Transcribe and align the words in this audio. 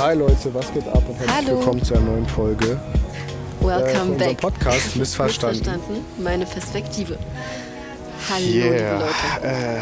Hi 0.00 0.14
Leute, 0.14 0.52
was 0.54 0.72
geht 0.72 0.86
ab 0.88 1.02
und 1.08 1.18
herzlich 1.18 1.48
willkommen 1.48 1.82
zu 1.84 1.94
einer 1.94 2.04
neuen 2.04 2.26
Folge 2.26 2.72
äh, 3.60 3.64
Welcome 3.64 4.12
unserem 4.12 4.16
back. 4.16 4.38
Podcast 4.38 4.96
Missverstanden. 4.96 5.58
Missverstanden. 5.58 6.04
Meine 6.18 6.46
Perspektive. 6.46 7.18
Hallo, 8.30 8.46
Yeah. 8.46 8.64
liebe 8.94 9.04
Leute. 9.04 9.46
Äh, 9.46 9.80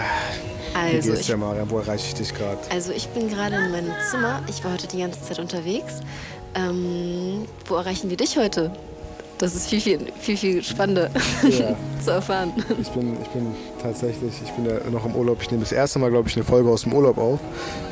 wie 0.74 0.96
Also 0.96 1.08
geht's 1.10 1.20
ich, 1.20 1.26
dir, 1.26 1.36
Marian? 1.36 1.70
Wo 1.70 1.78
erreiche 1.78 2.06
ich 2.08 2.14
dich 2.14 2.34
gerade? 2.34 2.58
also 2.70 2.92
ich 2.92 3.08
bin 3.08 3.28
gerade 3.28 3.56
in 3.56 3.70
meinem 3.70 3.92
Zimmer. 4.10 4.42
Ich 4.48 4.64
war 4.64 4.72
heute 4.72 4.86
die 4.88 4.98
ganze 4.98 5.22
Zeit 5.22 5.38
unterwegs. 5.38 6.00
Ähm, 6.54 7.46
wo 7.66 7.76
erreichen 7.76 8.10
wir 8.10 8.16
dich 8.16 8.36
heute? 8.36 8.72
Das 9.38 9.54
ist 9.54 9.68
viel, 9.68 9.80
viel, 9.80 10.00
viel, 10.18 10.36
viel 10.36 10.62
spannender 10.64 11.10
Ja. 11.48 11.76
zu 12.04 12.10
erfahren. 12.10 12.52
Ich 12.80 12.88
bin, 12.90 13.16
ich 13.22 13.28
bin 13.28 13.54
tatsächlich, 13.80 14.32
ich 14.44 14.50
bin 14.52 14.66
ja 14.66 14.78
noch 14.90 15.04
im 15.04 15.14
Urlaub. 15.14 15.38
Ich 15.40 15.50
nehme 15.50 15.62
das 15.62 15.70
erste 15.72 16.00
Mal, 16.00 16.10
glaube 16.10 16.28
ich, 16.28 16.36
eine 16.36 16.44
Folge 16.44 16.68
aus 16.68 16.82
dem 16.82 16.92
Urlaub 16.92 17.18
auf. 17.18 17.38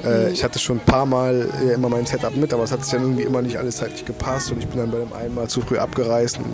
Mhm. 0.03 0.11
Äh, 0.11 0.31
ich 0.31 0.43
hatte 0.43 0.59
schon 0.59 0.79
ein 0.79 0.85
paar 0.85 1.07
Mal 1.07 1.49
äh, 1.65 1.75
immer 1.75 1.89
mein 1.89 2.05
Setup 2.05 2.35
mit, 2.37 2.53
aber 2.53 2.65
es 2.65 2.73
hat 2.73 2.83
sich 2.83 2.93
dann 2.93 3.03
irgendwie 3.03 3.23
immer 3.23 3.43
nicht 3.43 3.59
alles 3.59 3.77
zeitlich 3.77 4.05
gepasst 4.05 4.51
und 4.51 4.59
ich 4.59 4.67
bin 4.67 4.79
dann 4.79 4.91
bei 4.91 4.99
dem 4.99 5.13
einen 5.13 5.35
Mal 5.35 5.49
zu 5.49 5.61
früh 5.61 5.79
abgereist 5.79 6.39
und 6.39 6.47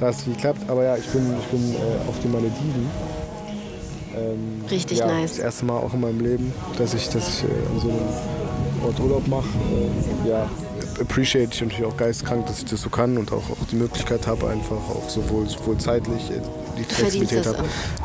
da 0.00 0.06
hat 0.06 0.14
es 0.14 0.26
nicht 0.26 0.36
geklappt. 0.38 0.60
Aber 0.68 0.82
ja, 0.84 0.96
ich 0.96 1.06
bin, 1.06 1.22
ich 1.40 1.46
bin 1.46 1.74
äh, 1.74 2.08
auf 2.08 2.18
den 2.20 2.32
Malediven. 2.32 2.90
Ähm, 4.16 4.64
Richtig 4.70 4.98
ja, 4.98 5.06
nice. 5.06 5.32
Das 5.36 5.38
erste 5.40 5.66
Mal 5.66 5.76
auch 5.76 5.92
in 5.94 6.00
meinem 6.00 6.20
Leben, 6.20 6.52
dass 6.78 6.94
ich, 6.94 7.08
dass 7.10 7.28
ich 7.28 7.44
äh, 7.44 7.46
an 7.46 7.80
so 7.80 7.88
einem 7.88 8.86
Ort 8.86 8.98
Urlaub 9.00 9.26
mache. 9.28 9.48
Ja, 10.26 10.48
appreciate 11.00 11.52
ich 11.52 11.60
natürlich 11.60 11.84
auch 11.84 11.96
geistkrank, 11.96 12.46
dass 12.46 12.58
ich 12.58 12.64
das 12.66 12.80
so 12.80 12.88
kann 12.88 13.18
und 13.18 13.32
auch, 13.32 13.50
auch 13.50 13.66
die 13.70 13.76
Möglichkeit 13.76 14.26
habe, 14.26 14.48
einfach 14.48 14.76
auch 14.76 15.08
sowohl, 15.08 15.48
sowohl 15.48 15.76
zeitlich 15.78 16.30
äh, 16.30 16.40
die 16.78 16.84
Flexibilität 16.84 17.46
habe, 17.46 17.64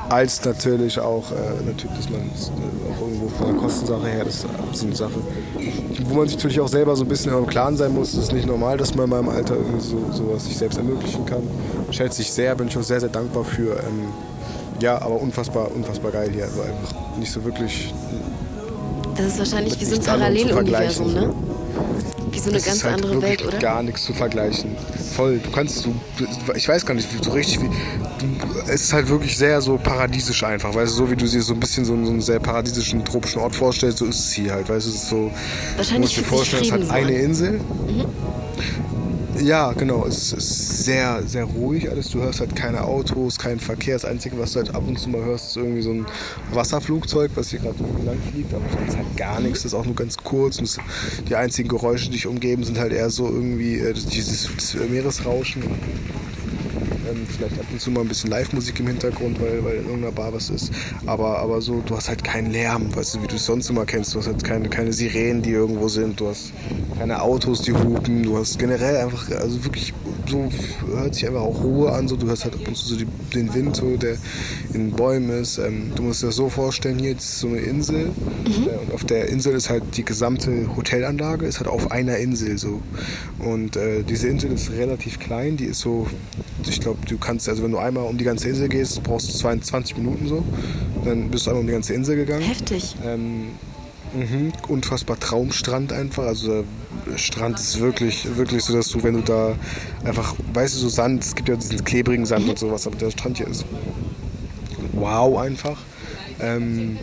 als 0.10 0.44
natürlich 0.46 1.00
auch, 1.00 1.32
äh, 1.32 1.66
natürlich, 1.66 1.98
dass 1.98 2.10
man 2.10 2.22
äh, 2.22 2.92
auch 2.92 3.02
irgendwo 3.02 3.30
von 3.30 3.48
der 3.48 3.56
Kostensache 3.56 4.08
her, 4.08 4.26
das 4.26 4.46
ist 4.74 4.84
eine 4.84 4.96
Sache, 4.96 5.14
wo 6.06 6.16
man 6.16 6.28
sich 6.28 6.38
natürlich 6.38 6.60
auch 6.60 6.68
selber 6.68 6.96
so 6.96 7.04
ein 7.04 7.08
bisschen 7.08 7.34
im 7.34 7.48
Klaren 7.48 7.78
sein 7.78 7.94
muss. 7.94 8.14
Es 8.14 8.24
ist 8.24 8.34
nicht 8.34 8.48
normal, 8.48 8.78
dass 8.78 8.96
man 8.96 9.06
in 9.06 9.10
meinem 9.10 9.30
Alter 9.30 9.56
irgendwie 9.56 9.82
so, 9.82 9.98
sowas 10.12 10.46
sich 10.46 10.58
selbst 10.58 10.78
ermöglichen 10.78 11.26
kann. 11.26 11.44
Schätze 11.92 12.22
ich 12.22 12.32
sehr, 12.32 12.56
bin 12.56 12.68
ich 12.68 12.78
auch 12.78 12.84
sehr, 12.84 13.00
sehr 13.00 13.10
dankbar 13.10 13.44
für. 13.44 13.74
Ähm, 13.78 14.08
ja, 14.82 15.00
aber 15.00 15.22
unfassbar, 15.22 15.70
unfassbar 15.74 16.12
geil 16.12 16.32
hier. 16.34 16.46
Also 16.46 16.62
einfach 16.62 17.18
nicht 17.18 17.32
so 17.32 17.44
wirklich 17.44 17.94
Das 19.16 19.28
ist 19.28 19.38
wahrscheinlich 19.38 19.80
wie 19.80 19.86
so 19.86 19.96
ein 19.96 20.02
Paralleluniversum, 20.02 21.14
ne? 21.14 21.34
So 22.44 22.50
eine 22.50 22.58
Es 22.58 22.66
ganz 22.66 22.78
ist 22.78 22.84
halt 22.84 22.96
andere 22.96 23.22
Welt, 23.22 23.46
oder? 23.46 23.60
gar 23.60 23.84
nichts 23.84 24.04
zu 24.04 24.14
vergleichen. 24.14 24.76
Voll, 25.16 25.40
du 25.40 25.52
kannst, 25.52 25.86
du, 25.86 25.94
du 26.18 26.54
ich 26.56 26.68
weiß 26.68 26.86
gar 26.86 26.94
nicht, 26.96 27.08
wie 27.14 27.24
so 27.24 27.32
richtig, 27.32 27.62
wie, 27.62 27.68
du, 27.68 28.60
es 28.68 28.84
ist 28.86 28.94
halt 28.94 29.10
wirklich 29.10 29.38
sehr 29.38 29.62
so 29.62 29.78
paradiesisch 29.78 30.44
einfach, 30.44 30.74
weißt 30.74 30.92
du, 30.94 30.96
so 30.98 31.12
wie 31.12 31.16
du 31.16 31.26
dir 31.28 31.42
so 31.42 31.54
ein 31.54 31.60
bisschen 31.60 31.86
so, 31.86 31.94
einen- 31.94 32.06
so 32.06 32.12
einen 32.12 32.22
sehr 32.22 32.40
paradiesischen 32.40 33.06
tropischen 33.06 33.42
Ort 33.42 33.56
vorstellst, 33.56 34.00
so 34.00 34.06
ist 34.06 34.20
es 34.20 34.32
hier 34.34 34.54
halt, 34.54 34.70
weißt 34.70 34.86
du, 34.88 34.90
es 34.90 34.96
ist 34.96 35.10
so, 35.10 35.16
du 35.16 35.78
Wahrscheinlich 35.78 36.00
musst 36.02 36.18
dir 36.18 36.24
vorstellen, 36.24 36.64
es 36.64 36.72
hat 36.72 36.90
eine 36.90 37.16
an. 37.16 37.54
Mhm. 37.88 38.06
Ja, 39.40 39.72
genau. 39.72 40.06
Es 40.06 40.34
ist 40.34 40.86
sehr, 40.86 41.24
sehr 41.26 41.46
ruhig 41.46 41.90
alles. 41.90 42.10
Du 42.10 42.20
hörst 42.20 42.40
halt 42.42 42.56
keine 42.56 42.84
Autos, 42.84 43.40
keinen 43.40 43.60
Verkehr. 43.60 43.96
Das 43.96 44.06
Einzige, 44.06 44.38
was 44.38 44.54
du 44.54 44.60
halt 44.60 44.76
ab 44.76 44.84
und 44.86 45.00
zu 45.00 45.10
mal 45.10 45.24
hörst, 45.24 45.48
ist 45.50 45.58
irgendwie 45.58 45.82
so 45.82 45.92
ein 45.92 46.06
Wasserflugzeug, 46.52 47.32
was 47.36 47.50
hier 47.50 47.60
gerade 47.60 47.76
irgendwie 47.80 48.06
lang 48.06 48.18
fliegt. 48.32 48.54
Aber 48.54 48.64
sonst 48.78 48.98
halt 48.98 49.18
gar 49.18 49.40
nichts. 49.40 49.64
Das 49.64 49.74
ist 49.74 49.74
auch 49.74 49.86
nur 49.86 49.96
ganz 49.96 50.18
kurz. 50.18 50.60
Und 50.60 50.78
die 51.30 51.36
einzigen 51.36 51.70
Geräusche, 51.70 52.06
die 52.06 52.12
dich 52.12 52.28
umgeben, 52.28 52.64
sind 52.64 52.78
halt 52.78 52.94
eher 52.94 53.10
so 53.10 53.28
irgendwie 53.28 53.80
äh, 53.80 53.94
dieses, 53.94 54.50
das 54.56 54.76
Meeresrauschen. 54.76 55.64
Ähm, 57.12 57.26
vielleicht 57.28 57.60
ab 57.60 57.66
und 57.72 57.82
zu 57.82 57.92
mal 57.92 58.02
ein 58.02 58.08
bisschen 58.08 58.30
Live-Musik 58.30 58.80
im 58.80 58.88
Hintergrund, 58.88 59.40
weil, 59.40 59.64
weil 59.64 59.76
in 59.78 59.86
irgendeiner 59.86 60.12
Bar 60.12 60.34
was 60.34 60.50
ist. 60.50 60.72
Aber, 61.06 61.40
aber 61.40 61.62
so, 61.62 61.82
du 61.86 61.96
hast 61.96 62.10
halt 62.10 62.24
keinen 62.24 62.52
Lärm, 62.52 62.96
weißt 62.96 63.16
du, 63.16 63.24
wie 63.24 63.28
du 63.28 63.36
es 63.36 63.46
sonst 63.46 63.70
immer 63.70 63.86
kennst. 63.86 64.14
Du 64.14 64.20
hast 64.20 64.28
halt 64.28 64.44
keine, 64.44 64.70
keine 64.70 64.94
Sirenen, 64.94 65.42
die 65.42 65.52
irgendwo 65.52 65.88
sind. 65.88 66.20
Du 66.20 66.28
hast 66.28 66.54
keine 66.98 67.22
Autos, 67.22 67.62
die 67.62 67.74
hupen. 67.74 68.24
Du 68.24 68.38
hast 68.38 68.60
generell 68.60 68.98
einfach, 68.98 69.30
also 69.32 69.64
wirklich, 69.64 69.94
so 70.30 70.50
hört 70.88 71.16
sich 71.16 71.28
einfach 71.28 71.42
auch 71.42 71.64
Ruhe 71.64 71.92
an. 71.92 72.08
So, 72.08 72.16
du 72.16 72.28
hörst 72.28 72.46
halt 72.46 72.56
ab 72.56 72.68
und 72.68 72.76
zu 72.76 72.86
so 72.86 72.96
die, 72.96 73.08
den 73.34 73.54
Wind, 73.54 73.76
so, 73.76 73.98
der 73.98 74.18
in 74.74 74.90
den 74.90 74.92
Bäumen 74.92 75.30
ist. 75.42 75.58
Ähm, 75.58 75.92
du 75.96 76.04
musst 76.04 76.22
dir 76.22 76.28
das 76.28 76.36
so 76.36 76.50
vorstellen, 76.50 77.00
hier 77.00 77.16
ist 77.16 77.40
so 77.40 77.48
eine 77.48 77.60
Insel. 77.60 78.12
Äh, 78.46 78.86
und 78.86 78.94
auf 78.94 79.04
der 79.04 79.30
Insel 79.30 79.56
ist 79.56 79.70
halt 79.70 79.84
die 79.98 80.06
gesamte 80.06 80.76
Hotelanlage, 80.76 81.46
ist 81.46 81.60
halt 81.60 81.70
auf 81.70 81.92
einer 81.92 82.18
Insel 82.18 82.58
so. 82.58 82.82
Und 83.40 83.76
äh, 83.76 84.04
diese 84.04 84.28
Insel 84.28 84.52
ist 84.52 84.72
relativ 84.72 85.20
klein, 85.20 85.58
die 85.58 85.66
ist 85.66 85.80
so, 85.80 86.08
ich 86.68 86.80
glaube, 86.80 87.00
du 87.08 87.18
kannst, 87.18 87.48
also 87.50 87.64
wenn 87.64 87.72
du 87.72 87.78
einmal 87.78 88.06
um 88.06 88.18
die 88.18 88.24
ganze 88.24 88.50
Insel 88.50 88.70
gehst, 88.70 89.02
brauchst 89.04 89.30
du 89.30 89.38
22 89.38 89.98
Minuten 89.98 90.28
so. 90.28 90.44
Dann 91.06 91.30
bist 91.30 91.46
du 91.46 91.52
einmal 91.52 91.62
um 91.62 91.68
die 91.68 91.74
ganze 91.74 91.94
Insel 91.94 92.16
gegangen. 92.16 92.44
Heftig. 92.44 92.96
Ähm, 93.06 93.50
mhm, 94.14 94.52
unfassbar 94.68 95.20
Traumstrand 95.20 95.94
einfach. 95.94 96.24
Also 96.24 96.64
der 97.10 97.18
Strand 97.18 97.60
ist 97.60 97.80
wirklich, 97.80 98.38
wirklich 98.38 98.64
so, 98.64 98.74
dass 98.74 98.90
du, 98.90 99.04
wenn 99.04 99.16
du 99.16 99.22
da 99.22 99.56
einfach, 100.04 100.36
weißt 100.54 100.76
du, 100.76 100.80
so 100.80 100.90
Sand, 100.90 101.24
es 101.24 101.36
gibt 101.36 101.50
ja 101.50 101.56
diesen 101.56 101.84
klebrigen 101.84 102.26
Sand 102.26 102.48
und 102.48 102.60
sowas, 102.60 102.86
aber 102.88 102.96
der 102.98 103.12
Strand 103.12 103.38
hier 103.38 103.48
ist 103.48 103.66
wow 104.94 105.40
einfach. 105.40 105.80
Ähm, 106.40 106.98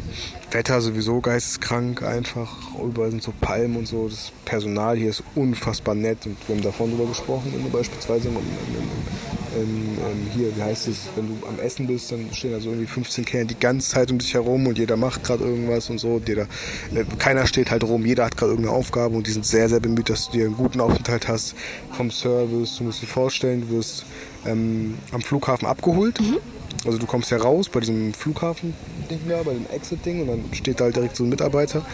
Wetter 0.50 0.80
sowieso 0.80 1.20
geisteskrank 1.20 2.02
einfach. 2.02 2.56
Überall 2.82 3.10
sind 3.10 3.22
so 3.22 3.32
Palmen 3.38 3.76
und 3.76 3.86
so. 3.86 4.08
Das 4.08 4.32
Personal 4.44 4.96
hier 4.96 5.10
ist 5.10 5.22
unfassbar 5.34 5.94
nett 5.94 6.24
und 6.24 6.36
wir 6.46 6.56
haben 6.56 6.62
davon 6.62 6.90
drüber 6.90 7.06
gesprochen, 7.06 7.52
beispielsweise 7.70 8.28
im, 8.28 8.36
im, 8.36 8.42
im, 9.60 9.98
im, 9.98 10.30
hier, 10.34 10.56
wie 10.56 10.62
heißt 10.62 10.88
es, 10.88 11.08
wenn 11.16 11.28
du 11.28 11.46
am 11.46 11.58
Essen 11.60 11.86
bist, 11.86 12.12
dann 12.12 12.28
stehen 12.32 12.52
da 12.52 12.60
so 12.60 12.70
irgendwie 12.70 12.86
15 12.86 13.24
Kerle 13.24 13.46
die 13.46 13.58
ganze 13.58 13.90
Zeit 13.90 14.10
um 14.10 14.18
dich 14.18 14.34
herum 14.34 14.66
und 14.66 14.78
jeder 14.78 14.96
macht 14.96 15.24
gerade 15.24 15.44
irgendwas 15.44 15.90
und 15.90 15.98
so. 15.98 16.20
Jeder, 16.26 16.42
äh, 16.94 17.04
keiner 17.18 17.46
steht 17.46 17.70
halt 17.70 17.84
rum, 17.84 18.04
jeder 18.06 18.24
hat 18.24 18.36
gerade 18.36 18.52
irgendeine 18.52 18.76
Aufgabe 18.76 19.16
und 19.16 19.26
die 19.26 19.30
sind 19.30 19.46
sehr, 19.46 19.68
sehr 19.68 19.80
bemüht, 19.80 20.08
dass 20.08 20.26
du 20.26 20.32
dir 20.32 20.46
einen 20.46 20.56
guten 20.56 20.80
Aufenthalt 20.80 21.28
hast 21.28 21.54
vom 21.92 22.10
Service. 22.10 22.76
Du 22.76 22.84
musst 22.84 23.02
dir 23.02 23.06
vorstellen, 23.06 23.62
du 23.62 23.76
wirst 23.76 24.04
ähm, 24.46 24.98
am 25.12 25.20
Flughafen 25.20 25.66
abgeholt. 25.66 26.18
Also 26.84 26.98
du 26.98 27.06
kommst 27.06 27.30
ja 27.30 27.38
raus 27.38 27.68
bei 27.68 27.80
diesem 27.80 28.14
Flughafen-Ding 28.14 29.20
da, 29.28 29.42
bei 29.42 29.52
dem 29.52 29.66
Exit-Ding 29.74 30.22
und 30.22 30.28
dann 30.28 30.44
steht 30.52 30.80
da 30.80 30.84
halt 30.84 30.96
direkt 30.96 31.16
so 31.16 31.24
ein 31.24 31.28
Mitarbeiter 31.28 31.84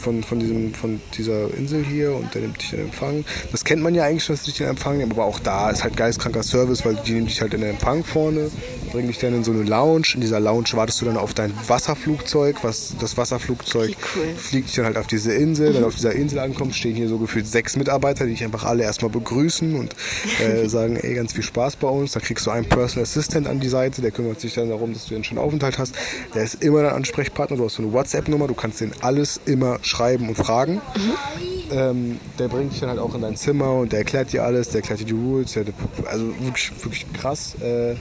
von, 0.00 0.22
von, 0.22 0.38
diesem, 0.38 0.74
von 0.74 1.00
dieser 1.16 1.52
Insel 1.54 1.84
hier 1.84 2.14
und 2.14 2.32
der 2.34 2.42
nimmt 2.42 2.60
dich 2.60 2.72
in 2.72 2.80
Empfang. 2.80 3.24
Das 3.50 3.64
kennt 3.64 3.82
man 3.82 3.94
ja 3.94 4.04
eigentlich 4.04 4.24
schon, 4.24 4.36
dass 4.36 4.44
dich 4.44 4.60
in 4.60 4.66
Empfang 4.66 4.98
nehmen, 4.98 5.12
aber 5.12 5.24
auch 5.24 5.40
da 5.40 5.70
ist 5.70 5.82
halt 5.82 5.96
geistkranker 5.96 6.42
Service, 6.42 6.84
weil 6.84 6.96
die 7.06 7.12
nehmen 7.12 7.26
dich 7.26 7.40
halt 7.40 7.54
in 7.54 7.62
den 7.62 7.70
Empfang 7.70 8.04
vorne, 8.04 8.50
bringen 8.92 9.08
dich 9.08 9.18
dann 9.18 9.34
in 9.34 9.44
so 9.44 9.52
eine 9.52 9.62
Lounge. 9.62 10.06
In 10.14 10.20
dieser 10.20 10.40
Lounge 10.40 10.68
wartest 10.72 11.00
du 11.00 11.04
dann 11.04 11.16
auf 11.16 11.34
dein 11.34 11.52
Wasserflugzeug, 11.66 12.62
was 12.62 12.94
das 13.00 13.16
Wasserflugzeug 13.16 13.96
cool. 14.16 14.34
fliegt 14.36 14.68
dich 14.68 14.76
dann 14.76 14.84
halt 14.84 14.96
auf 14.96 15.06
diese 15.06 15.32
Insel. 15.32 15.74
Wenn 15.74 15.82
du 15.82 15.88
auf 15.88 15.94
dieser 15.94 16.12
Insel 16.12 16.38
ankommst, 16.38 16.78
stehen 16.78 16.94
hier 16.94 17.08
so 17.08 17.18
gefühlt 17.18 17.46
sechs 17.46 17.76
Mitarbeiter, 17.76 18.24
die 18.24 18.32
dich 18.32 18.44
einfach 18.44 18.64
alle 18.64 18.84
erstmal 18.84 19.10
begrüßen 19.10 19.74
und 19.74 19.94
äh, 20.40 20.68
sagen, 20.68 20.96
ey, 20.96 21.14
ganz 21.14 21.32
viel 21.32 21.44
Spaß 21.44 21.76
bei 21.76 21.88
uns. 21.88 22.12
Dann 22.12 22.22
kriegst 22.22 22.46
du 22.46 22.50
einen 22.50 22.66
Personal 22.66 23.02
Assistant 23.02 23.46
an 23.46 23.60
die 23.60 23.68
Seite, 23.68 24.00
der 24.00 24.10
kümmert 24.18 24.40
sich 24.40 24.54
dann 24.54 24.68
darum, 24.68 24.92
dass 24.92 25.06
du 25.06 25.14
einen 25.14 25.22
schönen 25.22 25.38
Aufenthalt 25.38 25.78
hast. 25.78 25.94
Der 26.34 26.42
ist 26.42 26.60
immer 26.64 26.82
dein 26.82 26.92
Ansprechpartner. 26.92 27.56
Du 27.56 27.64
hast 27.64 27.74
so 27.74 27.84
eine 27.84 27.92
WhatsApp-Nummer, 27.92 28.48
du 28.48 28.54
kannst 28.54 28.80
den 28.80 28.92
alles 29.00 29.40
immer 29.46 29.78
schreiben 29.82 30.28
und 30.28 30.34
fragen. 30.34 30.80
Ähm, 31.70 32.18
der 32.36 32.48
bringt 32.48 32.72
dich 32.72 32.80
dann 32.80 32.88
halt 32.88 32.98
auch 32.98 33.14
in 33.14 33.20
dein 33.20 33.36
Zimmer 33.36 33.74
und 33.74 33.92
der 33.92 34.00
erklärt 34.00 34.32
dir 34.32 34.42
alles, 34.42 34.70
der 34.70 34.80
erklärt 34.80 34.98
dir 34.98 35.04
die 35.04 35.12
Rules. 35.12 35.52
Der, 35.52 35.66
also 36.10 36.26
wirklich, 36.40 36.72
wirklich 36.82 37.06
krass. 37.12 37.54
Äh, 37.60 37.94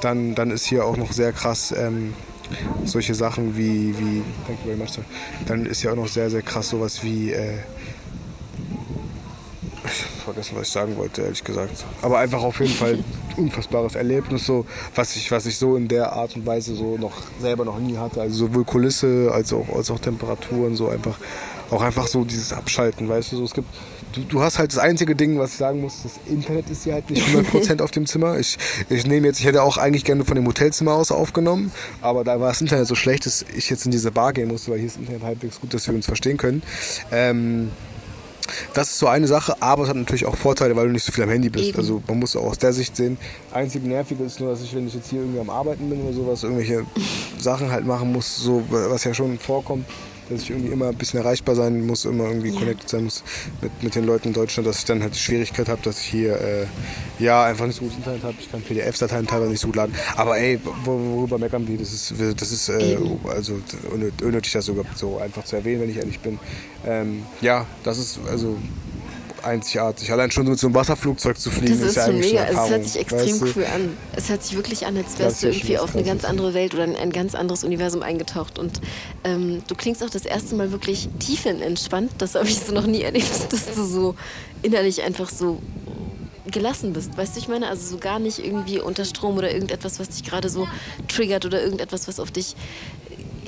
dann, 0.00 0.34
dann 0.34 0.50
ist 0.50 0.64
hier 0.64 0.86
auch 0.86 0.96
noch 0.96 1.12
sehr 1.12 1.32
krass 1.32 1.74
ähm, 1.76 2.14
solche 2.86 3.14
Sachen 3.14 3.58
wie, 3.58 3.94
wie 3.98 4.22
thank 4.46 4.58
you 4.60 4.64
very 4.64 4.76
much, 4.76 4.98
dann 5.46 5.66
ist 5.66 5.82
ja 5.82 5.92
auch 5.92 5.96
noch 5.96 6.08
sehr, 6.08 6.30
sehr 6.30 6.42
krass 6.42 6.70
sowas 6.70 7.04
wie, 7.04 7.32
äh, 7.32 7.58
ich 9.92 10.04
hab 10.04 10.24
vergessen, 10.24 10.56
was 10.56 10.68
ich 10.68 10.72
sagen 10.72 10.96
wollte, 10.96 11.22
ehrlich 11.22 11.44
gesagt. 11.44 11.84
Aber 12.02 12.18
einfach 12.18 12.42
auf 12.42 12.60
jeden 12.60 12.72
Fall 12.72 12.94
ein 12.94 13.04
unfassbares 13.36 13.94
Erlebnis, 13.94 14.46
so, 14.46 14.66
was, 14.94 15.16
ich, 15.16 15.30
was 15.30 15.46
ich 15.46 15.56
so 15.56 15.76
in 15.76 15.88
der 15.88 16.12
Art 16.12 16.36
und 16.36 16.46
Weise 16.46 16.74
so 16.74 16.96
noch 16.96 17.12
selber 17.40 17.64
noch 17.64 17.78
nie 17.78 17.96
hatte. 17.96 18.20
Also 18.20 18.46
sowohl 18.46 18.64
Kulisse 18.64 19.30
als 19.32 19.52
auch, 19.52 19.68
als 19.74 19.90
auch 19.90 19.98
Temperaturen, 19.98 20.76
so 20.76 20.88
einfach, 20.88 21.18
auch 21.70 21.82
einfach 21.82 22.06
so 22.06 22.24
dieses 22.24 22.52
Abschalten, 22.52 23.08
weißt 23.08 23.32
du, 23.32 23.36
so, 23.36 23.44
es 23.44 23.54
gibt, 23.54 23.68
du, 24.12 24.22
du 24.22 24.42
hast 24.42 24.58
halt 24.58 24.72
das 24.72 24.78
einzige 24.78 25.14
Ding, 25.14 25.38
was 25.38 25.52
ich 25.52 25.58
sagen 25.58 25.80
muss, 25.80 26.02
das 26.02 26.12
Internet 26.26 26.68
ist 26.70 26.84
hier 26.84 26.94
halt 26.94 27.10
nicht 27.10 27.26
100% 27.26 27.80
auf 27.82 27.90
dem 27.90 28.06
Zimmer. 28.06 28.38
Ich, 28.38 28.58
ich 28.88 29.06
nehme 29.06 29.26
jetzt, 29.26 29.40
ich 29.40 29.46
hätte 29.46 29.62
auch 29.62 29.76
eigentlich 29.76 30.04
gerne 30.04 30.24
von 30.24 30.34
dem 30.34 30.46
Hotelzimmer 30.46 30.94
aus 30.94 31.12
aufgenommen, 31.12 31.72
aber 32.00 32.24
da 32.24 32.40
war 32.40 32.48
das 32.48 32.60
Internet 32.60 32.86
so 32.86 32.94
schlecht, 32.94 33.26
dass 33.26 33.44
ich 33.54 33.70
jetzt 33.70 33.84
in 33.84 33.92
diese 33.92 34.10
Bar 34.10 34.32
gehen 34.32 34.48
musste, 34.48 34.70
weil 34.72 34.78
hier 34.78 34.86
ist 34.86 34.96
das 34.96 35.02
Internet 35.02 35.22
halbwegs 35.22 35.60
gut, 35.60 35.74
dass 35.74 35.86
wir 35.86 35.94
uns 35.94 36.06
verstehen 36.06 36.36
können. 36.36 36.62
Ähm, 37.12 37.70
das 38.74 38.90
ist 38.90 38.98
so 38.98 39.06
eine 39.06 39.26
Sache, 39.26 39.56
aber 39.60 39.84
es 39.84 39.88
hat 39.88 39.96
natürlich 39.96 40.26
auch 40.26 40.36
Vorteile, 40.36 40.76
weil 40.76 40.86
du 40.86 40.92
nicht 40.92 41.04
so 41.04 41.12
viel 41.12 41.24
am 41.24 41.30
Handy 41.30 41.48
bist. 41.48 41.68
Eben. 41.68 41.78
Also 41.78 42.02
man 42.06 42.18
muss 42.18 42.36
auch 42.36 42.44
aus 42.44 42.58
der 42.58 42.72
Sicht 42.72 42.96
sehen. 42.96 43.18
Einzig 43.52 43.84
Nervige 43.84 44.24
ist 44.24 44.40
nur, 44.40 44.50
dass 44.50 44.62
ich, 44.62 44.74
wenn 44.74 44.86
ich 44.86 44.94
jetzt 44.94 45.10
hier 45.10 45.20
irgendwie 45.20 45.40
am 45.40 45.50
Arbeiten 45.50 45.88
bin 45.88 46.02
oder 46.02 46.12
sowas, 46.12 46.42
irgendwelche 46.42 46.84
Sachen 47.38 47.70
halt 47.70 47.86
machen 47.86 48.12
muss, 48.12 48.36
so 48.36 48.62
was 48.68 49.04
ja 49.04 49.14
schon 49.14 49.38
vorkommt, 49.38 49.86
dass 50.30 50.42
ich 50.42 50.50
irgendwie 50.50 50.72
immer 50.72 50.88
ein 50.88 50.94
bisschen 50.94 51.20
erreichbar 51.20 51.54
sein 51.54 51.86
muss, 51.86 52.04
immer 52.04 52.24
irgendwie 52.24 52.50
Ja. 52.50 52.58
connected 52.58 52.88
sein 52.88 53.04
muss 53.04 53.22
mit, 53.60 53.82
mit 53.82 53.94
den 53.94 54.04
Leuten 54.04 54.28
in 54.28 54.34
Deutschland, 54.34 54.66
dass 54.66 54.78
ich 54.78 54.84
dann 54.84 55.02
halt 55.02 55.14
die 55.14 55.18
Schwierigkeit 55.18 55.68
habe, 55.68 55.80
dass 55.82 56.00
ich 56.00 56.06
hier 56.06 56.40
äh, 56.40 56.66
ja 57.18 57.44
einfach 57.44 57.66
nicht 57.66 57.76
so 57.76 57.82
gutes 57.82 57.98
Internet 57.98 58.22
habe. 58.22 58.34
Ich 58.38 58.50
kann 58.50 58.62
PDF-Dateien 58.62 59.26
teilweise 59.26 59.50
nicht 59.50 59.60
so 59.60 59.68
gut 59.68 59.76
laden. 59.76 59.94
Aber 60.16 60.38
ey, 60.38 60.58
wor- 60.84 60.98
worüber 61.16 61.38
meckern 61.38 61.66
wir? 61.68 61.76
Das 61.78 61.92
ist, 61.92 62.14
das 62.36 62.52
ist 62.52 62.68
äh, 62.68 62.96
also 63.28 63.60
unnötig, 64.22 64.52
das 64.52 64.66
sogar 64.66 64.84
so 64.94 65.18
einfach 65.18 65.44
zu 65.44 65.56
erwähnen, 65.56 65.82
wenn 65.82 65.90
ich 65.90 65.96
ehrlich 65.96 66.20
bin. 66.20 66.38
Ähm, 66.86 67.22
ja, 67.40 67.66
das 67.84 67.98
ist 67.98 68.18
also 68.30 68.56
einzigartig. 69.44 70.10
Allein 70.12 70.30
schon 70.30 70.48
mit 70.48 70.58
so 70.58 70.66
einem 70.66 70.74
Wasserflugzeug 70.74 71.38
zu 71.38 71.50
fliegen, 71.50 71.80
das 71.80 71.80
ist, 71.80 71.88
ist 71.88 71.96
ja 71.96 72.04
eigentlich 72.04 72.32
mega. 72.32 72.44
Erfahrung. 72.44 72.64
Es 72.64 72.70
hört 72.70 72.84
sich 72.84 73.00
extrem 73.00 73.20
weißt 73.20 73.40
du? 73.40 73.60
cool 73.60 73.66
an. 73.66 73.96
Es 74.16 74.28
hört 74.28 74.42
sich 74.42 74.56
wirklich 74.56 74.86
an, 74.86 74.96
als 74.96 75.18
wärst 75.18 75.42
du 75.42 75.48
irgendwie 75.48 75.78
auf 75.78 75.94
eine 75.94 76.04
ganz 76.04 76.24
andere 76.24 76.54
Welt 76.54 76.74
oder 76.74 76.84
in 76.84 76.96
ein 76.96 77.10
ganz 77.12 77.34
anderes 77.34 77.64
Universum 77.64 78.02
eingetaucht. 78.02 78.58
Und 78.58 78.80
ähm, 79.24 79.62
du 79.66 79.74
klingst 79.74 80.02
auch 80.02 80.10
das 80.10 80.24
erste 80.24 80.54
Mal 80.54 80.72
wirklich 80.72 81.08
tiefenentspannt. 81.18 82.12
Das 82.18 82.34
habe 82.34 82.48
ich 82.48 82.58
so 82.58 82.72
noch 82.72 82.86
nie 82.86 83.02
erlebt, 83.02 83.30
dass 83.52 83.74
du 83.74 83.84
so 83.84 84.14
innerlich 84.62 85.02
einfach 85.02 85.30
so 85.30 85.60
gelassen 86.50 86.92
bist. 86.92 87.16
Weißt 87.16 87.36
du, 87.36 87.40
ich 87.40 87.48
meine, 87.48 87.68
also 87.68 87.86
so 87.86 87.98
gar 87.98 88.18
nicht 88.18 88.38
irgendwie 88.38 88.80
unter 88.80 89.04
Strom 89.04 89.38
oder 89.38 89.52
irgendetwas, 89.52 90.00
was 90.00 90.08
dich 90.10 90.24
gerade 90.24 90.48
so 90.48 90.66
triggert 91.08 91.44
oder 91.44 91.62
irgendetwas, 91.62 92.08
was 92.08 92.18
auf 92.18 92.30
dich 92.30 92.56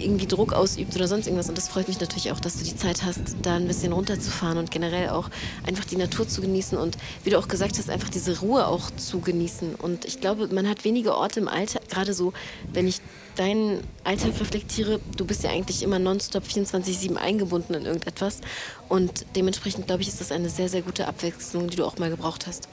irgendwie 0.03 0.27
Druck 0.27 0.53
ausübt 0.53 0.95
oder 0.97 1.09
sonst 1.09 1.27
irgendwas. 1.27 1.49
Und 1.49 1.57
das 1.57 1.69
freut 1.69 1.89
mich 1.89 2.01
natürlich 2.01 2.33
auch, 2.33 2.41
dass 2.41 2.59
du 2.59 2.65
die 2.65 2.77
Zeit 2.77 3.03
hast, 3.03 3.21
da 3.43 3.57
ein 3.57 3.67
bisschen 3.67 3.93
runterzufahren 3.93 4.59
und 4.59 4.71
generell 4.71 5.11
auch 5.11 5.31
einfach 5.67 5.85
die 5.85 5.97
Natur 5.97 6.29
zu 6.29 6.41
genießen 6.41 6.77
und 6.79 6.97
wie 7.25 7.31
du 7.31 7.39
auch 7.39 7.49
gesagt 7.49 7.79
hast, 7.79 7.91
einfach 7.91 8.09
diese 8.09 8.41
Ruhe 8.41 8.67
auch 8.67 8.91
zu 8.91 9.21
genießen. 9.21 9.75
Und 9.75 10.05
ich 10.05 10.21
glaube, 10.21 10.49
man 10.49 10.69
hat 10.69 10.85
wenige 10.85 11.17
Orte 11.17 11.41
im 11.41 11.49
Alltag, 11.49 11.89
gerade 11.89 12.15
so, 12.15 12.33
wenn 12.73 12.87
ich 12.87 13.01
deinen 13.37 13.81
Alltag 14.05 14.33
reflektiere, 14.41 15.01
du 15.17 15.25
bist 15.25 15.43
ja 15.43 15.51
eigentlich 15.51 15.83
immer 15.83 15.99
nonstop 15.99 16.45
24-7 16.45 17.17
eingebunden 17.17 17.75
in 17.75 17.87
irgendetwas. 17.87 18.41
Und 18.89 19.25
dementsprechend, 19.37 19.87
glaube 19.87 20.03
ich, 20.03 20.09
ist 20.09 20.21
das 20.21 20.33
eine 20.33 20.51
sehr, 20.51 20.69
sehr 20.69 20.83
gute 20.83 21.09
Abwechslung, 21.09 21.69
die 21.71 21.77
du 21.77 21.85
auch 21.85 21.99
mal 21.99 22.11
gebraucht 22.11 22.47
hast. 22.47 22.69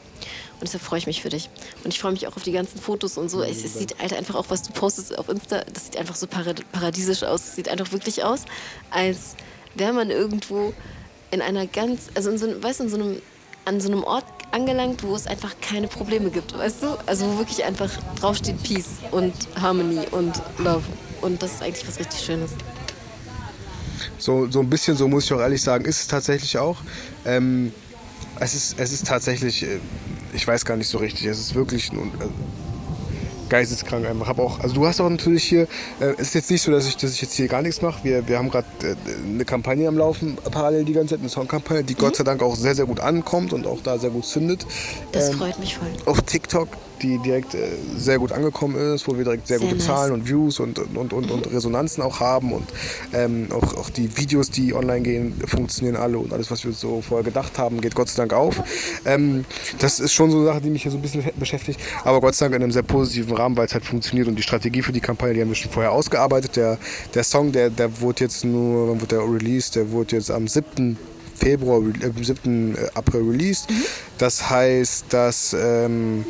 Und 0.59 0.63
deshalb 0.63 0.83
freue 0.83 1.00
ich 1.00 1.07
mich 1.07 1.21
für 1.21 1.29
dich. 1.29 1.50
Und 1.83 1.94
ich 1.94 2.00
freue 2.01 2.11
mich 2.11 2.27
auch 2.27 2.35
auf 2.35 2.44
die 2.44 2.51
ganzen 2.51 2.79
Fotos 2.79 3.17
und 3.17 3.29
so. 3.29 3.41
Es, 3.41 3.63
es 3.63 3.75
sieht 3.75 4.00
Alter, 4.01 4.17
einfach 4.17 4.35
auch, 4.35 4.45
was 4.50 4.61
du 4.63 4.73
postest 4.73 5.17
auf 5.17 5.29
Insta, 5.29 5.63
das 5.73 5.85
sieht 5.85 5.97
einfach 5.97 6.15
so 6.15 6.27
parad 6.27 6.69
paradiesisch 6.73 7.23
aus. 7.23 7.41
Es 7.45 7.56
sieht 7.56 7.69
einfach 7.69 7.91
wirklich 7.94 8.23
aus, 8.23 8.41
als 8.91 9.35
wäre 9.75 9.94
man 9.94 10.09
irgendwo 10.11 10.73
in 11.31 11.41
einer 11.41 11.65
ganz, 11.65 12.07
also 12.15 12.29
in 12.31 12.38
so, 12.38 12.47
einem- 12.47 12.61
weißt 12.61 12.79
du, 12.81 12.83
in 12.85 12.89
so 12.89 12.95
einem, 12.97 13.21
an 13.65 13.79
so 13.79 13.88
einem 13.89 14.03
Ort 14.03 14.25
angelangt, 14.51 15.03
wo 15.03 15.15
es 15.15 15.27
einfach 15.27 15.56
keine 15.61 15.88
Probleme 15.88 16.29
gibt, 16.31 16.57
weißt 16.57 16.83
du? 16.83 16.97
Also 17.05 17.25
wo 17.31 17.38
wirklich 17.38 17.63
einfach 17.63 17.89
draufsteht 18.19 18.62
Peace 18.63 18.88
und 19.12 19.33
Harmony 19.62 20.07
und 20.12 20.41
Love. 20.57 20.83
Und 21.21 21.41
das 21.41 21.53
ist 21.53 21.62
eigentlich 21.62 21.88
was 21.88 22.00
richtig 22.00 22.19
Schönes. 22.19 22.51
So, 24.17 24.50
so 24.51 24.59
ein 24.59 24.69
bisschen, 24.69 24.97
so 24.97 25.07
muss 25.07 25.25
ich 25.25 25.33
auch 25.33 25.39
ehrlich 25.39 25.62
sagen, 25.62 25.85
ist 25.85 26.01
es 26.01 26.07
tatsächlich 26.07 26.57
auch. 26.57 26.77
Ähm, 27.25 27.71
es, 28.39 28.53
ist, 28.53 28.80
es 28.80 28.91
ist 28.91 29.07
tatsächlich, 29.07 29.63
äh, 29.63 29.80
ich 30.33 30.47
weiß 30.47 30.65
gar 30.65 30.77
nicht 30.77 30.88
so 30.88 30.97
richtig, 30.97 31.25
es 31.25 31.39
ist 31.39 31.56
wirklich 31.56 31.91
ein, 31.91 31.97
äh, 32.00 32.27
geisteskrank 33.50 34.06
einfach. 34.06 34.27
Hab 34.27 34.39
auch, 34.39 34.59
also 34.59 34.75
du 34.75 34.86
hast 34.86 35.01
auch 35.01 35.09
natürlich 35.09 35.44
hier, 35.44 35.63
äh, 36.00 36.13
es 36.18 36.30
ist 36.30 36.33
jetzt 36.36 36.51
nicht 36.51 36.62
so, 36.62 36.71
dass 36.71 36.88
ich, 36.88 36.97
dass 36.97 37.13
ich 37.13 37.21
jetzt 37.21 37.33
hier 37.33 37.47
gar 37.47 37.62
nichts 37.62 37.81
mache. 37.81 38.03
Wir, 38.03 38.27
wir 38.27 38.38
haben 38.38 38.50
gerade 38.50 38.68
äh, 38.83 38.95
eine 39.27 39.44
Kampagne 39.45 39.88
am 39.88 39.97
Laufen, 39.97 40.38
parallel 40.51 40.86
die 40.86 40.94
ganze 40.94 41.15
Zeit, 41.15 41.21
eine 41.21 41.30
Songkampagne, 41.30 41.83
die 41.83 41.95
Gott 41.95 42.15
sei 42.15 42.24
Dank 42.24 42.41
auch 42.44 42.56
sehr, 42.56 42.75
sehr 42.75 42.86
gut 42.86 43.00
ankommt 43.00 43.51
und 43.53 43.65
auch 43.65 43.81
da 43.83 43.97
sehr 43.97 44.12
gut 44.12 44.25
zündet. 44.25 44.65
Das 45.12 45.30
Ähm, 45.30 45.38
freut 45.39 45.59
mich 45.59 45.75
voll. 45.75 45.88
auf 46.06 46.21
TikTok, 46.21 46.68
die 47.01 47.18
direkt 47.19 47.54
äh, 47.56 47.69
sehr 47.98 48.19
gut 48.19 48.31
angekommen 48.31 48.75
ist, 48.94 49.07
wo 49.07 49.18
wir 49.18 49.24
direkt 49.24 49.48
sehr, 49.48 49.60
Sehr 49.60 49.68
gute 49.68 49.78
nice. 49.78 49.88
Zahlen 49.88 50.13
und 50.13 50.28
Views 50.28 50.60
und, 50.60 50.80
und, 50.80 51.13
und, 51.13 51.31
und 51.31 51.51
Resonanzen 51.51 52.04
auch 52.04 52.19
haben 52.19 52.54
und 52.54 52.68
ähm, 53.13 53.48
auch, 53.51 53.75
auch 53.75 53.90
die 53.90 54.16
Videos, 54.18 54.51
die 54.51 54.74
online 54.74 55.01
gehen, 55.01 55.42
funktionieren 55.46 55.96
alle 55.96 56.18
und 56.18 56.34
alles, 56.34 56.51
was 56.51 56.66
wir 56.66 56.74
so 56.74 57.01
vorher 57.01 57.24
gedacht 57.24 57.57
haben, 57.57 57.81
geht 57.81 57.96
Gott 57.96 58.10
sei 58.10 58.22
Dank 58.22 58.34
auf. 58.34 58.62
Ähm, 59.06 59.46
das 59.80 60.00
ist 60.00 60.13
schon 60.13 60.31
so 60.31 60.38
eine 60.38 60.46
Sache, 60.48 60.62
die 60.62 60.69
mich 60.69 60.84
hier 60.84 60.92
so 60.92 60.98
ein 60.98 61.01
bisschen 61.01 61.24
beschäftigt, 61.38 61.80
aber 62.04 62.22
Gott 62.22 62.36
sei 62.36 62.46
Dank 62.46 62.56
in 62.56 62.63
einem 62.63 62.72
sehr 62.72 62.84
positiven 62.84 63.36
Rahmen, 63.36 63.57
weil 63.57 63.66
es 63.66 63.74
halt 63.74 63.86
funktioniert 63.86 64.28
und 64.28 64.36
die 64.36 64.44
Strategie 64.44 64.81
für 64.81 64.92
die 64.92 65.01
Kampagne, 65.01 65.34
die 65.34 65.42
haben 65.42 65.50
wir 65.50 65.56
schon 65.56 65.72
vorher 65.72 65.92
ausgearbeitet. 65.92 66.56
Der, 66.56 66.78
der 67.13 67.24
Song, 67.24 67.51
der, 67.51 67.69
der 67.69 68.01
wurde 68.01 68.24
jetzt 68.24 68.44
nur, 68.44 68.90
wann 68.90 69.01
wurde 69.01 69.16
der 69.18 69.22
released? 69.22 69.75
Der 69.75 69.92
wurde 69.92 70.16
jetzt 70.16 70.31
am 70.31 70.48
7. 70.48 70.98
Februar, 71.36 71.81
äh, 72.01 72.06
am 72.06 72.24
7. 72.24 72.75
April 72.94 73.22
released. 73.30 73.68
Das 74.18 74.50
heißt, 74.50 75.06
dass 75.10 75.56
ähm, 75.57 76.25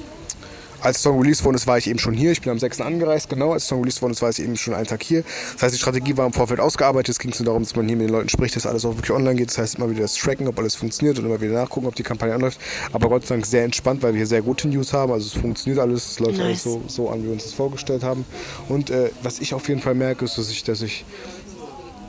als 0.81 1.01
Song 1.01 1.19
released 1.19 1.43
worden 1.43 1.55
ist, 1.55 1.67
war 1.67 1.77
ich 1.77 1.87
eben 1.87 1.99
schon 1.99 2.13
hier. 2.13 2.31
Ich 2.31 2.41
bin 2.41 2.51
am 2.51 2.59
6. 2.59 2.81
angereist, 2.81 3.29
genau. 3.29 3.53
Als 3.53 3.67
Song 3.67 3.79
released 3.81 4.01
worden 4.01 4.13
ist, 4.13 4.21
war 4.21 4.29
ich 4.29 4.39
eben 4.39 4.55
schon 4.57 4.73
einen 4.73 4.87
Tag 4.87 5.03
hier. 5.03 5.23
Das 5.53 5.63
heißt, 5.63 5.75
die 5.75 5.79
Strategie 5.79 6.17
war 6.17 6.25
im 6.25 6.33
Vorfeld 6.33 6.59
ausgearbeitet. 6.59 7.09
Es 7.09 7.19
ging 7.19 7.33
nur 7.37 7.45
darum, 7.45 7.63
dass 7.63 7.75
man 7.75 7.87
hier 7.87 7.97
mit 7.97 8.07
den 8.07 8.13
Leuten 8.13 8.29
spricht, 8.29 8.55
dass 8.55 8.65
alles 8.65 8.85
auch 8.85 8.95
wirklich 8.95 9.11
online 9.11 9.35
geht. 9.35 9.49
Das 9.49 9.57
heißt, 9.57 9.75
immer 9.75 9.89
wieder 9.89 10.01
das 10.01 10.15
Tracken, 10.15 10.47
ob 10.47 10.57
alles 10.59 10.75
funktioniert 10.75 11.19
und 11.19 11.25
immer 11.25 11.39
wieder 11.41 11.53
nachgucken, 11.53 11.87
ob 11.87 11.95
die 11.95 12.03
Kampagne 12.03 12.33
anläuft. 12.33 12.59
Aber 12.93 13.09
Gott 13.09 13.25
sei 13.25 13.35
Dank 13.35 13.45
sehr 13.45 13.63
entspannt, 13.63 14.01
weil 14.03 14.13
wir 14.13 14.17
hier 14.19 14.27
sehr 14.27 14.41
gute 14.41 14.67
News 14.67 14.93
haben. 14.93 15.11
Also 15.11 15.27
es 15.27 15.41
funktioniert 15.41 15.81
alles, 15.81 16.11
es 16.11 16.19
läuft 16.19 16.37
Nice. 16.37 16.45
alles 16.45 16.63
so, 16.63 16.81
so 16.87 17.09
an, 17.09 17.21
wie 17.21 17.25
wir 17.25 17.33
uns 17.33 17.43
das 17.43 17.53
vorgestellt 17.53 18.03
haben. 18.03 18.25
Und 18.67 18.89
äh, 18.89 19.11
was 19.23 19.39
ich 19.39 19.53
auf 19.53 19.67
jeden 19.67 19.81
Fall 19.81 19.95
merke, 19.95 20.25
ist, 20.25 20.37
dass 20.37 20.49
ich, 20.49 20.63
dass 20.63 20.81
ich 20.81 21.05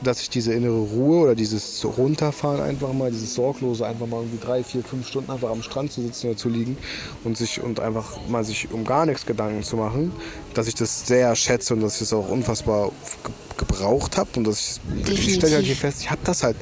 dass 0.03 0.21
ich 0.21 0.29
diese 0.29 0.53
innere 0.53 0.79
Ruhe 0.79 1.21
oder 1.21 1.35
dieses 1.35 1.85
Runterfahren 1.85 2.61
einfach 2.61 2.93
mal, 2.93 3.11
dieses 3.11 3.33
Sorglose 3.35 3.85
einfach 3.85 4.07
mal 4.07 4.21
irgendwie 4.21 4.43
drei, 4.43 4.63
vier, 4.63 4.83
fünf 4.83 5.07
Stunden 5.07 5.31
einfach 5.31 5.49
am 5.49 5.61
Strand 5.61 5.91
zu 5.91 6.01
sitzen 6.01 6.27
oder 6.27 6.37
zu 6.37 6.49
liegen 6.49 6.77
und 7.23 7.37
sich 7.37 7.61
und 7.61 7.79
einfach 7.79 8.17
mal 8.27 8.43
sich 8.43 8.71
um 8.71 8.83
gar 8.83 9.05
nichts 9.05 9.25
Gedanken 9.25 9.63
zu 9.63 9.77
machen, 9.77 10.11
dass 10.53 10.67
ich 10.67 10.75
das 10.75 11.07
sehr 11.07 11.35
schätze 11.35 11.73
und 11.73 11.81
dass 11.81 11.93
ich 11.93 11.99
das 11.99 12.13
auch 12.13 12.29
unfassbar 12.29 12.91
ge 13.23 13.31
gebraucht 13.57 14.17
habe 14.17 14.29
und 14.37 14.47
dass 14.47 14.79
ich, 15.05 15.27
ich 15.27 15.35
stelle 15.35 15.57
halt 15.57 15.65
hier 15.65 15.75
fest, 15.75 16.01
ich 16.01 16.09
habe 16.09 16.21
das 16.23 16.41
halt, 16.41 16.55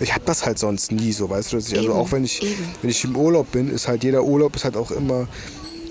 ich 0.00 0.14
habe 0.14 0.24
das 0.24 0.46
halt 0.46 0.58
sonst 0.58 0.92
nie 0.92 1.12
so, 1.12 1.28
weißt 1.28 1.52
du, 1.52 1.56
dass 1.56 1.70
ich, 1.70 1.76
also 1.76 1.92
auch 1.92 2.10
wenn 2.10 2.24
ich, 2.24 2.42
eben. 2.42 2.64
wenn 2.80 2.88
ich 2.88 3.04
im 3.04 3.16
Urlaub 3.16 3.52
bin, 3.52 3.68
ist 3.68 3.86
halt 3.86 4.02
jeder 4.02 4.24
Urlaub 4.24 4.56
ist 4.56 4.64
halt 4.64 4.76
auch 4.76 4.90
immer, 4.90 5.28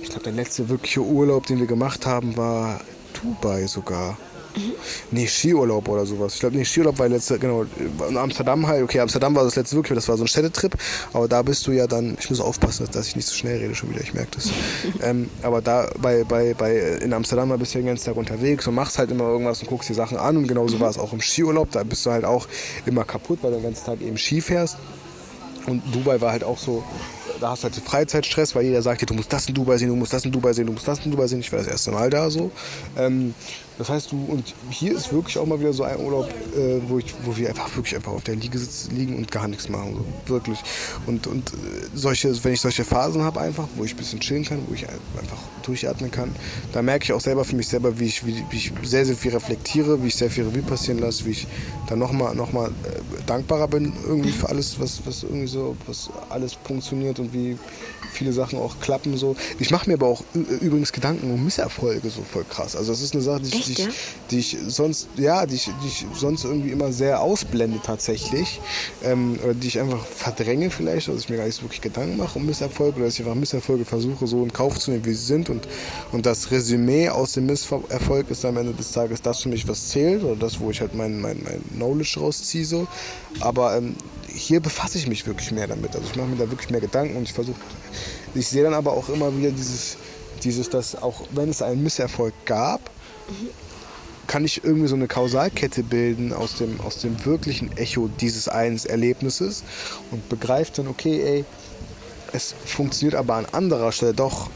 ich 0.01 0.09
glaube 0.09 0.23
der 0.23 0.33
letzte 0.33 0.67
wirkliche 0.67 1.01
Urlaub, 1.01 1.45
den 1.45 1.59
wir 1.59 1.67
gemacht 1.67 2.07
haben, 2.07 2.35
war 2.37 2.81
Dubai 3.13 3.67
sogar. 3.67 4.17
Nee, 5.11 5.27
Skiurlaub 5.27 5.87
oder 5.87 6.05
sowas. 6.05 6.35
Ich 6.35 6.39
glaube, 6.39 6.57
nee, 6.57 6.65
Skiurlaub 6.65 6.99
war 6.99 7.07
letzte, 7.07 7.39
genau, 7.39 7.65
in 8.09 8.17
Amsterdam 8.17 8.67
halt. 8.67 8.83
Okay, 8.83 8.99
Amsterdam 8.99 9.35
war 9.35 9.43
das 9.43 9.55
letzte 9.55 9.75
wirklich, 9.75 9.95
das 9.95 10.07
war 10.07 10.17
so 10.17 10.23
ein 10.23 10.27
Städtetrip. 10.27 10.75
Aber 11.13 11.27
da 11.27 11.41
bist 11.41 11.65
du 11.67 11.71
ja 11.71 11.87
dann, 11.87 12.17
ich 12.19 12.29
muss 12.29 12.39
aufpassen, 12.39 12.87
dass 12.91 13.07
ich 13.07 13.15
nicht 13.15 13.27
so 13.27 13.35
schnell 13.35 13.57
rede 13.57 13.75
schon 13.75 13.89
wieder, 13.89 14.01
ich 14.01 14.13
merke 14.13 14.31
das. 14.35 14.51
ähm, 15.01 15.29
aber 15.41 15.61
da 15.61 15.89
bei, 15.99 16.23
bei, 16.23 16.53
bei, 16.53 16.77
in 16.77 17.13
Amsterdam 17.13 17.49
da 17.49 17.57
bist 17.57 17.73
du 17.73 17.79
ja 17.79 17.83
den 17.83 17.87
ganzen 17.87 18.05
Tag 18.05 18.17
unterwegs 18.17 18.67
und 18.67 18.75
machst 18.75 18.97
halt 18.97 19.11
immer 19.11 19.25
irgendwas 19.25 19.61
und 19.61 19.69
guckst 19.69 19.89
dir 19.89 19.95
Sachen 19.95 20.17
an. 20.17 20.37
Und 20.37 20.47
genauso 20.47 20.79
war 20.79 20.89
es 20.89 20.97
auch 20.97 21.13
im 21.13 21.21
Skiurlaub. 21.21 21.71
Da 21.71 21.83
bist 21.83 22.05
du 22.05 22.11
halt 22.11 22.25
auch 22.25 22.47
immer 22.85 23.03
kaputt, 23.03 23.39
weil 23.41 23.51
du 23.51 23.57
den 23.57 23.63
ganzen 23.63 23.85
Tag 23.85 24.01
eben 24.01 24.17
Ski 24.17 24.41
fährst. 24.41 24.77
Und 25.67 25.83
Dubai 25.93 26.21
war 26.21 26.31
halt 26.31 26.45
auch 26.45 26.57
so, 26.57 26.83
da 27.41 27.51
hast 27.51 27.63
du 27.63 27.65
halt 27.65 27.75
so 27.75 27.81
Freizeitstress, 27.81 28.55
weil 28.55 28.65
jeder 28.65 28.81
sagt 28.81 29.01
dir, 29.01 29.05
du 29.05 29.13
musst 29.13 29.31
das 29.31 29.47
in 29.47 29.53
Dubai 29.53 29.77
sehen, 29.77 29.89
du 29.89 29.95
musst 29.95 30.13
das 30.13 30.25
in 30.25 30.31
Dubai 30.31 30.53
sehen, 30.53 30.65
du 30.65 30.71
musst 30.71 30.87
das 30.87 31.05
in 31.05 31.11
Dubai 31.11 31.27
sehen. 31.27 31.41
Ich 31.41 31.51
war 31.51 31.59
das 31.59 31.67
erste 31.67 31.91
Mal 31.91 32.09
da 32.09 32.29
so. 32.29 32.51
Ähm, 32.97 33.33
das 33.77 33.89
heißt, 33.89 34.11
du, 34.11 34.25
und 34.25 34.55
hier 34.71 34.95
ist 34.95 35.13
wirklich 35.13 35.37
auch 35.37 35.45
mal 35.45 35.59
wieder 35.59 35.73
so 35.73 35.83
ein 35.83 35.99
Urlaub, 35.99 36.27
äh, 36.55 36.81
wo, 36.87 36.97
ich, 36.97 37.13
wo 37.23 37.37
wir 37.37 37.49
einfach 37.49 37.75
wirklich 37.75 37.95
einfach 37.95 38.11
auf 38.11 38.23
der 38.23 38.35
Liege 38.35 38.59
liegen 38.91 39.15
und 39.15 39.31
gar 39.31 39.47
nichts 39.47 39.69
machen. 39.69 39.95
So, 40.25 40.33
wirklich. 40.33 40.59
Und, 41.05 41.27
und 41.27 41.53
äh, 41.53 41.55
solche, 41.93 42.43
wenn 42.43 42.53
ich 42.53 42.61
solche 42.61 42.83
Phasen 42.83 43.21
habe 43.21 43.39
einfach, 43.39 43.67
wo 43.75 43.83
ich 43.83 43.93
ein 43.93 43.97
bisschen 43.97 44.19
chillen 44.19 44.45
kann, 44.45 44.63
wo 44.67 44.73
ich 44.73 44.87
einfach 44.89 45.37
durchatmen 45.61 46.09
kann, 46.09 46.33
da 46.73 46.81
merke 46.81 47.03
ich 47.05 47.13
auch 47.13 47.21
selber 47.21 47.45
für 47.45 47.55
mich 47.55 47.67
selber, 47.67 47.99
wie 47.99 48.05
ich, 48.05 48.25
wie, 48.25 48.43
wie 48.49 48.57
ich 48.57 48.71
sehr, 48.83 49.05
sehr 49.05 49.15
viel 49.15 49.31
reflektiere, 49.31 50.01
wie 50.01 50.07
ich 50.07 50.15
sehr 50.15 50.31
viel 50.31 50.45
Revue 50.45 50.63
passieren 50.63 50.99
lasse, 50.99 51.25
wie 51.25 51.31
ich 51.31 51.47
dann 51.87 51.99
nochmal 51.99 52.33
noch 52.33 52.53
mal, 52.53 52.69
äh, 52.69 52.71
dankbarer 53.27 53.67
bin 53.67 53.93
irgendwie 54.07 54.31
für 54.31 54.49
alles, 54.49 54.79
was, 54.79 55.05
was 55.05 55.23
irgendwie 55.23 55.47
so, 55.47 55.75
was 55.85 56.09
alles 56.29 56.57
funktioniert 56.63 57.19
und 57.19 57.33
wie 57.33 57.57
viele 58.11 58.33
Sachen 58.33 58.57
auch 58.57 58.79
klappen 58.79 59.17
so. 59.17 59.35
Ich 59.59 59.69
mache 59.69 59.89
mir 59.89 59.95
aber 59.95 60.07
auch 60.07 60.23
übrigens 60.33 60.91
Gedanken 60.91 61.31
um 61.31 61.43
Misserfolge 61.43 62.09
so 62.09 62.23
voll 62.23 62.45
krass. 62.49 62.75
Also 62.75 62.91
das 62.91 63.01
ist 63.01 63.13
eine 63.13 63.21
Sache, 63.21 63.41
die 63.41 63.55
ich, 63.55 63.66
Echt, 63.69 63.77
die 64.31 64.39
ich, 64.39 64.53
ja? 64.53 64.59
die 64.59 64.65
ich 64.65 64.73
sonst, 64.73 65.07
ja, 65.17 65.45
die 65.45 65.55
ich, 65.55 65.65
die 65.83 65.87
ich 65.87 66.05
sonst 66.13 66.43
irgendwie 66.43 66.71
immer 66.71 66.91
sehr 66.91 67.21
ausblende 67.21 67.79
tatsächlich. 67.83 68.59
Ähm, 69.03 69.39
oder 69.43 69.53
die 69.53 69.67
ich 69.67 69.79
einfach 69.79 70.05
verdränge 70.05 70.69
vielleicht, 70.69 71.07
dass 71.07 71.21
ich 71.21 71.29
mir 71.29 71.37
gar 71.37 71.45
nicht 71.45 71.55
so 71.55 71.63
wirklich 71.63 71.81
Gedanken 71.81 72.17
mache 72.17 72.37
um 72.37 72.45
Misserfolge 72.45 72.97
oder 72.97 73.05
dass 73.05 73.15
ich 73.15 73.21
einfach 73.21 73.35
Misserfolge 73.35 73.85
versuche 73.85 74.27
so 74.27 74.43
in 74.43 74.53
Kauf 74.53 74.79
zu 74.79 74.91
nehmen, 74.91 75.05
wie 75.05 75.13
sie 75.13 75.25
sind 75.25 75.49
und, 75.49 75.67
und 76.11 76.25
das 76.25 76.51
Resümee 76.51 77.09
aus 77.09 77.33
dem 77.33 77.45
Misserfolg 77.45 78.29
ist 78.29 78.45
am 78.45 78.57
Ende 78.57 78.73
des 78.73 78.91
Tages 78.91 79.21
das 79.21 79.41
für 79.41 79.49
mich, 79.49 79.67
was 79.67 79.89
zählt 79.89 80.23
oder 80.23 80.35
das, 80.35 80.59
wo 80.59 80.71
ich 80.71 80.81
halt 80.81 80.95
mein, 80.95 81.19
mein, 81.19 81.41
mein 81.43 81.61
Knowledge 81.75 82.19
rausziehe 82.19 82.65
so. 82.65 82.87
Aber 83.39 83.77
ähm, 83.77 83.95
hier 84.27 84.59
befasse 84.59 84.97
ich 84.97 85.07
mich 85.07 85.25
wirklich 85.25 85.51
mehr 85.51 85.67
damit. 85.67 85.95
Also 85.95 86.07
ich 86.09 86.15
mache 86.15 86.27
mir 86.27 86.37
da 86.37 86.49
wirklich 86.49 86.69
mehr 86.69 86.81
Gedanken 86.81 87.17
und 87.17 87.23
ich 87.23 87.33
versuche, 87.33 87.59
ich 88.35 88.47
sehe 88.47 88.63
dann 88.63 88.73
aber 88.73 88.91
auch 88.91 89.09
immer 89.09 89.35
wieder 89.37 89.51
dieses, 89.51 89.97
dieses, 90.43 90.69
dass 90.69 90.95
auch 91.01 91.23
wenn 91.31 91.49
es 91.49 91.61
einen 91.61 91.83
Misserfolg 91.83 92.33
gab, 92.45 92.89
kann 94.27 94.43
ich 94.43 94.63
irgendwie 94.63 94.87
so 94.87 94.95
eine 94.95 95.07
Kausalkette 95.07 95.83
bilden 95.83 96.33
aus 96.33 96.55
dem, 96.55 96.81
aus 96.81 96.99
dem 96.99 97.25
wirklichen 97.25 97.75
Echo 97.77 98.09
dieses 98.19 98.47
einen 98.49 98.77
Erlebnisses 98.85 99.63
und 100.11 100.27
begreift 100.29 100.77
dann, 100.77 100.87
okay, 100.87 101.21
ey, 101.23 101.45
es 102.33 102.53
funktioniert 102.65 103.15
aber 103.15 103.35
an 103.35 103.45
anderer 103.51 103.91
Stelle 103.91 104.13
doch. 104.13 104.49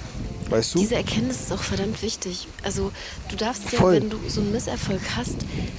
Weißt 0.51 0.75
du? 0.75 0.79
Diese 0.79 0.95
Erkenntnis 0.95 1.39
ist 1.39 1.53
auch 1.53 1.61
verdammt 1.61 2.01
wichtig. 2.01 2.45
Also 2.61 2.91
du 3.29 3.37
darfst 3.37 3.71
ja, 3.71 3.79
Voll. 3.79 3.93
wenn 3.93 4.09
du 4.09 4.19
so 4.27 4.41
einen 4.41 4.51
Misserfolg 4.51 4.99
hast, 5.15 5.37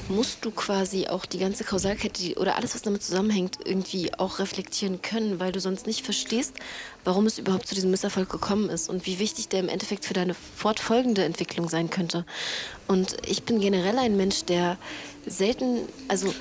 musst 0.08 0.42
du 0.46 0.50
quasi 0.50 1.08
auch 1.08 1.26
die 1.26 1.38
ganze 1.38 1.64
Kausalkette 1.64 2.38
oder 2.38 2.56
alles, 2.56 2.74
was 2.74 2.80
damit 2.80 3.02
zusammenhängt, 3.02 3.58
irgendwie 3.66 4.14
auch 4.14 4.38
reflektieren 4.38 5.02
können, 5.02 5.38
weil 5.38 5.52
du 5.52 5.60
sonst 5.60 5.86
nicht 5.86 6.02
verstehst, 6.02 6.54
warum 7.04 7.26
es 7.26 7.38
überhaupt 7.38 7.68
zu 7.68 7.74
diesem 7.74 7.90
Misserfolg 7.90 8.30
gekommen 8.30 8.70
ist 8.70 8.88
und 8.88 9.04
wie 9.04 9.18
wichtig 9.18 9.48
der 9.48 9.60
im 9.60 9.68
Endeffekt 9.68 10.06
für 10.06 10.14
deine 10.14 10.34
fortfolgende 10.56 11.22
Entwicklung 11.22 11.68
sein 11.68 11.90
könnte. 11.90 12.24
Und 12.88 13.16
ich 13.26 13.42
bin 13.42 13.60
generell 13.60 13.98
ein 13.98 14.16
Mensch, 14.16 14.44
der 14.44 14.78
selten, 15.26 15.80
also 16.08 16.32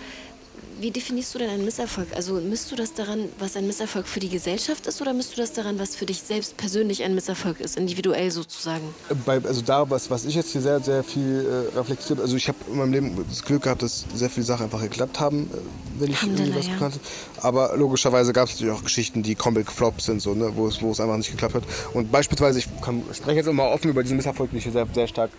wie 0.82 0.92
definierst 0.92 1.34
du 1.34 1.40
denn 1.40 1.50
einen 1.50 1.66
Misserfolg? 1.66 2.08
Also 2.16 2.36
misst 2.36 2.72
du 2.72 2.76
das 2.76 2.94
daran, 2.94 3.30
was 3.40 3.56
ein 3.56 3.68
Misserfolg 3.68 4.08
für 4.08 4.20
die 4.20 4.30
Gesellschaft 4.30 4.88
ist 4.88 5.02
oder 5.02 5.14
misst 5.14 5.34
du 5.34 5.42
das 5.42 5.54
daran, 5.54 5.80
was 5.80 5.96
für 5.96 6.06
dich 6.06 6.22
selbst 6.22 6.58
persönlich 6.58 7.04
ein 7.04 7.16
Misserfolg 7.16 7.60
ist, 7.60 7.78
individuell 7.78 8.32
sozusagen? 8.32 8.84
Bei, 9.26 9.40
also 9.44 9.62
da, 9.62 9.90
was, 9.90 10.10
was 10.10 10.26
ich 10.26 10.36
jetzt 10.36 10.52
hier 10.52 10.62
sehr, 10.62 10.80
sehr 10.80 11.04
viel 11.04 11.46
äh, 11.74 11.78
reflektiert 11.78 12.20
also 12.20 12.36
ich 12.36 12.48
habe 12.48 12.58
in 12.70 12.78
meinem 12.78 12.94
Leben 12.94 13.26
das 13.30 13.44
Glück 13.44 13.64
gehabt, 13.64 13.82
dass 13.82 14.06
sehr 14.14 14.30
viele 14.30 14.46
Sachen 14.46 14.66
einfach 14.66 14.82
geklappt 14.82 15.20
haben, 15.20 15.50
äh, 15.54 16.00
wenn 16.00 16.12
ich 16.12 16.22
irgendwie 16.24 16.56
was 16.56 16.68
ja. 16.68 16.80
habe. 16.80 16.94
Aber 17.38 17.76
logischerweise 17.78 18.34
gab 18.34 18.48
es 18.48 18.56
natürlich 18.56 18.74
auch 18.74 18.84
Geschichten, 18.84 19.24
die 19.24 19.36
Comic 19.36 19.72
Flops 19.72 20.06
sind, 20.06 20.22
so, 20.22 20.34
ne, 20.34 20.52
wo, 20.56 20.68
es, 20.68 20.82
wo 20.82 20.92
es 20.92 21.00
einfach 21.00 21.18
nicht 21.18 21.32
geklappt 21.32 21.56
hat. 21.56 21.64
Und 21.94 22.12
beispielsweise, 22.12 22.60
ich 22.60 22.68
kann, 22.82 23.04
spreche 23.14 23.38
jetzt 23.38 23.48
immer 23.48 23.66
offen 23.66 23.90
über 23.90 24.04
diesen 24.04 24.18
Misserfolg, 24.18 24.52
den 24.52 24.58
ich 24.58 24.64
hier 24.64 24.74
sehr, 24.74 24.88
sehr 24.94 25.08
stark 25.08 25.32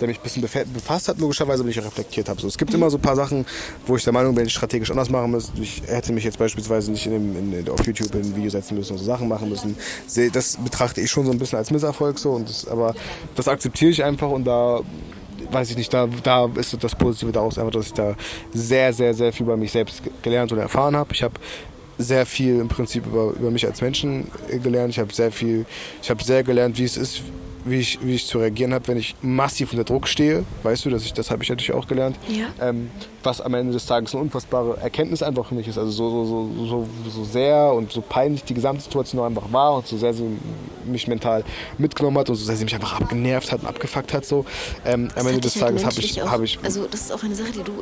der 0.00 0.08
mich 0.08 0.18
ein 0.18 0.22
bisschen 0.22 0.42
befasst 0.42 1.08
hat, 1.08 1.18
logischerweise, 1.18 1.62
wenn 1.62 1.70
ich 1.70 1.78
reflektiert 1.78 2.28
habe. 2.28 2.40
So, 2.40 2.46
es 2.46 2.58
gibt 2.58 2.72
immer 2.74 2.90
so 2.90 2.98
ein 2.98 3.02
paar 3.02 3.16
Sachen, 3.16 3.44
wo 3.86 3.96
ich 3.96 4.04
der 4.04 4.12
Meinung 4.12 4.34
bin, 4.34 4.46
ich 4.46 4.52
strategisch 4.52 4.90
anders 4.90 5.10
machen 5.10 5.30
muss. 5.30 5.52
Ich 5.60 5.82
hätte 5.86 6.12
mich 6.12 6.24
jetzt 6.24 6.38
beispielsweise 6.38 6.90
nicht 6.90 7.06
in 7.06 7.12
dem, 7.12 7.52
in, 7.52 7.68
auf 7.68 7.84
YouTube 7.86 8.14
in 8.14 8.22
ein 8.22 8.36
Video 8.36 8.50
setzen 8.50 8.76
müssen 8.76 8.92
und 8.92 8.98
so 8.98 9.04
Sachen 9.04 9.28
machen 9.28 9.48
müssen. 9.48 9.76
Das 10.32 10.56
betrachte 10.56 11.00
ich 11.00 11.10
schon 11.10 11.26
so 11.26 11.32
ein 11.32 11.38
bisschen 11.38 11.58
als 11.58 11.70
Misserfolg 11.70 12.18
so. 12.18 12.30
Und 12.30 12.48
das, 12.48 12.66
aber 12.66 12.94
das 13.34 13.48
akzeptiere 13.48 13.90
ich 13.90 14.04
einfach 14.04 14.30
und 14.30 14.44
da 14.44 14.80
weiß 15.50 15.70
ich 15.70 15.76
nicht, 15.76 15.92
da, 15.92 16.08
da 16.22 16.48
ist 16.56 16.76
das 16.82 16.94
Positive 16.94 17.32
daraus 17.32 17.58
einfach, 17.58 17.72
dass 17.72 17.86
ich 17.86 17.92
da 17.94 18.14
sehr, 18.52 18.92
sehr, 18.92 19.14
sehr 19.14 19.32
viel 19.32 19.46
über 19.46 19.56
mich 19.56 19.72
selbst 19.72 20.02
gelernt 20.22 20.52
und 20.52 20.58
erfahren 20.58 20.96
habe. 20.96 21.12
Ich 21.14 21.22
habe 21.22 21.34
sehr 21.98 22.26
viel 22.26 22.60
im 22.60 22.68
Prinzip 22.68 23.06
über, 23.06 23.32
über 23.32 23.50
mich 23.50 23.66
als 23.66 23.80
Menschen 23.80 24.28
gelernt. 24.62 24.92
Ich 24.92 24.98
habe 24.98 25.12
sehr 25.12 25.32
viel, 25.32 25.66
ich 26.02 26.10
habe 26.10 26.22
sehr 26.22 26.42
gelernt, 26.42 26.78
wie 26.78 26.84
es 26.84 26.96
ist, 26.96 27.22
wie 27.70 27.78
ich, 27.78 27.98
wie 28.02 28.14
ich 28.14 28.26
zu 28.26 28.38
reagieren 28.38 28.74
habe, 28.74 28.88
wenn 28.88 28.96
ich 28.96 29.14
massiv 29.22 29.72
unter 29.72 29.84
Druck 29.84 30.08
stehe. 30.08 30.44
Weißt 30.62 30.84
du, 30.84 30.90
dass 30.90 31.04
ich, 31.04 31.12
das 31.12 31.30
habe 31.30 31.42
ich 31.42 31.48
natürlich 31.48 31.72
auch 31.72 31.86
gelernt. 31.86 32.16
Ja. 32.28 32.46
Ähm, 32.60 32.90
was 33.22 33.40
am 33.40 33.54
Ende 33.54 33.72
des 33.72 33.86
Tages 33.86 34.14
eine 34.14 34.22
unfassbare 34.22 34.78
Erkenntnis 34.78 35.22
einfach 35.22 35.46
für 35.46 35.54
mich 35.54 35.66
ist. 35.66 35.76
Also 35.76 35.90
so, 35.90 36.10
so, 36.10 36.24
so, 36.24 36.66
so, 36.66 36.88
so 37.10 37.24
sehr 37.24 37.72
und 37.72 37.92
so 37.92 38.00
peinlich 38.00 38.44
die 38.44 38.54
gesamte 38.54 38.82
Situation 38.82 39.22
einfach 39.24 39.52
war 39.52 39.74
und 39.76 39.86
so 39.86 39.98
sehr 39.98 40.14
sie 40.14 40.24
mich 40.86 41.06
mental 41.08 41.44
mitgenommen 41.76 42.18
hat 42.18 42.30
und 42.30 42.36
so 42.36 42.44
sehr 42.44 42.56
sie 42.56 42.64
mich 42.64 42.74
einfach 42.74 43.00
abgenervt 43.00 43.52
hat 43.52 43.60
und 43.62 43.66
abgefuckt 43.66 44.14
hat. 44.14 44.24
So. 44.24 44.44
Ähm, 44.84 45.08
am 45.14 45.26
Ende 45.26 45.40
des 45.40 45.54
Tages 45.54 45.84
habe 45.84 46.00
ich, 46.00 46.20
hab 46.20 46.42
ich... 46.42 46.58
Also 46.62 46.86
das 46.86 47.02
ist 47.02 47.12
auch 47.12 47.22
eine 47.22 47.34
Sache, 47.34 47.52
die 47.52 47.62
du... 47.62 47.72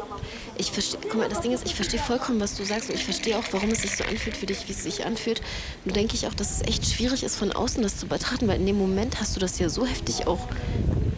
Ich 0.59 0.73
verstehe, 0.73 0.99
guck 1.03 1.17
mal, 1.21 1.29
das 1.29 1.43
Ding 1.43 1.53
ist, 1.53 1.67
ich 1.67 1.75
verstehe 1.75 2.01
vollkommen, 2.01 2.41
was 2.41 2.57
du 2.57 2.65
sagst 2.65 2.89
und 2.89 2.97
ich 2.97 3.05
verstehe 3.05 3.37
auch, 3.37 3.45
warum 3.51 3.69
es 3.69 3.83
sich 3.83 3.95
so 3.95 4.05
anfühlt 4.05 4.39
für 4.39 4.47
dich, 4.47 4.67
wie 4.69 4.73
es 4.73 4.83
sich 4.83 5.05
anfühlt. 5.05 5.43
Nur 5.85 5.93
denke 5.93 6.15
ich 6.15 6.27
auch, 6.27 6.33
dass 6.33 6.51
es 6.51 6.63
echt 6.67 6.87
schwierig 6.87 7.23
ist, 7.25 7.37
von 7.37 7.53
außen 7.53 7.83
das 7.83 7.99
zu 7.99 8.07
betrachten, 8.07 8.49
weil 8.49 8.59
in 8.59 8.65
dem 8.65 8.79
Moment 8.79 9.21
hast 9.21 9.37
du 9.37 9.41
das 9.41 9.59
ja 9.59 9.69
so 9.69 9.76
heftig 9.85 10.27
auch 10.27 10.49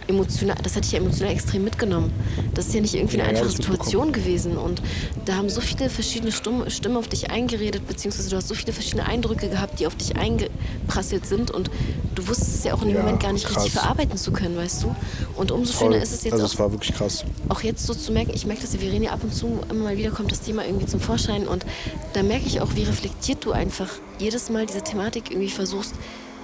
emotional, 0.09 0.57
das 0.63 0.75
hatte 0.75 0.87
ich 0.87 0.93
ja 0.93 0.99
emotional 0.99 1.33
extrem 1.33 1.65
mitgenommen. 1.65 2.11
Das 2.55 2.67
ist 2.67 2.75
ja 2.75 2.81
nicht 2.81 2.95
irgendwie 2.95 3.21
eine 3.21 3.25
ja, 3.25 3.39
einfache 3.39 3.51
Situation 3.51 4.13
gewesen. 4.13 4.57
Und 4.57 4.83
da 5.27 5.37
haben 5.37 5.49
so 5.51 5.61
viele 5.61 5.91
verschiedene 5.91 6.33
Stimmen 6.33 6.97
auf 6.97 7.09
dich 7.09 7.31
eingeredet, 7.31 7.87
beziehungsweise 7.87 8.31
du 8.31 8.37
hast 8.37 8.49
so 8.49 8.55
viele 8.55 8.73
verschiedene 8.73 9.07
Eindrücke 9.07 9.49
gehabt, 9.49 9.79
die 9.81 9.87
auf 9.87 9.95
dich 9.95 10.17
eingeprasselt 10.17 11.27
sind. 11.27 11.51
Und 11.51 11.71
du 12.15 12.27
wusstest 12.27 12.57
es 12.57 12.65
ja 12.65 12.75
auch 12.75 12.83
in 12.83 12.89
dem 12.89 12.97
ja, 12.97 13.03
Moment 13.03 13.23
gar 13.23 13.33
nicht 13.33 13.45
krass. 13.45 13.65
richtig 13.65 13.73
verarbeiten 13.75 14.17
zu 14.17 14.33
können, 14.33 14.57
weißt 14.57 14.83
du? 14.83 14.97
Und 15.37 15.53
umso 15.53 15.73
Voll. 15.75 15.93
schöner 15.93 16.03
ist 16.03 16.13
es 16.13 16.25
jetzt 16.25 16.33
also 16.33 16.47
auch, 16.47 16.51
es 16.51 16.59
war 16.59 16.73
wirklich 16.73 16.95
krass. 16.95 17.25
auch 17.51 17.61
jetzt 17.61 17.87
so 17.87 17.95
zu 17.95 18.11
merken, 18.11 18.33
ich 18.35 18.47
merke, 18.47 18.63
dass 18.63 18.75
Verena 18.75 19.11
ab 19.11 19.21
und 19.23 19.35
zu 19.35 19.61
immer 19.71 19.85
mal 19.85 19.97
wieder 19.97 20.11
kommt 20.11 20.33
das 20.33 20.41
Thema 20.41 20.65
irgendwie 20.65 20.87
zum 20.87 21.01
Vorschein. 21.01 21.47
Und 21.47 21.67
da 22.15 22.23
merke 22.23 22.47
ich 22.47 22.61
auch, 22.61 22.75
wie 22.75 22.85
reflektiert 22.85 23.45
du 23.45 23.53
einfach 23.53 23.89
jedes 24.19 24.49
Mal 24.49 24.67
diese 24.67 24.83
Thematik 24.83 25.31
irgendwie 25.31 25.51
versuchst, 25.51 25.95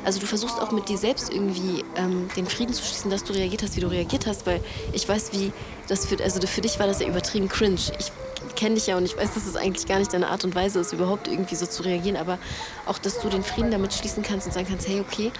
also 0.04 0.20
du 0.20 0.26
versuchst 0.26 0.60
auch 0.60 0.70
mit 0.70 0.88
dir 0.88 0.98
selbst 0.98 1.32
irgendwie 1.32 1.84
ähm, 1.96 2.28
den 2.36 2.46
Frieden 2.46 2.72
zu 2.72 2.84
schließen, 2.84 3.10
dass 3.10 3.24
du 3.24 3.32
reagiert 3.32 3.62
hast, 3.62 3.76
wie 3.76 3.80
du 3.80 3.88
reagiert 3.88 4.26
hast, 4.26 4.46
weil 4.46 4.60
ich 4.92 5.08
weiß, 5.08 5.32
wie 5.32 5.52
das 5.88 6.06
für, 6.06 6.22
also 6.22 6.44
für 6.46 6.60
dich 6.60 6.78
war 6.78 6.86
das 6.86 7.00
ja 7.00 7.08
übertrieben 7.08 7.48
cringe. 7.48 7.80
Ich 7.98 8.12
kenne 8.54 8.74
dich 8.74 8.86
ja 8.86 8.96
und 8.96 9.04
ich 9.04 9.16
weiß, 9.16 9.34
dass 9.34 9.46
es 9.46 9.56
eigentlich 9.56 9.86
gar 9.86 9.98
nicht 9.98 10.12
deine 10.12 10.28
Art 10.28 10.44
und 10.44 10.54
Weise 10.54 10.80
ist, 10.80 10.92
überhaupt 10.92 11.28
irgendwie 11.28 11.54
so 11.54 11.66
zu 11.66 11.82
reagieren, 11.82 12.16
aber 12.16 12.38
auch, 12.86 12.98
dass 12.98 13.20
du 13.20 13.28
den 13.28 13.42
Frieden 13.42 13.70
damit 13.70 13.92
schließen 13.94 14.22
kannst 14.22 14.46
und 14.46 14.52
sagen 14.52 14.66
kannst, 14.68 14.86
hey, 14.88 15.00
okay, 15.00 15.32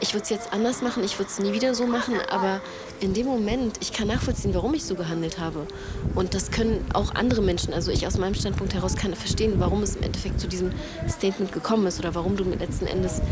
ich 0.00 0.12
würde 0.12 0.24
es 0.24 0.30
jetzt 0.30 0.52
anders 0.52 0.82
machen, 0.82 1.04
ich 1.04 1.18
würde 1.18 1.30
es 1.30 1.38
nie 1.38 1.52
wieder 1.52 1.74
so 1.74 1.86
machen, 1.86 2.16
aber 2.30 2.60
in 3.00 3.14
dem 3.14 3.26
Moment, 3.26 3.78
ich 3.80 3.92
kann 3.92 4.08
nachvollziehen, 4.08 4.52
warum 4.54 4.74
ich 4.74 4.84
so 4.84 4.94
gehandelt 4.96 5.38
habe. 5.38 5.66
Und 6.14 6.34
das 6.34 6.50
können 6.50 6.84
auch 6.92 7.14
andere 7.14 7.42
Menschen, 7.42 7.72
also 7.72 7.90
ich 7.90 8.06
aus 8.06 8.18
meinem 8.18 8.34
Standpunkt 8.34 8.74
heraus 8.74 8.96
kann 8.96 9.14
verstehen, 9.14 9.54
warum 9.58 9.82
es 9.82 9.96
im 9.96 10.02
Endeffekt 10.02 10.40
zu 10.40 10.48
diesem 10.48 10.72
Statement 11.08 11.52
gekommen 11.52 11.86
ist 11.86 11.98
oder 12.00 12.14
warum 12.14 12.36
du 12.36 12.44
letzten 12.44 12.86
Endes 12.86 13.22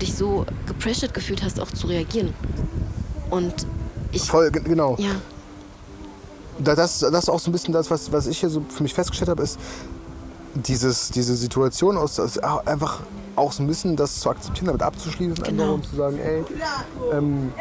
dich 0.00 0.14
so 0.14 0.44
gepressured 0.66 1.14
gefühlt 1.14 1.42
hast, 1.42 1.60
auch 1.60 1.70
zu 1.70 1.86
reagieren. 1.86 2.34
Und 3.30 3.66
ich. 4.12 4.22
Voll, 4.22 4.50
genau. 4.50 4.96
Ja. 4.98 5.10
Das, 6.58 6.76
das 6.76 7.00
ist 7.00 7.28
auch 7.28 7.40
so 7.40 7.50
ein 7.50 7.52
bisschen 7.52 7.74
das, 7.74 7.90
was, 7.90 8.12
was 8.12 8.26
ich 8.26 8.38
hier 8.38 8.48
so 8.48 8.64
für 8.68 8.84
mich 8.84 8.94
festgestellt 8.94 9.28
habe, 9.28 9.42
ist 9.42 9.58
dieses, 10.54 11.10
diese 11.10 11.34
Situation 11.34 11.96
aus, 11.96 12.20
aus, 12.20 12.38
einfach 12.38 13.00
auch 13.36 13.50
so 13.50 13.62
ein 13.62 13.66
bisschen 13.66 13.96
das 13.96 14.20
zu 14.20 14.30
akzeptieren, 14.30 14.66
damit 14.66 14.82
abzuschließen, 14.82 15.42
genau. 15.42 15.62
einfach 15.62 15.74
und 15.74 15.84
zu 15.86 15.96
sagen, 15.96 16.18
ey, 16.18 16.44
ähm, 17.12 17.52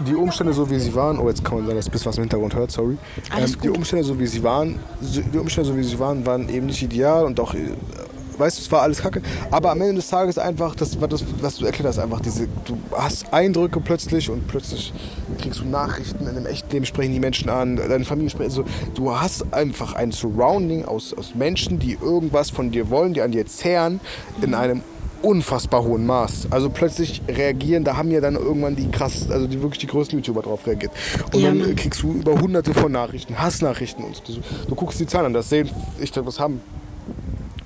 die 0.00 0.16
Umstände 0.16 0.52
so 0.52 0.68
wie 0.68 0.80
sie 0.80 0.94
waren, 0.94 1.18
oh 1.18 1.28
jetzt 1.28 1.44
kann 1.44 1.58
man 1.58 1.66
sagen, 1.66 1.76
dass 1.76 1.86
ein 1.86 1.92
bisschen 1.92 2.06
was 2.06 2.16
im 2.16 2.24
Hintergrund 2.24 2.56
hört, 2.56 2.72
sorry. 2.72 2.98
Ähm, 3.36 3.56
die 3.62 3.68
Umstände 3.68 4.04
so 4.04 4.18
wie 4.18 4.26
sie 4.26 4.42
waren, 4.42 4.80
die 5.00 5.38
Umstände 5.38 5.70
so 5.70 5.76
wie 5.76 5.84
sie 5.84 5.98
waren, 5.98 6.26
waren 6.26 6.48
eben 6.48 6.66
nicht 6.66 6.82
ideal 6.82 7.24
und 7.24 7.38
auch 7.38 7.54
weißt 8.42 8.58
du, 8.58 8.62
es 8.62 8.72
war 8.72 8.82
alles 8.82 9.02
kacke. 9.02 9.22
Aber 9.50 9.70
am 9.70 9.80
Ende 9.80 9.94
des 9.94 10.08
Tages 10.08 10.38
einfach, 10.38 10.74
das 10.74 11.00
war 11.00 11.08
das, 11.08 11.24
was 11.40 11.56
du 11.56 11.66
erklärt 11.66 11.88
hast, 11.88 11.98
einfach 11.98 12.20
diese, 12.20 12.48
du 12.64 12.76
hast 12.92 13.32
Eindrücke 13.32 13.80
plötzlich 13.80 14.28
und 14.30 14.46
plötzlich 14.48 14.92
kriegst 15.40 15.60
du 15.60 15.64
Nachrichten, 15.64 16.26
in 16.26 16.34
dem 16.34 16.46
echten 16.46 16.70
Leben 16.70 16.86
sprechen 16.86 17.12
die 17.12 17.20
Menschen 17.20 17.48
an, 17.48 17.76
deine 17.76 18.04
Familie 18.04 18.30
sprechen, 18.30 18.50
also, 18.50 18.64
du 18.94 19.18
hast 19.18 19.52
einfach 19.54 19.94
ein 19.94 20.12
Surrounding 20.12 20.84
aus, 20.84 21.14
aus 21.14 21.34
Menschen, 21.34 21.78
die 21.78 21.96
irgendwas 22.00 22.50
von 22.50 22.70
dir 22.70 22.90
wollen, 22.90 23.14
die 23.14 23.22
an 23.22 23.32
dir 23.32 23.46
zehren, 23.46 24.00
in 24.42 24.54
einem 24.54 24.82
unfassbar 25.22 25.84
hohen 25.84 26.04
Maß. 26.04 26.48
Also 26.50 26.68
plötzlich 26.68 27.22
reagieren, 27.28 27.84
da 27.84 27.96
haben 27.96 28.10
ja 28.10 28.20
dann 28.20 28.34
irgendwann 28.34 28.76
die 28.76 28.90
krass, 28.90 29.30
also 29.30 29.46
die 29.46 29.62
wirklich 29.62 29.78
die 29.78 29.86
größten 29.86 30.18
YouTuber 30.18 30.42
drauf 30.42 30.66
reagiert. 30.66 30.92
Und 31.32 31.40
ja, 31.40 31.54
dann 31.54 31.76
kriegst 31.76 32.02
du 32.02 32.12
über 32.12 32.40
hunderte 32.40 32.74
von 32.74 32.92
Nachrichten, 32.92 33.38
Hassnachrichten 33.38 34.04
und 34.04 34.22
du, 34.26 34.34
du 34.68 34.74
guckst 34.74 35.00
die 35.00 35.06
Zahlen 35.06 35.26
an, 35.26 35.32
das 35.32 35.48
sehen, 35.48 35.70
ich 36.00 36.12
glaube, 36.12 36.28
was 36.28 36.40
haben 36.40 36.60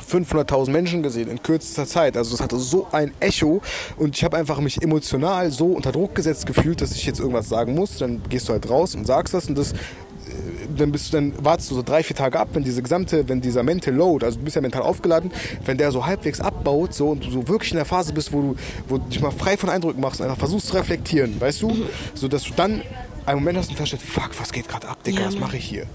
500.000 0.09 0.71
Menschen 0.71 1.03
gesehen 1.03 1.29
in 1.29 1.43
kürzester 1.43 1.87
Zeit. 1.87 2.17
Also 2.17 2.33
das 2.33 2.41
hatte 2.41 2.59
so 2.59 2.87
ein 2.93 3.13
Echo 3.21 3.61
und 3.97 4.17
ich 4.17 4.25
habe 4.25 4.37
einfach 4.37 4.61
mich 4.61 4.83
emotional 4.83 5.51
so 5.51 5.67
unter 5.67 5.93
Druck 5.93 6.15
gesetzt 6.15 6.47
gefühlt, 6.47 6.81
dass 6.81 6.93
ich 6.93 7.07
jetzt 7.07 7.21
irgendwas 7.21 7.49
sagen 7.49 7.75
muss. 7.75 7.99
Dann 7.99 8.23
gehst 8.29 8.49
du 8.49 8.53
halt 8.53 8.69
raus 8.69 8.95
und 8.95 9.07
sagst 9.07 9.35
das 9.35 9.49
und 9.49 9.57
das 9.57 9.73
äh, 9.73 9.77
dann 10.77 10.93
bist 10.93 11.13
du, 11.13 11.17
dann 11.17 11.33
wartest 11.45 11.71
du 11.71 11.75
so 11.77 11.83
drei, 11.83 12.03
vier 12.03 12.17
Tage 12.17 12.39
ab, 12.39 12.49
wenn 12.53 12.65
diese 12.65 12.83
gesamte, 12.83 13.29
wenn 13.29 13.41
dieser 13.41 13.63
Mental 13.63 13.95
Load, 13.95 14.25
also 14.25 14.39
du 14.39 14.45
bist 14.45 14.57
ja 14.57 14.63
mental 14.63 14.83
aufgeladen, 14.83 15.31
wenn 15.65 15.79
der 15.79 15.93
so 15.93 16.05
halbwegs 16.05 16.41
abbaut, 16.41 16.95
so 16.95 17.09
und 17.09 17.25
du 17.25 17.31
so 17.31 17.49
wirklich 17.49 17.73
in 17.73 17.77
der 17.77 17.87
Phase 17.87 18.13
bist, 18.13 18.33
wo 18.33 18.43
du, 18.43 18.57
wo 18.89 18.99
du 18.99 19.05
dich 19.09 19.21
mal 19.21 19.31
frei 19.31 19.57
von 19.57 19.71
Eindrücken 19.71 20.01
machst 20.01 20.21
und 20.21 20.27
einfach 20.27 20.39
versuchst 20.39 20.69
zu 20.69 20.75
reflektieren, 20.75 21.41
weißt 21.41 21.63
du, 21.63 21.77
so 22.15 22.29
dass 22.29 22.45
du 22.45 22.53
dann 22.55 22.83
einen 23.25 23.41
Moment 23.41 23.59
hast 23.59 23.71
und 23.71 23.77
feststellst, 23.77 24.07
fuck, 24.07 24.31
was 24.39 24.53
geht 24.53 24.69
gerade 24.69 24.89
ab, 24.89 25.03
Digga, 25.05 25.21
ja, 25.21 25.27
was 25.27 25.39
mache 25.39 25.57
ich 25.57 25.65
hier? 25.65 25.87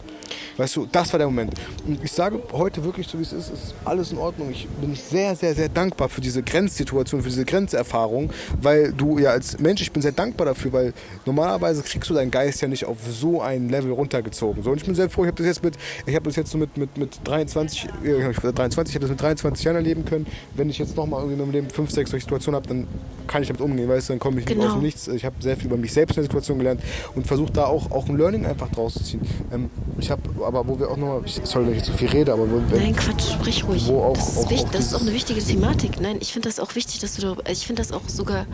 Weißt 0.62 0.76
du, 0.76 0.88
das 0.92 1.12
war 1.12 1.18
der 1.18 1.28
Moment. 1.28 1.56
Und 1.88 2.04
ich 2.04 2.12
sage 2.12 2.40
heute 2.52 2.84
wirklich, 2.84 3.08
so 3.08 3.18
wie 3.18 3.24
es 3.24 3.34
ist, 3.34 3.52
ist 3.52 3.74
alles 3.84 4.12
in 4.12 4.20
Ordnung. 4.20 4.52
Ich 4.52 4.68
bin 4.68 4.94
sehr, 4.94 5.36
sehr, 5.36 5.56
sehr 5.56 5.70
dankbar 5.70 6.08
für 6.08 6.22
diese 6.22 6.44
Grenzsituation, 6.44 7.24
für 7.24 7.30
diese 7.30 7.46
Grenzerfahrung, 7.46 8.30
weil 8.62 8.94
du 8.94 9.18
ja 9.18 9.32
als 9.32 9.58
Mensch, 9.58 9.82
ich 9.82 9.92
bin 9.92 10.04
sehr 10.04 10.12
dankbar 10.12 10.46
dafür, 10.46 10.72
weil 10.72 10.94
normalerweise 11.26 11.82
kriegst 11.82 12.08
du 12.12 12.14
deinen 12.14 12.30
Geist 12.30 12.62
ja 12.62 12.68
nicht 12.68 12.86
auf 12.86 12.98
so 13.10 13.42
ein 13.42 13.70
Level 13.70 13.92
runtergezogen. 13.92 14.62
So, 14.62 14.70
und 14.70 14.78
ich 14.78 14.86
bin 14.86 14.94
sehr 14.94 15.10
froh, 15.10 15.24
ich 15.24 15.30
habe 15.30 15.38
das 15.38 15.48
jetzt 15.48 15.64
mit, 15.64 15.74
ich 16.06 16.14
habe 16.14 16.26
das 16.26 16.36
jetzt 16.36 16.52
so 16.52 16.60
mit, 16.60 16.78
mit, 16.78 16.96
mit 16.96 17.20
23, 17.24 17.90
ich 18.04 18.36
23, 18.38 18.92
ich 18.92 18.96
habe 18.96 19.06
das 19.06 19.10
mit 19.10 19.20
23 19.20 19.66
Jahren 19.66 19.78
erleben 19.78 20.06
können. 20.06 20.28
Wenn 20.54 20.70
ich 20.70 20.78
jetzt 20.78 20.96
nochmal 20.96 21.22
irgendwie 21.22 21.34
in 21.34 21.40
meinem 21.40 21.54
Leben 21.54 21.70
5, 21.72 21.90
6 21.90 22.12
solche 22.12 22.24
Situationen 22.24 22.58
habe, 22.58 22.68
dann 22.68 22.88
kann 23.26 23.42
ich 23.42 23.48
damit 23.48 23.62
umgehen, 23.62 23.90
weißt 23.90 24.10
du, 24.10 24.14
dann 24.14 24.20
komme 24.20 24.42
ich 24.42 24.46
genau. 24.46 24.62
nicht 24.62 24.68
aus 24.68 24.76
dem 24.76 24.84
Nichts. 24.84 25.08
Ich 25.08 25.26
habe 25.26 25.36
sehr 25.40 25.58
viel 25.58 25.66
über 25.68 25.78
mich 25.78 25.92
selbst 25.92 26.18
in 26.18 26.22
der 26.22 26.26
Situation 26.26 26.60
gelernt 26.60 26.82
und 27.16 27.26
versuche 27.26 27.52
da 27.52 27.66
auch, 27.66 27.90
auch 27.90 28.08
ein 28.08 28.18
Learning 28.18 28.46
einfach 28.46 28.70
draus 28.70 28.94
zu 28.94 29.04
ziehen. 29.04 29.22
Ähm, 29.52 29.72
ich 29.98 30.12
habe 30.12 30.22
aber 30.56 30.68
wo 30.68 30.80
wir 30.80 30.90
auch 30.90 30.98
nochmal, 30.98 31.22
sorry, 31.44 31.68
wenn 31.68 31.76
ich 31.76 31.84
zu 31.84 31.94
viel 31.94 32.10
rede, 32.10 32.34
aber 32.34 32.50
wo 32.50 32.62
Nein, 32.76 32.96
Quatsch, 32.96 33.34
sprich 33.34 33.64
ruhig. 33.64 33.88
Wo 33.88 34.04
auch, 34.04 34.14
das, 34.14 34.30
ist 34.30 34.38
auch, 34.38 34.50
wichtig, 34.50 34.68
auch 34.68 34.72
das 34.72 34.86
ist 34.86 34.94
auch 34.94 35.02
eine 35.02 35.14
wichtige 35.14 35.42
Thematik. 35.42 36.02
Nein, 36.02 36.18
ich 36.20 36.34
finde 36.34 36.50
das 36.50 36.60
auch 36.60 36.76
wichtig, 36.76 37.00
dass 37.00 37.16
du 37.16 37.22
darüber, 37.22 37.50
ich 37.50 37.66
finde 37.66 37.82
das 37.82 37.92
auch 37.92 38.08
sogar, 38.08 38.46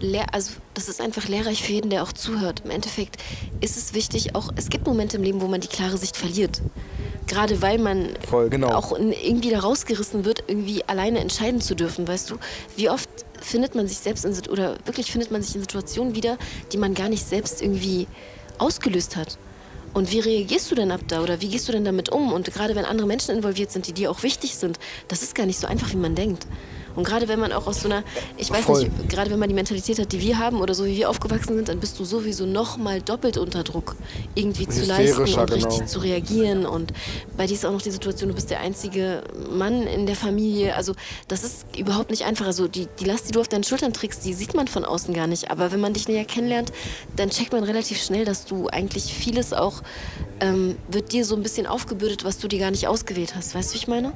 lehr, 0.00 0.26
also 0.32 0.52
das 0.74 0.88
ist 0.88 1.00
einfach 1.00 1.28
lehrreich 1.28 1.62
für 1.62 1.72
jeden, 1.72 1.90
der 1.90 2.02
auch 2.02 2.12
zuhört. 2.12 2.62
Im 2.64 2.70
Endeffekt 2.70 3.16
ist 3.60 3.76
es 3.76 3.94
wichtig, 3.94 4.34
auch, 4.34 4.50
es 4.56 4.68
gibt 4.68 4.86
Momente 4.86 5.16
im 5.16 5.22
Leben, 5.22 5.40
wo 5.40 5.46
man 5.46 5.60
die 5.60 5.68
klare 5.68 5.96
Sicht 5.96 6.16
verliert. 6.16 6.60
Gerade 7.26 7.62
weil 7.62 7.78
man 7.78 8.10
Voll, 8.28 8.50
genau. 8.50 8.70
auch 8.70 8.98
irgendwie 8.98 9.50
da 9.50 9.60
rausgerissen 9.60 10.24
wird, 10.24 10.44
irgendwie 10.46 10.84
alleine 10.88 11.20
entscheiden 11.20 11.60
zu 11.60 11.74
dürfen, 11.74 12.08
weißt 12.08 12.30
du? 12.30 12.36
Wie 12.76 12.90
oft 12.90 13.08
findet 13.40 13.74
man 13.74 13.88
sich 13.88 13.98
selbst 13.98 14.24
in, 14.24 14.34
oder 14.50 14.76
wirklich 14.84 15.10
findet 15.10 15.30
man 15.30 15.42
sich 15.42 15.54
in 15.54 15.60
Situationen 15.60 16.14
wieder, 16.14 16.36
die 16.72 16.76
man 16.76 16.94
gar 16.94 17.08
nicht 17.08 17.26
selbst 17.26 17.62
irgendwie 17.62 18.06
ausgelöst 18.58 19.16
hat. 19.16 19.38
Und 19.92 20.12
wie 20.12 20.20
reagierst 20.20 20.70
du 20.70 20.74
denn 20.74 20.92
ab 20.92 21.00
da 21.08 21.22
oder 21.22 21.40
wie 21.40 21.48
gehst 21.48 21.68
du 21.68 21.72
denn 21.72 21.84
damit 21.84 22.10
um? 22.10 22.32
Und 22.32 22.52
gerade 22.52 22.76
wenn 22.76 22.84
andere 22.84 23.06
Menschen 23.06 23.34
involviert 23.34 23.72
sind, 23.72 23.86
die 23.86 23.92
dir 23.92 24.10
auch 24.10 24.22
wichtig 24.22 24.56
sind, 24.56 24.78
das 25.08 25.22
ist 25.22 25.34
gar 25.34 25.46
nicht 25.46 25.58
so 25.58 25.66
einfach, 25.66 25.90
wie 25.92 25.96
man 25.96 26.14
denkt. 26.14 26.46
Und 26.96 27.06
gerade 27.06 27.28
wenn 27.28 27.38
man 27.38 27.52
auch 27.52 27.66
aus 27.66 27.80
so 27.80 27.88
einer, 27.88 28.02
ich 28.36 28.50
weiß 28.50 28.64
Voll. 28.64 28.84
nicht, 28.84 29.08
gerade 29.08 29.30
wenn 29.30 29.38
man 29.38 29.48
die 29.48 29.54
Mentalität 29.54 29.98
hat, 29.98 30.12
die 30.12 30.20
wir 30.20 30.38
haben 30.38 30.60
oder 30.60 30.74
so 30.74 30.84
wie 30.84 30.96
wir 30.96 31.10
aufgewachsen 31.10 31.54
sind, 31.54 31.68
dann 31.68 31.80
bist 31.80 31.98
du 31.98 32.04
sowieso 32.04 32.46
noch 32.46 32.76
mal 32.76 33.00
doppelt 33.00 33.38
unter 33.38 33.62
Druck, 33.62 33.96
irgendwie 34.34 34.68
zu 34.68 34.84
leisten 34.84 35.22
und 35.22 35.52
richtig 35.52 35.78
genau. 35.78 35.86
zu 35.86 35.98
reagieren. 36.00 36.66
Und 36.66 36.92
bei 37.36 37.46
dir 37.46 37.54
ist 37.54 37.64
auch 37.64 37.72
noch 37.72 37.82
die 37.82 37.90
Situation, 37.90 38.28
du 38.28 38.34
bist 38.34 38.50
der 38.50 38.60
einzige 38.60 39.22
Mann 39.50 39.82
in 39.86 40.06
der 40.06 40.16
Familie. 40.16 40.74
Also 40.74 40.94
das 41.28 41.44
ist 41.44 41.64
überhaupt 41.76 42.10
nicht 42.10 42.24
einfach. 42.24 42.46
Also 42.46 42.68
die, 42.68 42.88
die 42.98 43.04
Last, 43.04 43.28
die 43.28 43.32
du 43.32 43.40
auf 43.40 43.48
deinen 43.48 43.64
Schultern 43.64 43.92
trägst, 43.92 44.24
die 44.24 44.34
sieht 44.34 44.54
man 44.54 44.68
von 44.68 44.84
außen 44.84 45.14
gar 45.14 45.26
nicht. 45.26 45.50
Aber 45.50 45.72
wenn 45.72 45.80
man 45.80 45.92
dich 45.92 46.08
näher 46.08 46.24
kennenlernt, 46.24 46.72
dann 47.16 47.30
checkt 47.30 47.52
man 47.52 47.64
relativ 47.64 48.02
schnell, 48.02 48.24
dass 48.24 48.44
du 48.44 48.68
eigentlich 48.68 49.04
vieles 49.14 49.52
auch, 49.52 49.82
ähm, 50.40 50.76
wird 50.90 51.12
dir 51.12 51.24
so 51.24 51.36
ein 51.36 51.42
bisschen 51.42 51.66
aufgebürdet, 51.66 52.24
was 52.24 52.38
du 52.38 52.48
dir 52.48 52.58
gar 52.58 52.70
nicht 52.70 52.86
ausgewählt 52.88 53.34
hast. 53.34 53.54
Weißt 53.54 53.70
du, 53.70 53.74
wie 53.74 53.78
ich 53.78 53.88
meine? 53.88 54.12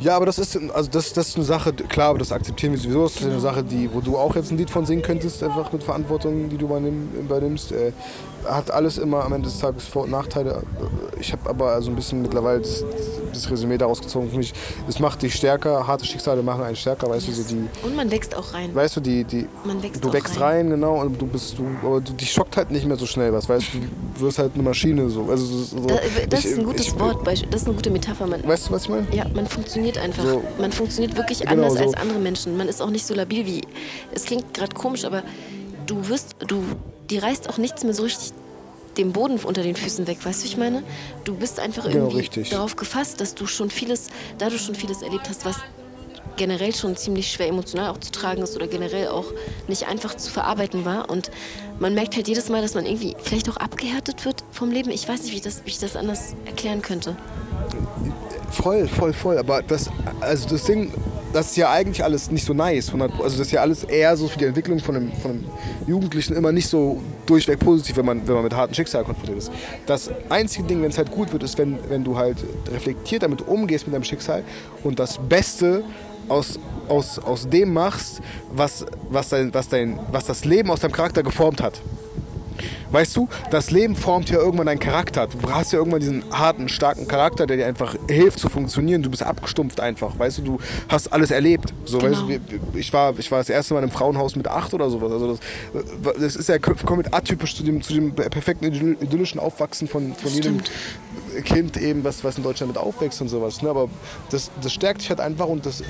Ja, 0.00 0.16
aber 0.16 0.26
das 0.26 0.38
ist, 0.38 0.56
also 0.72 0.90
das, 0.90 1.12
das 1.12 1.28
ist 1.28 1.36
eine 1.36 1.44
Sache, 1.44 1.72
klar, 1.72 2.10
aber 2.10 2.20
das 2.20 2.30
akzeptieren 2.30 2.72
wir 2.72 2.78
sowieso. 2.78 3.04
Das 3.04 3.16
ist 3.16 3.24
eine 3.24 3.40
Sache, 3.40 3.64
die, 3.64 3.92
wo 3.92 4.00
du 4.00 4.16
auch 4.16 4.36
jetzt 4.36 4.52
ein 4.52 4.56
Lied 4.56 4.70
von 4.70 4.86
singen 4.86 5.02
könntest, 5.02 5.42
einfach 5.42 5.72
mit 5.72 5.82
Verantwortung, 5.82 6.48
die 6.48 6.56
du 6.56 6.66
übernimm, 6.66 7.08
übernimmst. 7.18 7.72
Äh, 7.72 7.92
hat 8.44 8.70
alles 8.70 8.98
immer 8.98 9.24
am 9.24 9.32
Ende 9.32 9.48
des 9.48 9.58
Tages 9.58 9.86
Vor- 9.86 10.04
und 10.04 10.12
Nachteile. 10.12 10.62
Ich 11.18 11.32
habe 11.32 11.50
aber 11.50 11.72
also 11.72 11.90
ein 11.90 11.96
bisschen 11.96 12.22
mittlerweile 12.22 12.60
das, 12.60 12.84
das 13.32 13.50
Resümee 13.50 13.78
daraus 13.78 14.00
gezogen 14.00 14.30
für 14.30 14.36
mich. 14.38 14.52
Es 14.88 14.98
macht 14.98 15.22
dich 15.22 15.34
stärker, 15.34 15.86
harte 15.86 16.04
Schicksale 16.04 16.42
machen 16.42 16.62
einen 16.64 16.76
stärker, 16.76 17.08
weißt 17.08 17.28
du, 17.28 17.32
so 17.32 17.42
die, 17.44 17.68
Und 17.84 17.96
man 17.96 18.10
wächst 18.10 18.34
auch 18.36 18.52
rein. 18.54 18.74
weißt 18.74 18.96
du, 18.96 19.00
die, 19.00 19.24
die, 19.24 19.46
Man 19.64 19.82
wächst 19.82 20.04
du 20.04 20.12
wächst 20.12 20.40
rein. 20.40 20.66
rein. 20.66 20.70
genau, 20.70 21.00
und 21.00 21.20
du 21.20 21.26
bist, 21.26 21.56
du, 21.58 21.64
aber 21.84 22.00
du, 22.00 22.12
dich 22.12 22.32
schockt 22.32 22.56
halt 22.56 22.70
nicht 22.70 22.86
mehr 22.86 22.96
so 22.96 23.06
schnell 23.06 23.32
was, 23.32 23.48
weißt 23.48 23.66
du, 23.74 23.78
du 24.18 24.20
wirst 24.26 24.38
halt 24.38 24.52
eine 24.54 24.62
Maschine 24.62 25.08
so. 25.10 25.24
Also, 25.30 25.44
so 25.44 25.86
Da, 25.86 25.96
das 26.28 26.40
ich- 26.40 26.46
ist 26.52 26.58
ein 26.58 26.64
gutes 26.64 26.88
ich- 26.88 26.98
Wort, 27.00 27.26
das 27.26 27.42
ist 27.62 27.66
eine 27.66 27.74
gute 27.74 27.90
Metapher. 27.90 28.26
Man, 28.26 28.46
Weißt 28.46 28.68
du, 28.68 28.72
was 28.72 28.84
ich 28.84 28.88
meine? 28.88 29.06
Ja, 29.12 29.24
man 29.34 29.46
funktioniert 29.46 29.98
einfach. 29.98 30.24
So. 30.24 30.42
Man 30.58 30.72
funktioniert 30.72 31.16
wirklich 31.16 31.40
Genau 31.40 31.52
anders 31.52 31.74
so. 31.74 31.80
als 31.80 31.94
andere 31.94 32.18
Menschen. 32.18 32.56
Man 32.56 32.68
ist 32.68 32.80
auch 32.82 32.90
nicht 32.90 33.06
so 33.06 33.14
labil 33.14 33.46
wie. 33.46 33.62
Es 34.12 34.24
klingt 34.24 34.52
gerade 34.54 34.74
komisch, 34.74 35.04
aber 35.04 35.22
du 35.86 36.08
wirst, 36.08 36.36
du, 36.46 36.62
dir 37.08 37.22
reißt 37.22 37.48
auch 37.48 37.58
nichts 37.58 37.84
mehr 37.84 37.94
so 37.94 38.02
richtig 38.02 38.32
den 38.98 39.12
Boden 39.12 39.38
unter 39.38 39.62
den 39.62 39.76
Füßen 39.76 40.06
weg, 40.06 40.18
weißt 40.24 40.42
du, 40.42 40.46
ich 40.46 40.56
meine? 40.56 40.82
Du 41.24 41.34
bist 41.34 41.60
einfach 41.60 41.84
Genau, 41.84 41.96
irgendwie 41.96 42.18
richtig. 42.18 42.50
darauf 42.50 42.76
gefasst, 42.76 43.20
dass 43.20 43.34
du 43.34 43.46
schon 43.46 43.70
vieles, 43.70 44.08
da 44.38 44.50
du 44.50 44.58
schon 44.58 44.74
vieles 44.74 45.02
erlebt 45.02 45.28
hast, 45.28 45.44
was 45.44 45.56
generell 46.36 46.74
schon 46.74 46.96
ziemlich 46.96 47.30
schwer 47.32 47.48
emotional 47.48 47.90
auch 47.90 47.98
zu 47.98 48.12
tragen 48.12 48.42
ist 48.42 48.54
oder 48.54 48.66
generell 48.68 49.08
auch 49.08 49.26
nicht 49.66 49.88
einfach 49.88 50.16
zu 50.16 50.30
verarbeiten 50.30 50.84
war. 50.84 51.10
Und 51.10 51.30
man 51.80 51.94
merkt 51.94 52.14
halt 52.16 52.28
jedes 52.28 52.48
Mal, 52.48 52.62
dass 52.62 52.74
man 52.74 52.86
irgendwie 52.86 53.16
vielleicht 53.22 53.48
auch 53.48 53.56
abgehärtet 53.56 54.24
wird 54.24 54.44
vom 54.52 54.70
Leben. 54.70 54.90
Ich 54.90 55.08
weiß 55.08 55.22
nicht, 55.22 55.34
wie 55.34 55.40
das, 55.40 55.62
wie 55.64 55.70
ich 55.70 55.78
das 55.78 55.96
anders 55.96 56.34
erklären 56.46 56.80
könnte. 56.82 57.16
Voll, 58.50 58.88
voll, 58.88 59.12
voll. 59.12 59.38
Aber 59.38 59.62
das, 59.62 59.90
also 60.20 60.48
das 60.48 60.64
Ding, 60.64 60.92
das 61.32 61.50
ist 61.50 61.56
ja 61.56 61.70
eigentlich 61.70 62.02
alles 62.02 62.30
nicht 62.30 62.44
so 62.44 62.54
nice. 62.54 62.88
100 62.88 63.12
Also 63.12 63.38
das 63.38 63.48
ist 63.48 63.52
ja 63.52 63.60
alles 63.60 63.84
eher 63.84 64.16
so 64.16 64.28
für 64.28 64.38
die 64.38 64.46
Entwicklung 64.46 64.78
von 64.78 64.96
einem, 64.96 65.12
von 65.12 65.30
einem 65.32 65.44
Jugendlichen 65.86 66.34
immer 66.34 66.52
nicht 66.52 66.68
so 66.68 67.00
durchweg 67.26 67.58
positiv, 67.58 67.96
wenn 67.96 68.06
man, 68.06 68.26
wenn 68.26 68.34
man 68.34 68.44
mit 68.44 68.54
harten 68.54 68.74
Schicksal 68.74 69.04
konfrontiert 69.04 69.38
ist. 69.38 69.52
Das 69.86 70.10
einzige 70.28 70.66
Ding, 70.66 70.82
wenn 70.82 70.90
es 70.90 70.98
halt 70.98 71.10
gut 71.10 71.32
wird, 71.32 71.42
ist, 71.42 71.58
wenn, 71.58 71.78
wenn 71.88 72.04
du 72.04 72.16
halt 72.16 72.38
reflektiert 72.72 73.22
damit 73.22 73.46
umgehst 73.46 73.86
mit 73.86 73.94
deinem 73.94 74.04
Schicksal 74.04 74.42
und 74.82 74.98
das 74.98 75.18
Beste 75.18 75.84
aus, 76.28 76.58
aus, 76.88 77.18
aus 77.18 77.48
dem 77.48 77.72
machst, 77.72 78.20
was, 78.52 78.86
was, 79.10 79.28
dein, 79.28 79.52
was, 79.52 79.68
dein, 79.68 79.98
was 80.10 80.26
das 80.26 80.44
Leben 80.44 80.70
aus 80.70 80.80
deinem 80.80 80.92
Charakter 80.92 81.22
geformt 81.22 81.62
hat. 81.62 81.80
Weißt 82.90 83.16
du, 83.16 83.28
das 83.50 83.70
Leben 83.70 83.96
formt 83.96 84.30
ja 84.30 84.38
irgendwann 84.38 84.66
deinen 84.66 84.78
Charakter. 84.80 85.26
Du 85.26 85.50
hast 85.50 85.72
ja 85.72 85.78
irgendwann 85.78 86.00
diesen 86.00 86.24
harten, 86.32 86.68
starken 86.68 87.06
Charakter, 87.06 87.46
der 87.46 87.56
dir 87.58 87.66
einfach 87.66 87.96
hilft 88.08 88.38
zu 88.38 88.48
funktionieren. 88.48 89.02
Du 89.02 89.10
bist 89.10 89.22
abgestumpft 89.22 89.80
einfach. 89.80 90.18
Weißt 90.18 90.38
du, 90.38 90.42
du 90.42 90.58
hast 90.88 91.12
alles 91.12 91.30
erlebt. 91.30 91.72
So, 91.84 91.98
Genau. 91.98 92.10
weißt 92.12 92.22
du, 92.22 92.28
wir- 92.28 92.40
ich, 92.74 92.92
war, 92.92 93.18
ich 93.18 93.30
war 93.30 93.38
das 93.38 93.48
erste 93.50 93.74
Mal 93.74 93.82
im 93.82 93.90
Frauenhaus 93.90 94.36
mit 94.36 94.48
acht 94.48 94.72
oder 94.74 94.88
sowas. 94.90 95.12
Also 95.12 95.38
das, 95.72 96.14
das 96.20 96.36
ist 96.36 96.48
ja 96.48 96.58
komplett 96.58 97.12
atypisch 97.12 97.56
zu 97.56 97.62
dem, 97.62 97.82
zu 97.82 97.92
dem 97.92 98.14
perfekten 98.14 98.64
idyll- 98.66 98.96
idyllischen 99.02 99.38
Aufwachsen 99.40 99.88
von, 99.88 100.14
von 100.14 100.30
jedem. 100.32 100.58
Kind 101.44 101.76
eben, 101.76 102.02
was, 102.04 102.24
was 102.24 102.36
in 102.38 102.42
Deutschland 102.42 102.72
mit 102.72 102.82
aufwächst 102.82 103.20
und 103.20 103.28
sowas. 103.28 103.62
Ne? 103.62 103.68
Aber 103.68 103.88
das, 104.30 104.50
das 104.62 104.72
stärkt 104.72 105.02
dich 105.02 105.10
halt 105.10 105.20
einfach 105.20 105.46
und 105.46 105.66
das 105.66 105.82
äh, 105.82 105.84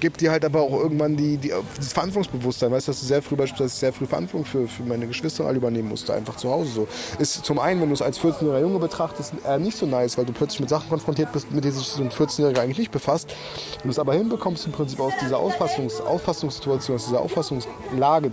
gibt 0.00 0.20
dir 0.20 0.30
halt 0.30 0.44
aber 0.44 0.60
auch 0.60 0.72
irgendwann 0.72 1.16
die, 1.16 1.36
die, 1.36 1.52
dieses 1.76 1.92
Verantwortungsbewusstsein. 1.92 2.70
Weißt 2.70 2.88
du, 2.88 2.92
dass 2.92 3.00
du 3.00 3.06
sehr 3.06 3.22
früh 3.22 3.36
beispielsweise 3.36 3.76
sehr 3.76 3.92
früh 3.92 4.06
Verantwortung 4.06 4.44
für, 4.44 4.68
für 4.68 4.82
meine 4.82 5.06
Geschwister 5.06 5.46
alle 5.46 5.56
übernehmen 5.56 5.88
musste, 5.88 6.14
einfach 6.14 6.36
zu 6.36 6.50
Hause 6.50 6.70
so. 6.70 6.88
Ist 7.18 7.44
zum 7.44 7.58
einen, 7.58 7.80
wenn 7.80 7.88
du 7.88 7.94
es 7.94 8.02
als 8.02 8.20
14-jähriger 8.20 8.60
Junge 8.60 8.78
betrachtest, 8.78 9.32
eher 9.44 9.58
nicht 9.58 9.76
so 9.76 9.86
nice, 9.86 10.18
weil 10.18 10.24
du 10.24 10.32
plötzlich 10.32 10.60
mit 10.60 10.68
Sachen 10.68 10.88
konfrontiert 10.88 11.32
bist, 11.32 11.50
mit 11.52 11.64
denen 11.64 11.74
sich 11.74 11.86
so 11.86 12.02
ein 12.02 12.10
14-Jähriger 12.10 12.60
eigentlich 12.60 12.78
nicht 12.78 12.92
befasst. 12.92 13.34
Und 13.76 13.84
du 13.84 13.90
es 13.90 13.98
aber 13.98 14.14
hinbekommst 14.14 14.66
im 14.66 14.72
Prinzip 14.72 15.00
aus 15.00 15.12
dieser 15.20 15.38
Auffassungs, 15.38 16.00
Auffassungssituation, 16.00 16.96
aus 16.96 17.06
dieser 17.06 17.20
Auffassungslage, 17.20 18.30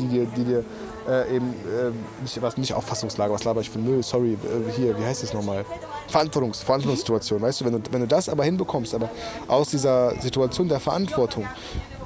die 0.00 0.08
dir, 0.08 0.26
die 0.36 0.44
dir 0.44 0.64
äh, 1.08 1.36
eben, 1.36 1.50
äh, 1.50 1.90
nicht, 2.22 2.40
was, 2.42 2.56
nicht 2.56 2.74
Auffassungslage, 2.74 3.32
was 3.32 3.44
laber 3.44 3.60
ich 3.60 3.70
für 3.70 3.78
Müll, 3.78 4.02
sorry, 4.02 4.32
äh, 4.34 4.72
hier, 4.72 4.98
wie 4.98 5.04
heißt 5.04 5.22
das 5.22 5.32
nochmal? 5.32 5.64
Verantwortungs, 6.08 6.60
Verantwortungssituation, 6.60 7.40
weißt 7.42 7.60
du, 7.60 7.64
wenn 7.66 7.72
du, 7.72 7.92
wenn 7.92 8.00
du 8.00 8.06
das 8.06 8.28
aber 8.28 8.44
hinbekommst, 8.44 8.94
aber 8.94 9.10
aus 9.48 9.70
dieser 9.70 10.20
Situation 10.20 10.68
der 10.68 10.80
Verantwortung, 10.80 11.44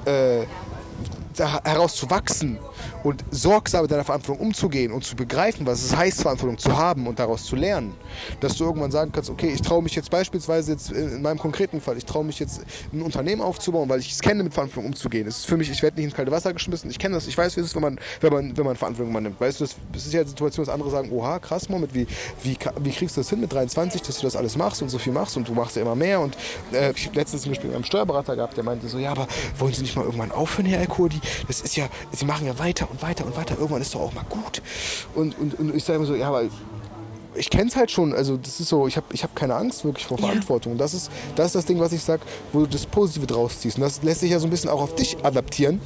äh, 0.05 0.45
da 1.37 1.63
heraus 1.65 1.95
zu 1.95 2.11
wachsen 2.11 2.59
und 3.03 3.25
sorgsam 3.31 3.83
mit 3.83 3.91
deiner 3.91 4.05
Verantwortung 4.05 4.47
umzugehen 4.47 4.93
und 4.93 5.05
zu 5.05 5.17
begreifen, 5.17 5.67
was 5.67 5.83
es 5.83 5.97
heißt, 5.97 6.23
Verantwortung 6.23 6.59
zu 6.59 6.77
haben 6.77 7.07
und 7.07 7.19
daraus 7.19 7.45
zu 7.45 7.57
lernen. 7.57 7.95
Dass 8.41 8.57
du 8.57 8.65
irgendwann 8.65 8.91
sagen 8.91 9.13
kannst, 9.13 9.31
okay, 9.31 9.49
ich 9.49 9.63
traue 9.63 9.83
mich 9.83 9.95
jetzt 9.95 10.11
beispielsweise 10.11 10.73
jetzt 10.73 10.91
in 10.91 11.23
meinem 11.23 11.39
konkreten 11.39 11.81
Fall, 11.81 11.97
ich 11.97 12.05
traue 12.05 12.25
mich 12.25 12.39
jetzt 12.39 12.63
ein 12.93 13.03
Unternehmen 13.03 13.43
aufzubauen, 13.43 13.89
weil 13.89 14.01
ich 14.01 14.13
es 14.13 14.21
kenne, 14.21 14.43
mit 14.43 14.55
Verantwortung 14.55 14.91
umzugehen. 14.91 15.27
Es 15.27 15.39
ist 15.39 15.47
für 15.47 15.57
mich, 15.57 15.71
ich 15.71 15.83
werde 15.83 15.97
nicht 15.97 16.07
ins 16.07 16.15
kalte 16.15 16.31
Wasser 16.31 16.53
geschmissen, 16.53 16.91
ich 16.91 16.99
kenne 16.99 17.15
das, 17.15 17.27
ich 17.27 17.37
weiß, 17.37 17.57
wie 17.57 17.61
es 17.61 17.69
ist, 17.69 17.75
wenn 17.75 17.83
man, 17.83 17.99
wenn 18.21 18.33
man, 18.33 18.57
wenn 18.57 18.65
man 18.65 18.77
Verantwortung 18.77 19.11
übernimmt. 19.11 19.41
Weißt 19.41 19.61
du, 19.61 19.65
das, 19.65 19.77
ist 19.95 20.13
ja 20.13 20.23
die 20.23 20.31
Situation, 20.31 20.65
dass 20.65 20.73
andere 20.73 20.91
sagen, 20.91 21.11
oha, 21.13 21.39
krass, 21.39 21.69
Moment, 21.69 21.95
wie, 21.95 22.07
wie, 22.43 22.57
wie 22.81 22.91
kriegst 22.91 23.17
du 23.17 23.21
das 23.21 23.31
hin 23.31 23.41
mit 23.41 23.53
23, 23.53 24.03
dass 24.03 24.17
du 24.17 24.23
das 24.23 24.37
alles 24.37 24.57
machst 24.57 24.83
und 24.83 24.89
so 24.89 24.99
viel 24.99 25.13
machst 25.13 25.37
und 25.37 25.49
du 25.49 25.55
machst 25.55 25.77
ja 25.77 25.83
immer 25.83 25.95
mehr 25.95 26.21
und 26.21 26.37
äh, 26.73 26.93
ich 26.93 27.07
habe 27.07 27.17
letztens 27.17 27.43
zum 27.43 27.53
Beispiel 27.53 27.69
mit 27.69 27.77
einem 27.77 27.85
Steuerberater 27.85 28.37
gehabt, 28.37 28.57
der 28.57 28.65
meinte 28.65 28.89
so, 28.89 28.99
ja, 28.99 29.11
aber 29.11 29.27
wollen 29.59 29.75
Sie 29.75 29.83
nicht 29.83 29.97
mal 29.97 30.05
irgendwann 30.05 30.33
aufhören, 30.33 30.67
Herr 30.67 30.81
Alkoholi? 30.81 31.21
Das 31.47 31.61
ist 31.61 31.77
ja, 31.77 31.89
Sie 32.13 32.25
machen 32.25 32.47
ja 32.47 32.59
weiter 32.71 32.89
und 32.91 33.03
weiter 33.03 33.27
und 33.27 33.37
weiter, 33.37 33.55
irgendwann 33.57 33.83
ist 33.83 33.95
doch 33.95 34.01
auch 34.01 34.13
mal 34.13 34.25
gut. 34.29 34.63
Und, 35.15 35.37
und, 35.39 35.59
und 35.59 35.75
ich 35.75 35.83
sage 35.85 35.97
immer 35.99 36.07
so, 36.07 36.15
ja, 36.15 36.29
aber 36.29 36.43
ich 37.35 37.51
kenne 37.51 37.69
es 37.69 37.77
halt 37.77 37.91
schon, 37.91 38.13
also 38.15 38.37
das 38.37 38.61
ist 38.61 38.69
so, 38.69 38.87
ich 38.87 38.97
habe 38.97 39.07
ich 39.13 39.23
hab 39.23 39.35
keine 39.35 39.55
Angst 39.55 39.85
wirklich 39.85 40.07
vor 40.07 40.19
Ja. 40.19 40.27
Verantwortung. 40.27 40.79
Das 40.79 40.95
ist, 40.95 41.11
das 41.37 41.47
ist 41.47 41.55
das 41.57 41.65
Ding, 41.65 41.79
was 41.81 41.93
ich 41.93 42.03
sage, 42.03 42.23
wo 42.53 42.61
du 42.61 42.67
das 42.67 42.87
Positive 42.87 43.27
draus 43.27 43.61
ziehst. 43.61 43.77
Und 43.77 43.83
das 43.83 44.03
lässt 44.03 44.21
sich 44.21 44.31
ja 44.31 44.39
so 44.39 44.47
ein 44.47 44.51
bisschen 44.51 44.71
auch 44.71 44.81
auf 44.83 44.95
dich 44.95 45.17
adaptieren. 45.25 45.81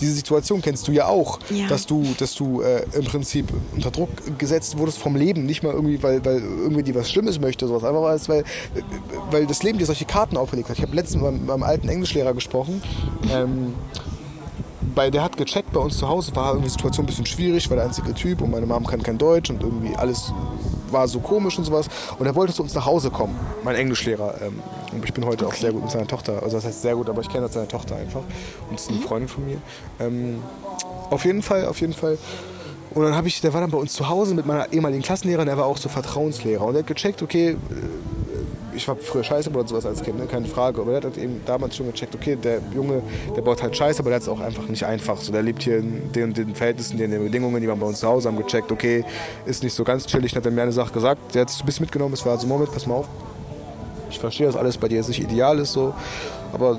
Diese 0.00 0.12
Situation 0.12 0.60
kennst 0.62 0.88
du 0.88 0.92
ja 0.92 1.06
auch, 1.06 1.38
Ja. 1.50 1.68
dass 1.68 1.86
du, 1.86 2.04
dass 2.18 2.34
du 2.34 2.60
äh, 2.62 2.84
im 2.92 3.04
Prinzip 3.04 3.46
unter 3.74 3.90
Druck 3.90 4.08
gesetzt 4.38 4.76
wurdest 4.78 4.98
vom 4.98 5.14
Leben, 5.14 5.44
nicht 5.46 5.62
mal 5.62 5.72
irgendwie, 5.72 6.02
weil, 6.02 6.24
weil 6.24 6.38
irgendwie 6.40 6.82
dir 6.82 6.94
was 6.96 7.10
Schlimmes 7.10 7.40
möchte, 7.40 7.66
sowas, 7.68 7.84
einfach 7.84 8.02
weil, 8.02 8.20
weil, 8.28 8.44
weil 9.30 9.46
das 9.46 9.62
Leben 9.62 9.78
dir 9.78 9.86
solche 9.86 10.04
Karten 10.06 10.36
aufgelegt 10.36 10.68
hat. 10.68 10.76
Ich 10.78 10.82
habe 10.82 10.94
letztens 10.94 11.22
mit 11.22 11.32
meinem, 11.32 11.46
meinem 11.46 11.62
alten 11.62 11.88
Englischlehrer 11.88 12.34
gesprochen. 12.34 12.82
Ähm, 13.32 13.74
bei, 14.94 15.10
der 15.10 15.22
hat 15.22 15.36
gecheckt, 15.36 15.72
bei 15.72 15.80
uns 15.80 15.98
zu 15.98 16.08
Hause 16.08 16.34
war 16.34 16.48
irgendwie 16.48 16.66
die 16.66 16.72
Situation 16.72 17.04
ein 17.04 17.06
bisschen 17.06 17.26
schwierig, 17.26 17.68
war 17.70 17.76
der 17.76 17.86
einzige 17.86 18.14
Typ 18.14 18.40
und 18.42 18.50
meine 18.50 18.66
Mom 18.66 18.86
kann 18.86 19.02
kein 19.02 19.18
Deutsch 19.18 19.50
und 19.50 19.62
irgendwie 19.62 19.94
alles 19.96 20.32
war 20.90 21.06
so 21.08 21.20
komisch 21.20 21.58
und 21.58 21.64
sowas. 21.64 21.88
Und 22.18 22.26
er 22.26 22.34
wollte 22.34 22.52
zu 22.52 22.62
uns 22.62 22.74
nach 22.74 22.86
Hause 22.86 23.10
kommen, 23.10 23.38
mein 23.62 23.76
Englischlehrer. 23.76 24.34
Ähm, 24.42 24.60
und 24.92 25.04
ich 25.04 25.12
bin 25.12 25.24
heute 25.24 25.46
auch 25.46 25.54
sehr 25.54 25.72
gut 25.72 25.82
mit 25.82 25.90
seiner 25.90 26.06
Tochter, 26.06 26.42
also 26.42 26.56
das 26.56 26.64
heißt 26.64 26.82
sehr 26.82 26.94
gut, 26.96 27.08
aber 27.08 27.20
ich 27.20 27.28
kenne 27.28 27.48
seine 27.48 27.68
Tochter 27.68 27.96
einfach 27.96 28.22
und 28.68 28.72
das 28.72 28.82
ist 28.82 28.90
eine 28.90 29.00
Freundin 29.00 29.28
von 29.28 29.46
mir. 29.46 29.58
Ähm, 30.00 30.42
auf 31.10 31.24
jeden 31.24 31.42
Fall, 31.42 31.66
auf 31.66 31.80
jeden 31.80 31.94
Fall. 31.94 32.18
Und 32.92 33.04
dann 33.04 33.14
habe 33.14 33.28
ich, 33.28 33.40
der 33.40 33.54
war 33.54 33.60
dann 33.60 33.70
bei 33.70 33.78
uns 33.78 33.92
zu 33.92 34.08
Hause 34.08 34.34
mit 34.34 34.46
meiner 34.46 34.72
ehemaligen 34.72 35.02
Klassenlehrerin, 35.02 35.46
der 35.46 35.56
war 35.56 35.66
auch 35.66 35.76
so 35.76 35.88
Vertrauenslehrer. 35.88 36.64
Und 36.64 36.72
der 36.72 36.82
hat 36.82 36.88
gecheckt, 36.88 37.22
okay, 37.22 37.56
ich 38.80 38.88
war 38.88 38.96
früher 38.96 39.22
scheiße 39.22 39.50
oder 39.50 39.68
sowas 39.68 39.84
als 39.84 40.02
Kind, 40.02 40.18
ne? 40.18 40.26
keine 40.26 40.46
Frage. 40.46 40.80
Aber 40.80 40.98
der 40.98 41.10
hat 41.10 41.18
eben 41.18 41.42
damals 41.44 41.76
schon 41.76 41.86
gecheckt, 41.86 42.14
okay, 42.14 42.36
der 42.36 42.60
Junge, 42.74 43.02
der 43.36 43.42
baut 43.42 43.62
halt 43.62 43.76
scheiße, 43.76 44.00
aber 44.00 44.10
der 44.10 44.16
hat 44.16 44.22
es 44.22 44.28
auch 44.28 44.40
einfach 44.40 44.66
nicht 44.68 44.84
einfach. 44.84 45.18
So, 45.18 45.32
der 45.32 45.42
lebt 45.42 45.62
hier 45.62 45.78
in 45.78 46.10
den, 46.12 46.32
den 46.32 46.54
Verhältnissen, 46.54 46.98
in 46.98 47.10
den 47.10 47.22
Bedingungen, 47.22 47.60
die 47.60 47.68
waren 47.68 47.78
bei 47.78 47.86
uns 47.86 48.00
zu 48.00 48.08
Hause, 48.08 48.28
haben 48.28 48.38
gecheckt, 48.38 48.72
okay, 48.72 49.04
ist 49.44 49.62
nicht 49.62 49.74
so 49.74 49.84
ganz 49.84 50.06
chillig. 50.06 50.32
Dann 50.32 50.40
hat 50.42 50.46
er 50.46 50.52
mir 50.52 50.62
eine 50.62 50.72
Sache 50.72 50.92
gesagt, 50.92 51.34
der 51.34 51.42
hat 51.42 51.50
es 51.50 51.60
ein 51.60 51.66
bisschen 51.66 51.84
mitgenommen, 51.84 52.14
es 52.14 52.24
war 52.24 52.38
so, 52.38 52.46
Moment, 52.46 52.72
pass 52.72 52.86
mal 52.86 52.94
auf. 52.94 53.08
Ich 54.08 54.18
verstehe, 54.18 54.46
dass 54.46 54.56
alles 54.56 54.78
bei 54.78 54.88
dir 54.88 54.96
jetzt 54.96 55.08
nicht 55.08 55.22
ideal 55.22 55.58
ist, 55.58 55.72
so, 55.72 55.94
aber 56.52 56.78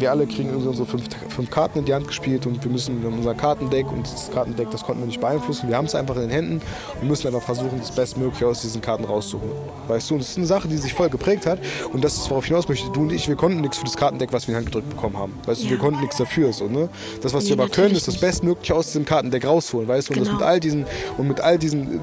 wir 0.00 0.10
alle 0.10 0.26
kriegen 0.26 0.50
unsere 0.54 0.86
fünf, 0.86 1.04
fünf 1.28 1.50
Karten 1.50 1.80
in 1.80 1.84
die 1.84 1.94
Hand 1.94 2.06
gespielt 2.08 2.46
und 2.46 2.62
wir 2.64 2.70
müssen 2.70 3.04
unser 3.04 3.34
Kartendeck 3.34 3.90
und 3.90 4.04
das 4.10 4.30
Kartendeck, 4.32 4.70
das 4.70 4.82
konnten 4.82 5.02
wir 5.02 5.06
nicht 5.06 5.20
beeinflussen. 5.20 5.68
Wir 5.68 5.76
haben 5.76 5.86
es 5.86 5.94
einfach 5.94 6.16
in 6.16 6.22
den 6.22 6.30
Händen 6.30 6.60
und 7.00 7.08
müssen 7.08 7.26
einfach 7.28 7.42
versuchen, 7.42 7.78
das 7.78 7.90
Bestmögliche 7.90 8.46
aus 8.46 8.62
diesen 8.62 8.80
Karten 8.80 9.04
rauszuholen. 9.04 9.52
Weißt 9.88 10.10
du, 10.10 10.14
und 10.14 10.20
das 10.20 10.30
ist 10.30 10.36
eine 10.38 10.46
Sache, 10.46 10.68
die 10.68 10.76
sich 10.76 10.92
voll 10.94 11.08
geprägt 11.08 11.46
hat 11.46 11.58
und 11.92 12.02
das 12.04 12.16
ist, 12.16 12.30
worauf 12.30 12.44
ich 12.44 12.48
hinaus 12.48 12.68
möchte. 12.68 12.90
Du 12.90 13.00
und 13.02 13.12
ich, 13.12 13.28
wir 13.28 13.36
konnten 13.36 13.60
nichts 13.60 13.78
für 13.78 13.84
das 13.84 13.96
Kartendeck, 13.96 14.32
was 14.32 14.46
wir 14.48 14.54
in 14.54 14.60
die 14.60 14.64
Hand 14.64 14.66
gedrückt 14.74 14.90
bekommen 14.90 15.16
haben. 15.18 15.34
Weißt 15.46 15.64
du, 15.64 15.70
wir 15.70 15.78
konnten 15.78 16.00
nichts 16.00 16.16
dafür. 16.16 16.52
So, 16.52 16.66
ne? 16.66 16.88
Das, 17.22 17.32
was 17.34 17.44
Nee, 17.44 17.50
wir 17.50 17.58
aber 17.62 17.68
können, 17.68 17.94
ist 17.94 18.08
das. 18.08 18.18
Bestmögliche 18.18 18.74
aus 18.74 18.86
diesem 18.86 19.04
Kartendeck 19.04 19.46
rausholen, 19.46 19.86
weißt 19.88 20.08
du? 20.08 20.14
Und 20.14 20.20
das 20.20 20.26
Genau. 20.28 20.38
mit 20.40 20.46
all 20.46 20.58
diesen 20.60 20.84
und 21.18 21.28
mit 21.28 21.40
all 21.40 21.58
diesen 21.58 22.00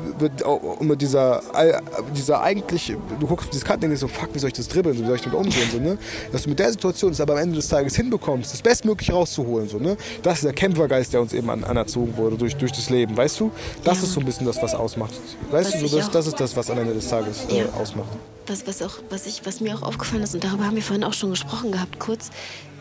und 0.80 0.88
mit 0.88 1.02
dieser 1.02 1.42
all, 1.54 1.82
dieser 2.16 2.42
eigentlich 2.42 2.96
du 3.20 3.28
guckst 3.28 3.46
auf 3.48 3.50
dieses 3.50 3.66
Kartendeck 3.66 3.92
und 3.92 4.00
denkst 4.00 4.14
so 4.14 4.20
fuck, 4.22 4.30
wie 4.34 4.40
soll 4.40 4.48
ich 4.48 4.54
das 4.54 4.68
dribbeln, 4.68 4.96
so, 4.96 5.04
wie 5.04 5.08
soll 5.08 5.16
ich 5.18 5.22
damit 5.24 5.38
umgehen 5.38 5.70
so, 5.72 5.80
ne? 5.80 5.98
Dass 6.32 6.44
du 6.44 6.50
mit 6.50 6.60
der 6.60 6.72
Situation 6.72 7.12
es 7.12 7.20
aber 7.20 7.34
am 7.34 7.40
Ende 7.40 7.56
des 7.58 7.68
Tages 7.68 7.83
hinbekommst, 7.90 8.54
das 8.54 8.62
Bestmögliche 8.62 9.14
rauszuholen 9.14 9.68
so, 9.68 9.78
ne? 9.78 9.98
Das 10.22 10.36
ist 10.40 10.44
der 10.46 10.54
Kämpfergeist, 10.54 11.14
der 11.14 11.22
uns 11.22 11.34
eben 11.34 11.50
an, 11.50 11.64
anerzogen 11.64 12.16
wurde 12.18 12.38
durch, 12.38 12.56
durch 12.56 12.72
das 12.72 12.90
Leben, 12.90 13.16
weißt 13.16 13.40
du? 13.40 13.52
Das 13.84 13.98
Ja. 14.00 14.04
ist 14.04 14.14
so 14.14 14.20
ein 14.20 14.26
bisschen 14.26 14.46
das, 14.46 14.62
was 14.62 14.74
ausmacht. 14.76 15.14
Weißt 15.52 15.74
Was 15.74 15.82
du, 15.82 15.88
so, 15.88 15.98
das, 15.98 16.12
das 16.12 16.28
ist 16.28 16.40
das, 16.40 16.56
was 16.56 16.70
am 16.70 16.78
Ende 16.80 16.94
des 16.94 17.08
Tages 17.10 17.46
äh, 17.50 17.60
Ja. 17.60 17.66
ausmacht. 17.74 18.10
was, 18.48 18.66
was, 18.68 18.82
auch, 18.82 19.00
was, 19.10 19.26
ich, 19.26 19.46
was 19.46 19.62
mir 19.62 19.76
auch 19.76 19.82
aufgefallen 19.84 20.24
ist, 20.24 20.34
und 20.34 20.44
darüber 20.44 20.66
haben 20.66 20.76
wir 20.76 20.84
vorhin 20.84 21.04
auch 21.04 21.14
schon 21.14 21.30
gesprochen 21.30 21.72
gehabt, 21.72 22.00
kurz, 22.00 22.30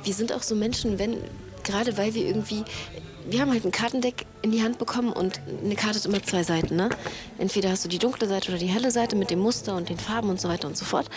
wir 0.04 0.12
sind 0.14 0.32
auch 0.32 0.42
so 0.42 0.54
Menschen, 0.54 0.98
wenn, 0.98 1.16
gerade 1.64 1.96
weil 1.96 2.14
wir 2.14 2.26
irgendwie, 2.26 2.64
wir 3.30 3.40
haben 3.40 3.52
halt 3.52 3.64
ein 3.64 3.70
Kartendeck 3.70 4.26
in 4.42 4.50
die 4.50 4.64
Hand 4.64 4.78
bekommen 4.78 5.12
und 5.12 5.40
eine 5.64 5.76
Karte 5.76 5.98
hat 6.00 6.04
immer 6.06 6.20
zwei 6.24 6.42
Seiten, 6.42 6.74
ne? 6.74 6.88
Entweder 7.38 7.70
hast 7.70 7.84
du 7.84 7.88
die 7.88 7.98
dunkle 8.00 8.26
Seite 8.26 8.48
oder 8.50 8.58
die 8.58 8.66
helle 8.66 8.90
Seite 8.90 9.14
mit 9.14 9.30
dem 9.30 9.38
Muster 9.38 9.76
und 9.76 9.88
den 9.88 9.98
Farben 9.98 10.28
und 10.30 10.40
so 10.40 10.48
weiter 10.48 10.66
und 10.66 10.76
so 10.76 10.84
fort. 10.84 11.08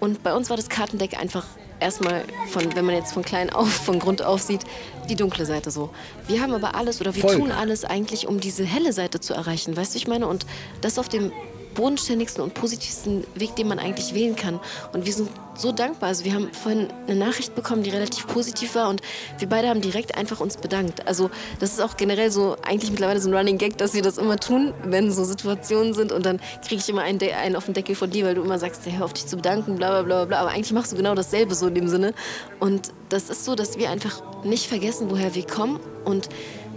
Und 0.00 0.22
bei 0.22 0.34
uns 0.34 0.50
war 0.50 0.58
das 0.58 0.68
Kartendeck 0.68 1.18
einfach 1.18 1.46
erstmal 1.80 2.24
von, 2.48 2.74
wenn 2.74 2.84
man 2.84 2.94
jetzt 2.94 3.12
von 3.12 3.22
klein 3.22 3.50
auf, 3.50 3.70
von 3.70 3.98
Grund 3.98 4.22
auf 4.22 4.40
sieht, 4.40 4.62
die 5.08 5.16
dunkle 5.16 5.46
Seite 5.46 5.70
so. 5.70 5.90
Wir 6.26 6.40
haben 6.40 6.52
aber 6.52 6.74
alles 6.74 7.00
oder 7.00 7.14
wir 7.14 7.22
Voll. 7.22 7.36
tun 7.36 7.52
alles 7.52 7.84
eigentlich, 7.84 8.26
um 8.26 8.40
diese 8.40 8.64
helle 8.64 8.92
Seite 8.92 9.20
zu 9.20 9.34
erreichen, 9.34 9.76
weißt 9.76 9.94
du, 9.94 9.98
ich 9.98 10.06
meine? 10.06 10.26
Und 10.26 10.46
das 10.80 10.98
auf 10.98 11.08
dem 11.08 11.32
bodenständigsten 11.74 12.42
und 12.42 12.54
positivsten 12.54 13.24
Weg, 13.34 13.56
den 13.56 13.68
man 13.68 13.78
eigentlich 13.78 14.14
wählen 14.14 14.36
kann. 14.36 14.60
Und 14.92 15.06
wir 15.06 15.12
sind 15.12 15.28
so 15.56 15.72
dankbar. 15.72 16.08
Also 16.08 16.24
wir 16.24 16.34
haben 16.34 16.52
vorhin 16.52 16.88
eine 17.06 17.16
Nachricht 17.16 17.54
bekommen, 17.54 17.82
die 17.82 17.90
relativ 17.90 18.26
positiv 18.26 18.74
war 18.74 18.88
und 18.88 19.00
wir 19.38 19.48
beide 19.48 19.68
haben 19.68 19.80
direkt 19.80 20.16
einfach 20.16 20.40
uns 20.40 20.56
bedankt. 20.56 21.06
Also 21.06 21.30
das 21.60 21.72
ist 21.72 21.80
auch 21.80 21.96
generell 21.96 22.30
so 22.30 22.56
eigentlich 22.66 22.90
mittlerweile 22.90 23.20
so 23.20 23.28
ein 23.28 23.34
Running 23.34 23.58
Gag, 23.58 23.78
dass 23.78 23.94
wir 23.94 24.02
das 24.02 24.18
immer 24.18 24.36
tun, 24.36 24.74
wenn 24.84 25.10
so 25.12 25.24
Situationen 25.24 25.94
sind 25.94 26.12
und 26.12 26.26
dann 26.26 26.40
kriege 26.66 26.80
ich 26.80 26.88
immer 26.88 27.02
einen, 27.02 27.20
einen 27.22 27.56
auf 27.56 27.66
den 27.66 27.74
Deckel 27.74 27.94
von 27.94 28.10
dir, 28.10 28.24
weil 28.24 28.34
du 28.34 28.42
immer 28.42 28.58
sagst, 28.58 28.82
hey, 28.84 28.94
hör 28.96 29.04
auf 29.04 29.12
dich 29.12 29.26
zu 29.26 29.36
bedanken, 29.36 29.76
bla 29.76 29.90
bla 29.90 30.02
bla 30.02 30.24
bla. 30.24 30.40
Aber 30.40 30.50
eigentlich 30.50 30.72
machst 30.72 30.92
du 30.92 30.96
genau 30.96 31.14
dasselbe 31.14 31.54
so 31.54 31.68
in 31.68 31.74
dem 31.74 31.88
Sinne. 31.88 32.14
Und 32.60 32.92
das 33.08 33.30
ist 33.30 33.44
so, 33.44 33.54
dass 33.54 33.78
wir 33.78 33.90
einfach 33.90 34.22
nicht 34.44 34.66
vergessen, 34.66 35.10
woher 35.10 35.34
wir 35.34 35.46
kommen 35.46 35.80
und 36.04 36.28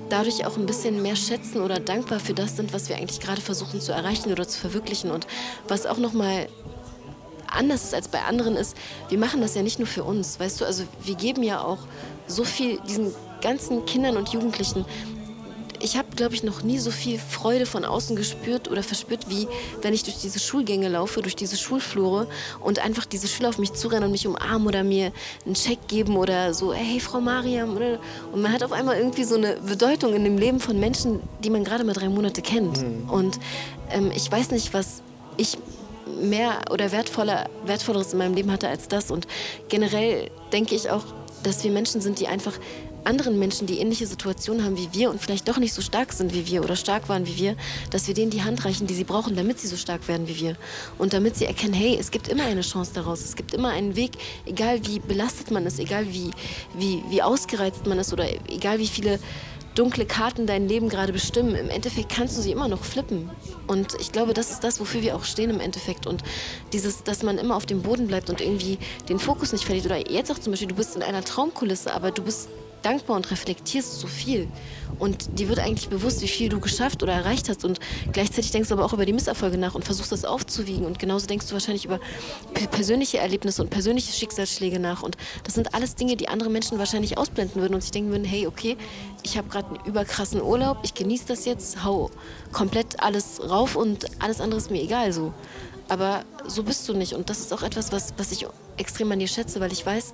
dadurch 0.09 0.45
auch 0.45 0.57
ein 0.57 0.65
bisschen 0.65 1.01
mehr 1.01 1.15
schätzen 1.15 1.61
oder 1.61 1.79
dankbar 1.79 2.19
für 2.19 2.33
das 2.33 2.55
sind, 2.55 2.73
was 2.73 2.89
wir 2.89 2.97
eigentlich 2.97 3.19
gerade 3.19 3.41
versuchen 3.41 3.81
zu 3.81 3.91
erreichen 3.91 4.31
oder 4.31 4.47
zu 4.47 4.59
verwirklichen. 4.59 5.11
Und 5.11 5.27
was 5.67 5.85
auch 5.85 5.97
nochmal 5.97 6.47
anders 7.47 7.85
ist 7.85 7.93
als 7.93 8.07
bei 8.07 8.21
anderen 8.23 8.55
ist, 8.55 8.75
wir 9.09 9.17
machen 9.17 9.41
das 9.41 9.55
ja 9.55 9.63
nicht 9.63 9.79
nur 9.79 9.87
für 9.87 10.03
uns, 10.03 10.39
weißt 10.39 10.61
du, 10.61 10.65
also 10.65 10.83
wir 11.03 11.15
geben 11.15 11.43
ja 11.43 11.61
auch 11.61 11.79
so 12.27 12.43
viel 12.43 12.79
diesen 12.87 13.13
ganzen 13.41 13.85
Kindern 13.85 14.17
und 14.17 14.29
Jugendlichen. 14.29 14.85
Ich 15.79 15.95
habe, 15.95 16.07
glaube 16.15 16.33
ich, 16.33 16.43
noch 16.43 16.63
nie 16.63 16.79
so 16.79 16.91
viel 16.91 17.19
Freude 17.19 17.65
von 17.65 17.85
außen 17.85 18.15
gespürt 18.15 18.69
oder 18.69 18.81
verspürt, 18.81 19.29
wie 19.29 19.47
wenn 19.81 19.93
ich 19.93 20.03
durch 20.03 20.17
diese 20.17 20.39
Schulgänge 20.39 20.89
laufe, 20.89 21.21
durch 21.21 21.35
diese 21.35 21.57
Schulflure 21.57 22.27
und 22.59 22.79
einfach 22.79 23.05
diese 23.05 23.27
Schüler 23.27 23.49
auf 23.49 23.57
mich 23.57 23.73
zurennen 23.73 24.05
und 24.05 24.11
mich 24.11 24.25
umarmen 24.25 24.67
oder 24.67 24.83
mir 24.83 25.11
einen 25.45 25.53
Check 25.53 25.87
geben 25.87 26.17
oder 26.17 26.53
so, 26.53 26.73
hey 26.73 26.99
Frau 26.99 27.21
Mariam. 27.21 27.75
Oder, 27.75 27.99
und 28.31 28.41
man 28.41 28.51
hat 28.51 28.63
auf 28.63 28.71
einmal 28.71 28.97
irgendwie 28.97 29.23
so 29.23 29.35
eine 29.35 29.57
Bedeutung 29.57 30.13
in 30.13 30.23
dem 30.23 30.37
Leben 30.37 30.59
von 30.59 30.79
Menschen, 30.79 31.19
die 31.43 31.49
man 31.49 31.63
gerade 31.63 31.83
mal 31.83 31.93
drei 31.93 32.09
Monate 32.09 32.41
kennt. 32.41 32.83
Und 33.09 33.39
ähm, 33.91 34.11
ich 34.15 34.31
weiß 34.31 34.51
nicht, 34.51 34.73
was 34.73 35.01
ich 35.37 35.57
mehr 36.21 36.61
oder 36.71 36.91
wertvoller, 36.91 37.49
wertvolleres 37.65 38.13
in 38.13 38.19
meinem 38.19 38.33
Leben 38.33 38.51
hatte 38.51 38.67
als 38.67 38.87
das. 38.87 39.11
Und 39.11 39.27
generell 39.69 40.29
denke 40.51 40.75
ich 40.75 40.89
auch, 40.89 41.03
dass 41.43 41.63
wir 41.63 41.71
Menschen 41.71 42.01
sind, 42.01 42.19
die 42.19 42.27
einfach 42.27 42.53
anderen 43.07 43.39
Menschen, 43.39 43.65
die 43.65 43.79
ähnliche 43.79 44.05
Situationen 44.05 44.63
haben 44.63 44.77
wie 44.77 44.89
wir 44.91 45.09
und 45.09 45.19
vielleicht 45.19 45.47
doch 45.47 45.57
nicht 45.57 45.73
so 45.73 45.81
stark 45.81 46.13
sind 46.13 46.33
wie 46.33 46.45
wir 46.45 46.63
oder 46.63 46.75
stark 46.75 47.09
waren 47.09 47.25
wie 47.25 47.37
wir, 47.37 47.55
dass 47.89 48.07
wir 48.07 48.13
denen 48.13 48.29
die 48.29 48.43
Hand 48.43 48.65
reichen, 48.65 48.85
die 48.85 48.93
sie 48.93 49.03
brauchen, 49.03 49.35
damit 49.35 49.59
sie 49.59 49.67
so 49.67 49.77
stark 49.77 50.07
werden 50.07 50.27
wie 50.27 50.39
wir. 50.39 50.55
Und 50.97 51.13
damit 51.13 51.37
sie 51.37 51.45
erkennen, 51.45 51.73
hey, 51.73 51.97
es 51.99 52.11
gibt 52.11 52.27
immer 52.27 52.43
eine 52.43 52.61
Chance 52.61 52.91
daraus. 52.93 53.21
Es 53.21 53.35
gibt 53.35 53.53
immer 53.53 53.69
einen 53.69 53.95
Weg, 53.95 54.11
egal 54.45 54.85
wie 54.85 54.99
belastet 54.99 55.49
man 55.49 55.65
ist, 55.65 55.79
egal 55.79 56.05
wie, 56.13 56.31
wie, 56.77 57.03
wie 57.09 57.23
ausgereizt 57.23 57.87
man 57.87 57.97
ist 57.97 58.13
oder 58.13 58.25
egal 58.49 58.79
wie 58.79 58.87
viele 58.87 59.19
dunkle 59.77 60.05
Karten 60.05 60.47
dein 60.47 60.67
Leben 60.67 60.89
gerade 60.89 61.13
bestimmen. 61.13 61.55
Im 61.55 61.69
Endeffekt 61.69 62.09
kannst 62.09 62.35
du 62.37 62.41
sie 62.41 62.51
immer 62.51 62.67
noch 62.67 62.83
flippen. 62.83 63.29
Und 63.67 63.93
ich 63.99 64.11
glaube, 64.11 64.33
das 64.33 64.51
ist 64.51 64.63
das, 64.63 64.79
wofür 64.79 65.01
wir 65.01 65.15
auch 65.15 65.23
stehen 65.23 65.51
im 65.51 65.59
Endeffekt. 65.59 66.07
Und 66.07 66.23
dieses, 66.73 67.03
dass 67.03 67.21
man 67.21 67.37
immer 67.37 67.55
auf 67.55 67.65
dem 67.65 67.83
Boden 67.83 68.07
bleibt 68.07 68.29
und 68.29 68.41
irgendwie 68.41 68.79
den 69.07 69.19
Fokus 69.19 69.51
nicht 69.51 69.65
verliert. 69.65 69.85
Oder 69.85 70.09
jetzt 70.09 70.31
auch 70.31 70.39
zum 70.39 70.51
Beispiel, 70.51 70.67
du 70.67 70.75
bist 70.75 70.95
in 70.95 71.03
einer 71.03 71.23
Traumkulisse, 71.23 71.93
aber 71.93 72.11
du 72.11 72.23
bist 72.23 72.49
dankbar 72.87 73.17
und 73.17 73.29
reflektierst 73.29 73.99
so 73.99 74.07
viel. 74.07 74.47
Und 74.99 75.37
dir 75.37 75.49
wird 75.49 75.59
eigentlich 75.59 75.89
bewusst, 75.89 76.21
wie 76.21 76.27
viel 76.27 76.49
du 76.49 76.59
geschafft 76.59 77.03
oder 77.03 77.13
erreicht 77.13 77.49
hast. 77.49 77.65
Und 77.65 77.79
gleichzeitig 78.13 78.51
denkst 78.51 78.69
du 78.69 78.75
aber 78.75 78.85
auch 78.85 78.93
über 78.93 79.05
die 79.05 79.13
Misserfolge 79.13 79.57
nach 79.57 79.75
und 79.75 79.83
versuchst 79.83 80.11
das 80.11 80.23
aufzuwiegen. 80.23 80.85
Und 80.85 80.97
genauso 80.97 81.27
denkst 81.27 81.47
du 81.47 81.53
wahrscheinlich 81.53 81.85
über 81.85 81.99
persönliche 82.71 83.17
Erlebnisse 83.17 83.61
und 83.61 83.69
persönliche 83.69 84.13
Schicksalsschläge 84.13 84.79
nach. 84.79 85.03
Und 85.03 85.17
das 85.43 85.55
sind 85.55 85.75
alles 85.75 85.95
Dinge, 85.95 86.15
die 86.15 86.29
andere 86.29 86.49
Menschen 86.49 86.79
wahrscheinlich 86.79 87.17
ausblenden 87.17 87.61
würden 87.61 87.75
und 87.75 87.81
sich 87.81 87.91
denken 87.91 88.11
würden, 88.11 88.25
hey, 88.25 88.47
okay, 88.47 88.77
ich 89.23 89.37
habe 89.37 89.49
gerade 89.49 89.67
einen 89.67 89.85
überkrassen 89.85 90.41
Urlaub, 90.41 90.79
ich 90.83 90.93
genieße 90.93 91.25
das 91.27 91.45
jetzt, 91.45 91.83
hau 91.83 92.09
komplett 92.53 93.01
alles 93.01 93.41
rauf 93.47 93.75
und 93.75 94.05
alles 94.19 94.39
andere 94.39 94.59
ist 94.59 94.71
mir 94.71 94.81
egal 94.81 95.11
so. 95.11 95.33
Aber 95.89 96.23
so 96.47 96.63
bist 96.63 96.87
du 96.87 96.93
nicht. 96.93 97.13
Und 97.13 97.29
das 97.29 97.39
ist 97.39 97.53
auch 97.53 97.63
etwas, 97.63 97.91
was, 97.91 98.13
was 98.17 98.31
ich 98.31 98.47
extrem 98.77 99.11
an 99.11 99.19
dir 99.19 99.27
schätze, 99.27 99.59
weil 99.59 99.71
ich 99.71 99.85
weiß, 99.85 100.13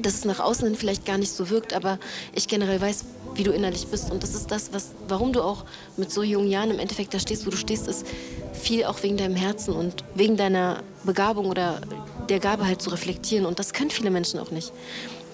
dass 0.00 0.14
es 0.14 0.24
nach 0.24 0.40
außen 0.40 0.66
hin 0.66 0.76
vielleicht 0.76 1.04
gar 1.04 1.18
nicht 1.18 1.32
so 1.32 1.50
wirkt, 1.50 1.72
aber 1.72 1.98
ich 2.34 2.48
generell 2.48 2.80
weiß, 2.80 3.04
wie 3.34 3.42
du 3.42 3.52
innerlich 3.52 3.86
bist. 3.86 4.10
Und 4.10 4.22
das 4.22 4.34
ist 4.34 4.50
das, 4.50 4.72
was, 4.72 4.90
warum 5.08 5.32
du 5.32 5.42
auch 5.42 5.64
mit 5.96 6.12
so 6.12 6.22
jungen 6.22 6.48
Jahren 6.48 6.70
im 6.70 6.78
Endeffekt 6.78 7.14
da 7.14 7.18
stehst, 7.18 7.46
wo 7.46 7.50
du 7.50 7.56
stehst, 7.56 7.88
ist 7.88 8.06
viel 8.52 8.84
auch 8.84 9.02
wegen 9.02 9.16
deinem 9.16 9.36
Herzen 9.36 9.74
und 9.74 10.04
wegen 10.14 10.36
deiner 10.36 10.82
Begabung 11.04 11.46
oder 11.46 11.80
der 12.28 12.40
Gabe 12.40 12.66
halt 12.66 12.80
zu 12.80 12.90
reflektieren. 12.90 13.46
Und 13.46 13.58
das 13.58 13.72
können 13.72 13.90
viele 13.90 14.10
Menschen 14.10 14.38
auch 14.38 14.50
nicht. 14.50 14.72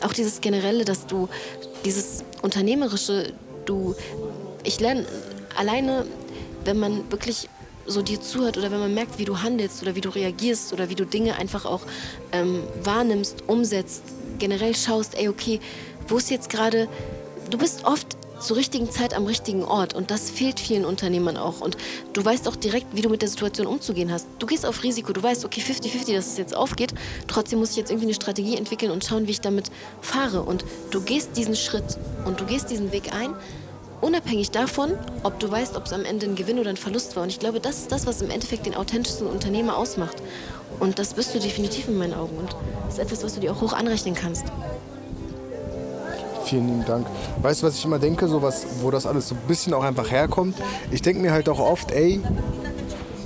Auch 0.02 0.12
dieses 0.12 0.40
Generelle, 0.40 0.84
dass 0.84 1.06
du 1.06 1.28
dieses 1.84 2.24
Unternehmerische, 2.42 3.32
du, 3.66 3.94
ich 4.64 4.80
lerne 4.80 5.06
alleine, 5.56 6.06
wenn 6.64 6.78
man 6.78 7.10
wirklich 7.10 7.48
so 7.86 8.02
dir 8.02 8.20
zuhört 8.20 8.56
oder 8.56 8.70
wenn 8.70 8.80
man 8.80 8.94
merkt, 8.94 9.18
wie 9.18 9.24
du 9.24 9.42
handelst 9.42 9.82
oder 9.82 9.94
wie 9.94 10.00
du 10.00 10.10
reagierst 10.10 10.72
oder 10.72 10.88
wie 10.88 10.94
du 10.94 11.04
Dinge 11.04 11.36
einfach 11.36 11.64
auch 11.64 11.82
ähm, 12.32 12.62
wahrnimmst, 12.82 13.48
umsetzt, 13.48 14.02
generell 14.40 14.74
schaust, 14.74 15.16
ey, 15.16 15.28
okay, 15.28 15.60
wo 16.08 16.16
ist 16.16 16.30
jetzt 16.30 16.50
gerade, 16.50 16.88
du 17.50 17.58
bist 17.58 17.84
oft 17.84 18.16
zur 18.40 18.56
richtigen 18.56 18.90
Zeit 18.90 19.14
am 19.14 19.26
richtigen 19.26 19.62
Ort 19.62 19.94
und 19.94 20.10
das 20.10 20.30
fehlt 20.30 20.58
vielen 20.58 20.84
Unternehmern 20.84 21.36
auch. 21.36 21.60
Und 21.60 21.76
du 22.12 22.24
weißt 22.24 22.48
auch 22.48 22.56
direkt, 22.56 22.86
wie 22.92 23.02
du 23.02 23.08
mit 23.08 23.22
der 23.22 23.28
Situation 23.28 23.66
umzugehen 23.66 24.10
hast. 24.10 24.26
Du 24.38 24.46
gehst 24.46 24.66
auf 24.66 24.82
Risiko, 24.82 25.12
du 25.12 25.22
weißt, 25.22 25.44
okay, 25.44 25.60
50-50, 25.60 26.14
dass 26.14 26.26
es 26.26 26.38
jetzt 26.38 26.56
aufgeht, 26.56 26.94
trotzdem 27.28 27.58
muss 27.58 27.72
ich 27.72 27.76
jetzt 27.76 27.90
irgendwie 27.90 28.06
eine 28.06 28.14
Strategie 28.14 28.56
entwickeln 28.56 28.90
und 28.90 29.04
schauen, 29.04 29.26
wie 29.26 29.32
ich 29.32 29.40
damit 29.40 29.70
fahre. 30.00 30.42
Und 30.42 30.64
du 30.90 31.02
gehst 31.02 31.36
diesen 31.36 31.54
Schritt 31.54 31.98
und 32.24 32.40
du 32.40 32.46
gehst 32.46 32.70
diesen 32.70 32.92
Weg 32.92 33.12
ein 33.14 33.34
unabhängig 34.00 34.50
davon, 34.50 34.92
ob 35.22 35.38
du 35.38 35.50
weißt, 35.50 35.76
ob 35.76 35.86
es 35.86 35.92
am 35.92 36.04
Ende 36.04 36.26
ein 36.26 36.34
Gewinn 36.34 36.58
oder 36.58 36.70
ein 36.70 36.76
Verlust 36.76 37.16
war. 37.16 37.22
Und 37.22 37.28
ich 37.28 37.38
glaube, 37.38 37.60
das 37.60 37.78
ist 37.78 37.92
das, 37.92 38.06
was 38.06 38.22
im 38.22 38.30
Endeffekt 38.30 38.66
den 38.66 38.74
authentischsten 38.74 39.26
Unternehmer 39.26 39.76
ausmacht. 39.76 40.16
Und 40.78 40.98
das 40.98 41.14
bist 41.14 41.34
du 41.34 41.38
definitiv 41.38 41.88
in 41.88 41.98
meinen 41.98 42.14
Augen. 42.14 42.36
Und 42.36 42.56
das 42.86 42.94
ist 42.94 43.00
etwas, 43.00 43.24
was 43.24 43.34
du 43.34 43.40
dir 43.40 43.52
auch 43.52 43.60
hoch 43.60 43.72
anrechnen 43.72 44.14
kannst. 44.14 44.44
Vielen 46.44 46.66
lieben 46.66 46.84
Dank. 46.84 47.06
Weißt 47.42 47.62
du, 47.62 47.66
was 47.66 47.76
ich 47.76 47.84
immer 47.84 47.98
denke, 47.98 48.26
so 48.26 48.42
was, 48.42 48.66
wo 48.80 48.90
das 48.90 49.06
alles 49.06 49.28
so 49.28 49.34
ein 49.34 49.40
bisschen 49.46 49.74
auch 49.74 49.84
einfach 49.84 50.10
herkommt? 50.10 50.56
Ich 50.90 51.02
denke 51.02 51.22
mir 51.22 51.32
halt 51.32 51.48
auch 51.48 51.60
oft, 51.60 51.92
ey, 51.92 52.20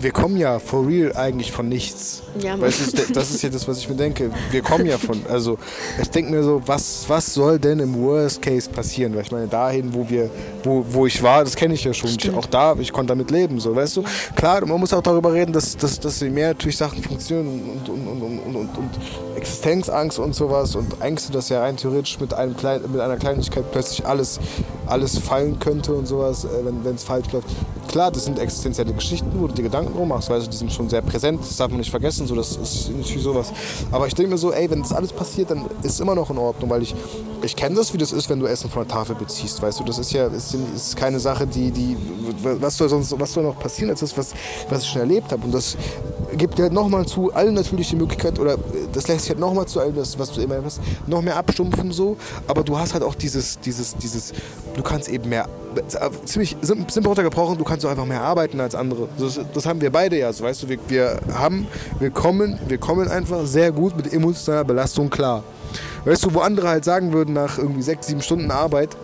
wir 0.05 0.13
kommen 0.13 0.37
ja 0.37 0.59
for 0.59 0.87
real 0.87 1.17
eigentlich 1.17 1.51
von 1.51 1.69
nichts. 1.69 2.23
Ja, 2.39 2.61
weißt 2.61 2.93
du, 2.93 3.13
das 3.15 3.31
ist 3.31 3.43
ja 3.43 3.49
das, 3.49 3.67
was 3.67 3.79
ich 3.79 3.89
mir 3.89 3.97
denke. 3.97 4.31
Wir 4.51 4.61
kommen 4.61 4.85
ja 4.85 4.99
von, 4.99 5.25
also 5.29 5.59
ich 6.01 6.11
denke 6.11 6.31
mir 6.31 6.43
so, 6.43 6.61
was, 6.67 7.07
was 7.09 7.33
soll 7.33 7.59
denn 7.59 7.79
im 7.79 7.95
Worst 8.01 8.43
Case 8.43 8.69
passieren? 8.69 9.15
Weil 9.15 9.23
ich 9.23 9.33
meine, 9.33 9.49
dahin, 9.49 9.95
wo 9.95 10.09
wir, 10.09 10.31
wo, 10.63 10.85
wo 10.89 11.07
ich 11.07 11.23
war, 11.23 11.43
das 11.43 11.57
kenne 11.57 11.73
ich 11.75 11.85
ja 11.85 11.95
schon. 11.95 12.11
Ich, 12.11 12.31
auch 12.35 12.47
da, 12.47 12.77
ich 12.79 12.93
konnte 12.93 13.13
damit 13.13 13.31
leben, 13.31 13.59
so, 13.59 13.75
weißt 13.75 13.97
du? 13.97 14.05
Klar, 14.37 14.65
man 14.67 14.79
muss 14.79 14.93
auch 14.93 15.03
darüber 15.03 15.33
reden, 15.33 15.53
dass, 15.53 15.75
dass, 15.77 15.99
dass 15.99 16.21
mehr 16.21 16.49
natürlich 16.49 16.77
Sachen 16.77 17.03
funktionieren 17.03 17.79
und, 17.79 17.89
und, 17.89 18.07
und, 18.07 18.23
und, 18.23 18.39
und, 18.41 18.57
und, 18.57 18.79
und 18.79 18.91
Existenzangst 19.37 20.19
und 20.19 20.35
sowas 20.35 20.77
und 20.77 21.01
Ängste, 21.01 21.33
dass 21.33 21.49
ja 21.49 21.61
rein 21.61 21.77
theoretisch 21.77 22.21
mit, 22.21 22.35
einem 22.35 22.57
klein, 22.57 22.83
mit 22.93 23.01
einer 23.01 23.17
Kleinigkeit 23.17 23.65
plötzlich 23.73 24.07
alles 24.07 24.39
alles 24.87 25.19
fallen 25.19 25.59
könnte 25.59 25.95
und 25.95 26.07
sowas, 26.07 26.45
äh, 26.45 26.49
wenn 26.65 26.95
es 26.95 27.05
falsch 27.05 27.33
läuft. 27.33 27.49
Klar, 27.89 28.11
das 28.11 28.25
sind 28.25 28.39
existenzielle 28.39 28.93
Geschichten, 28.93 29.31
wo 29.35 29.47
du 29.47 29.55
dir 29.55 29.63
Gedanken 29.63 29.95
drum 29.95 30.09
machst, 30.09 30.31
also 30.31 30.51
die 30.51 30.57
sind 30.57 30.73
schon 30.73 30.89
sehr 30.89 31.03
präsent, 31.03 31.41
das 31.41 31.57
darf 31.57 31.69
man 31.69 31.79
nicht 31.79 31.91
vergessen, 31.91 32.27
so, 32.27 32.35
das 32.35 32.57
ist 32.57 32.91
natürlich 32.91 33.23
sowas. 33.23 33.53
Aber 33.93 34.07
ich 34.07 34.15
denke 34.15 34.33
mir 34.33 34.39
so, 34.39 34.53
ey, 34.53 34.71
wenn 34.71 34.83
das 34.83 34.93
alles 34.93 35.13
passiert, 35.13 35.51
dann 35.51 35.67
ist 35.83 35.93
es 35.93 36.01
immer 36.01 36.15
noch 36.15 36.31
in 36.31 36.39
Ordnung, 36.39 36.71
weil 36.71 36.83
ich, 36.83 36.95
ich 37.43 37.55
kenne 37.55 37.77
das, 37.77 37.93
wie 37.93 37.99
das 37.99 38.13
ist, 38.13 38.29
wenn 38.31 38.41
du 38.41 38.47
Essen 38.47 38.71
von 38.71 38.83
der 38.83 38.93
Tafel 38.93 39.15
beziehst, 39.15 39.63
weißt 39.63 39.81
du, 39.81 39.85
das 39.85 39.99
ist 39.99 40.13
ja 40.13 40.27
ist, 40.27 40.57
ist 40.75 40.97
keine 40.97 41.21
Sache, 41.21 41.47
die, 41.47 41.71
die 41.71 41.97
was 42.61 42.77
soll 42.77 42.89
sonst, 42.89 43.19
was 43.19 43.33
soll 43.33 43.45
noch 43.45 43.59
passieren, 43.59 43.91
als 43.91 44.01
das, 44.01 44.17
was, 44.17 44.33
was 44.69 44.83
ich 44.83 44.89
schon 44.89 45.01
erlebt 45.01 45.31
habe 45.31 45.45
und 45.45 45.55
das 45.55 45.77
gibt 46.37 46.59
dir 46.59 46.65
halt 46.65 46.73
nochmal 46.73 47.07
zu 47.07 47.33
allen 47.33 47.55
natürlich 47.55 47.91
die 47.91 47.97
Möglichkeit, 47.97 48.39
oder 48.39 48.57
das 48.93 49.09
lässt 49.09 49.21
sich 49.21 49.31
halt 49.31 49.39
nochmal 49.39 49.67
zu 49.67 49.81
allem, 49.81 49.97
was 49.97 50.33
du 50.33 50.41
immer 50.41 50.57
hast, 50.65 50.81
noch 51.07 51.23
mehr 51.23 51.37
abstumpfen 51.37 51.93
so, 51.93 52.17
aber 52.49 52.63
du 52.63 52.79
hast 52.79 52.95
halt 52.95 53.03
auch 53.03 53.15
dieses, 53.15 53.59
dieses, 53.61 53.97
dieses, 53.97 54.33
du 54.75 54.83
kannst 54.85 55.09
eben 55.09 55.29
mehr, 55.29 55.49
ziemlich 56.25 56.57
simpel 56.61 57.07
runtergebrochen, 57.07 57.59
du 57.59 57.65
kannst 57.65 57.83
so 57.83 57.89
einfach 57.89 58.05
mehr 58.05 58.21
arbeiten 58.21 58.61
als 58.61 58.75
andere. 58.75 59.09
Das, 59.19 59.41
das 59.53 59.67
haben 59.67 59.81
wir 59.81 59.91
beide 59.91 60.19
ja, 60.19 60.33
so 60.33 60.45
weißt 60.45 60.63
du, 60.63 60.69
wir, 60.69 60.79
wir 60.89 61.19
haben, 61.33 61.67
wir 61.99 62.11
kommen, 62.11 62.59
wir 62.69 62.79
kommen 62.79 63.09
einfach 63.09 63.45
sehr 63.47 63.73
gut 63.73 63.97
mit 63.97 64.13
emotionaler 64.13 64.65
Belastung 64.65 65.11
klar. 65.11 65.43
Weißt 66.05 66.25
du, 66.25 66.35
wo 66.35 66.41
andere 66.41 66.69
halt 66.69 66.85
sagen 66.85 67.13
würden 67.13 67.35
nach 67.35 67.59
irgendwie 67.59 67.83
sechs, 67.83 68.07
sieben 68.07 68.23
Stunden 68.23 68.51
Arbeit, 68.51 68.97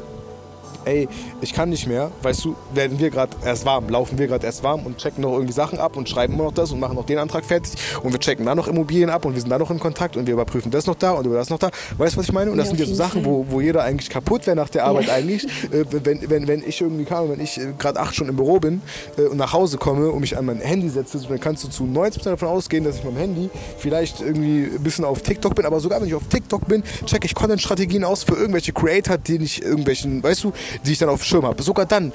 ey, 0.84 1.08
ich 1.40 1.52
kann 1.52 1.68
nicht 1.68 1.86
mehr, 1.86 2.10
weißt 2.22 2.44
du, 2.44 2.56
werden 2.74 2.98
wir 2.98 3.10
gerade 3.10 3.36
erst 3.44 3.64
warm, 3.64 3.88
laufen 3.88 4.18
wir 4.18 4.26
gerade 4.26 4.46
erst 4.46 4.62
warm 4.62 4.86
und 4.86 4.98
checken 4.98 5.22
noch 5.22 5.32
irgendwie 5.32 5.52
Sachen 5.52 5.78
ab 5.78 5.96
und 5.96 6.08
schreiben 6.08 6.34
immer 6.34 6.44
noch 6.44 6.52
das 6.52 6.72
und 6.72 6.80
machen 6.80 6.96
noch 6.96 7.06
den 7.06 7.18
Antrag 7.18 7.44
fertig 7.44 7.72
und 8.02 8.12
wir 8.12 8.20
checken 8.20 8.46
da 8.46 8.54
noch 8.54 8.68
Immobilien 8.68 9.10
ab 9.10 9.24
und 9.24 9.34
wir 9.34 9.40
sind 9.40 9.50
da 9.50 9.58
noch 9.58 9.70
in 9.70 9.78
Kontakt 9.78 10.16
und 10.16 10.26
wir 10.26 10.34
überprüfen 10.34 10.70
das 10.70 10.86
noch 10.86 10.94
da 10.94 11.12
und 11.12 11.26
über 11.26 11.36
das 11.36 11.50
noch 11.50 11.58
da. 11.58 11.70
Weißt 11.98 12.14
du, 12.14 12.18
was 12.18 12.26
ich 12.26 12.32
meine? 12.32 12.50
Und 12.50 12.58
das 12.58 12.66
ja, 12.66 12.76
sind 12.76 12.80
ja 12.80 12.86
so 12.86 12.94
Sachen, 12.94 13.24
wo, 13.24 13.46
wo 13.48 13.60
jeder 13.60 13.82
eigentlich 13.82 14.10
kaputt 14.10 14.46
wäre 14.46 14.56
nach 14.56 14.68
der 14.68 14.84
Arbeit 14.84 15.06
ja. 15.06 15.14
eigentlich. 15.14 15.44
Äh, 15.72 15.84
wenn, 15.90 16.28
wenn, 16.28 16.48
wenn 16.48 16.62
ich 16.66 16.80
irgendwie 16.80 17.04
kam, 17.04 17.30
wenn 17.30 17.40
ich 17.40 17.58
äh, 17.58 17.72
gerade 17.78 18.00
acht 18.00 18.14
Stunden 18.14 18.30
im 18.30 18.36
Büro 18.36 18.58
bin 18.58 18.82
äh, 19.16 19.22
und 19.22 19.36
nach 19.36 19.52
Hause 19.52 19.78
komme 19.78 20.10
und 20.10 20.20
mich 20.20 20.36
an 20.36 20.46
mein 20.46 20.60
Handy 20.60 20.88
setze, 20.88 21.18
dann 21.28 21.40
kannst 21.40 21.64
du 21.64 21.68
zu 21.68 21.84
90% 21.84 22.24
davon 22.24 22.48
ausgehen, 22.48 22.84
dass 22.84 22.96
ich 22.96 23.04
mit 23.04 23.14
dem 23.14 23.18
Handy 23.18 23.50
vielleicht 23.78 24.20
irgendwie 24.20 24.64
ein 24.64 24.82
bisschen 24.82 25.04
auf 25.04 25.22
TikTok 25.22 25.54
bin, 25.54 25.66
aber 25.66 25.80
sogar 25.80 26.00
wenn 26.00 26.08
ich 26.08 26.14
auf 26.14 26.26
TikTok 26.28 26.66
bin, 26.66 26.82
checke 27.06 27.26
ich 27.26 27.34
Content-Strategien 27.34 28.04
aus 28.04 28.24
für 28.24 28.34
irgendwelche 28.34 28.72
Creator, 28.72 29.18
die 29.18 29.36
ich 29.36 29.62
irgendwelchen, 29.62 30.22
weißt 30.22 30.44
du, 30.44 30.52
die 30.84 30.92
ich 30.92 30.98
dann 30.98 31.08
auf 31.08 31.24
Schirm 31.24 31.44
habe. 31.44 31.62
Sogar 31.62 31.86
dann, 31.86 32.08
äh, 32.08 32.12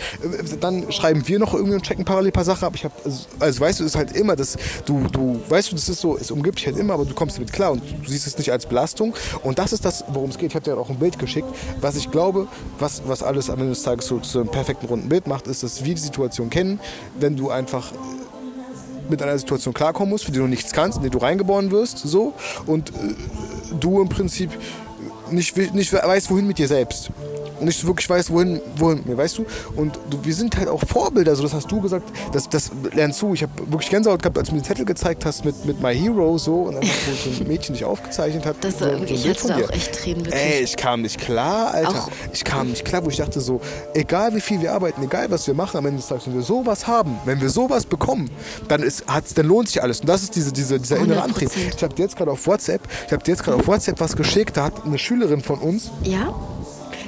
dann 0.60 0.92
schreiben 0.92 1.28
wir 1.28 1.40
noch 1.40 1.54
irgendwie 1.54 1.76
und 1.76 1.84
checken 1.84 2.06
parallel 2.06 2.30
ein 2.30 2.34
paar 2.34 2.46
Sachen 2.46 2.66
ab. 2.66 2.74
Ich 2.76 2.84
habe, 2.84 2.94
also, 3.04 3.26
also, 3.40 3.60
weißt 3.60 3.80
du, 3.80 3.84
es 3.84 3.92
ist 3.92 3.96
halt 3.96 4.16
immer 4.16 4.36
das, 4.36 4.58
du, 4.86 5.08
du, 5.12 5.42
weißt 5.50 5.72
du, 5.72 5.76
das 5.76 5.90
ist 5.90 6.02
so, 6.02 6.18
es 6.18 6.32
umgibt 6.32 6.60
dich 6.60 6.68
halt 6.68 6.78
immer, 6.78 6.94
aber 6.94 7.06
du 7.06 7.14
kommst 7.14 7.38
damit 7.38 7.52
klar 7.52 7.72
und 7.72 7.82
du 7.82 8.10
siehst 8.10 8.28
es 8.28 8.38
nicht 8.38 8.52
als 8.52 8.66
Belastung. 8.66 9.14
Und 9.44 9.60
das 9.60 9.74
ist 9.74 9.86
das, 9.86 10.04
worum 10.10 10.30
es 10.30 10.38
geht. 10.38 10.52
Ich 10.52 10.56
habe 10.56 10.66
dir 10.66 10.78
auch 10.78 10.90
ein 10.90 11.00
Bild 11.00 11.20
geschickt. 11.20 11.48
Was 11.82 11.96
ich 11.96 12.12
glaube, 12.12 12.48
was, 12.80 13.02
was 13.06 13.24
alles 13.24 13.50
am 13.50 13.60
Ende 13.60 13.72
des 13.72 13.84
Tages 13.84 14.08
so 14.08 14.20
zu 14.20 14.40
einem 14.40 14.50
perfekten 14.50 14.88
runden 14.88 15.10
Bild 15.10 15.28
macht, 15.28 15.48
ist, 15.48 15.64
dass 15.64 15.84
wir 15.84 15.96
die 15.96 16.02
Situation 16.02 16.50
kennen, 16.50 16.80
wenn 17.20 17.36
du 17.36 17.50
einfach 17.50 17.92
mit 19.10 19.22
einer 19.22 19.38
Situation 19.38 19.74
klarkommen 19.74 20.10
musst, 20.10 20.26
für 20.26 20.32
die 20.32 20.40
du 20.40 20.48
nichts 20.48 20.72
kannst, 20.72 20.98
in 20.98 21.04
die 21.04 21.10
du 21.10 21.20
reingeboren 21.20 21.72
wirst, 21.72 22.00
so, 22.00 22.34
und 22.66 22.90
äh, 22.90 22.94
du 23.80 24.02
im 24.02 24.10
Prinzip 24.10 24.50
nicht, 25.36 25.56
nicht 25.74 25.94
weißt, 25.94 26.30
wohin 26.32 26.48
mit 26.48 26.58
dir 26.58 26.68
selbst 26.68 27.12
nicht 27.62 27.86
wirklich 27.86 28.10
weiß, 28.10 28.32
wohin, 28.32 28.62
wohin, 28.78 29.04
weißt 29.06 29.38
du? 29.38 29.46
Und 29.76 29.98
du, 30.10 30.24
wir 30.24 30.34
sind 30.34 30.58
halt 30.58 30.68
auch 30.68 30.82
Vorbilder, 30.88 31.36
so 31.36 31.44
das 31.44 31.54
hast 31.54 31.72
du 31.72 31.82
gesagt, 31.82 32.10
das, 32.32 32.50
das 32.50 32.72
lernst 32.94 33.22
du. 33.22 33.34
Ich 33.34 33.44
habe 33.44 33.52
wirklich 33.72 33.90
Gänsehaut 33.90 34.22
gehabt, 34.22 34.38
als 34.38 34.50
du 34.50 34.56
mir 34.56 34.62
den 34.62 34.66
Zettel 34.66 34.86
gezeigt 34.86 35.26
hast 35.26 35.46
mit, 35.46 35.66
mit 35.66 35.82
My 35.82 35.96
Hero 35.96 36.38
so 36.38 36.64
und 36.64 36.76
dann 36.76 36.84
so 36.84 37.30
ein 37.30 37.48
Mädchen 37.48 37.74
dich 37.74 37.86
aufgezeichnet 37.86 38.46
hat. 38.46 38.58
Das, 38.62 38.80
so, 38.80 38.86
so 38.86 39.04
ich 39.04 39.28
hatte 39.28 39.56
auch 39.56 39.70
echt 39.72 39.94
Tränen 39.94 40.26
wirklich. 40.26 40.42
Ey, 40.42 40.64
ich 40.64 40.76
kam 40.76 41.02
nicht 41.02 41.20
klar, 41.20 41.74
Alter. 41.74 41.90
Auch 41.90 42.10
ich 42.34 42.44
kam 42.44 42.70
nicht 42.70 42.86
klar, 42.86 43.06
wo 43.06 43.10
ich 43.10 43.18
dachte 43.18 43.40
so, 43.40 43.62
egal 43.94 44.36
wie 44.36 44.42
viel 44.42 44.62
wir 44.62 44.74
arbeiten, 44.74 45.04
egal 45.04 45.30
was 45.32 45.48
wir 45.48 45.54
machen 45.54 45.78
am 45.78 45.86
Ende 45.86 45.98
des 45.98 46.08
Tages, 46.08 46.28
wenn 46.28 46.36
wir 46.36 46.42
sowas 46.42 46.88
haben, 46.88 47.18
wenn 47.26 47.42
wir 47.42 47.50
sowas 47.50 47.86
bekommen, 47.86 48.30
dann, 48.68 48.84
ist, 48.84 49.06
dann 49.08 49.46
lohnt 49.46 49.70
sich 49.70 49.82
alles. 49.82 50.02
Und 50.02 50.10
das 50.10 50.24
ist 50.24 50.36
diese, 50.36 50.52
diese, 50.52 50.80
dieser 50.80 50.98
innere 50.98 51.24
Antrieb. 51.24 51.50
Ich 51.56 51.84
habe 51.84 51.94
dir 51.94 52.04
jetzt 52.04 52.16
gerade 52.16 52.32
auf 52.32 52.46
WhatsApp, 52.48 52.82
ich 53.06 53.14
habe 53.14 53.24
dir 53.24 53.32
jetzt 53.32 53.44
gerade 53.44 53.58
auf 53.58 53.68
WhatsApp 53.68 54.00
was 54.00 54.16
geschickt, 54.16 54.58
da 54.58 54.66
hat 54.66 54.86
eine 54.86 54.98
Schülerin 54.98 55.25
von 55.42 55.60
uns. 55.60 55.92
Ja? 56.04 56.34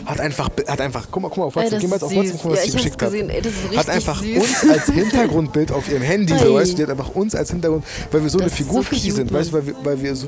hat 0.07 0.21
einfach, 0.21 0.49
hat 0.67 0.81
einfach, 0.81 1.07
guck 1.11 1.21
mal, 1.21 1.27
guck 1.29 1.37
mal 1.37 1.43
auf 1.45 1.55
WhatsApp, 1.55 1.81
geh 1.81 1.87
mal 1.87 1.95
auf 1.95 2.15
WhatsApp, 2.15 2.45
was 2.45 2.59
ja, 2.59 2.65
sie 2.65 2.77
geschickt 2.77 3.01
hat. 3.01 3.13
Ey, 3.13 3.41
hat 3.75 3.89
einfach 3.89 4.21
süß. 4.21 4.37
uns 4.37 4.69
als 4.69 4.85
Hintergrundbild 4.85 5.71
auf 5.71 5.89
ihrem 5.89 6.01
Handy, 6.01 6.33
so, 6.39 6.53
weißt 6.53 6.71
du, 6.71 6.75
die 6.77 6.83
hat 6.83 6.91
einfach 6.91 7.09
uns 7.09 7.35
als 7.35 7.51
Hintergrund, 7.51 7.83
weil 8.11 8.23
wir 8.23 8.29
so 8.29 8.37
das 8.37 8.47
eine 8.47 8.55
Figur 8.55 8.83
für 8.83 8.95
so 8.95 9.11
sind, 9.11 9.31
weißt 9.31 9.49
du, 9.49 9.53
weil 9.53 9.67
wir, 9.67 9.75
weil 9.83 10.01
wir 10.01 10.15
so 10.15 10.27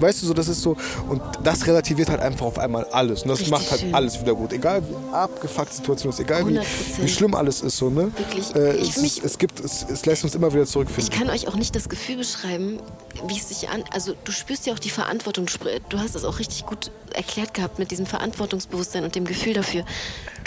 Weißt 0.00 0.22
du, 0.22 0.26
so, 0.26 0.34
das 0.34 0.48
ist 0.48 0.62
so. 0.62 0.76
Und 1.08 1.22
das 1.42 1.66
relativiert 1.66 2.08
halt 2.08 2.20
einfach 2.20 2.46
auf 2.46 2.58
einmal 2.58 2.84
alles. 2.92 3.22
Und 3.22 3.28
das 3.28 3.40
Richtig 3.40 3.50
macht 3.50 3.70
halt 3.70 3.80
schön. 3.80 3.94
alles 3.94 4.20
wieder 4.20 4.34
gut. 4.34 4.52
Egal 4.52 4.82
wie 4.88 5.14
abgefuckt 5.14 5.72
Situation 5.72 6.12
ist, 6.12 6.20
egal 6.20 6.46
wie, 6.46 6.58
wie, 7.02 7.08
schlimm 7.08 7.34
alles 7.34 7.62
ist, 7.62 7.76
so, 7.76 7.90
ne? 7.90 8.10
Wirklich. 8.16 8.54
Äh, 8.54 8.78
es, 8.78 8.96
mich, 8.98 9.22
es, 9.22 9.38
gibt, 9.38 9.60
es, 9.60 9.84
es 9.90 10.06
lässt 10.06 10.24
uns 10.24 10.34
immer 10.34 10.52
wieder 10.52 10.66
zurückfinden. 10.66 11.12
Ich 11.12 11.18
kann 11.18 11.30
euch 11.30 11.48
auch 11.48 11.56
nicht 11.56 11.74
das 11.74 11.88
Gefühl 11.88 12.16
beschreiben, 12.16 12.78
wie 13.26 13.36
es 13.36 13.48
sich 13.48 13.68
an. 13.68 13.84
Also, 13.92 14.14
du 14.24 14.32
spürst 14.32 14.66
ja 14.66 14.74
auch 14.74 14.78
die 14.78 14.90
Verantwortung. 14.90 15.46
Du 15.88 15.98
hast 15.98 16.14
es 16.14 16.24
auch 16.24 16.38
richtig 16.38 16.66
gut 16.66 16.90
erklärt 17.14 17.54
gehabt 17.54 17.78
mit 17.78 17.90
diesem 17.90 18.06
Verantwortungsbewusstsein 18.06 19.04
und 19.04 19.14
dem 19.14 19.24
Gefühl 19.24 19.54
dafür. 19.54 19.84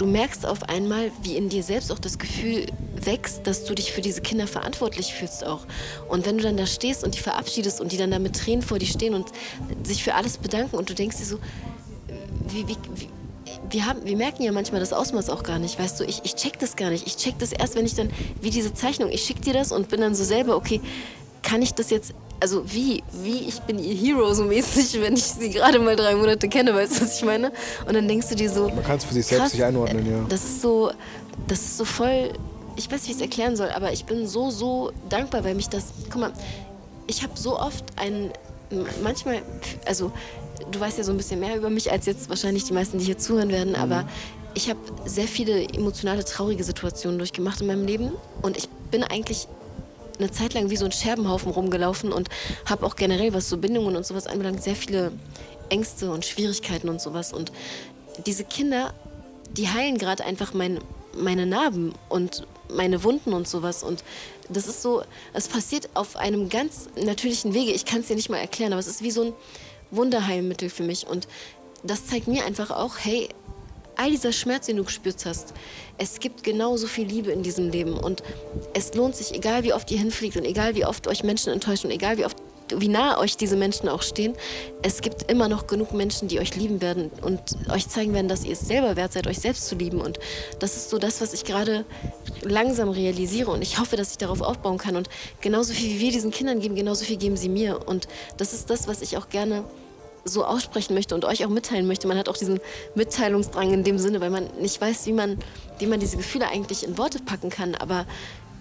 Du 0.02 0.08
merkst 0.08 0.48
auf 0.48 0.64
einmal, 0.64 1.12
wie 1.22 1.38
in 1.38 1.50
dir 1.50 1.62
selbst 1.62 1.92
auch 1.92 2.00
das 2.00 2.18
Gefühl 2.18 2.66
wächst, 2.96 3.46
dass 3.46 3.66
du 3.66 3.76
dich 3.76 3.92
für 3.92 4.02
diese 4.02 4.22
Kinder 4.22 4.48
verantwortlich 4.48 5.14
fühlst 5.14 5.46
auch. 5.46 5.68
Und 6.10 6.26
wenn 6.26 6.40
du 6.40 6.44
dann 6.44 6.58
da 6.58 6.66
stehst 6.66 7.04
und 7.04 7.14
die 7.14 7.20
verabschiedest 7.20 7.80
und 7.80 7.92
die 7.92 7.98
dann 7.98 8.10
da 8.10 8.18
mit 8.18 8.36
Tränen 8.36 8.64
vor 8.64 8.80
dir 8.80 8.88
stehen 8.88 9.14
und 9.14 9.28
sich 9.84 10.04
für 10.04 10.16
alles 10.16 10.40
bedanken 10.40 10.76
und 10.76 10.90
du 10.90 10.96
denkst 10.96 11.18
dir 11.18 11.26
so, 11.26 11.38
wie, 12.48 12.68
wie, 12.68 12.78
wie 12.96 13.10
wir, 13.70 13.86
haben, 13.86 14.04
wir 14.04 14.18
merken 14.18 14.42
ja 14.42 14.52
manchmal 14.52 14.80
das 14.80 14.92
Ausmaß 14.92 15.30
auch 15.30 15.44
gar 15.44 15.60
nicht, 15.60 15.78
weißt 15.78 16.00
du, 16.00 16.04
ich, 16.04 16.22
ich 16.24 16.34
check 16.34 16.58
das 16.58 16.76
gar 16.76 16.90
nicht. 16.90 17.06
Ich 17.06 17.18
check 17.18 17.38
das 17.38 17.52
erst, 17.52 17.76
wenn 17.76 17.86
ich 17.86 17.94
dann, 17.94 18.10
wie 18.42 18.50
diese 18.50 18.74
Zeichnung, 18.74 19.12
ich 19.12 19.24
schick 19.24 19.44
dir 19.44 19.54
das 19.54 19.72
und 19.72 19.90
bin 19.90 20.02
dann 20.02 20.16
so 20.16 20.24
selber, 20.24 20.56
okay, 20.56 20.82
kann 21.42 21.62
ich 21.62 21.74
das 21.74 21.90
jetzt, 21.90 22.14
also 22.40 22.64
wie, 22.72 23.04
wie, 23.12 23.40
ich 23.48 23.60
bin 23.62 23.80
ihr 23.80 23.94
Hero 23.94 24.34
so 24.34 24.44
mäßig, 24.44 25.02
wenn 25.02 25.14
ich 25.14 25.24
sie 25.24 25.50
gerade 25.50 25.80
mal 25.80 25.96
drei 25.96 26.16
Monate 26.16 26.48
kenne, 26.48 26.74
weißt 26.74 26.98
du, 26.98 27.02
was 27.02 27.18
ich 27.18 27.26
meine? 27.26 27.52
Und 27.88 27.94
dann 27.94 28.08
denkst 28.08 28.30
du 28.30 28.36
dir 28.36 28.50
so. 28.50 28.70
Man 28.70 28.84
kann 28.84 28.98
es 28.98 29.06
für 29.06 29.14
sich 29.14 29.26
selbst 29.26 29.54
nicht 29.54 29.64
einordnen, 29.64 30.10
ja. 30.10 30.26
Das 30.30 30.44
ist 30.44 30.62
so, 30.62 30.92
das 31.48 31.60
ist 31.60 31.78
so 31.78 31.86
voll, 31.86 32.34
ich 32.76 32.92
weiß, 32.92 33.08
wie 33.08 33.12
ich 33.12 33.18
es 33.18 33.22
erklären 33.22 33.56
soll, 33.56 33.70
aber 33.70 33.92
ich 33.92 34.06
bin 34.06 34.28
so, 34.28 34.50
so 34.50 34.92
dankbar, 35.10 35.44
weil 35.44 35.56
mich 35.56 35.70
das, 35.70 35.86
guck 36.10 36.22
mal, 36.22 36.34
ich 37.08 37.24
habe 37.24 37.34
so 37.36 37.60
oft 37.60 37.84
einen 37.98 38.32
manchmal, 39.04 39.42
also 39.86 40.12
du 40.72 40.80
weißt 40.80 40.98
ja 40.98 41.04
so 41.04 41.12
ein 41.12 41.18
bisschen 41.18 41.40
mehr 41.40 41.58
über 41.58 41.70
mich 41.70 41.92
als 41.92 42.06
jetzt 42.06 42.30
wahrscheinlich 42.30 42.64
die 42.64 42.74
meisten, 42.74 43.00
die 43.00 43.06
hier 43.06 43.18
zuhören 43.18 43.50
werden, 43.50 43.76
aber 43.76 44.04
mhm. 44.04 44.10
ich 44.54 44.70
habe 44.70 44.80
sehr 45.06 45.28
viele 45.28 45.64
emotionale, 45.74 46.24
traurige 46.24 46.64
Situationen 46.64 47.18
durchgemacht 47.18 47.62
in 47.62 47.68
meinem 47.68 47.86
Leben 47.86 48.12
und 48.42 48.58
ich 48.58 48.70
bin 48.92 49.04
eigentlich 49.04 49.48
eine 50.22 50.32
Zeit 50.32 50.54
lang 50.54 50.70
wie 50.70 50.78
so 50.78 50.86
ein 50.86 50.92
Scherbenhaufen 50.92 51.52
rumgelaufen 51.52 52.12
und 52.12 52.30
habe 52.66 52.86
auch 52.86 52.96
generell, 52.96 53.34
was 53.34 53.50
so 53.50 53.58
Bindungen 53.58 53.96
und 53.96 54.06
sowas 54.06 54.28
anbelangt, 54.28 54.64
sehr 54.64 54.76
viele 54.76 55.12
Ängste 55.70 56.12
und 56.12 56.26
Schwierigkeiten 56.26 56.90
und 56.90 57.02
sowas. 57.02 57.34
Und 57.34 57.52
diese 58.26 58.44
Kinder, 58.44 58.94
die 59.56 59.70
heilen 59.70 59.98
gerade 59.98 60.24
einfach 60.24 60.54
mein, 60.54 60.80
meine 61.18 61.46
Narben 61.46 61.94
und 62.10 62.46
meine 62.70 63.04
Wunden 63.04 63.34
und 63.34 63.48
sowas. 63.48 63.84
Und 63.84 64.04
das 64.50 64.68
ist 64.68 64.82
so, 64.82 65.04
es 65.34 65.48
passiert 65.48 65.90
auf 65.94 66.16
einem 66.16 66.50
ganz 66.50 66.90
natürlichen 66.96 67.54
Wege. 67.54 67.72
Ich 67.72 67.86
kann 67.86 68.02
es 68.02 68.08
dir 68.08 68.16
nicht 68.16 68.30
mal 68.30 68.38
erklären, 68.38 68.74
aber 68.74 68.80
es 68.80 68.88
ist 68.88 69.02
wie 69.02 69.12
so 69.12 69.24
ein 69.24 69.34
Wunderheilmittel 69.92 70.70
für 70.70 70.84
mich. 70.84 71.08
Und 71.08 71.28
das 71.84 72.06
zeigt 72.08 72.28
mir 72.28 72.46
einfach 72.46 72.72
auch, 72.72 72.98
hey, 73.00 73.30
all 73.96 74.12
dieser 74.12 74.32
Schmerz, 74.32 74.66
den 74.66 74.78
du 74.78 74.84
gespürt 74.84 75.26
hast, 75.26 75.54
es 75.98 76.20
gibt 76.20 76.44
genauso 76.44 76.88
viel 76.88 77.08
Liebe 77.08 77.32
in 77.32 77.44
diesem 77.44 77.70
Leben. 77.70 77.94
Und 77.94 78.24
es 78.74 78.94
lohnt 78.94 79.16
sich, 79.16 79.34
egal 79.34 79.64
wie 79.64 79.74
oft 79.74 79.92
ihr 79.92 80.00
hinfliegt 80.00 80.38
und 80.38 80.46
egal 80.46 80.76
wie 80.76 80.86
oft 80.86 81.08
euch 81.08 81.24
Menschen 81.24 81.54
enttäuschen 81.54 81.88
und 81.88 81.96
egal 81.96 82.18
wie 82.18 82.26
oft 82.26 82.38
wie 82.78 82.88
nah 82.88 83.20
euch 83.20 83.38
diese 83.38 83.58
Menschen 83.58 83.90
auch 83.90 84.02
stehen, 84.02 84.34
es 84.82 85.02
gibt 85.02 85.30
immer 85.30 85.50
noch 85.50 85.68
genug 85.68 85.94
Menschen, 85.94 86.28
die 86.28 86.40
euch 86.40 86.56
lieben 86.56 86.82
werden 86.82 87.12
und 87.22 87.42
euch 87.70 87.88
zeigen 87.88 88.14
werden, 88.14 88.28
dass 88.28 88.46
ihr 88.46 88.54
es 88.54 88.62
selber 88.62 88.96
wert 88.96 89.14
seid, 89.14 89.28
euch 89.28 89.40
selbst 89.40 89.68
zu 89.68 89.76
lieben. 89.76 90.02
Und 90.02 90.20
das 90.60 90.76
ist 90.76 90.90
so 90.90 90.98
das, 90.98 91.22
was 91.22 91.34
ich 91.34 91.44
gerade 91.44 91.86
langsam 92.42 92.90
realisiere. 92.90 93.52
Und 93.52 93.62
ich 93.62 93.80
hoffe, 93.80 93.98
dass 93.98 94.12
ich 94.12 94.18
darauf 94.18 94.42
aufbauen 94.42 94.78
kann. 94.78 94.96
Und 94.96 95.10
genauso 95.42 95.74
viel 95.74 95.90
wie 95.90 96.00
wir 96.00 96.12
diesen 96.12 96.32
Kindern 96.32 96.60
geben, 96.60 96.76
genauso 96.76 97.06
viel 97.06 97.18
geben 97.18 97.38
sie 97.38 97.50
mir. 97.50 97.88
Und 97.88 98.08
das 98.38 98.54
ist 98.54 98.70
das, 98.70 98.88
was 98.88 99.02
ich 99.02 99.18
auch 99.18 99.30
gerne 99.30 99.64
so 100.26 100.46
aussprechen 100.46 100.94
möchte 100.94 101.16
und 101.16 101.26
euch 101.26 101.46
auch 101.46 101.50
mitteilen 101.50 101.88
möchte. 101.88 102.08
Man 102.08 102.18
hat 102.18 102.30
auch 102.30 102.38
diesen 102.38 102.60
Mitteilungsdrang 102.96 103.74
in 103.74 103.84
dem 103.84 103.98
Sinne, 103.98 104.22
weil 104.22 104.30
man 104.30 104.48
nicht 104.60 104.80
weiß, 104.80 105.06
wie 105.08 105.14
man, 105.14 105.38
wie 105.80 105.88
man 105.88 106.00
diese 106.00 106.18
Gefühle 106.18 106.48
eigentlich 106.48 106.84
in 106.84 106.98
Worte 106.98 107.20
packen 107.20 107.50
kann. 107.50 107.76
Aber 107.76 108.06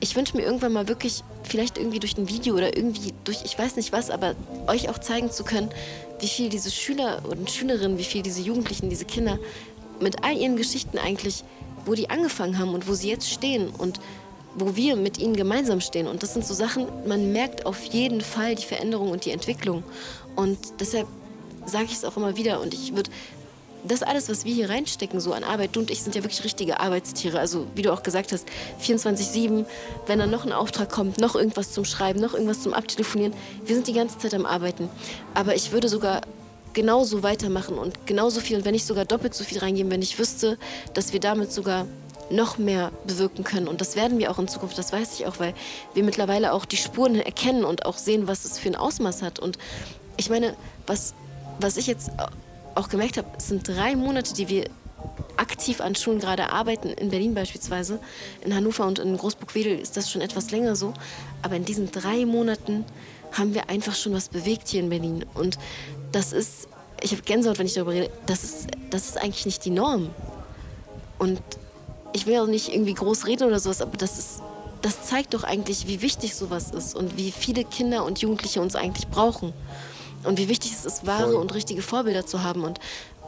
ich 0.01 0.16
wünsche 0.16 0.37
mir 0.37 0.42
irgendwann 0.42 0.73
mal 0.73 0.88
wirklich, 0.88 1.23
vielleicht 1.42 1.77
irgendwie 1.77 2.01
durch 2.01 2.16
ein 2.16 2.29
Video 2.29 2.55
oder 2.55 2.77
irgendwie 2.77 3.12
durch, 3.25 3.44
ich 3.44 3.59
weiß 3.59 3.77
nicht 3.77 3.92
was, 3.92 4.11
aber 4.11 4.35
euch 4.66 4.88
auch 4.88 4.99
zeigen 4.99 5.31
zu 5.31 5.44
können, 5.44 5.70
wie 6.20 6.29
viel 6.29 6.49
diese 6.49 6.70
Schüler 6.70 7.23
und 7.29 7.51
Schülerinnen, 7.51 7.99
wie 7.99 8.05
viel 8.05 8.23
diese 8.23 8.40
Jugendlichen, 8.40 8.88
diese 8.88 9.05
Kinder 9.05 9.38
mit 10.01 10.25
all 10.25 10.37
ihren 10.37 10.57
Geschichten 10.57 10.99
eigentlich, 10.99 11.44
wo 11.85 11.94
die 11.94 12.09
angefangen 12.09 12.59
haben 12.59 12.75
und 12.75 12.88
wo 12.88 12.94
sie 12.94 13.11
jetzt 13.11 13.29
stehen 13.31 13.68
und 13.68 14.01
wo 14.55 14.75
wir 14.75 14.96
mit 14.96 15.18
ihnen 15.18 15.37
gemeinsam 15.37 15.81
stehen. 15.81 16.09
Und 16.09 16.23
das 16.23 16.33
sind 16.33 16.44
so 16.44 16.55
Sachen, 16.55 16.87
man 17.07 17.33
merkt 17.33 17.66
auf 17.66 17.83
jeden 17.85 18.20
Fall 18.20 18.55
die 18.55 18.64
Veränderung 18.64 19.11
und 19.11 19.25
die 19.25 19.31
Entwicklung. 19.31 19.85
Und 20.35 20.59
deshalb 20.81 21.07
sage 21.66 21.87
ich 21.87 21.94
es 21.94 22.05
auch 22.05 22.16
immer 22.16 22.37
wieder 22.37 22.61
und 22.61 22.75
ich 22.75 22.94
würde 22.94 23.11
das 23.85 24.03
alles, 24.03 24.29
was 24.29 24.44
wir 24.44 24.55
hier 24.55 24.68
reinstecken, 24.68 25.20
so 25.20 25.33
an 25.33 25.44
Arbeit, 25.44 25.75
du 25.75 25.81
und 25.81 25.90
ich 25.90 26.03
sind 26.03 26.14
ja 26.14 26.23
wirklich 26.23 26.44
richtige 26.44 26.81
Arbeitstiere. 26.81 27.38
Also, 27.38 27.66
wie 27.75 27.83
du 27.83 27.92
auch 27.92 28.03
gesagt 28.03 28.33
hast, 28.33 28.46
24-7, 28.83 29.64
wenn 30.07 30.18
dann 30.18 30.31
noch 30.31 30.44
ein 30.44 30.53
Auftrag 30.53 30.90
kommt, 30.90 31.18
noch 31.18 31.35
irgendwas 31.35 31.73
zum 31.73 31.85
Schreiben, 31.85 32.20
noch 32.20 32.35
irgendwas 32.35 32.62
zum 32.62 32.75
Abtelefonieren. 32.75 33.33
Wir 33.64 33.75
sind 33.75 33.87
die 33.87 33.94
ganze 33.94 34.18
Zeit 34.18 34.35
am 34.35 34.46
Arbeiten. 34.46 34.88
Aber 35.35 35.55
ich 35.55 35.73
würde 35.73 35.88
sogar 35.88 36.23
genauso 36.73 37.23
weitermachen 37.23 37.79
und 37.79 38.07
genauso 38.07 38.40
viel 38.40 38.57
und 38.57 38.64
wenn 38.64 38.73
nicht 38.73 38.87
sogar 38.87 39.05
doppelt 39.05 39.35
so 39.35 39.44
viel 39.44 39.59
reingeben, 39.59 39.90
wenn 39.90 40.03
ich 40.03 40.18
wüsste, 40.18 40.57
dass 40.94 41.12
wir 41.12 41.20
damit 41.20 41.53
sogar 41.53 41.87
noch 42.31 42.59
mehr 42.59 42.92
bewirken 43.07 43.42
können. 43.42 43.66
Und 43.66 43.81
das 43.81 43.96
werden 43.96 44.18
wir 44.18 44.31
auch 44.31 44.38
in 44.38 44.46
Zukunft, 44.46 44.79
das 44.79 44.92
weiß 44.92 45.18
ich 45.18 45.27
auch, 45.27 45.40
weil 45.40 45.53
wir 45.94 46.05
mittlerweile 46.05 46.53
auch 46.53 46.64
die 46.64 46.77
Spuren 46.77 47.16
erkennen 47.16 47.64
und 47.64 47.87
auch 47.87 47.99
sehen, 47.99 48.29
was 48.29 48.44
es 48.44 48.59
für 48.59 48.68
ein 48.68 48.77
Ausmaß 48.77 49.23
hat. 49.23 49.40
Und 49.40 49.59
ich 50.16 50.31
meine, 50.31 50.55
was, 50.87 51.14
was 51.62 51.77
ich 51.77 51.87
jetzt 51.87 52.11
auch 52.75 52.88
gemerkt 52.88 53.16
habe, 53.16 53.29
sind 53.38 53.66
drei 53.66 53.96
Monate, 53.96 54.35
die 54.35 54.49
wir 54.49 54.70
aktiv 55.37 55.81
an 55.81 55.94
Schulen 55.94 56.20
gerade 56.20 56.53
arbeiten, 56.53 56.88
in 56.90 57.11
Berlin 57.11 57.35
beispielsweise. 57.35 57.99
In 58.42 58.55
Hannover 58.55 58.87
und 58.87 58.99
in 58.99 59.16
Großburg-Wedel 59.16 59.79
ist 59.79 59.96
das 59.96 60.11
schon 60.11 60.20
etwas 60.20 60.51
länger 60.51 60.77
so. 60.77 60.92
Aber 61.42 61.57
in 61.57 61.64
diesen 61.64 61.90
drei 61.90 62.27
Monaten 62.27 62.85
haben 63.33 63.55
wir 63.55 63.70
einfach 63.70 63.94
schon 63.94 64.12
was 64.12 64.29
bewegt 64.29 64.68
hier 64.68 64.81
in 64.81 64.90
Berlin. 64.90 65.25
Und 65.35 65.59
das 66.12 66.33
ist, 66.33 66.68
ich 67.03 67.12
habe 67.12 67.23
Gänsehaut, 67.23 67.59
wenn 67.59 67.66
ich 67.66 67.75
darüber 67.75 67.92
rede, 67.92 68.11
das 68.27 68.44
ist, 68.44 68.66
das 68.90 69.07
ist 69.07 69.18
eigentlich 69.18 69.46
nicht 69.46 69.64
die 69.64 69.70
Norm. 69.70 70.11
Und 71.18 71.40
ich 72.12 72.27
will 72.27 72.38
auch 72.38 72.46
nicht 72.46 72.73
irgendwie 72.73 72.94
groß 72.94 73.27
reden 73.27 73.44
oder 73.44 73.61
sowas, 73.61 73.83
aber 73.83 73.96
das 73.96 74.18
ist, 74.18 74.42
das 74.83 75.07
zeigt 75.07 75.35
doch 75.35 75.44
eigentlich, 75.44 75.87
wie 75.87 76.03
wichtig 76.03 76.35
sowas 76.35 76.70
ist 76.70 76.94
und 76.96 77.16
wie 77.16 77.31
viele 77.31 77.64
Kinder 77.64 78.05
und 78.05 78.20
Jugendliche 78.20 78.61
uns 78.61 78.75
eigentlich 78.75 79.09
brauchen. 79.09 79.53
Und 80.24 80.38
wie 80.38 80.48
wichtig 80.48 80.72
es 80.72 80.85
ist, 80.85 81.06
wahre 81.06 81.33
Voll. 81.33 81.40
und 81.40 81.54
richtige 81.54 81.83
Vorbilder 81.83 82.26
zu 82.26 82.42
haben. 82.42 82.64
Und 82.64 82.78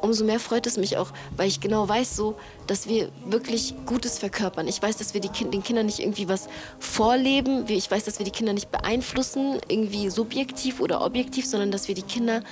umso 0.02 0.24
mehr 0.24 0.40
freut 0.40 0.66
es 0.66 0.76
mich 0.76 0.96
auch, 0.96 1.10
weil 1.36 1.48
ich 1.48 1.60
genau 1.60 1.88
weiß 1.88 2.16
so, 2.16 2.36
dass 2.66 2.86
wir 2.86 3.08
wirklich 3.26 3.74
Gutes 3.86 4.18
verkörpern. 4.18 4.68
Ich 4.68 4.82
weiß, 4.82 4.96
dass 4.98 5.14
wir 5.14 5.20
kind, 5.20 5.54
den 5.54 5.62
Kindern 5.62 5.86
nicht 5.86 6.00
irgendwie 6.00 6.28
was 6.28 6.48
vorleben. 6.78 7.64
Ich 7.68 7.90
weiß, 7.90 8.04
dass 8.04 8.18
wir 8.18 8.24
die 8.24 8.32
Kinder 8.32 8.52
nicht 8.52 8.70
beeinflussen, 8.70 9.58
irgendwie 9.68 10.10
subjektiv 10.10 10.80
oder 10.80 11.04
objektiv, 11.04 11.46
sondern 11.46 11.70
dass 11.70 11.88
wir 11.88 11.94
die 11.94 12.02
Kinder 12.02 12.42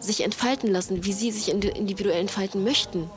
sich 0.00 0.22
entfalten 0.24 0.70
lassen, 0.70 1.04
wie 1.04 1.12
sie 1.12 1.30
sich 1.30 1.50
individuell 1.50 2.20
entfalten 2.20 2.64
möchten. 2.64 3.08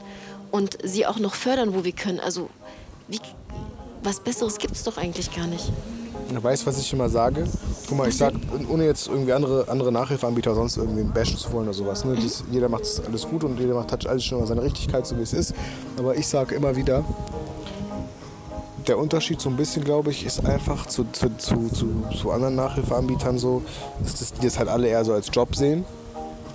Und 0.51 0.77
sie 0.83 1.05
auch 1.05 1.19
noch 1.19 1.35
fördern, 1.35 1.73
wo 1.73 1.83
wir 1.83 1.91
können. 1.91 2.19
Also 2.19 2.49
wie, 3.07 3.19
was 4.03 4.21
Besseres 4.21 4.57
gibt 4.59 4.75
es 4.75 4.83
doch 4.83 4.97
eigentlich 4.97 5.35
gar 5.35 5.47
nicht. 5.47 5.71
Weißt 6.41 6.63
du, 6.63 6.67
was 6.67 6.79
ich 6.79 6.91
immer 6.93 7.09
sage? 7.09 7.45
Guck 7.87 7.97
mal, 7.97 8.07
ich 8.07 8.17
sag, 8.17 8.33
ohne 8.69 8.85
jetzt 8.85 9.07
irgendwie 9.07 9.33
andere, 9.33 9.67
andere 9.69 9.91
Nachhilfeanbieter 9.91 10.53
sonst 10.53 10.77
irgendwie 10.77 11.03
bashen 11.03 11.37
zu 11.37 11.51
wollen 11.51 11.65
oder 11.65 11.73
sowas. 11.73 12.05
Ne? 12.05 12.15
Das, 12.15 12.43
jeder 12.51 12.69
macht 12.69 12.83
alles 13.05 13.27
gut 13.27 13.43
und 13.43 13.59
jeder 13.59 13.73
macht 13.73 14.07
alles 14.07 14.23
schon 14.23 14.45
seine 14.45 14.61
Richtigkeit, 14.61 15.05
so 15.07 15.17
wie 15.17 15.21
es 15.21 15.33
ist. 15.33 15.53
Aber 15.97 16.15
ich 16.15 16.27
sage 16.27 16.55
immer 16.55 16.75
wieder, 16.75 17.03
der 18.87 18.97
Unterschied 18.97 19.41
so 19.41 19.49
ein 19.49 19.57
bisschen, 19.57 19.83
glaube 19.83 20.11
ich, 20.11 20.25
ist 20.25 20.45
einfach 20.45 20.85
zu, 20.85 21.05
zu, 21.11 21.35
zu, 21.37 21.69
zu, 21.69 21.87
zu 22.19 22.31
anderen 22.31 22.55
Nachhilfeanbietern 22.55 23.37
so, 23.37 23.61
dass 24.01 24.33
die 24.33 24.45
das 24.45 24.57
halt 24.59 24.69
alle 24.69 24.87
eher 24.87 25.03
so 25.03 25.13
als 25.13 25.29
Job 25.31 25.55
sehen. 25.55 25.85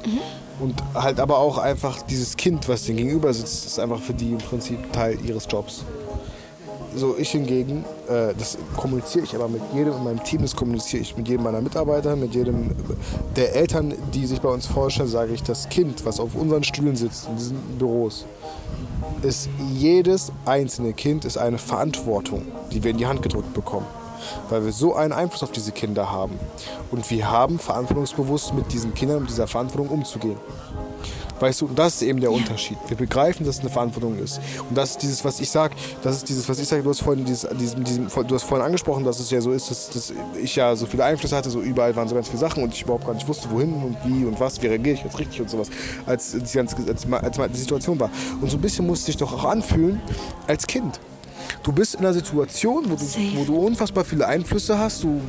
Mhm. 0.05 0.21
Und 0.61 0.83
halt 0.95 1.19
aber 1.19 1.39
auch 1.39 1.59
einfach 1.59 2.03
dieses 2.03 2.37
Kind, 2.37 2.69
was 2.69 2.85
denen 2.85 2.99
gegenüber 2.99 3.33
sitzt, 3.33 3.67
ist 3.67 3.79
einfach 3.79 4.01
für 4.01 4.15
die 4.15 4.31
im 4.33 4.39
Prinzip 4.39 4.93
Teil 4.93 5.19
ihres 5.25 5.47
Jobs. 5.51 5.85
So, 6.95 7.17
ich 7.17 7.31
hingegen, 7.31 7.85
äh, 8.09 8.35
das 8.39 8.59
kommuniziere 8.77 9.25
ich 9.25 9.35
aber 9.35 9.49
mit 9.49 9.63
jedem 9.75 9.95
in 9.95 10.05
meinem 10.05 10.23
Team, 10.25 10.43
das 10.43 10.55
kommuniziere 10.55 11.03
ich 11.03 11.17
mit 11.17 11.27
jedem 11.27 11.45
meiner 11.45 11.61
Mitarbeiter, 11.61 12.17
mit 12.17 12.35
jedem 12.35 12.71
der 13.35 13.57
Eltern, 13.57 13.95
die 14.13 14.27
sich 14.27 14.41
bei 14.41 14.51
uns 14.51 14.67
vorstellen, 14.67 15.09
sage 15.09 15.33
ich, 15.33 15.43
das 15.43 15.69
Kind, 15.69 16.05
was 16.05 16.21
auf 16.21 16.35
unseren 16.35 16.65
Stühlen 16.65 16.97
sitzt, 16.97 17.29
in 17.29 17.37
diesen 17.37 17.57
Büros, 17.79 18.27
ist 19.23 19.49
jedes 19.73 20.33
einzelne 20.45 20.93
Kind 20.93 21.25
ist 21.25 21.39
eine 21.39 21.59
Verantwortung, 21.59 22.43
die 22.73 22.83
wir 22.83 22.91
in 22.91 22.99
die 22.99 23.07
Hand 23.07 23.23
gedrückt 23.23 23.55
bekommen. 23.55 23.87
Weil 24.51 24.65
wir 24.65 24.73
so 24.73 24.95
einen 24.95 25.13
Einfluss 25.13 25.43
auf 25.43 25.51
diese 25.51 25.73
Kinder 25.73 26.13
haben. 26.13 26.39
Und 26.91 27.11
wir 27.11 27.31
haben 27.31 27.59
verantwortungsbewusst 27.59 28.55
mit 28.55 28.73
diesen 28.73 28.95
Kindern, 28.95 29.21
mit 29.21 29.31
dieser 29.31 29.49
Verantwortung 29.49 29.89
umzugehen. 29.89 30.37
Weißt 31.43 31.61
du, 31.61 31.67
und 31.67 31.77
das 31.77 31.97
ist 31.97 32.03
eben 32.03 32.21
der 32.21 32.31
Unterschied. 32.31 32.79
Wir 32.87 32.97
begreifen, 32.97 33.45
dass 33.45 33.57
es 33.57 33.63
eine 33.63 33.71
Verantwortung 33.71 34.17
ist. 34.17 34.41
Und 34.69 34.79
das 34.79 34.93
ist 34.93 35.03
dieses, 35.03 35.25
was 35.25 35.41
ich 35.41 35.51
sage, 35.51 35.75
das 36.05 36.19
ist 36.19 36.29
dieses, 36.29 36.49
was 36.49 36.61
ich 36.61 36.69
sage, 36.69 36.85
du 36.85 36.91
hast 36.91 37.01
vorhin 37.01 37.25
dieses, 37.25 37.49
diesem, 37.59 37.83
diesem, 37.83 38.07
du 38.07 38.35
hast 38.37 38.45
vorhin 38.45 38.65
angesprochen, 38.65 39.03
dass 39.03 39.19
es 39.19 39.29
ja 39.29 39.41
so 39.41 39.51
ist, 39.51 39.69
dass, 39.69 39.91
dass 39.91 40.13
ich 40.41 40.55
ja 40.55 40.77
so 40.77 40.87
viele 40.87 41.05
Einflüsse 41.05 41.35
hatte, 41.35 41.51
so 41.51 41.61
überall 41.61 41.97
waren 41.97 42.07
so 42.07 42.15
ganz 42.15 42.29
viele 42.29 42.39
Sachen 42.39 42.63
und 42.63 42.73
ich 42.73 42.83
überhaupt 42.83 43.07
gar 43.07 43.15
nicht 43.15 43.27
wusste, 43.27 43.51
wohin 43.51 43.73
und 43.73 43.97
wie 44.05 44.25
und 44.25 44.39
was, 44.39 44.63
wie 44.63 44.69
reagiere 44.69 44.95
ich 44.95 45.03
jetzt 45.03 45.19
richtig 45.19 45.41
und 45.41 45.51
sowas, 45.51 45.69
als 46.07 46.31
die, 46.31 46.57
ganze, 46.57 46.77
als, 46.77 47.11
als, 47.11 47.39
als 47.41 47.53
die 47.53 47.59
Situation 47.59 47.99
war. 47.99 48.11
Und 48.41 48.49
so 48.49 48.57
ein 48.57 48.61
bisschen 48.61 48.87
musste 48.87 49.11
ich 49.11 49.17
doch 49.17 49.33
auch 49.33 49.45
anfühlen 49.45 50.01
als 50.47 50.65
Kind. 50.65 51.01
Du 51.65 51.73
bist 51.73 51.95
in 51.95 52.03
einer 52.03 52.15
Situation, 52.15 52.85
wo 52.89 52.95
du, 52.95 53.05
wo 53.37 53.45
du 53.45 53.67
unfassbar 53.67 54.05
viele 54.05 54.29
Einflüsse 54.29 54.79
hast, 54.79 55.03
du 55.03 55.21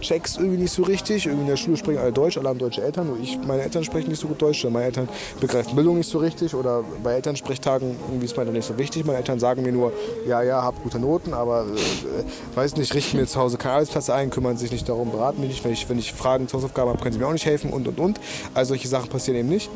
checkst 0.00 0.38
irgendwie 0.38 0.62
nicht 0.62 0.72
so 0.72 0.82
richtig. 0.82 1.26
Irgendwie 1.26 1.42
in 1.42 1.48
der 1.48 1.56
Schule 1.56 1.76
sprechen 1.76 1.98
alle 1.98 2.12
Deutsch, 2.12 2.38
alle 2.38 2.48
haben 2.48 2.58
deutsche 2.58 2.82
Eltern. 2.82 3.08
Nur 3.08 3.18
ich, 3.20 3.38
meine 3.46 3.62
Eltern 3.62 3.84
sprechen 3.84 4.08
nicht 4.08 4.20
so 4.20 4.28
gut 4.28 4.40
Deutsch. 4.40 4.64
Meine 4.64 4.84
Eltern 4.84 5.08
begreifen 5.40 5.74
Bildung 5.74 5.98
nicht 5.98 6.10
so 6.10 6.18
richtig. 6.18 6.54
Oder 6.54 6.84
bei 7.02 7.14
Elternsprechtagen 7.14 7.96
irgendwie 8.08 8.26
ist 8.26 8.36
mir 8.36 8.44
dann 8.44 8.54
nicht 8.54 8.66
so 8.66 8.76
wichtig. 8.78 9.04
Meine 9.04 9.18
Eltern 9.18 9.38
sagen 9.38 9.62
mir 9.62 9.72
nur, 9.72 9.92
ja, 10.26 10.42
ja, 10.42 10.62
hab 10.62 10.82
gute 10.82 10.98
Noten, 10.98 11.34
aber 11.34 11.66
äh, 11.66 12.56
weiß 12.56 12.76
nicht, 12.76 12.94
richten 12.94 13.18
mir 13.18 13.26
zu 13.26 13.38
Hause 13.40 13.56
keinen 13.56 13.72
Arbeitsplatz 13.72 14.10
ein, 14.10 14.30
kümmern 14.30 14.56
sich 14.56 14.72
nicht 14.72 14.88
darum, 14.88 15.10
beraten 15.10 15.40
mich 15.40 15.50
nicht. 15.50 15.64
Wenn 15.64 15.72
ich, 15.72 15.88
wenn 15.88 15.98
ich 15.98 16.12
Fragen 16.12 16.48
zu 16.48 16.56
Hausaufgaben 16.56 16.90
habe, 16.90 17.00
können 17.02 17.12
sie 17.12 17.18
mir 17.18 17.26
auch 17.26 17.32
nicht 17.32 17.46
helfen 17.46 17.70
und 17.70 17.86
und 17.86 17.98
und. 17.98 18.20
Also 18.54 18.70
solche 18.70 18.88
Sachen 18.88 19.08
passieren 19.08 19.38
eben 19.38 19.48
nicht. 19.48 19.70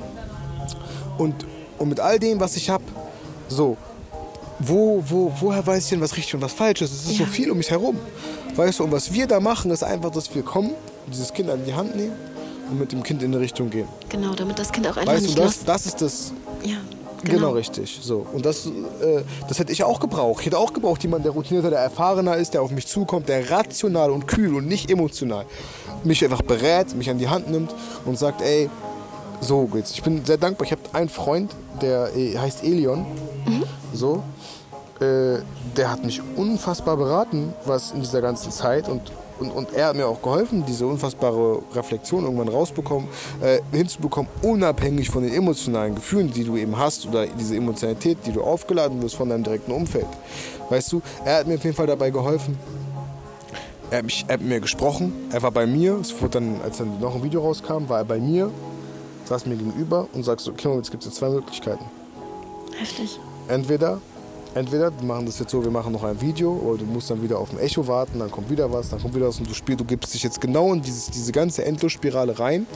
Und, 1.19 1.47
und 1.79 1.89
mit 1.89 2.01
all 2.01 2.19
dem, 2.19 2.41
was 2.41 2.57
ich 2.57 2.71
habe, 2.71 2.85
so, 3.49 3.77
wo, 4.59 5.03
wo, 5.07 5.33
woher 5.41 5.67
weiß 5.67 5.85
ich 5.85 5.91
denn, 5.91 6.01
was 6.01 6.17
richtig 6.17 6.35
und 6.35 6.43
was 6.43 6.53
falsch 6.53 6.83
ist? 6.83 6.93
Es 6.93 7.05
ist 7.05 7.19
ja. 7.19 7.27
so 7.27 7.31
viel 7.31 7.51
um 7.51 7.59
mich 7.59 7.71
herum. 7.71 7.99
Weißt 8.57 8.79
du, 8.79 8.85
und 8.85 8.93
was 8.93 9.13
wir 9.13 9.27
da 9.27 9.41
machen, 9.41 9.71
ist 9.71 9.83
einfach, 9.83 10.11
dass 10.11 10.35
wir 10.35 10.43
kommen, 10.43 10.73
dieses 11.07 11.33
Kind 11.33 11.51
an 11.51 11.65
die 11.67 11.75
Hand 11.75 11.97
nehmen 11.97 12.13
und 12.71 12.79
mit 12.79 12.93
dem 12.93 13.03
Kind 13.03 13.23
in 13.23 13.33
eine 13.33 13.41
Richtung 13.41 13.71
gehen. 13.71 13.89
Genau, 14.09 14.35
damit 14.35 14.59
das 14.59 14.71
Kind 14.73 14.87
auch 14.87 14.97
einfach 14.97 15.13
weißt 15.13 15.23
nicht 15.23 15.39
du, 15.39 15.43
das, 15.43 15.65
das 15.65 15.87
ist 15.87 16.01
das. 16.01 16.33
Ja. 16.63 16.77
Genau. 17.23 17.37
genau, 17.37 17.51
richtig. 17.53 18.01
So. 18.03 18.27
Und 18.35 18.45
das, 18.45 18.67
äh, 18.67 19.23
das 19.49 19.59
hätte 19.59 19.73
ich 19.73 19.83
auch 19.83 19.99
gebraucht. 19.99 20.41
Ich 20.41 20.47
hätte 20.47 20.59
auch 20.59 20.75
gebraucht 20.75 21.03
jemanden, 21.03 21.25
der 21.25 21.33
routinierter, 21.33 21.71
der 21.71 21.79
erfahrener 21.79 22.37
ist, 22.37 22.53
der 22.53 22.61
auf 22.61 22.71
mich 22.71 22.87
zukommt, 22.87 23.29
der 23.31 23.51
rational 23.51 24.11
und 24.11 24.27
kühl 24.27 24.55
und 24.55 24.67
nicht 24.67 24.91
emotional 24.91 25.47
mich 26.05 26.23
einfach 26.23 26.43
berät, 26.43 26.95
mich 26.95 27.11
an 27.11 27.19
die 27.19 27.29
Hand 27.29 27.51
nimmt 27.51 27.75
und 28.05 28.19
sagt, 28.19 28.43
ey, 28.43 28.69
so 29.41 29.67
geht's. 29.67 29.93
Ich 29.93 30.03
bin 30.03 30.25
sehr 30.25 30.37
dankbar. 30.37 30.67
Ich 30.67 30.73
habe 30.73 30.83
einen 30.93 31.09
Freund, 31.09 31.51
der 31.81 32.15
äh, 32.17 32.37
heißt 32.37 32.63
Elion. 32.63 33.07
Mhm. 33.47 33.65
So. 33.93 34.23
Äh, 35.01 35.43
der 35.77 35.91
hat 35.91 36.05
mich 36.05 36.23
unfassbar 36.37 36.97
beraten, 36.97 37.53
was 37.65 37.93
in 37.93 38.01
dieser 38.01 38.21
ganzen 38.21 38.53
Zeit 38.53 38.89
und 38.89 39.13
und, 39.39 39.51
und 39.51 39.73
er 39.73 39.89
hat 39.89 39.97
mir 39.97 40.07
auch 40.07 40.23
geholfen, 40.23 40.65
diese 40.67 40.87
unfassbare 40.87 41.61
Reflexion 41.75 42.25
irgendwann 42.25 42.49
rausbekommen, 42.49 43.09
äh, 43.41 43.61
hinzubekommen, 43.73 44.31
unabhängig 44.43 45.11
von 45.11 45.25
den 45.25 45.33
emotionalen 45.33 45.95
Gefühlen, 45.95 46.33
die 46.33 46.45
du 46.45 46.57
eben 46.57 46.79
hast 46.79 47.07
oder 47.07 47.27
diese 47.27 47.57
Emotionalität, 47.57 48.19
die 48.27 48.33
du 48.33 48.43
aufgeladen 48.43 49.03
wirst 49.03 49.17
von 49.17 49.29
deinem 49.29 49.43
direkten 49.43 49.73
Umfeld. 49.73 50.07
Weißt 50.71 50.93
du, 50.93 51.03
er 51.25 51.39
hat 51.39 51.47
mir 51.47 51.55
auf 51.55 51.65
jeden 51.65 51.77
Fall 51.77 51.87
dabei 51.87 52.11
geholfen. 52.11 52.57
Er 53.91 53.99
hat, 53.99 54.05
mich, 54.05 54.25
er 54.29 54.35
hat 54.35 54.41
mit 54.41 54.49
mir 54.49 54.61
gesprochen, 54.61 55.13
er 55.31 55.43
war 55.43 55.51
bei 55.51 55.67
mir, 55.67 55.99
es 56.01 56.13
wurde 56.21 56.41
dann, 56.41 56.61
als 56.63 56.79
dann 56.79 57.01
noch 57.01 57.15
ein 57.15 57.23
Video 57.23 57.41
rauskam, 57.41 57.89
war 57.89 57.99
er 57.99 58.05
bei 58.05 58.19
mir, 58.19 58.51
saß 59.25 59.47
mir 59.47 59.57
gegenüber 59.57 60.09
und 60.13 60.25
sagst 60.25 60.47
so, 60.47 60.53
okay, 60.53 60.75
jetzt 60.77 60.91
gibt 60.91 61.05
es 61.05 61.15
zwei 61.15 61.29
Möglichkeiten. 61.29 61.85
Heftig. 62.79 63.19
Entweder 63.49 64.01
entweder 64.55 64.93
wir 64.97 65.07
machen 65.07 65.27
das 65.27 65.39
jetzt 65.39 65.51
so, 65.51 65.63
wir 65.63 65.71
machen 65.71 65.93
noch 65.93 66.05
ein 66.05 66.21
Video 66.21 66.53
oder 66.53 66.79
du 66.79 66.85
musst 66.85 67.11
dann 67.11 67.23
wieder 67.23 67.39
auf 67.39 67.53
ein 67.53 67.59
Echo 67.59 67.87
warten, 67.87 68.19
dann 68.19 68.31
kommt 68.31 68.51
wieder 68.51 68.73
was, 68.73 68.89
dann 68.89 69.01
kommt 69.01 69.15
wieder 69.15 69.29
was 69.29 69.39
und 69.39 69.49
du 69.49 69.55
spielst, 69.55 69.81
du 69.81 69.85
gibst 69.85 70.15
dich 70.15 70.23
jetzt 70.23 70.41
genau 70.41 70.73
in 70.73 70.83
dieses, 70.83 71.07
diese 71.11 71.33
ganze 71.33 71.65
Endlosspirale 71.65 72.39
rein 72.39 72.67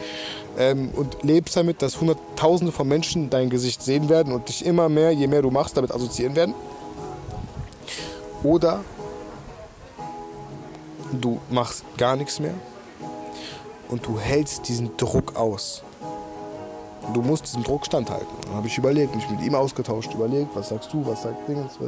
ähm, 0.58 0.90
und 0.94 1.22
lebst 1.22 1.56
damit, 1.56 1.82
dass 1.82 2.00
hunderttausende 2.00 2.72
von 2.72 2.88
Menschen 2.88 3.30
dein 3.30 3.50
Gesicht 3.50 3.82
sehen 3.82 4.08
werden 4.08 4.32
und 4.32 4.48
dich 4.48 4.64
immer 4.64 4.88
mehr, 4.88 5.12
je 5.12 5.26
mehr 5.26 5.42
du 5.42 5.50
machst, 5.50 5.76
damit 5.76 5.92
assoziieren 5.92 6.36
werden. 6.36 6.54
Oder 8.42 8.84
du 11.20 11.40
machst 11.50 11.84
gar 11.96 12.16
nichts 12.16 12.38
mehr 12.40 12.54
und 13.88 14.06
du 14.06 14.18
hältst 14.18 14.68
diesen 14.68 14.96
Druck 14.96 15.36
aus. 15.36 15.82
Du 17.14 17.22
musst 17.22 17.46
diesem 17.46 17.62
Druck 17.62 17.86
standhalten. 17.86 18.28
Dann 18.42 18.54
habe 18.54 18.66
ich 18.66 18.76
überlegt, 18.76 19.14
mich 19.14 19.28
mit 19.30 19.40
ihm 19.40 19.54
ausgetauscht, 19.54 20.12
überlegt, 20.14 20.54
was 20.54 20.68
sagst 20.68 20.92
du, 20.92 21.04
was 21.06 21.22
sagt 21.22 21.48
Dingens. 21.48 21.78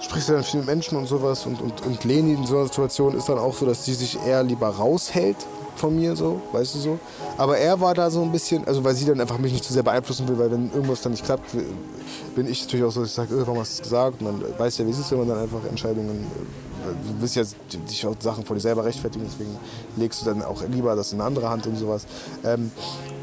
Sprichst 0.00 0.28
du 0.28 0.32
dann 0.34 0.44
viel 0.44 0.60
mit 0.60 0.68
Menschen 0.68 0.96
und 0.96 1.06
sowas. 1.06 1.46
Und, 1.46 1.60
und, 1.60 1.84
und 1.84 2.04
Leni 2.04 2.34
in 2.34 2.46
so 2.46 2.56
einer 2.56 2.66
Situation 2.66 3.16
ist 3.16 3.28
dann 3.28 3.38
auch 3.38 3.54
so, 3.54 3.66
dass 3.66 3.84
sie 3.84 3.94
sich 3.94 4.18
eher 4.26 4.42
lieber 4.42 4.68
raushält 4.68 5.36
von 5.76 5.94
mir, 5.94 6.16
so, 6.16 6.40
weißt 6.52 6.74
du 6.74 6.78
so. 6.78 6.98
Aber 7.36 7.56
er 7.56 7.80
war 7.80 7.94
da 7.94 8.10
so 8.10 8.22
ein 8.22 8.32
bisschen, 8.32 8.66
also 8.66 8.82
weil 8.84 8.94
sie 8.94 9.06
dann 9.06 9.20
einfach 9.20 9.38
mich 9.38 9.52
nicht 9.52 9.64
zu 9.64 9.72
sehr 9.72 9.82
beeinflussen 9.82 10.28
will, 10.28 10.38
weil 10.38 10.50
wenn 10.50 10.70
irgendwas 10.72 11.02
dann 11.02 11.12
nicht 11.12 11.24
klappt, 11.24 11.52
bin 12.34 12.48
ich 12.48 12.64
natürlich 12.64 12.84
auch 12.84 12.90
so, 12.90 13.00
dass 13.00 13.10
ich 13.10 13.14
sage, 13.14 13.34
oh, 13.34 13.46
warum 13.46 13.60
hast 13.60 13.78
du 13.78 13.82
es 13.82 13.82
gesagt? 13.82 14.20
Und 14.20 14.26
dann 14.26 14.58
weiß 14.58 14.78
ja, 14.78 14.86
wie 14.86 14.90
es 14.90 14.98
ist, 14.98 15.10
wenn 15.12 15.18
man 15.18 15.28
dann 15.28 15.38
einfach 15.38 15.64
Entscheidungen 15.68 16.26
du 16.84 17.20
willst 17.20 17.36
ja 17.36 17.42
dich 17.88 18.06
auch 18.06 18.14
Sachen 18.20 18.44
vor 18.44 18.56
dir 18.56 18.62
selber 18.62 18.84
rechtfertigen, 18.84 19.26
deswegen 19.26 19.56
legst 19.96 20.22
du 20.22 20.26
dann 20.26 20.42
auch 20.42 20.62
lieber 20.68 20.94
das 20.96 21.12
in 21.12 21.20
eine 21.20 21.26
andere 21.26 21.48
Hand 21.48 21.66
und 21.66 21.76
sowas. 21.76 22.06
Ähm, 22.44 22.70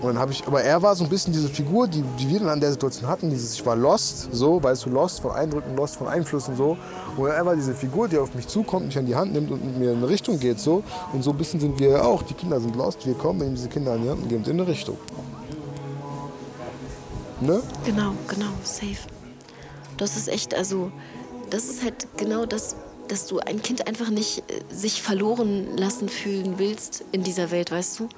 und 0.02 0.10
dann 0.10 0.20
habe 0.20 0.32
ich, 0.32 0.46
aber 0.46 0.62
er 0.62 0.82
war 0.82 0.96
so 0.96 1.04
ein 1.04 1.10
bisschen 1.10 1.34
diese 1.34 1.50
Figur, 1.50 1.88
die, 1.88 2.04
die 2.20 2.30
wir 2.30 2.40
dann 2.40 2.50
an 2.50 2.60
der 2.60 2.72
Situation 2.72 3.10
hatten, 3.10 3.30
dieses, 3.30 3.54
ich 3.54 3.66
war 3.66 3.76
lost, 3.76 4.30
so, 4.32 4.62
weißt 4.62 4.86
du, 4.86 4.90
lost 4.90 5.22
von 5.22 5.32
Eindrücken, 5.32 5.76
lost 5.76 5.96
von 5.96 6.08
Einflüssen, 6.08 6.56
so. 6.56 6.78
Und 7.18 7.28
er 7.28 7.46
war 7.46 7.56
diese 7.56 7.74
Figur, 7.74 8.08
die 8.08 8.18
auf 8.18 8.36
mich 8.36 8.48
zukommt, 8.48 8.86
mich 8.88 8.98
an 8.98 9.06
die 9.06 9.16
Hand 9.16 9.34
nimmt 9.34 9.50
und 9.52 9.66
mit 9.66 9.78
mir 9.78 9.92
in 9.94 9.98
eine 9.98 10.10
Richtung 10.10 10.40
geht, 10.40 10.60
so. 10.60 10.84
Und 11.14 11.24
so 11.24 11.32
ein 11.32 11.38
bisschen 11.38 11.60
sind 11.60 11.80
wir 11.80 12.06
auch, 12.06 12.24
die 12.24 12.34
Kinder 12.34 12.60
sind 12.60 12.76
lost, 12.76 13.06
wir 13.06 13.14
kommen, 13.16 13.40
nehmen 13.40 13.56
diese 13.56 13.70
Kinder 13.70 13.94
an 13.94 14.04
die 14.04 14.10
Hand 14.10 14.22
und 14.24 14.30
gehen 14.30 14.44
in 14.44 14.52
eine 14.52 14.68
Richtung. 14.68 14.98
Ne? 17.42 17.62
Genau, 17.84 18.14
genau, 18.28 18.52
safe. 18.64 19.08
Das 19.98 20.18
ist 20.18 20.28
echt, 20.28 20.54
also, 20.54 20.92
das 21.50 21.66
ist 21.66 21.84
halt 21.84 22.08
genau 22.18 22.46
das, 22.46 22.76
dass 23.08 23.28
du 23.28 23.40
ein 23.40 23.62
Kind 23.62 23.88
einfach 23.88 24.10
nicht 24.10 24.40
äh, 24.40 24.62
sich 24.74 25.02
verloren 25.02 25.78
lassen 25.78 26.10
fühlen 26.10 26.58
willst 26.58 27.04
in 27.12 27.24
dieser 27.24 27.52
Welt, 27.52 27.72
weißt 27.72 28.00
du? 28.00 28.10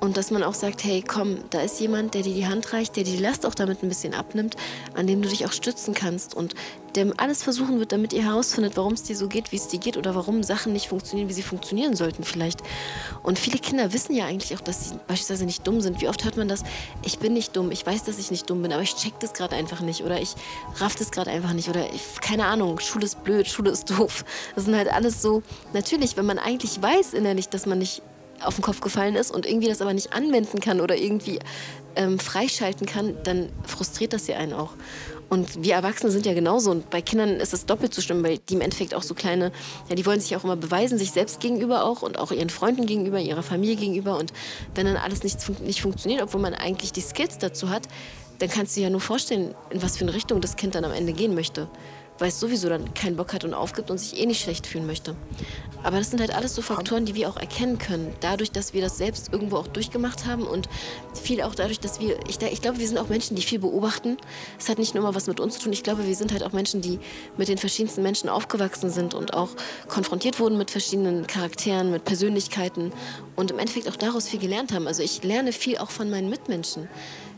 Und 0.00 0.16
dass 0.16 0.30
man 0.30 0.42
auch 0.42 0.54
sagt, 0.54 0.82
hey, 0.82 1.04
komm, 1.06 1.38
da 1.50 1.60
ist 1.60 1.78
jemand, 1.78 2.14
der 2.14 2.22
dir 2.22 2.34
die 2.34 2.46
Hand 2.46 2.72
reicht, 2.72 2.96
der 2.96 3.04
dir 3.04 3.16
die 3.16 3.22
Last 3.22 3.44
auch 3.44 3.54
damit 3.54 3.82
ein 3.82 3.88
bisschen 3.88 4.14
abnimmt, 4.14 4.56
an 4.94 5.06
dem 5.06 5.20
du 5.20 5.28
dich 5.28 5.44
auch 5.44 5.52
stützen 5.52 5.92
kannst 5.94 6.34
und 6.34 6.54
der 6.94 7.12
alles 7.16 7.42
versuchen 7.42 7.78
wird, 7.78 7.92
damit 7.92 8.12
ihr 8.12 8.24
herausfindet, 8.24 8.76
warum 8.76 8.94
es 8.94 9.02
dir 9.02 9.16
so 9.16 9.28
geht, 9.28 9.52
wie 9.52 9.56
es 9.56 9.68
dir 9.68 9.78
geht 9.78 9.96
oder 9.96 10.14
warum 10.14 10.42
Sachen 10.42 10.72
nicht 10.72 10.88
funktionieren, 10.88 11.28
wie 11.28 11.32
sie 11.32 11.42
funktionieren 11.42 11.96
sollten 11.96 12.24
vielleicht. 12.24 12.60
Und 13.22 13.38
viele 13.38 13.58
Kinder 13.58 13.92
wissen 13.92 14.14
ja 14.14 14.26
eigentlich 14.26 14.56
auch, 14.56 14.60
dass 14.60 14.90
sie 14.90 14.94
beispielsweise 15.06 15.44
nicht 15.44 15.66
dumm 15.66 15.80
sind. 15.80 16.00
Wie 16.00 16.08
oft 16.08 16.24
hört 16.24 16.36
man 16.36 16.48
das? 16.48 16.62
Ich 17.04 17.18
bin 17.18 17.32
nicht 17.32 17.56
dumm, 17.56 17.70
ich 17.70 17.84
weiß, 17.84 18.04
dass 18.04 18.18
ich 18.18 18.30
nicht 18.30 18.48
dumm 18.48 18.62
bin, 18.62 18.72
aber 18.72 18.82
ich 18.82 18.94
check 18.96 19.18
das 19.20 19.32
gerade 19.32 19.56
einfach 19.56 19.80
nicht 19.80 20.02
oder 20.02 20.20
ich 20.20 20.34
raff 20.76 20.96
das 20.96 21.10
gerade 21.10 21.30
einfach 21.30 21.52
nicht 21.52 21.68
oder 21.68 21.92
ich, 21.92 22.20
keine 22.20 22.46
Ahnung, 22.46 22.80
Schule 22.80 23.04
ist 23.04 23.22
blöd, 23.24 23.46
Schule 23.46 23.70
ist 23.70 23.90
doof. 23.90 24.24
Das 24.54 24.64
sind 24.64 24.76
halt 24.76 24.92
alles 24.92 25.22
so, 25.22 25.42
natürlich, 25.72 26.16
wenn 26.16 26.26
man 26.26 26.38
eigentlich 26.38 26.80
weiß 26.80 27.14
innerlich, 27.14 27.48
dass 27.48 27.66
man 27.66 27.78
nicht 27.78 28.02
auf 28.42 28.56
den 28.56 28.62
Kopf 28.62 28.80
gefallen 28.80 29.16
ist 29.16 29.30
und 29.30 29.46
irgendwie 29.46 29.68
das 29.68 29.82
aber 29.82 29.92
nicht 29.92 30.12
anwenden 30.12 30.60
kann 30.60 30.80
oder 30.80 30.96
irgendwie 30.96 31.38
ähm, 31.96 32.18
freischalten 32.18 32.86
kann, 32.86 33.16
dann 33.24 33.50
frustriert 33.66 34.12
das 34.12 34.26
ja 34.26 34.36
einen 34.36 34.52
auch. 34.52 34.70
Und 35.30 35.62
wir 35.62 35.74
Erwachsene 35.74 36.10
sind 36.10 36.26
ja 36.26 36.34
genauso. 36.34 36.72
Und 36.72 36.90
bei 36.90 37.00
Kindern 37.00 37.36
ist 37.36 37.54
es 37.54 37.64
doppelt 37.64 37.94
so 37.94 38.02
schlimm, 38.02 38.22
weil 38.22 38.38
die 38.38 38.54
im 38.54 38.60
Endeffekt 38.60 38.94
auch 38.94 39.04
so 39.04 39.14
kleine, 39.14 39.52
ja, 39.88 39.94
die 39.94 40.04
wollen 40.04 40.20
sich 40.20 40.36
auch 40.36 40.42
immer 40.42 40.56
beweisen, 40.56 40.98
sich 40.98 41.12
selbst 41.12 41.40
gegenüber 41.40 41.84
auch 41.84 42.02
und 42.02 42.18
auch 42.18 42.32
ihren 42.32 42.50
Freunden 42.50 42.84
gegenüber, 42.84 43.20
ihrer 43.20 43.44
Familie 43.44 43.76
gegenüber. 43.76 44.18
Und 44.18 44.32
wenn 44.74 44.86
dann 44.86 44.96
alles 44.96 45.22
nicht, 45.22 45.38
nicht 45.60 45.80
funktioniert, 45.80 46.20
obwohl 46.20 46.40
man 46.40 46.52
eigentlich 46.52 46.92
die 46.92 47.00
Skills 47.00 47.38
dazu 47.38 47.70
hat, 47.70 47.86
dann 48.40 48.50
kannst 48.50 48.74
du 48.74 48.80
dir 48.80 48.84
ja 48.86 48.90
nur 48.90 49.00
vorstellen, 49.00 49.54
in 49.70 49.82
was 49.82 49.96
für 49.96 50.04
eine 50.04 50.14
Richtung 50.14 50.40
das 50.40 50.56
Kind 50.56 50.74
dann 50.74 50.84
am 50.84 50.92
Ende 50.92 51.12
gehen 51.12 51.34
möchte 51.34 51.68
weil 52.20 52.28
es 52.28 52.38
sowieso 52.38 52.68
dann 52.68 52.94
keinen 52.94 53.16
Bock 53.16 53.32
hat 53.32 53.44
und 53.44 53.54
aufgibt 53.54 53.90
und 53.90 53.98
sich 53.98 54.20
eh 54.20 54.26
nicht 54.26 54.42
schlecht 54.42 54.66
fühlen 54.66 54.86
möchte. 54.86 55.16
Aber 55.82 55.98
das 55.98 56.10
sind 56.10 56.20
halt 56.20 56.34
alles 56.34 56.54
so 56.54 56.62
Faktoren, 56.62 57.06
die 57.06 57.14
wir 57.14 57.28
auch 57.28 57.38
erkennen 57.38 57.78
können, 57.78 58.14
dadurch, 58.20 58.52
dass 58.52 58.74
wir 58.74 58.82
das 58.82 58.98
selbst 58.98 59.32
irgendwo 59.32 59.56
auch 59.56 59.66
durchgemacht 59.66 60.26
haben 60.26 60.42
und 60.46 60.68
viel 61.14 61.40
auch 61.40 61.54
dadurch, 61.54 61.80
dass 61.80 62.00
wir, 62.00 62.18
ich, 62.28 62.40
ich 62.40 62.60
glaube, 62.60 62.78
wir 62.78 62.86
sind 62.86 62.98
auch 62.98 63.08
Menschen, 63.08 63.34
die 63.34 63.42
viel 63.42 63.58
beobachten. 63.58 64.18
Es 64.58 64.68
hat 64.68 64.78
nicht 64.78 64.94
nur 64.94 65.02
mal 65.02 65.14
was 65.14 65.26
mit 65.26 65.40
uns 65.40 65.54
zu 65.54 65.62
tun. 65.62 65.72
Ich 65.72 65.82
glaube, 65.82 66.06
wir 66.06 66.14
sind 66.14 66.32
halt 66.32 66.42
auch 66.44 66.52
Menschen, 66.52 66.82
die 66.82 66.98
mit 67.38 67.48
den 67.48 67.56
verschiedensten 67.56 68.02
Menschen 68.02 68.28
aufgewachsen 68.28 68.90
sind 68.90 69.14
und 69.14 69.32
auch 69.32 69.50
konfrontiert 69.88 70.38
wurden 70.38 70.58
mit 70.58 70.70
verschiedenen 70.70 71.26
Charakteren, 71.26 71.90
mit 71.90 72.04
Persönlichkeiten 72.04 72.92
und 73.36 73.50
im 73.50 73.58
Endeffekt 73.58 73.88
auch 73.88 73.96
daraus 73.96 74.28
viel 74.28 74.40
gelernt 74.40 74.72
haben. 74.72 74.86
Also 74.86 75.02
ich 75.02 75.24
lerne 75.24 75.52
viel 75.52 75.78
auch 75.78 75.90
von 75.90 76.10
meinen 76.10 76.28
Mitmenschen 76.28 76.88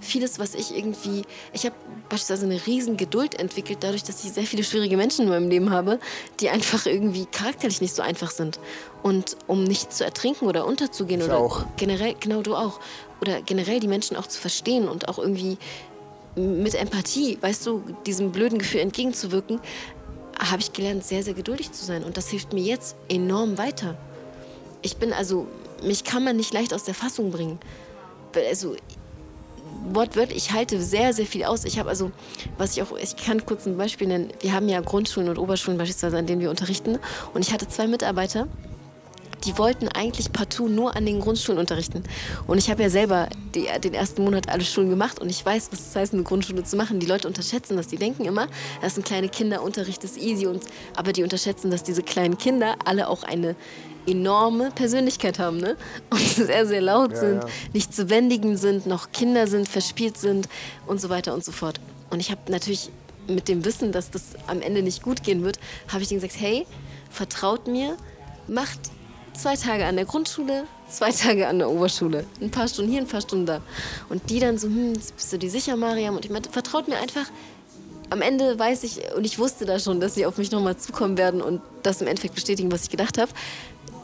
vieles, 0.02 0.38
was 0.38 0.54
ich 0.54 0.76
irgendwie, 0.76 1.22
ich 1.52 1.64
habe 1.64 1.74
beispielsweise 2.08 2.46
eine 2.46 2.66
riesen 2.66 2.96
Geduld 2.96 3.38
entwickelt, 3.38 3.78
dadurch, 3.80 4.02
dass 4.02 4.24
ich 4.24 4.32
sehr 4.32 4.44
viele 4.44 4.64
schwierige 4.64 4.96
Menschen 4.96 5.24
in 5.24 5.30
meinem 5.30 5.48
Leben 5.48 5.70
habe, 5.70 5.98
die 6.40 6.50
einfach 6.50 6.86
irgendwie 6.86 7.26
charakterlich 7.26 7.80
nicht 7.80 7.94
so 7.94 8.02
einfach 8.02 8.30
sind. 8.30 8.58
Und 9.02 9.36
um 9.46 9.64
nicht 9.64 9.92
zu 9.92 10.04
ertrinken 10.04 10.46
oder 10.46 10.66
unterzugehen 10.66 11.20
ich 11.20 11.26
oder 11.26 11.38
auch. 11.38 11.64
generell, 11.76 12.14
genau 12.20 12.42
du 12.42 12.54
auch, 12.54 12.80
oder 13.20 13.40
generell 13.42 13.80
die 13.80 13.88
Menschen 13.88 14.16
auch 14.16 14.26
zu 14.26 14.40
verstehen 14.40 14.88
und 14.88 15.08
auch 15.08 15.18
irgendwie 15.18 15.56
mit 16.34 16.74
Empathie, 16.74 17.38
weißt 17.40 17.66
du, 17.66 17.82
diesem 18.06 18.32
blöden 18.32 18.58
Gefühl 18.58 18.80
entgegenzuwirken, 18.80 19.60
habe 20.38 20.60
ich 20.60 20.72
gelernt, 20.72 21.04
sehr, 21.04 21.22
sehr 21.22 21.34
geduldig 21.34 21.72
zu 21.72 21.84
sein. 21.84 22.04
Und 22.04 22.16
das 22.16 22.28
hilft 22.28 22.52
mir 22.52 22.62
jetzt 22.62 22.96
enorm 23.08 23.58
weiter. 23.58 23.96
Ich 24.80 24.96
bin 24.96 25.12
also, 25.12 25.46
mich 25.82 26.04
kann 26.04 26.24
man 26.24 26.36
nicht 26.36 26.52
leicht 26.52 26.74
aus 26.74 26.84
der 26.84 26.94
Fassung 26.94 27.30
bringen. 27.30 27.58
Also 28.34 28.76
wortwörtlich, 29.92 30.36
ich 30.36 30.52
halte 30.52 30.80
sehr, 30.80 31.12
sehr 31.12 31.26
viel 31.26 31.44
aus. 31.44 31.64
Ich 31.64 31.78
habe 31.78 31.88
also, 31.88 32.12
was 32.58 32.76
ich 32.76 32.82
auch, 32.82 32.96
ich 32.96 33.16
kann 33.16 33.44
kurz 33.44 33.66
ein 33.66 33.76
Beispiel 33.76 34.08
nennen. 34.08 34.32
Wir 34.40 34.52
haben 34.52 34.68
ja 34.68 34.80
Grundschulen 34.80 35.28
und 35.28 35.38
Oberschulen 35.38 35.78
beispielsweise, 35.78 36.18
an 36.18 36.26
denen 36.26 36.40
wir 36.40 36.50
unterrichten. 36.50 36.98
Und 37.34 37.42
ich 37.42 37.52
hatte 37.52 37.68
zwei 37.68 37.86
Mitarbeiter, 37.86 38.48
die 39.44 39.58
wollten 39.58 39.88
eigentlich 39.88 40.32
partout 40.32 40.68
nur 40.68 40.94
an 40.96 41.04
den 41.06 41.20
Grundschulen 41.20 41.58
unterrichten. 41.58 42.04
Und 42.46 42.58
ich 42.58 42.70
habe 42.70 42.82
ja 42.82 42.90
selber 42.90 43.28
die, 43.54 43.66
den 43.82 43.94
ersten 43.94 44.22
Monat 44.22 44.48
alle 44.48 44.64
Schulen 44.64 44.90
gemacht 44.90 45.20
und 45.20 45.28
ich 45.28 45.44
weiß, 45.44 45.70
was 45.72 45.80
es 45.80 45.96
heißt, 45.96 46.14
eine 46.14 46.22
Grundschule 46.22 46.62
zu 46.64 46.76
machen. 46.76 47.00
Die 47.00 47.06
Leute 47.06 47.28
unterschätzen 47.28 47.76
das. 47.76 47.88
Die 47.88 47.96
denken 47.96 48.24
immer, 48.24 48.48
das 48.80 48.94
sind 48.94 49.04
kleine 49.04 49.28
Kinder, 49.28 49.62
Unterricht 49.62 50.04
ist 50.04 50.16
easy. 50.16 50.46
Und, 50.46 50.62
aber 50.96 51.12
die 51.12 51.22
unterschätzen, 51.22 51.70
dass 51.70 51.82
diese 51.82 52.02
kleinen 52.02 52.38
Kinder 52.38 52.76
alle 52.84 53.08
auch 53.08 53.22
eine 53.24 53.56
enorme 54.06 54.70
Persönlichkeit 54.70 55.38
haben 55.38 55.58
ne? 55.58 55.76
und 56.10 56.20
sehr, 56.28 56.66
sehr 56.66 56.80
laut 56.80 57.12
ja, 57.12 57.16
sind, 57.18 57.42
ja. 57.42 57.48
nicht 57.72 57.94
zu 57.94 58.10
wendigen 58.10 58.56
sind, 58.56 58.86
noch 58.86 59.12
Kinder 59.12 59.46
sind, 59.46 59.68
verspielt 59.68 60.18
sind 60.18 60.48
und 60.86 61.00
so 61.00 61.08
weiter 61.08 61.34
und 61.34 61.44
so 61.44 61.52
fort. 61.52 61.80
Und 62.10 62.20
ich 62.20 62.30
habe 62.30 62.40
natürlich 62.50 62.90
mit 63.28 63.48
dem 63.48 63.64
Wissen, 63.64 63.92
dass 63.92 64.10
das 64.10 64.34
am 64.46 64.60
Ende 64.60 64.82
nicht 64.82 65.02
gut 65.02 65.22
gehen 65.22 65.44
wird, 65.44 65.58
habe 65.88 66.02
ich 66.02 66.10
ihnen 66.10 66.20
gesagt, 66.20 66.40
hey, 66.40 66.66
vertraut 67.10 67.68
mir, 67.68 67.96
macht 68.48 68.78
zwei 69.34 69.56
Tage 69.56 69.84
an 69.86 69.96
der 69.96 70.04
Grundschule, 70.04 70.64
zwei 70.90 71.12
Tage 71.12 71.46
an 71.46 71.58
der 71.58 71.70
Oberschule. 71.70 72.24
Ein 72.40 72.50
paar 72.50 72.68
Stunden 72.68 72.90
hier, 72.90 73.00
ein 73.00 73.06
paar 73.06 73.20
Stunden 73.20 73.46
da. 73.46 73.60
Und 74.08 74.28
die 74.28 74.40
dann 74.40 74.58
so, 74.58 74.68
hm, 74.68 74.92
bist 74.92 75.32
du 75.32 75.38
dir 75.38 75.50
sicher, 75.50 75.76
Mariam? 75.76 76.16
Und 76.16 76.24
ich 76.24 76.30
meinte, 76.30 76.50
vertraut 76.50 76.88
mir 76.88 76.98
einfach, 76.98 77.26
am 78.10 78.20
Ende 78.20 78.58
weiß 78.58 78.82
ich, 78.84 79.00
und 79.16 79.24
ich 79.24 79.38
wusste 79.38 79.64
da 79.64 79.78
schon, 79.78 80.00
dass 80.00 80.14
sie 80.14 80.26
auf 80.26 80.36
mich 80.36 80.50
nochmal 80.50 80.76
zukommen 80.76 81.16
werden 81.16 81.40
und 81.40 81.62
das 81.82 82.02
im 82.02 82.06
Endeffekt 82.06 82.34
bestätigen, 82.34 82.70
was 82.70 82.84
ich 82.84 82.90
gedacht 82.90 83.16
habe 83.16 83.32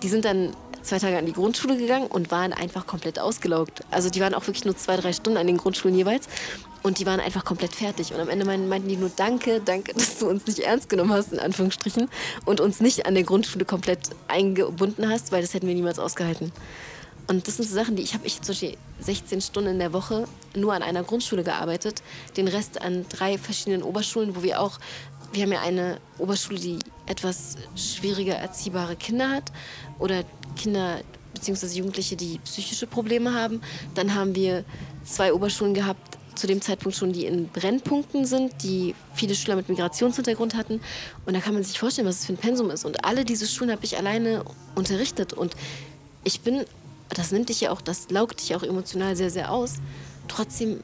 die 0.03 0.09
sind 0.09 0.25
dann 0.25 0.55
zwei 0.83 0.99
Tage 0.99 1.19
an 1.19 1.27
die 1.27 1.33
Grundschule 1.33 1.77
gegangen 1.77 2.07
und 2.07 2.31
waren 2.31 2.53
einfach 2.53 2.87
komplett 2.87 3.19
ausgelaugt. 3.19 3.83
Also 3.91 4.11
die 4.11 4.21
waren 4.21 4.35
auch 4.35 4.47
wirklich 4.47 4.65
nur 4.65 4.77
zwei, 4.77 4.97
drei 4.97 5.13
Stunden 5.13 5.39
an 5.39 5.47
den 5.47 5.57
Grundschulen 5.59 5.97
jeweils 5.97 6.29
und 6.83 6.99
die 6.99 7.07
waren 7.07 7.21
einfach 7.21 7.45
komplett 7.45 7.75
fertig. 7.75 8.15
Und 8.15 8.21
am 8.21 8.29
Ende 8.29 8.45
meinten 8.45 8.89
die 8.89 8.97
nur 8.97 9.11
Danke, 9.15 9.61
danke, 9.65 9.93
dass 9.95 10.19
du 10.19 10.29
uns 10.29 10.47
nicht 10.47 10.61
ernst 10.61 10.89
genommen 10.89 11.13
hast, 11.13 11.33
in 11.33 11.39
Anführungsstrichen, 11.39 12.09
und 12.47 12.61
uns 12.61 12.81
nicht 12.81 13.07
an 13.07 13.15
der 13.15 13.25
Grundschule 13.25 13.65
komplett 13.65 14.11
eingebunden 14.29 15.09
hast, 15.09 15.33
weil 15.33 15.43
das 15.43 15.55
hätten 15.55 15.67
wir 15.67 15.75
niemals 15.75 15.99
ausgehalten. 15.99 16.53
Und 17.27 17.47
das 17.47 17.57
sind 17.57 17.69
so 17.69 17.75
Sachen, 17.75 17.95
die 17.95 18.03
ich 18.03 18.15
habe 18.15 18.27
ich 18.27 18.41
zum 18.41 18.55
Beispiel 18.55 18.79
16 19.01 19.43
Stunden 19.43 19.71
in 19.71 19.79
der 19.79 19.93
Woche 19.93 20.25
nur 20.57 20.73
an 20.73 20.83
einer 20.83 21.03
Grundschule 21.03 21.45
gearbeitet, 21.45 22.03
den 22.39 22.49
Rest 22.49 22.81
an 22.81 23.05
drei 23.11 23.37
verschiedenen 23.37 23.83
Oberschulen, 23.83 24.35
wo 24.35 24.43
wir 24.43 24.61
auch 24.61 24.79
wir 25.33 25.43
haben 25.43 25.53
ja 25.53 25.61
eine 25.61 26.01
Oberschule, 26.19 26.59
die 26.59 26.79
etwas 27.07 27.57
schwieriger 27.77 28.35
erziehbare 28.35 28.97
Kinder 28.97 29.31
hat 29.31 29.53
oder 29.99 30.25
Kinder 30.57 31.01
bzw. 31.35 31.67
Jugendliche, 31.67 32.17
die 32.17 32.39
psychische 32.45 32.87
Probleme 32.87 33.35
haben. 33.35 33.61
Dann 33.95 34.15
haben 34.15 34.35
wir 34.35 34.65
zwei 35.05 35.33
Oberschulen 35.33 35.75
gehabt, 35.75 36.19
zu 36.35 36.47
dem 36.47 36.63
Zeitpunkt 36.63 36.97
schon, 36.97 37.13
die 37.13 37.27
in 37.27 37.49
Brennpunkten 37.49 38.25
sind, 38.25 38.63
die 38.63 38.95
viele 39.15 39.35
Schüler 39.35 39.57
mit 39.57 39.69
Migrationshintergrund 39.69 40.55
hatten. 40.55 40.81
Und 41.27 41.35
da 41.35 41.41
kann 41.41 41.55
man 41.55 41.65
sich 41.65 41.79
vorstellen, 41.79 42.07
was 42.07 42.21
es 42.21 42.27
für 42.27 42.33
ein 42.33 42.39
Pensum 42.39 42.71
ist. 42.71 42.85
Und 42.85 43.05
alle 43.05 43.25
diese 43.25 43.47
Schulen 43.47 43.73
habe 43.73 43.85
ich 43.85 43.97
alleine 43.97 44.45
unterrichtet. 44.77 45.33
Und 45.33 45.55
ich 46.25 46.41
bin, 46.41 46.65
das 47.11 47.33
nimmt 47.33 47.49
dich 47.49 47.61
ja 47.61 47.73
auch, 47.73 47.81
das 47.81 48.11
laugt 48.11 48.41
dich 48.41 48.51
ja 48.51 48.57
auch 48.57 48.63
emotional 48.63 49.17
sehr, 49.17 49.31
sehr 49.31 49.51
aus. 49.51 49.75
Trotzdem 50.29 50.81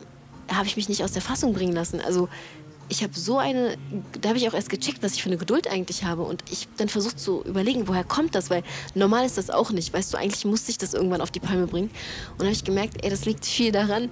habe 0.52 0.66
ich 0.66 0.76
mich 0.76 0.88
nicht 0.88 1.04
aus 1.04 1.12
der 1.12 1.22
Fassung 1.22 1.54
bringen 1.54 1.72
lassen. 1.72 2.00
Also 2.00 2.28
ich 2.88 3.02
habe 3.02 3.18
so 3.18 3.38
eine, 3.38 3.76
da 4.20 4.30
habe 4.30 4.38
ich 4.38 4.48
auch 4.48 4.54
erst 4.54 4.68
gecheckt, 4.68 5.02
was 5.02 5.14
ich 5.14 5.22
für 5.22 5.28
eine 5.28 5.38
Geduld 5.38 5.68
eigentlich 5.68 6.04
habe. 6.04 6.22
Und 6.22 6.42
ich 6.50 6.68
dann 6.76 6.88
versucht 6.88 7.18
zu 7.18 7.42
überlegen, 7.44 7.88
woher 7.88 8.04
kommt 8.04 8.34
das? 8.34 8.50
Weil 8.50 8.62
normal 8.94 9.24
ist 9.24 9.38
das 9.38 9.50
auch 9.50 9.70
nicht. 9.70 9.92
Weißt 9.92 10.12
du, 10.12 10.18
eigentlich 10.18 10.44
musste 10.44 10.70
ich 10.70 10.78
das 10.78 10.94
irgendwann 10.94 11.20
auf 11.20 11.30
die 11.30 11.40
Palme 11.40 11.66
bringen. 11.66 11.90
Und 12.32 12.40
habe 12.40 12.52
ich 12.52 12.64
gemerkt, 12.64 13.02
ey, 13.02 13.10
das 13.10 13.24
liegt 13.24 13.46
viel 13.46 13.72
daran, 13.72 14.10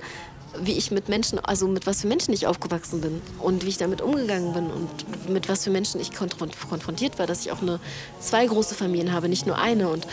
wie 0.60 0.72
ich 0.72 0.90
mit 0.90 1.08
Menschen, 1.08 1.38
also 1.38 1.66
mit 1.66 1.86
was 1.86 2.02
für 2.02 2.06
Menschen 2.06 2.34
ich 2.34 2.46
aufgewachsen 2.46 3.00
bin 3.00 3.22
und 3.40 3.64
wie 3.64 3.70
ich 3.70 3.78
damit 3.78 4.02
umgegangen 4.02 4.52
bin 4.52 4.70
und 4.70 5.30
mit 5.30 5.48
was 5.48 5.64
für 5.64 5.70
Menschen 5.70 5.98
ich 6.00 6.12
konfrontiert 6.12 7.18
war, 7.18 7.26
dass 7.26 7.40
ich 7.40 7.52
auch 7.52 7.62
eine, 7.62 7.80
zwei 8.20 8.46
große 8.46 8.74
Familien 8.74 9.12
habe, 9.12 9.28
nicht 9.28 9.46
nur 9.46 9.56
eine. 9.56 9.88
Und 9.88 10.06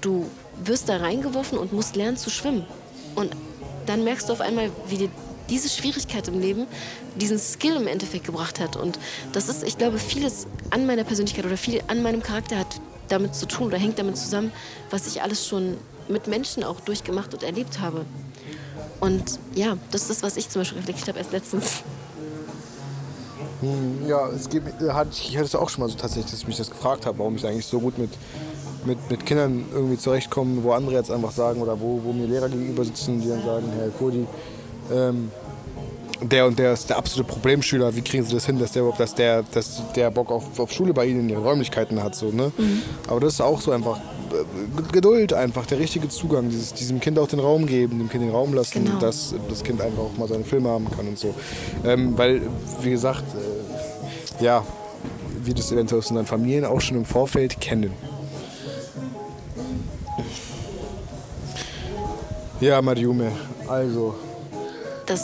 du 0.00 0.26
wirst 0.62 0.88
da 0.88 0.98
reingeworfen 0.98 1.58
und 1.58 1.72
musst 1.72 1.96
lernen 1.96 2.16
zu 2.16 2.30
schwimmen. 2.30 2.66
Und 3.14 3.34
dann 3.86 4.04
merkst 4.04 4.28
du 4.28 4.32
auf 4.32 4.40
einmal, 4.40 4.70
wie 4.88 4.98
dir 4.98 5.08
diese 5.48 5.68
Schwierigkeit 5.68 6.28
im 6.28 6.40
Leben 6.40 6.66
diesen 7.16 7.38
Skill 7.38 7.76
im 7.76 7.86
Endeffekt 7.86 8.24
gebracht 8.24 8.60
hat. 8.60 8.76
Und 8.76 8.98
das 9.32 9.48
ist, 9.48 9.62
ich 9.62 9.78
glaube, 9.78 9.98
vieles 9.98 10.46
an 10.70 10.86
meiner 10.86 11.04
Persönlichkeit 11.04 11.44
oder 11.44 11.56
viel 11.56 11.82
an 11.88 12.02
meinem 12.02 12.22
Charakter 12.22 12.58
hat 12.58 12.80
damit 13.08 13.34
zu 13.34 13.46
tun 13.46 13.68
oder 13.68 13.78
hängt 13.78 13.98
damit 13.98 14.16
zusammen, 14.16 14.52
was 14.90 15.06
ich 15.06 15.22
alles 15.22 15.46
schon 15.46 15.76
mit 16.08 16.26
Menschen 16.26 16.64
auch 16.64 16.80
durchgemacht 16.80 17.34
und 17.34 17.42
erlebt 17.42 17.80
habe. 17.80 18.04
Und 19.00 19.38
ja, 19.54 19.76
das 19.90 20.02
ist 20.02 20.10
das, 20.10 20.22
was 20.22 20.36
ich 20.36 20.48
zum 20.48 20.60
Beispiel 20.60 20.78
reflektiert 20.78 21.08
habe 21.08 21.18
erst 21.18 21.32
letztens. 21.32 21.82
Hm, 23.60 24.08
ja, 24.08 24.28
es 24.28 24.48
gibt, 24.48 24.80
äh, 24.82 24.90
hatte 24.90 25.10
ich, 25.12 25.36
hatte 25.36 25.46
es 25.46 25.54
auch 25.54 25.68
schon 25.68 25.82
mal 25.82 25.90
so 25.90 25.96
tatsächlich, 25.96 26.30
dass 26.30 26.40
ich 26.40 26.46
mich 26.46 26.56
das 26.56 26.70
gefragt 26.70 27.06
habe, 27.06 27.18
warum 27.18 27.36
ich 27.36 27.46
eigentlich 27.46 27.66
so 27.66 27.78
gut 27.78 27.98
mit, 27.98 28.10
mit, 28.84 28.98
mit 29.10 29.26
Kindern 29.26 29.66
irgendwie 29.72 29.98
zurechtkomme, 29.98 30.62
wo 30.62 30.72
andere 30.72 30.94
jetzt 30.94 31.10
einfach 31.10 31.32
sagen 31.32 31.60
oder 31.60 31.78
wo, 31.80 32.00
wo 32.02 32.12
mir 32.12 32.26
Lehrer 32.26 32.48
gegenüber 32.48 32.84
sitzen, 32.84 33.20
die 33.20 33.28
dann 33.28 33.44
sagen, 33.44 33.66
Herr 33.76 33.88
Kodi, 33.90 34.26
ähm, 34.92 35.30
der 36.22 36.46
und 36.46 36.58
der 36.58 36.72
ist 36.72 36.90
der 36.90 36.98
absolute 36.98 37.30
Problemschüler, 37.32 37.94
wie 37.94 38.02
kriegen 38.02 38.24
sie 38.24 38.34
das 38.34 38.46
hin, 38.46 38.58
dass 38.58 38.72
der 38.72 38.90
dass 38.96 39.14
der, 39.14 39.42
dass 39.42 39.82
der 39.94 40.10
Bock 40.10 40.30
auf, 40.30 40.58
auf 40.58 40.72
Schule 40.72 40.92
bei 40.92 41.06
ihnen 41.06 41.20
in 41.20 41.28
ihren 41.30 41.42
Räumlichkeiten 41.42 42.02
hat. 42.02 42.14
So, 42.14 42.30
ne? 42.30 42.52
Mhm. 42.56 42.82
Aber 43.08 43.20
das 43.20 43.34
ist 43.34 43.40
auch 43.40 43.60
so 43.60 43.72
einfach 43.72 43.98
äh, 43.98 44.92
Geduld 44.92 45.32
einfach, 45.32 45.66
der 45.66 45.78
richtige 45.78 46.08
Zugang, 46.08 46.50
dieses, 46.50 46.74
diesem 46.74 47.00
Kind 47.00 47.18
auch 47.18 47.28
den 47.28 47.40
Raum 47.40 47.66
geben, 47.66 47.98
dem 47.98 48.08
Kind 48.08 48.24
den 48.24 48.30
Raum 48.30 48.54
lassen, 48.54 48.84
genau. 48.84 48.98
dass 48.98 49.34
das 49.48 49.62
Kind 49.62 49.80
einfach 49.80 50.02
auch 50.02 50.16
mal 50.18 50.28
seine 50.28 50.44
Filme 50.44 50.68
haben 50.68 50.90
kann 50.90 51.08
und 51.08 51.18
so. 51.18 51.34
Ähm, 51.84 52.16
weil, 52.16 52.42
wie 52.82 52.90
gesagt, 52.90 53.24
äh, 54.40 54.44
ja, 54.44 54.64
wie 55.42 55.54
das 55.54 55.72
eventuell 55.72 56.00
aus 56.00 56.10
unseren 56.10 56.26
Familien 56.26 56.64
auch 56.64 56.80
schon 56.80 56.96
im 56.96 57.04
Vorfeld 57.04 57.60
kennen. 57.60 57.92
Ja, 62.60 62.82
Mariume, 62.82 63.32
also 63.68 64.14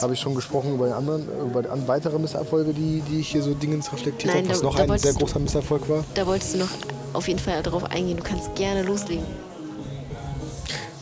habe 0.03 0.14
ich 0.14 0.20
schon 0.20 0.34
gesprochen 0.34 0.74
über, 0.74 0.87
den 0.87 0.95
anderen, 0.95 1.26
über 1.41 1.64
weitere 1.87 2.18
Misserfolge, 2.18 2.72
die, 2.72 3.03
die 3.09 3.20
ich 3.20 3.28
hier 3.28 3.43
so 3.43 3.55
Dingens 3.55 3.93
reflektiert 3.93 4.34
habe, 4.34 4.49
was 4.49 4.61
da, 4.61 4.66
noch 4.66 4.76
da 4.76 4.93
ein 4.93 4.99
sehr 4.99 5.14
großer 5.14 5.39
Misserfolg 5.39 5.89
war? 5.89 6.05
Da 6.14 6.26
wolltest 6.26 6.55
du 6.55 6.59
noch 6.59 6.68
auf 7.12 7.28
jeden 7.28 7.41
Fall 7.41 7.62
darauf 7.62 7.84
eingehen. 7.84 8.16
Du 8.16 8.22
kannst 8.22 8.55
gerne 8.55 8.82
loslegen. 8.82 9.24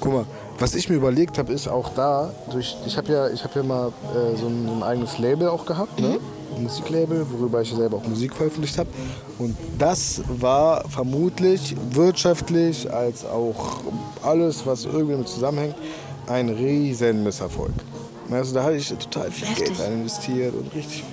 Guck 0.01 0.13
mal, 0.13 0.27
was 0.59 0.75
ich 0.75 0.89
mir 0.89 0.97
überlegt 0.97 1.39
habe, 1.39 1.53
ist 1.53 1.67
auch 1.67 1.91
da, 1.95 2.31
durch, 2.51 2.77
ich 2.87 2.97
habe 2.97 3.13
ja, 3.13 3.29
hab 3.43 3.57
ja 3.57 3.63
mal 3.63 3.89
äh, 3.89 4.37
so, 4.37 4.47
ein, 4.47 4.67
so, 4.67 4.75
ein, 4.75 4.83
eigenes 4.83 5.19
Label 5.19 5.49
auch 5.49 5.67
gehabt, 5.67 5.99
ne? 5.99 6.07
mhm. 6.07 6.13
ne? 6.15 6.21
ein 6.57 6.63
Musiklabel, 6.63 7.27
worüber 7.31 7.63
ich 7.63 7.73
selber 7.73 7.97
auch 7.97 8.07
Musik 8.07 8.35
veröffentlicht 8.35 8.79
habe. 8.79 8.89
Und 9.39 9.57
das 9.79 10.23
war 10.29 10.89
vermutlich 10.89 11.75
wirtschaftlich 11.91 12.91
als 12.93 13.25
auch 13.25 13.81
alles, 14.23 14.65
was 14.65 14.85
irgendwie 14.85 15.13
damit 15.13 15.29
zusammenhängt, 15.29 15.75
ein 16.27 16.49
riesen 16.49 17.25
Misserfolg. 17.25 17.73
Also 18.31 18.55
da 18.55 18.65
hatte 18.65 18.77
ich 18.77 18.89
total 18.89 19.31
viel 19.31 19.49
Heftig. 19.49 19.67
Geld 19.67 19.81
rein 19.81 19.93
investiert 19.93 20.55
und 20.55 20.75
richtig, 20.75 21.05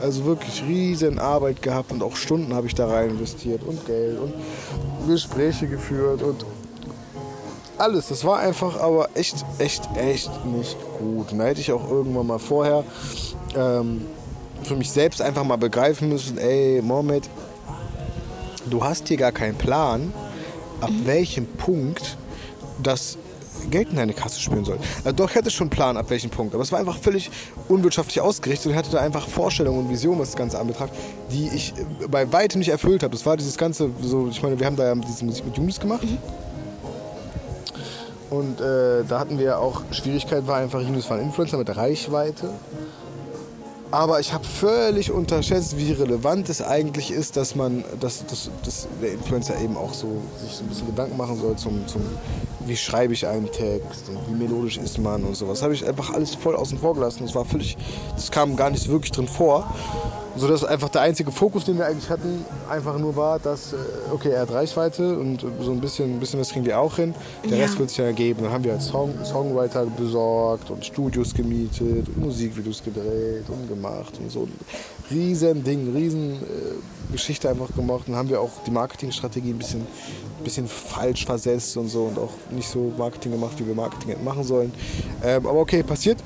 also 0.00 0.24
wirklich 0.24 0.62
riesen 0.66 1.18
Arbeit 1.18 1.62
gehabt 1.62 1.92
und 1.92 2.02
auch 2.02 2.16
Stunden 2.16 2.54
habe 2.54 2.66
ich 2.66 2.74
da 2.74 2.88
rein 2.88 3.10
investiert 3.10 3.62
und 3.64 3.84
Geld 3.86 4.18
und 4.18 4.32
Gespräche 5.06 5.66
geführt 5.66 6.22
und 6.22 6.44
alles. 7.78 8.08
Das 8.08 8.24
war 8.24 8.38
einfach 8.38 8.80
aber 8.80 9.08
echt, 9.14 9.44
echt, 9.58 9.88
echt 9.96 10.30
nicht 10.46 10.76
gut. 10.98 11.32
Und 11.32 11.38
da 11.38 11.44
hätte 11.44 11.60
ich 11.60 11.72
auch 11.72 11.88
irgendwann 11.90 12.26
mal 12.26 12.38
vorher 12.38 12.84
ähm, 13.56 14.06
für 14.62 14.76
mich 14.76 14.90
selbst 14.90 15.20
einfach 15.20 15.44
mal 15.44 15.56
begreifen 15.56 16.08
müssen, 16.08 16.38
ey, 16.38 16.80
Mohammed, 16.82 17.28
du 18.70 18.82
hast 18.82 19.08
hier 19.08 19.16
gar 19.16 19.32
keinen 19.32 19.56
Plan, 19.56 20.12
ab 20.80 20.90
mhm. 20.90 21.06
welchem 21.06 21.46
Punkt 21.46 22.16
das 22.82 23.18
Geld 23.70 23.90
in 23.90 23.96
deine 23.96 24.12
Kasse 24.12 24.40
spüren 24.40 24.64
soll. 24.64 24.78
Also 25.04 25.16
doch, 25.16 25.30
ich 25.30 25.36
hatte 25.36 25.50
schon 25.50 25.66
einen 25.66 25.70
Plan, 25.70 25.96
ab 25.96 26.10
welchem 26.10 26.30
Punkt. 26.30 26.54
Aber 26.54 26.62
es 26.62 26.72
war 26.72 26.78
einfach 26.78 26.98
völlig 26.98 27.30
unwirtschaftlich 27.68 28.20
ausgerichtet 28.20 28.72
und 28.72 28.76
hatte 28.76 28.90
da 28.90 29.00
einfach 29.00 29.28
Vorstellungen 29.28 29.80
und 29.80 29.90
Visionen, 29.90 30.20
was 30.20 30.30
das 30.30 30.36
Ganze 30.36 30.58
anbetraf, 30.58 30.90
die 31.30 31.48
ich 31.48 31.74
äh, 31.76 32.06
bei 32.08 32.32
weitem 32.32 32.58
nicht 32.58 32.70
erfüllt 32.70 33.02
habe. 33.02 33.12
Das 33.12 33.24
war 33.26 33.36
dieses 33.36 33.56
Ganze, 33.56 33.90
so, 34.00 34.28
ich 34.28 34.42
meine, 34.42 34.58
wir 34.58 34.66
haben 34.66 34.76
da 34.76 34.86
ja 34.86 34.94
diese 34.94 35.24
Musik 35.24 35.44
mit 35.46 35.56
Junis 35.56 35.80
gemacht. 35.80 36.04
Mhm. 36.04 36.18
Und 38.30 38.60
äh, 38.60 39.04
da 39.08 39.20
hatten 39.20 39.38
wir 39.38 39.58
auch 39.60 39.82
Schwierigkeit, 39.92 40.46
war 40.46 40.56
einfach, 40.56 40.80
Junis 40.80 41.08
war 41.08 41.18
ein 41.18 41.24
Influencer 41.24 41.56
mit 41.56 41.74
Reichweite. 41.76 42.50
Aber 43.90 44.18
ich 44.18 44.32
habe 44.32 44.42
völlig 44.44 45.12
unterschätzt, 45.12 45.78
wie 45.78 45.92
relevant 45.92 46.48
es 46.48 46.60
eigentlich 46.60 47.12
ist, 47.12 47.36
dass 47.36 47.54
man, 47.54 47.84
dass, 48.00 48.26
dass, 48.26 48.50
dass 48.64 48.88
der 49.00 49.12
Influencer 49.12 49.60
eben 49.60 49.76
auch 49.76 49.94
so 49.94 50.20
sich 50.42 50.52
so 50.52 50.64
ein 50.64 50.68
bisschen 50.68 50.86
Gedanken 50.86 51.16
machen 51.16 51.38
soll 51.38 51.54
zum, 51.54 51.86
zum 51.86 52.02
wie 52.66 52.76
schreibe 52.76 53.12
ich 53.12 53.26
einen 53.26 53.50
Text 53.50 54.08
und 54.08 54.18
wie 54.28 54.44
melodisch 54.44 54.78
ist 54.78 54.98
man 54.98 55.24
und 55.24 55.36
sowas. 55.36 55.62
Habe 55.62 55.74
ich 55.74 55.86
einfach 55.86 56.10
alles 56.12 56.34
voll 56.34 56.56
außen 56.56 56.78
vor 56.78 56.94
gelassen. 56.94 57.24
Das 57.24 57.34
war 57.34 57.44
völlig, 57.44 57.76
das 58.14 58.30
kam 58.30 58.56
gar 58.56 58.70
nicht 58.70 58.88
wirklich 58.88 59.12
drin 59.12 59.28
vor. 59.28 59.72
So 60.36 60.48
dass 60.48 60.64
einfach 60.64 60.88
der 60.88 61.02
einzige 61.02 61.30
Fokus, 61.30 61.64
den 61.64 61.78
wir 61.78 61.86
eigentlich 61.86 62.10
hatten, 62.10 62.44
einfach 62.68 62.98
nur 62.98 63.14
war, 63.14 63.38
dass, 63.38 63.72
äh, 63.72 63.76
okay, 64.12 64.30
er 64.30 64.42
hat 64.42 64.50
Reichweite 64.50 65.16
und 65.16 65.44
so 65.60 65.70
ein 65.70 65.80
bisschen, 65.80 66.16
ein 66.16 66.18
bisschen 66.18 66.40
was 66.40 66.50
kriegen 66.50 66.64
wir 66.64 66.80
auch 66.80 66.96
hin. 66.96 67.14
Der 67.48 67.58
ja. 67.58 67.64
Rest 67.64 67.78
wird 67.78 67.90
sich 67.90 67.98
ja 67.98 68.06
ergeben. 68.06 68.42
Dann 68.42 68.52
haben 68.52 68.64
wir 68.64 68.72
als 68.72 68.86
Song, 68.86 69.14
Songwriter 69.24 69.86
besorgt 69.86 70.70
und 70.70 70.84
Studios 70.84 71.32
gemietet 71.34 72.08
und 72.08 72.18
Musikvideos 72.18 72.82
gedreht 72.82 73.44
und 73.48 73.68
gemacht 73.68 74.14
und 74.20 74.30
so. 74.30 74.48
Riesen 75.10 75.64
Ding, 75.64 75.92
riesen 75.94 76.34
äh, 76.34 77.12
Geschichte 77.12 77.48
einfach 77.48 77.74
gemacht. 77.74 78.04
Dann 78.06 78.16
haben 78.16 78.28
wir 78.28 78.40
auch 78.40 78.50
die 78.66 78.70
Marketingstrategie 78.70 79.50
ein 79.50 79.58
bisschen, 79.58 79.86
bisschen 80.42 80.66
falsch 80.66 81.26
versetzt 81.26 81.76
und 81.76 81.88
so 81.88 82.04
und 82.04 82.18
auch 82.18 82.32
nicht 82.50 82.68
so 82.68 82.92
Marketing 82.96 83.32
gemacht, 83.32 83.58
wie 83.58 83.66
wir 83.66 83.74
Marketing 83.74 84.22
machen 84.24 84.44
sollen. 84.44 84.72
Ähm, 85.22 85.46
aber 85.46 85.60
okay, 85.60 85.82
passiert. 85.82 86.18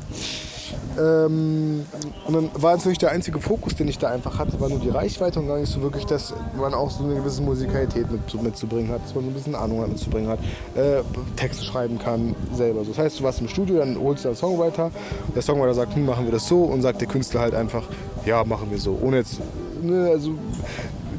Ähm, 0.99 1.87
und 2.27 2.35
dann 2.35 2.51
war 2.55 2.77
natürlich 2.77 2.99
der 2.99 3.11
einzige 3.11 3.41
Fokus, 3.41 3.75
den 3.75 3.89
ich 3.89 3.99
da 3.99 4.09
einfach 4.09 4.39
hatte, 4.39 4.61
war 4.61 4.69
nur 4.69 4.81
die 4.81 4.89
Reichweite 4.89 5.39
und 5.39 5.47
gar 5.47 5.59
nicht 5.59 5.73
so 5.73 5.81
wirklich, 5.81 6.05
dass 6.07 6.35
man 6.59 6.75
auch 6.75 6.91
so 6.91 7.05
eine 7.05 7.15
gewisse 7.15 7.43
Musikalität 7.43 8.11
mit, 8.11 8.43
mitzubringen 8.43 8.91
hat, 8.91 9.03
dass 9.05 9.15
man 9.15 9.25
so 9.25 9.31
ein 9.31 9.35
bisschen 9.35 9.55
Ahnung 9.55 9.89
mitzubringen 9.89 10.29
hat, 10.29 10.41
äh, 10.75 11.03
Texte 11.37 11.65
schreiben 11.65 11.99
kann 11.99 12.35
selber. 12.55 12.83
das 12.87 12.99
heißt, 12.99 13.21
du 13.21 13.25
warst 13.25 13.41
im 13.41 13.49
Studio, 13.49 13.79
dann 13.79 13.99
holst 13.99 14.25
du 14.25 14.29
einen 14.29 14.37
Songwriter, 14.37 14.91
der 15.35 15.43
Songwriter 15.43 15.75
sagt, 15.75 15.95
hm, 15.95 16.07
machen 16.07 16.25
wir 16.25 16.33
das 16.33 16.49
so 16.49 16.63
und 16.63 16.83
sagt 16.83 17.01
der 17.01 17.09
Künstler 17.09 17.41
halt 17.41 17.55
einfach, 17.55 17.85
ja, 18.27 18.45
machen 18.45 18.71
wir 18.71 18.79
so. 18.79 18.99
Ohne 19.01 19.19
jetzt, 19.19 19.41
ne, 19.83 20.11
also 20.11 20.35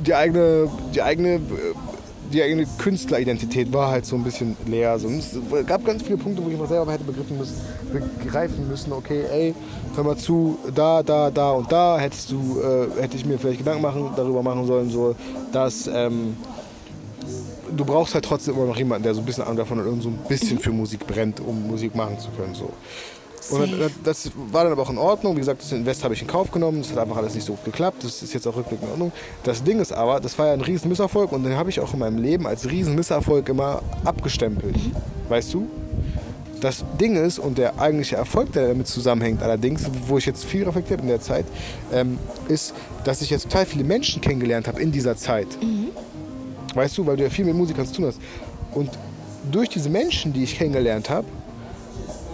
die 0.05 0.13
eigene, 0.13 0.69
die 0.93 1.01
eigene 1.01 1.35
äh, 1.35 1.39
die 2.31 2.43
eigene 2.43 2.65
Künstleridentität 2.77 3.73
war 3.73 3.89
halt 3.89 4.05
so 4.05 4.15
ein 4.15 4.23
bisschen 4.23 4.55
leer. 4.67 4.99
So. 4.99 5.09
Es 5.09 5.35
gab 5.65 5.83
ganz 5.85 6.03
viele 6.03 6.17
Punkte, 6.17 6.43
wo 6.43 6.49
ich 6.49 6.57
mal 6.57 6.67
selber 6.67 6.91
hätte 6.91 7.03
begriffen 7.03 7.37
müssen, 7.37 7.55
begreifen 8.23 8.67
müssen, 8.67 8.93
okay, 8.93 9.23
ey, 9.31 9.55
hör 9.95 10.03
mal 10.03 10.17
zu, 10.17 10.57
da, 10.73 11.01
da, 11.03 11.31
da 11.31 11.51
und 11.51 11.71
da 11.71 11.99
hättest 11.99 12.31
du, 12.31 12.59
äh, 12.61 13.01
hätte 13.01 13.17
ich 13.17 13.25
mir 13.25 13.39
vielleicht 13.39 13.59
Gedanken 13.59 13.81
machen, 13.81 14.11
darüber 14.15 14.43
machen 14.43 14.65
sollen, 14.67 14.89
so, 14.89 15.15
dass 15.51 15.87
ähm, 15.87 16.37
du 17.75 17.85
brauchst 17.85 18.13
halt 18.13 18.25
trotzdem 18.25 18.55
immer 18.55 18.65
noch 18.65 18.77
jemanden, 18.77 19.03
der 19.03 19.13
so 19.13 19.21
ein 19.21 19.25
bisschen 19.25 19.43
Ahnung 19.43 19.57
davon 19.57 19.79
hat 19.79 19.87
und 19.87 20.01
so 20.01 20.09
ein 20.09 20.19
bisschen 20.27 20.59
für 20.59 20.71
Musik 20.71 21.05
brennt, 21.07 21.39
um 21.39 21.67
Musik 21.67 21.95
machen 21.95 22.19
zu 22.19 22.29
können. 22.31 22.53
So. 22.53 22.71
Und 23.49 23.91
das 24.03 24.31
war 24.51 24.63
dann 24.63 24.73
aber 24.73 24.81
auch 24.81 24.89
in 24.89 24.97
Ordnung. 24.97 25.35
Wie 25.35 25.39
gesagt, 25.39 25.61
das 25.61 25.71
Invest 25.71 26.03
habe 26.03 26.13
ich 26.13 26.21
in 26.21 26.27
Kauf 26.27 26.51
genommen. 26.51 26.81
Das 26.81 26.91
hat 26.91 26.99
einfach 26.99 27.17
alles 27.17 27.35
nicht 27.35 27.45
so 27.45 27.53
gut 27.53 27.65
geklappt. 27.65 28.03
Das 28.03 28.21
ist 28.21 28.33
jetzt 28.33 28.47
auch 28.47 28.55
rückblickend 28.55 28.87
in 28.87 28.91
Ordnung. 28.91 29.11
Das 29.43 29.63
Ding 29.63 29.79
ist 29.79 29.91
aber, 29.91 30.19
das 30.19 30.37
war 30.37 30.47
ja 30.47 30.53
ein 30.53 30.61
riesen 30.61 30.89
Misserfolg 30.89 31.31
und 31.31 31.43
den 31.43 31.55
habe 31.55 31.69
ich 31.69 31.79
auch 31.79 31.93
in 31.93 31.99
meinem 31.99 32.17
Leben 32.17 32.45
als 32.45 32.69
riesen 32.69 32.95
Misserfolg 32.95 33.49
immer 33.49 33.81
abgestempelt. 34.03 34.75
Mhm. 34.75 34.91
Weißt 35.29 35.53
du? 35.53 35.67
Das 36.61 36.83
Ding 36.99 37.15
ist, 37.15 37.39
und 37.39 37.57
der 37.57 37.79
eigentliche 37.79 38.17
Erfolg, 38.17 38.51
der 38.51 38.67
damit 38.67 38.87
zusammenhängt, 38.87 39.41
allerdings, 39.41 39.89
wo 40.07 40.17
ich 40.17 40.25
jetzt 40.25 40.43
viel 40.43 40.65
reflektiert 40.65 40.99
in 40.99 41.07
der 41.07 41.21
Zeit, 41.21 41.45
ähm, 41.93 42.19
ist, 42.49 42.73
dass 43.05 43.21
ich 43.21 43.29
jetzt 43.29 43.43
total 43.43 43.65
viele 43.65 43.85
Menschen 43.85 44.21
kennengelernt 44.21 44.67
habe 44.67 44.81
in 44.81 44.91
dieser 44.91 45.15
Zeit. 45.15 45.47
Mhm. 45.61 45.87
Weißt 46.75 46.97
du, 46.97 47.05
weil 47.05 47.15
du 47.15 47.23
ja 47.23 47.29
viel 47.29 47.45
mit 47.45 47.55
Musikern 47.55 47.87
zu 47.87 47.93
tun 47.93 48.05
hast. 48.07 48.19
Und 48.73 48.89
durch 49.51 49.69
diese 49.69 49.89
Menschen, 49.89 50.33
die 50.33 50.43
ich 50.43 50.57
kennengelernt 50.57 51.09
habe, 51.09 51.25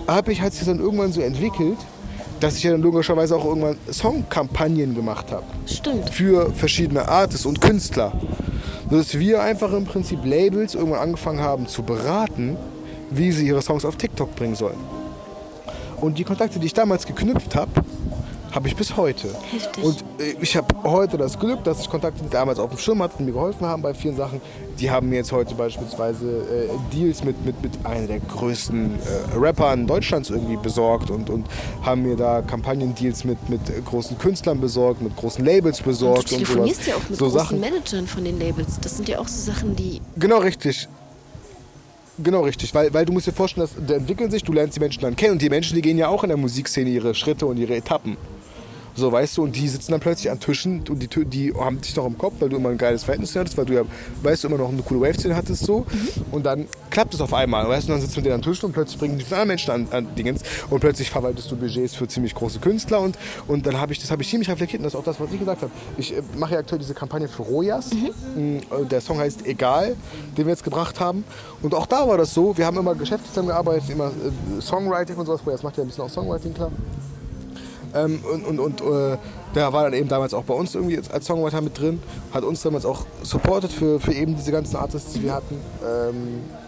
habe 0.08 0.32
ich, 0.32 0.42
hat 0.42 0.54
sich 0.54 0.66
dann 0.66 0.80
irgendwann 0.80 1.12
so 1.12 1.22
entwickelt, 1.22 1.78
dass 2.40 2.58
ich 2.58 2.64
ja 2.64 2.72
dann 2.72 2.82
logischerweise 2.82 3.36
auch 3.36 3.46
irgendwann 3.46 3.78
Songkampagnen 3.92 4.94
gemacht 4.94 5.32
habe. 5.32 5.46
Stimmt. 5.66 6.10
Für 6.10 6.52
verschiedene 6.52 7.08
Artists 7.08 7.46
und 7.46 7.62
Künstler. 7.62 8.12
Dass 8.90 9.18
wir 9.18 9.42
einfach 9.42 9.72
im 9.74 9.86
Prinzip 9.86 10.20
Labels 10.24 10.76
irgendwann 10.76 11.00
angefangen 11.00 11.40
haben 11.40 11.68
zu 11.68 11.82
beraten, 11.84 12.58
wie 13.10 13.32
sie 13.32 13.48
ihre 13.48 13.62
Songs 13.62 13.86
auf 13.86 13.96
TikTok 13.96 14.36
bringen 14.36 14.56
sollen. 14.56 14.78
Und 16.02 16.18
die 16.18 16.24
Kontakte, 16.24 16.60
die 16.60 16.68
ich 16.68 16.74
damals 16.74 17.06
geknüpft 17.06 17.56
habe, 17.56 17.72
habe 18.56 18.70
ich 18.70 18.76
bis 18.76 18.96
heute. 18.96 19.28
Heftig. 19.52 19.84
Und 19.84 20.02
äh, 20.18 20.36
ich 20.40 20.56
habe 20.56 20.68
heute 20.84 21.18
das 21.18 21.38
Glück, 21.38 21.64
dass 21.66 21.82
ich 21.82 21.90
Kontakte 21.90 22.24
die 22.24 22.30
damals 22.30 22.58
auf 22.58 22.70
dem 22.70 22.80
Schirm 22.80 23.04
hatte 23.04 23.18
und 23.20 23.26
mir 23.26 23.34
geholfen 23.34 23.68
haben 23.68 23.82
bei 23.82 23.94
vielen 23.94 24.16
Sachen. 24.16 24.40
Die 24.80 24.90
haben 24.90 25.10
mir 25.10 25.18
jetzt 25.18 25.34
heute 25.34 25.54
beispielsweise 25.56 26.26
äh, 26.26 26.96
Deals 26.96 27.24
mit, 27.26 27.46
mit, 27.46 27.62
mit 27.62 27.74
einer 27.86 28.08
der 28.08 28.20
größten 28.22 28.96
äh, 28.96 29.38
Rappern 29.38 29.86
Deutschlands 29.86 30.30
irgendwie 30.30 30.56
besorgt 30.56 31.12
und, 31.12 31.30
und 31.30 31.46
haben 31.84 32.04
mir 32.04 32.16
da 32.16 32.42
Kampagnendeals 32.42 33.26
mit, 33.26 33.50
mit 33.50 33.62
großen 33.86 34.18
Künstlern 34.18 34.62
besorgt, 34.62 35.02
mit 35.02 35.16
großen 35.18 35.44
Labels 35.44 35.82
besorgt. 35.82 36.32
Und 36.32 36.42
du 36.42 36.46
telefonierst 36.46 36.80
und 36.80 36.88
ja 36.88 36.96
auch 36.96 37.10
mit 37.10 37.20
so 37.20 37.26
großen 37.26 37.40
Sachen. 37.40 37.60
Managern 37.60 38.08
von 38.08 38.24
den 38.24 38.40
Labels. 38.40 38.80
Das 38.80 38.96
sind 38.96 39.10
ja 39.10 39.20
auch 39.20 39.28
so 39.28 39.52
Sachen, 39.52 39.76
die... 39.76 40.00
Genau, 40.16 40.38
richtig. 40.38 40.88
Genau 42.18 42.44
richtig, 42.44 42.74
weil, 42.74 42.94
weil 42.94 43.06
du 43.06 43.12
musst 43.12 43.28
dir 43.28 43.34
vorstellen, 43.34 43.68
dass 43.68 43.86
die 43.86 43.94
entwickeln 43.94 44.32
sich, 44.32 44.42
du 44.42 44.54
lernst 44.54 44.78
die 44.78 44.80
Menschen 44.80 45.02
dann 45.02 45.18
kennen 45.18 45.34
und 45.34 45.42
die 45.42 45.50
Menschen, 45.50 45.76
die 45.76 45.82
gehen 45.82 45.98
ja 45.98 46.08
auch 46.08 46.24
in 46.24 46.30
der 46.30 46.38
Musikszene 46.38 46.90
ihre 46.90 47.14
Schritte 47.14 47.46
und 47.46 47.58
ihre 47.58 47.76
Etappen. 47.76 48.16
So, 48.96 49.12
weißt 49.12 49.38
du, 49.38 49.44
und 49.44 49.56
die 49.56 49.68
sitzen 49.68 49.92
dann 49.92 50.00
plötzlich 50.00 50.32
an 50.32 50.40
Tischen 50.40 50.84
und 50.90 51.00
die, 51.00 51.26
die 51.26 51.54
haben 51.54 51.82
dich 51.82 51.96
noch 51.98 52.06
im 52.06 52.18
Kopf, 52.18 52.36
weil 52.40 52.48
du 52.48 52.56
immer 52.56 52.70
ein 52.70 52.78
geiles 52.78 53.04
Verhältnis 53.04 53.36
hattest, 53.36 53.58
weil 53.58 53.66
du 53.66 53.74
ja, 53.74 53.82
weißt 54.24 54.44
du, 54.44 54.48
immer 54.48 54.58
noch 54.58 54.70
eine 54.70 54.82
coole 54.84 55.02
Wave-Szene 55.02 55.36
hattest 55.36 55.66
so. 55.66 55.86
Und 56.32 56.46
dann 56.46 56.68
klappt 56.90 57.14
es 57.14 57.20
auf 57.20 57.34
einmal, 57.34 57.68
weißt 57.68 57.90
du, 57.90 57.92
und 57.92 58.00
dann 58.00 58.02
sitzt 58.02 58.16
du 58.16 58.22
mit 58.22 58.28
denen 58.28 58.36
an 58.36 58.42
Tischen 58.42 58.68
und 58.68 58.72
plötzlich 58.72 58.98
bringen 58.98 59.18
die 59.18 59.26
anderen 59.26 59.50
Menschen 59.50 59.72
an, 59.72 59.88
an 59.92 60.16
Dingens 60.16 60.44
und 60.70 60.80
plötzlich 60.80 61.10
verwaltest 61.10 61.52
du 61.52 61.58
Budgets 61.58 61.94
für 61.94 62.08
ziemlich 62.08 62.34
große 62.34 62.60
Künstler 62.60 63.02
und, 63.02 63.18
und 63.48 63.66
dann 63.66 63.80
habe 63.80 63.92
ich, 63.92 64.00
das 64.00 64.12
habe 64.12 64.22
ich 64.22 64.30
ziemlich 64.30 64.50
reflektiert 64.50 64.80
und 64.80 64.86
das 64.86 64.94
ist 64.94 65.00
auch 65.00 65.04
das, 65.04 65.20
was 65.20 65.32
ich 65.34 65.40
gesagt 65.40 65.62
habe. 65.62 65.72
Ich 65.98 66.16
äh, 66.16 66.22
mache 66.38 66.54
ja 66.54 66.60
aktuell 66.60 66.80
diese 66.80 66.94
Kampagne 66.94 67.28
für 67.28 67.42
Rojas. 67.44 67.92
Mhm. 67.94 68.60
Mm, 68.60 68.88
der 68.90 69.02
Song 69.02 69.20
heißt 69.20 69.46
Egal, 69.46 69.98
den 70.38 70.46
wir 70.46 70.52
jetzt 70.52 70.64
gebracht 70.64 71.02
haben. 71.02 71.26
Und 71.62 71.74
auch 71.74 71.86
da 71.86 72.08
war 72.08 72.18
das 72.18 72.34
so, 72.34 72.58
wir 72.58 72.66
haben 72.66 72.78
immer 72.78 72.96
Geschäfte 72.96 73.28
zusammengearbeitet, 73.28 73.90
immer 73.90 74.08
äh, 74.08 74.62
Songwriting 74.62 75.18
und 75.18 75.26
sowas. 75.26 75.42
Rojas 75.46 75.64
macht 75.64 75.76
ja 75.78 75.84
ein 75.84 75.88
bisschen 75.88 76.06
auch 76.06 76.10
Songwriting, 76.10 76.54
klar. 76.54 76.72
Ähm, 77.96 78.22
und 78.32 78.46
und, 78.46 78.60
und 78.60 78.82
äh, 78.82 79.18
der 79.56 79.72
war 79.72 79.84
dann 79.84 79.94
eben 79.94 80.10
damals 80.10 80.34
auch 80.34 80.44
bei 80.44 80.54
uns 80.54 80.76
irgendwie 80.76 81.00
als 81.12 81.26
Songwriter 81.26 81.62
mit 81.62 81.80
drin, 81.80 82.02
hat 82.34 82.44
uns 82.44 82.62
damals 82.62 82.86
auch 82.86 83.06
supportet 83.24 83.72
für, 83.72 84.00
für 84.00 84.14
eben 84.14 84.36
diese 84.36 84.52
ganzen 84.52 84.76
Artists, 84.76 85.14
die 85.14 85.24
wir 85.24 85.34
hatten. 85.34 85.56
Ähm, 85.84 86.42
äh, 86.52 86.65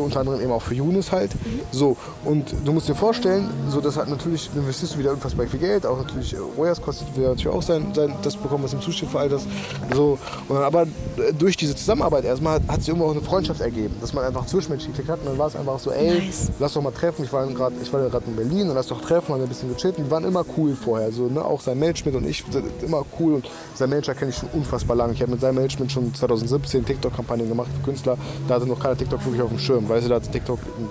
unter 0.00 0.20
anderem 0.20 0.40
eben 0.40 0.52
auch 0.52 0.62
für 0.62 0.74
Younes 0.74 1.12
halt. 1.12 1.30
So, 1.72 1.96
und 2.24 2.54
du 2.64 2.72
musst 2.72 2.88
dir 2.88 2.94
vorstellen, 2.94 3.48
so 3.68 3.80
das 3.80 3.96
hat 3.96 4.08
natürlich, 4.08 4.50
du 4.52 4.60
investierst 4.60 4.94
du 4.94 4.98
wieder 4.98 5.12
unfassbar 5.12 5.46
viel 5.46 5.60
Geld, 5.60 5.86
auch 5.86 5.98
natürlich, 5.98 6.34
äh, 6.34 6.38
Royas 6.56 6.80
kostet 6.80 7.16
wieder 7.16 7.28
natürlich 7.28 7.48
auch 7.48 7.62
sein, 7.62 7.92
sein, 7.94 8.14
das 8.22 8.36
bekommen, 8.36 8.64
was 8.64 8.72
ihm 8.72 8.80
zusteht 8.80 9.08
für 9.08 9.18
all 9.18 9.28
das. 9.28 9.46
So, 9.94 10.18
und 10.48 10.54
dann, 10.56 10.64
aber 10.64 10.82
äh, 10.82 11.32
durch 11.38 11.56
diese 11.56 11.76
Zusammenarbeit 11.76 12.24
erstmal 12.24 12.54
hat, 12.54 12.68
hat 12.68 12.80
sich 12.80 12.88
irgendwo 12.88 13.06
auch 13.06 13.12
eine 13.12 13.22
Freundschaft 13.22 13.60
ergeben, 13.60 13.94
dass 14.00 14.12
man 14.12 14.24
einfach 14.24 14.46
zwischenmenschlich 14.46 14.92
geklickt 14.92 15.10
hat 15.10 15.20
und 15.20 15.26
dann 15.26 15.38
war 15.38 15.48
es 15.48 15.56
einfach 15.56 15.78
so, 15.78 15.90
ey, 15.90 16.18
nice. 16.18 16.50
lass 16.58 16.74
doch 16.74 16.82
mal 16.82 16.90
treffen, 16.90 17.24
ich 17.24 17.32
war 17.32 17.46
gerade 17.46 17.74
ich 17.82 17.92
war 17.92 18.00
gerade 18.08 18.24
in 18.26 18.36
Berlin 18.36 18.68
und 18.68 18.74
lass 18.74 18.88
doch 18.88 19.00
treffen, 19.00 19.34
haben 19.34 19.42
ein 19.42 19.48
bisschen 19.48 19.74
gechillt 19.74 19.98
und 19.98 20.10
waren 20.10 20.24
immer 20.24 20.44
cool 20.56 20.74
vorher, 20.74 21.12
so, 21.12 21.28
ne, 21.28 21.44
auch 21.44 21.60
sein 21.60 21.78
Management 21.78 22.16
und 22.16 22.28
ich 22.28 22.44
sind 22.50 22.64
immer 22.82 23.04
cool 23.18 23.34
und 23.34 23.50
sein 23.74 23.90
Manager 23.90 24.14
kenne 24.14 24.30
ich 24.30 24.36
schon 24.36 24.48
unfassbar 24.52 24.96
lange. 24.96 25.12
Ich 25.12 25.22
habe 25.22 25.32
mit 25.32 25.40
seinem 25.40 25.56
Management 25.56 25.92
schon 25.92 26.14
2017 26.14 26.84
TikTok-Kampagnen 26.84 27.48
gemacht 27.48 27.68
für 27.74 27.82
Künstler, 27.84 28.16
da 28.48 28.54
hatte 28.54 28.66
noch 28.66 28.78
keiner 28.78 28.96
TikTok 28.96 29.24
wirklich 29.24 29.42
auf 29.42 29.50
dem 29.50 29.58
Schirm, 29.58 29.83
weißt 29.88 30.06
du, 30.06 30.08
da 30.10 30.16
hat 30.16 30.30
TikTok 30.30 30.58
ein 30.78 30.88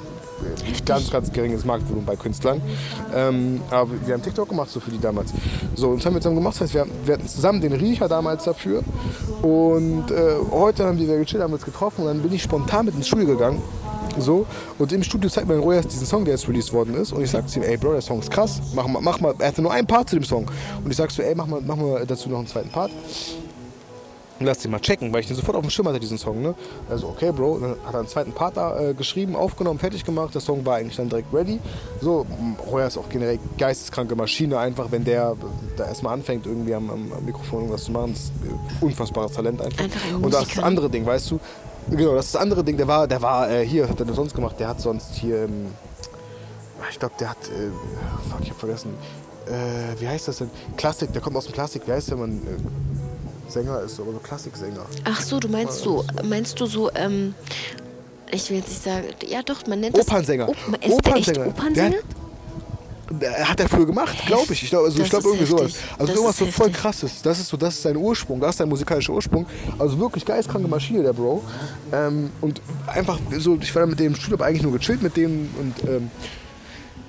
ganz, 0.85 1.09
ganz 1.09 1.31
geringes 1.31 1.65
Marktvolumen 1.65 2.05
bei 2.05 2.15
Künstlern. 2.15 2.61
Ähm, 3.15 3.61
aber 3.69 3.91
wir 4.05 4.13
haben 4.13 4.23
TikTok 4.23 4.49
gemacht, 4.49 4.69
so 4.69 4.79
für 4.79 4.91
die 4.91 4.99
damals. 4.99 5.31
So, 5.75 5.89
und 5.89 5.97
das 5.97 6.05
haben 6.05 6.13
wir 6.13 6.21
zusammen 6.21 6.37
gemacht. 6.37 6.55
Das 6.55 6.61
heißt, 6.61 6.73
wir, 6.73 6.85
wir 7.05 7.13
hatten 7.15 7.27
zusammen 7.27 7.61
den 7.61 7.73
Riecher 7.73 8.07
damals 8.07 8.43
dafür. 8.43 8.83
Und 9.41 10.11
äh, 10.11 10.35
heute 10.51 10.85
haben 10.85 10.97
wir 10.97 11.07
wieder 11.07 11.17
gechillt, 11.17 11.43
haben 11.43 11.53
uns 11.53 11.65
getroffen 11.65 12.01
und 12.01 12.07
dann 12.07 12.21
bin 12.21 12.33
ich 12.33 12.43
spontan 12.43 12.85
mit 12.85 12.95
ins 12.95 13.07
Studio 13.07 13.27
gegangen. 13.27 13.61
So, 14.19 14.45
und 14.77 14.91
im 14.91 15.01
Studio 15.01 15.27
zeigt 15.27 15.47
mir 15.47 15.57
Royas 15.57 15.87
diesen 15.87 16.05
Song, 16.05 16.23
der 16.23 16.35
jetzt 16.35 16.47
released 16.47 16.71
worden 16.71 16.93
ist. 16.93 17.13
Und 17.13 17.23
ich 17.23 17.31
sag 17.31 17.49
zu 17.49 17.59
ihm, 17.59 17.63
ey 17.63 17.77
Bro, 17.77 17.93
der 17.93 18.01
Song 18.01 18.19
ist 18.19 18.29
krass, 18.29 18.61
mach 18.75 18.85
mal, 18.85 19.01
mach 19.01 19.19
mal, 19.19 19.33
er 19.39 19.47
hatte 19.47 19.61
nur 19.61 19.71
einen 19.71 19.87
Part 19.87 20.09
zu 20.09 20.15
dem 20.15 20.23
Song. 20.23 20.45
Und 20.83 20.91
ich 20.91 20.97
sag 20.97 21.09
so, 21.09 21.23
ey, 21.23 21.33
mach 21.33 21.47
mal, 21.47 21.61
mach 21.65 21.75
mal 21.75 22.05
dazu 22.05 22.29
noch 22.29 22.37
einen 22.37 22.47
zweiten 22.47 22.69
Part 22.69 22.91
lass 24.39 24.59
den 24.59 24.71
mal 24.71 24.79
checken, 24.79 25.13
weil 25.13 25.21
ich 25.21 25.27
den 25.27 25.35
sofort 25.35 25.55
auf 25.55 25.61
dem 25.61 25.69
Schirm 25.69 25.87
hatte, 25.87 25.99
diesen 25.99 26.17
Song. 26.17 26.41
Ne? 26.41 26.55
Also, 26.89 27.07
okay, 27.07 27.31
Bro, 27.31 27.59
dann 27.59 27.71
hat 27.85 27.93
er 27.93 27.99
einen 27.99 28.07
zweiten 28.07 28.31
Part 28.31 28.57
da 28.57 28.79
äh, 28.79 28.93
geschrieben, 28.93 29.35
aufgenommen, 29.35 29.79
fertig 29.79 30.03
gemacht. 30.03 30.33
Der 30.33 30.41
Song 30.41 30.65
war 30.65 30.75
eigentlich 30.75 30.97
dann 30.97 31.09
direkt 31.09 31.33
ready. 31.33 31.59
So, 32.01 32.25
Roya 32.69 32.87
ist 32.87 32.97
auch 32.97 33.09
generell 33.09 33.39
geisteskranke 33.57 34.15
Maschine, 34.15 34.59
einfach, 34.59 34.91
wenn 34.91 35.03
der 35.03 35.35
da 35.77 35.85
erstmal 35.85 36.13
anfängt, 36.13 36.45
irgendwie 36.45 36.73
am, 36.73 36.89
am, 36.89 37.25
Mikrofon 37.25 37.61
irgendwas 37.61 37.83
zu 37.85 37.91
machen. 37.91 38.13
Das 38.13 38.23
ist 38.23 38.31
unfassbares 38.81 39.33
Talent 39.33 39.61
einfach. 39.61 39.83
einfach 39.83 40.05
ein 40.05 40.15
Und 40.15 40.33
das 40.33 40.43
ist 40.43 40.57
das 40.57 40.63
andere 40.63 40.89
Ding, 40.89 41.05
weißt 41.05 41.31
du? 41.31 41.39
Genau, 41.89 42.15
das 42.15 42.27
ist 42.27 42.35
das 42.35 42.41
andere 42.41 42.63
Ding, 42.63 42.77
der 42.77 42.87
war, 42.87 43.07
der 43.07 43.21
war 43.21 43.49
äh, 43.51 43.65
hier, 43.65 43.83
was 43.83 43.91
hat 43.91 43.99
er 43.99 44.05
denn 44.05 44.15
sonst 44.15 44.33
gemacht? 44.33 44.55
Der 44.57 44.69
hat 44.69 44.79
sonst 44.79 45.15
hier, 45.15 45.43
ähm, 45.43 45.67
ich 46.89 46.97
glaube, 46.97 47.15
der 47.19 47.31
hat, 47.31 47.37
äh, 47.49 47.69
fuck, 48.29 48.39
ich 48.41 48.51
hab 48.51 48.57
vergessen, 48.57 48.93
äh, 49.47 49.99
wie 49.99 50.07
heißt 50.07 50.27
das 50.27 50.37
denn? 50.37 50.49
Klassik, 50.77 51.11
der 51.11 51.21
kommt 51.21 51.35
aus 51.35 51.45
dem 51.45 51.53
Klassik, 51.53 51.83
wie 51.85 51.91
heißt 51.91 52.09
der 52.09 52.17
man? 52.17 52.41
Sänger 53.47 53.81
ist, 53.81 53.99
aber 53.99 54.11
so 54.11 54.19
Klassiksänger. 54.19 54.85
Ach 55.03 55.21
so, 55.21 55.39
du 55.39 55.47
meinst 55.47 55.79
so, 55.79 56.05
meinst 56.23 56.59
du 56.59 56.65
so, 56.65 56.91
ähm, 56.95 57.33
ich 58.31 58.49
will 58.49 58.57
jetzt 58.57 58.69
nicht 58.69 58.83
sagen, 58.83 59.05
ja 59.27 59.41
doch, 59.43 59.65
man 59.67 59.79
nennt 59.79 59.97
Opernsänger. 59.97 60.47
das 60.47 60.91
Opernsänger. 60.91 61.47
Opernsänger. 61.47 61.47
Opernsänger? 61.47 61.97
Der, 63.09 63.47
hat 63.47 63.59
er 63.59 63.69
früher 63.69 63.85
gemacht, 63.85 64.17
glaube 64.25 64.53
ich. 64.53 64.63
Ich 64.63 64.69
glaube 64.69 64.85
also, 64.85 65.03
glaub, 65.03 65.23
irgendwie 65.23 65.41
heftig. 65.41 65.57
sowas. 65.57 65.73
Also 65.99 66.05
das 66.07 66.15
irgendwas 66.15 66.37
so 66.37 66.45
voll 66.47 66.71
krasses. 66.71 67.21
Das 67.21 67.39
ist 67.39 67.49
so, 67.49 67.57
das 67.57 67.75
ist 67.75 67.83
sein 67.83 67.97
Ursprung, 67.97 68.39
das 68.39 68.51
ist 68.51 68.57
sein 68.57 68.69
musikalischer 68.69 69.13
Ursprung. 69.13 69.45
Also 69.77 69.99
wirklich 69.99 70.25
geistkranke 70.25 70.67
Maschine, 70.67 71.03
der 71.03 71.13
Bro. 71.13 71.43
Ähm, 71.91 72.31
und 72.41 72.61
einfach 72.87 73.19
so, 73.37 73.57
ich 73.61 73.75
war 73.75 73.81
da 73.81 73.85
mit 73.87 73.99
dem 73.99 74.07
im 74.07 74.15
Studio, 74.15 74.43
eigentlich 74.43 74.63
nur 74.63 74.71
gechillt 74.71 75.03
mit 75.03 75.15
dem 75.15 75.49
und 75.59 75.87
ähm, 75.87 76.09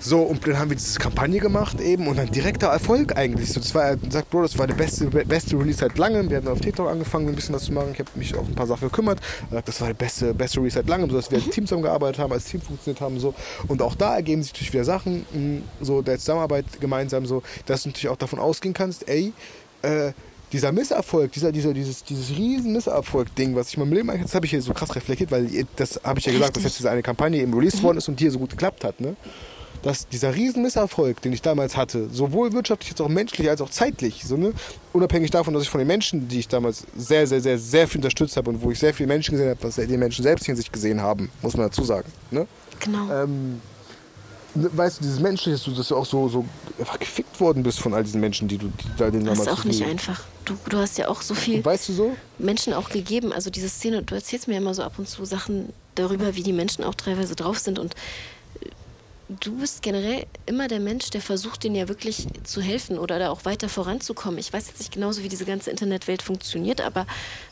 so, 0.06 0.20
und 0.20 0.46
dann 0.46 0.58
haben 0.58 0.68
wir 0.68 0.76
diese 0.76 0.98
Kampagne 0.98 1.40
gemacht 1.40 1.80
eben 1.80 2.08
und 2.08 2.18
dann 2.18 2.30
direkter 2.30 2.66
Erfolg 2.66 3.16
eigentlich. 3.16 3.50
So, 3.50 3.58
das 3.58 3.74
war, 3.74 3.96
sagt 4.10 4.28
Bro, 4.28 4.42
das 4.42 4.58
war 4.58 4.66
der 4.66 4.74
beste, 4.74 5.06
beste 5.06 5.58
Release 5.58 5.78
seit 5.78 5.96
langem. 5.96 6.28
Wir 6.28 6.36
hatten 6.36 6.48
auf 6.48 6.60
TikTok 6.60 6.90
angefangen, 6.90 7.26
ein 7.26 7.34
bisschen 7.34 7.54
was 7.54 7.64
zu 7.64 7.72
machen. 7.72 7.88
Ich 7.94 8.00
habe 8.00 8.10
mich 8.14 8.34
auf 8.36 8.46
ein 8.46 8.54
paar 8.54 8.66
Sachen 8.66 8.88
gekümmert. 8.88 9.18
Das 9.64 9.80
war 9.80 9.88
der 9.88 9.94
beste, 9.94 10.34
beste 10.34 10.58
Release 10.58 10.74
seit 10.74 10.90
langem, 10.90 11.08
so 11.08 11.16
dass 11.16 11.30
wir 11.30 11.38
als 11.38 11.48
Team 11.48 11.64
zusammengearbeitet 11.64 12.18
haben, 12.18 12.34
als 12.34 12.44
Team 12.44 12.60
funktioniert 12.60 13.00
haben. 13.00 13.18
So. 13.18 13.32
Und 13.66 13.80
auch 13.80 13.94
da 13.94 14.14
ergeben 14.14 14.42
sich 14.42 14.52
natürlich 14.52 14.74
wieder 14.74 14.84
Sachen, 14.84 15.24
so 15.80 16.02
der 16.02 16.18
Zusammenarbeit 16.18 16.66
gemeinsam, 16.82 17.24
so, 17.24 17.42
dass 17.64 17.84
du 17.84 17.88
natürlich 17.88 18.10
auch 18.10 18.18
davon 18.18 18.40
ausgehen 18.40 18.74
kannst, 18.74 19.08
ey, 19.08 19.32
äh, 19.80 20.12
dieser 20.52 20.70
Misserfolg, 20.70 21.32
dieser, 21.32 21.50
dieser, 21.50 21.72
dieses, 21.72 22.04
dieses 22.04 22.36
riesen 22.36 22.74
Misserfolg-Ding, 22.74 23.56
was 23.56 23.70
ich 23.70 23.78
in 23.78 23.80
meinem 23.80 23.94
Leben 23.94 24.22
das 24.22 24.34
habe 24.34 24.44
ich 24.44 24.50
hier 24.50 24.60
so 24.60 24.74
krass 24.74 24.94
reflektiert, 24.94 25.30
weil 25.30 25.48
das 25.76 25.98
habe 26.04 26.18
ich 26.18 26.26
ja 26.26 26.32
gesagt, 26.32 26.56
dass 26.56 26.64
jetzt 26.64 26.78
diese 26.78 26.90
eine 26.90 27.02
Kampagne 27.02 27.40
eben 27.40 27.54
released 27.54 27.82
worden 27.82 27.96
ist 27.96 28.08
und 28.08 28.20
hier 28.20 28.30
so 28.30 28.38
gut 28.38 28.50
geklappt 28.50 28.84
hat, 28.84 29.00
ne? 29.00 29.16
Dass 29.84 30.08
dieser 30.08 30.34
riesen 30.34 30.62
Misserfolg, 30.62 31.20
den 31.20 31.34
ich 31.34 31.42
damals 31.42 31.76
hatte, 31.76 32.08
sowohl 32.10 32.54
wirtschaftlich 32.54 32.92
als 32.92 33.00
auch 33.02 33.08
menschlich 33.08 33.50
als 33.50 33.60
auch 33.60 33.68
zeitlich, 33.68 34.24
so, 34.24 34.36
ne, 34.36 34.54
unabhängig 34.94 35.30
davon, 35.30 35.52
dass 35.52 35.62
ich 35.62 35.68
von 35.68 35.78
den 35.78 35.86
Menschen, 35.86 36.26
die 36.26 36.38
ich 36.40 36.48
damals 36.48 36.84
sehr, 36.96 37.26
sehr, 37.26 37.42
sehr, 37.42 37.58
sehr 37.58 37.86
viel 37.86 37.98
unterstützt 37.98 38.38
habe 38.38 38.48
und 38.50 38.62
wo 38.62 38.70
ich 38.70 38.78
sehr 38.78 38.94
viele 38.94 39.08
Menschen 39.08 39.32
gesehen 39.32 39.50
habe, 39.50 39.62
was 39.62 39.76
die 39.76 39.96
Menschen 39.98 40.22
selbst 40.22 40.48
in 40.48 40.56
sich 40.56 40.72
gesehen 40.72 41.02
haben, 41.02 41.30
muss 41.42 41.54
man 41.54 41.66
dazu 41.66 41.84
sagen. 41.84 42.10
Ne? 42.30 42.46
Genau. 42.80 43.12
Ähm, 43.12 43.60
ne, 44.54 44.70
weißt 44.72 45.00
du, 45.00 45.02
dieses 45.02 45.20
Menschliche, 45.20 45.70
dass 45.70 45.88
du 45.88 45.96
auch 45.96 46.06
so, 46.06 46.28
so 46.30 46.46
einfach 46.78 46.98
gefickt 46.98 47.38
worden 47.38 47.62
bist 47.62 47.78
von 47.78 47.92
all 47.92 48.04
diesen 48.04 48.22
Menschen, 48.22 48.48
die 48.48 48.56
du 48.56 48.68
die, 48.68 48.88
da 48.96 49.10
den 49.10 49.20
damals. 49.20 49.44
Das 49.44 49.52
ist 49.52 49.60
auch 49.60 49.64
nicht 49.64 49.84
einfach. 49.84 50.22
Du, 50.46 50.56
du 50.70 50.78
hast 50.78 50.96
ja 50.96 51.08
auch 51.08 51.20
so 51.20 51.34
viel 51.34 51.62
weißt 51.62 51.90
du 51.90 51.92
so? 51.92 52.16
Menschen 52.38 52.72
auch 52.72 52.88
gegeben. 52.88 53.34
Also 53.34 53.50
diese 53.50 53.68
Szene, 53.68 54.02
du 54.02 54.14
erzählst 54.14 54.48
mir 54.48 54.56
immer 54.56 54.72
so 54.72 54.82
ab 54.82 54.94
und 54.98 55.08
zu 55.10 55.26
Sachen 55.26 55.74
darüber, 55.94 56.36
wie 56.36 56.42
die 56.42 56.54
Menschen 56.54 56.84
auch 56.84 56.94
teilweise 56.94 57.34
drauf 57.34 57.58
sind 57.58 57.78
und 57.78 57.94
du 59.28 59.58
bist 59.58 59.82
generell 59.82 60.26
immer 60.44 60.68
der 60.68 60.80
Mensch, 60.80 61.08
der 61.10 61.22
versucht, 61.22 61.64
denen 61.64 61.74
ja 61.74 61.88
wirklich 61.88 62.26
zu 62.44 62.60
helfen 62.60 62.98
oder 62.98 63.18
da 63.18 63.30
auch 63.30 63.44
weiter 63.44 63.68
voranzukommen. 63.68 64.38
Ich 64.38 64.52
weiß 64.52 64.66
jetzt 64.66 64.78
nicht 64.78 64.92
genauso, 64.92 65.22
wie 65.22 65.28
diese 65.28 65.46
ganze 65.46 65.70
Internetwelt 65.70 66.22
funktioniert, 66.22 66.82
aber 66.82 67.06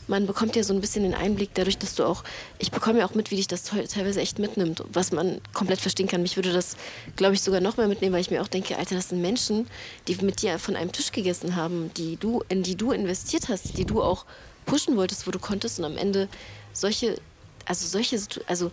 man 0.07 0.27
bekommt 0.27 0.55
ja 0.55 0.63
so 0.63 0.73
ein 0.73 0.81
bisschen 0.81 1.03
den 1.03 1.15
Einblick 1.15 1.49
dadurch, 1.55 1.77
dass 1.79 1.95
du 1.95 2.03
auch, 2.03 2.23
ich 2.59 2.71
bekomme 2.71 2.99
ja 2.99 3.05
auch 3.05 3.15
mit, 3.15 3.31
wie 3.31 3.37
dich 3.37 3.47
das 3.47 3.63
teilweise 3.63 4.21
echt 4.21 4.37
mitnimmt, 4.37 4.83
was 4.91 5.11
man 5.11 5.41
komplett 5.53 5.81
verstehen 5.81 6.07
kann. 6.07 6.21
Mich 6.21 6.35
würde 6.35 6.53
das, 6.53 6.77
glaube 7.15 7.33
ich, 7.33 7.41
sogar 7.41 7.59
noch 7.59 7.77
mehr 7.77 7.87
mitnehmen, 7.87 8.13
weil 8.13 8.21
ich 8.21 8.31
mir 8.31 8.41
auch 8.41 8.47
denke, 8.47 8.77
Alter, 8.77 8.95
das 8.95 9.09
sind 9.09 9.21
Menschen, 9.21 9.67
die 10.07 10.15
mit 10.17 10.41
dir 10.41 10.59
von 10.59 10.75
einem 10.75 10.91
Tisch 10.91 11.11
gegessen 11.11 11.55
haben, 11.55 11.91
die 11.95 12.17
du, 12.17 12.43
in 12.49 12.61
die 12.61 12.75
du 12.75 12.91
investiert 12.91 13.49
hast, 13.49 13.77
die 13.77 13.85
du 13.85 14.03
auch 14.03 14.25
pushen 14.65 14.95
wolltest, 14.95 15.25
wo 15.25 15.31
du 15.31 15.39
konntest 15.39 15.79
und 15.79 15.85
am 15.85 15.97
Ende 15.97 16.29
solche, 16.71 17.17
also 17.65 17.87
solche, 17.87 18.19
also 18.47 18.71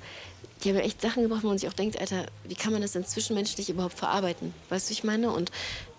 die 0.63 0.71
haben 0.71 0.79
echt 0.79 1.01
Sachen 1.01 1.23
gebracht, 1.23 1.43
wo 1.43 1.49
man 1.49 1.59
sich 1.59 1.69
auch 1.69 1.75
denkt, 1.75 1.99
Alter, 2.01 2.27
wie 2.45 2.55
kann 2.55 2.73
man 2.73 2.83
das 2.83 2.93
denn 2.93 3.05
zwischenmenschlich 3.05 3.71
überhaupt 3.71 3.99
verarbeiten? 3.99 4.55
Weißt 4.69 4.89
du, 4.89 4.93
ich 4.93 5.05
meine? 5.05 5.31
Und 5.33 5.51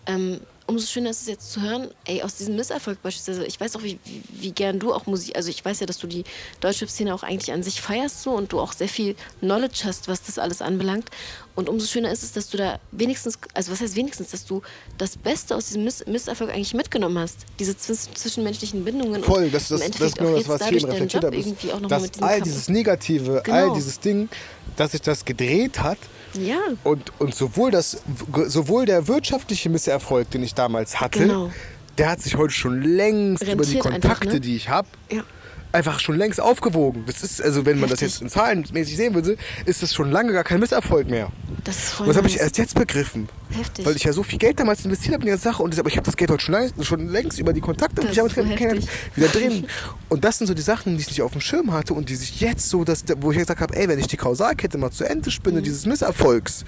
ähm, 0.06 0.42
umso 0.68 0.88
schöner 0.88 1.10
ist 1.10 1.22
es 1.22 1.28
jetzt 1.28 1.52
zu 1.52 1.62
hören, 1.62 1.90
ey, 2.06 2.22
aus 2.22 2.36
diesem 2.36 2.56
Misserfolg 2.56 3.02
beispielsweise, 3.02 3.46
ich 3.46 3.60
weiß 3.60 3.76
auch, 3.76 3.84
wie, 3.84 4.00
wie, 4.06 4.22
wie, 4.30 4.52
gern 4.52 4.80
du 4.80 4.94
auch 4.94 5.06
Musik, 5.06 5.36
also 5.36 5.50
ich 5.50 5.64
weiß 5.64 5.80
ja, 5.80 5.86
dass 5.86 5.98
du 5.98 6.08
die 6.08 6.24
deutsche 6.60 6.88
Szene 6.88 7.14
auch 7.14 7.24
eigentlich 7.24 7.52
an 7.52 7.64
sich 7.64 7.82
feierst 7.82 8.24
so 8.24 8.32
und 8.32 8.54
du 8.54 8.60
auch 8.60 8.74
sehr 8.74 8.88
viel 8.88 9.16
Knowledge 9.40 9.82
hast, 9.86 10.08
was 10.08 10.24
das 10.24 10.40
alles 10.40 10.62
anbelangt. 10.62 11.10
Und 11.56 11.68
umso 11.68 11.86
schöner 11.86 12.12
ist 12.12 12.24
es, 12.24 12.32
dass 12.32 12.50
du 12.50 12.58
da 12.58 12.80
wenigstens, 12.92 13.38
also 13.54 13.72
was 13.72 13.82
heißt 13.82 13.96
wenigstens, 13.96 14.32
dass 14.32 14.46
du 14.46 14.62
das 14.98 15.18
Beste 15.18 15.56
aus 15.56 15.68
diesem 15.68 15.84
Miss 15.84 16.06
Misserfolg 16.06 16.50
eigentlich 16.50 16.74
mitgenommen 16.74 17.20
hast. 17.20 17.40
Diese 17.60 17.76
zwischenmenschlichen 17.78 18.86
Bindungen. 18.86 19.22
Voll, 19.24 19.50
das, 19.50 19.68
das, 19.68 19.82
das 19.82 20.00
ist 20.00 20.18
genau 20.18 20.38
das, 20.38 20.48
was 20.48 20.62
ich 20.62 20.72
eben 20.72 20.86
reflektiert 20.86 21.24
habe. 21.26 21.88
Dass 21.88 22.22
all 22.22 22.42
dieses 22.42 22.70
Negative, 22.70 23.42
genau. 23.44 23.58
all 23.58 23.74
dieses 23.74 24.00
Ding, 24.00 24.30
dass 24.78 24.92
sich 24.92 25.02
das 25.02 25.26
gedreht 25.26 25.80
hat, 25.80 25.98
ja. 26.36 26.60
Und, 26.84 27.12
und 27.20 27.36
sowohl, 27.36 27.72
das, 27.72 28.02
sowohl 28.48 28.86
der 28.86 29.08
wirtschaftliche 29.08 29.70
Misserfolg, 29.70 30.30
den 30.32 30.44
ich 30.44 30.54
damals 30.54 31.00
hatte, 31.00 31.20
genau. 31.20 31.52
der 31.98 32.10
hat 32.10 32.22
sich 32.22 32.38
heute 32.38 32.54
schon 32.54 32.82
längst 32.82 33.42
Rentiert 33.42 33.56
über 33.56 33.66
die 33.66 33.80
Kontakte, 33.80 34.10
einfach, 34.10 34.34
ne? 34.34 34.40
die 34.40 34.56
ich 34.56 34.70
habe, 34.70 34.88
ja. 35.10 35.24
einfach 35.72 36.00
schon 36.00 36.18
längst 36.18 36.40
aufgewogen. 36.40 37.04
Das 37.08 37.24
ist, 37.24 37.42
also 37.42 37.66
wenn 37.66 37.80
man 37.80 37.90
Richtig. 37.90 38.08
das 38.08 38.16
jetzt 38.16 38.22
in 38.22 38.30
Zahlen 38.30 38.66
mäßig 38.72 38.98
sehen 38.98 39.14
würde, 39.14 39.38
ist 39.66 39.84
das 39.84 39.94
schon 39.94 40.12
lange 40.12 40.34
gar 40.34 40.44
kein 40.44 40.60
Misserfolg 40.60 41.10
mehr. 41.10 41.32
Das 41.64 41.78
ist 41.78 41.90
voll 41.90 42.08
Und 42.08 42.10
das 42.10 42.18
habe 42.18 42.28
ich 42.28 42.40
erst 42.40 42.58
jetzt 42.58 42.76
begriffen. 42.76 43.30
Heftig. 43.58 43.86
Weil 43.86 43.96
ich 43.96 44.04
ja 44.04 44.14
so 44.14 44.24
viel 44.24 44.40
Geld 44.40 44.60
damals 44.60 44.84
investiert 44.86 45.14
habe 45.16 45.26
in 45.28 45.34
die 45.36 45.38
Sache. 45.42 45.62
Und 45.64 45.72
das, 45.74 45.80
aber 45.80 45.90
ich 45.90 45.98
habe 45.98 46.06
das 46.06 46.16
Geld 46.18 46.32
heute 46.32 46.44
schon, 46.44 46.54
längst- 46.56 46.86
schon 46.86 47.08
längst 47.10 47.40
über 47.40 47.54
die 47.54 47.62
Kontakte, 47.62 47.96
Das 47.98 48.06
die 48.06 48.12
ich 48.14 48.20
habe 48.20 48.30
so 48.30 48.42
heftig. 48.44 48.88
wieder 49.16 49.28
drin. 49.28 49.68
Und 50.10 50.24
das 50.24 50.38
sind 50.38 50.48
so 50.48 50.54
die 50.54 50.62
Sachen, 50.62 50.96
die 50.96 51.02
ich 51.02 51.08
nicht 51.10 51.22
auf 51.22 51.32
dem 51.32 51.42
Schirm 51.42 51.72
hatte 51.72 51.94
und 51.94 52.10
die 52.10 52.16
sich 52.16 52.42
jetzt 52.42 52.70
so, 52.70 52.84
dass, 52.84 53.04
wo 53.20 53.32
ich 53.32 53.38
gesagt 53.38 53.62
habe, 53.62 53.76
ey, 53.76 53.88
wenn 53.88 54.00
ich 54.00 54.08
die 54.08 54.18
Kausalkette 54.18 54.78
mal 54.78 54.92
zu 54.92 55.04
Ende 55.04 55.32
spinne, 55.32 55.62
dieses 55.62 55.86
Misserfolgs, 55.86 56.66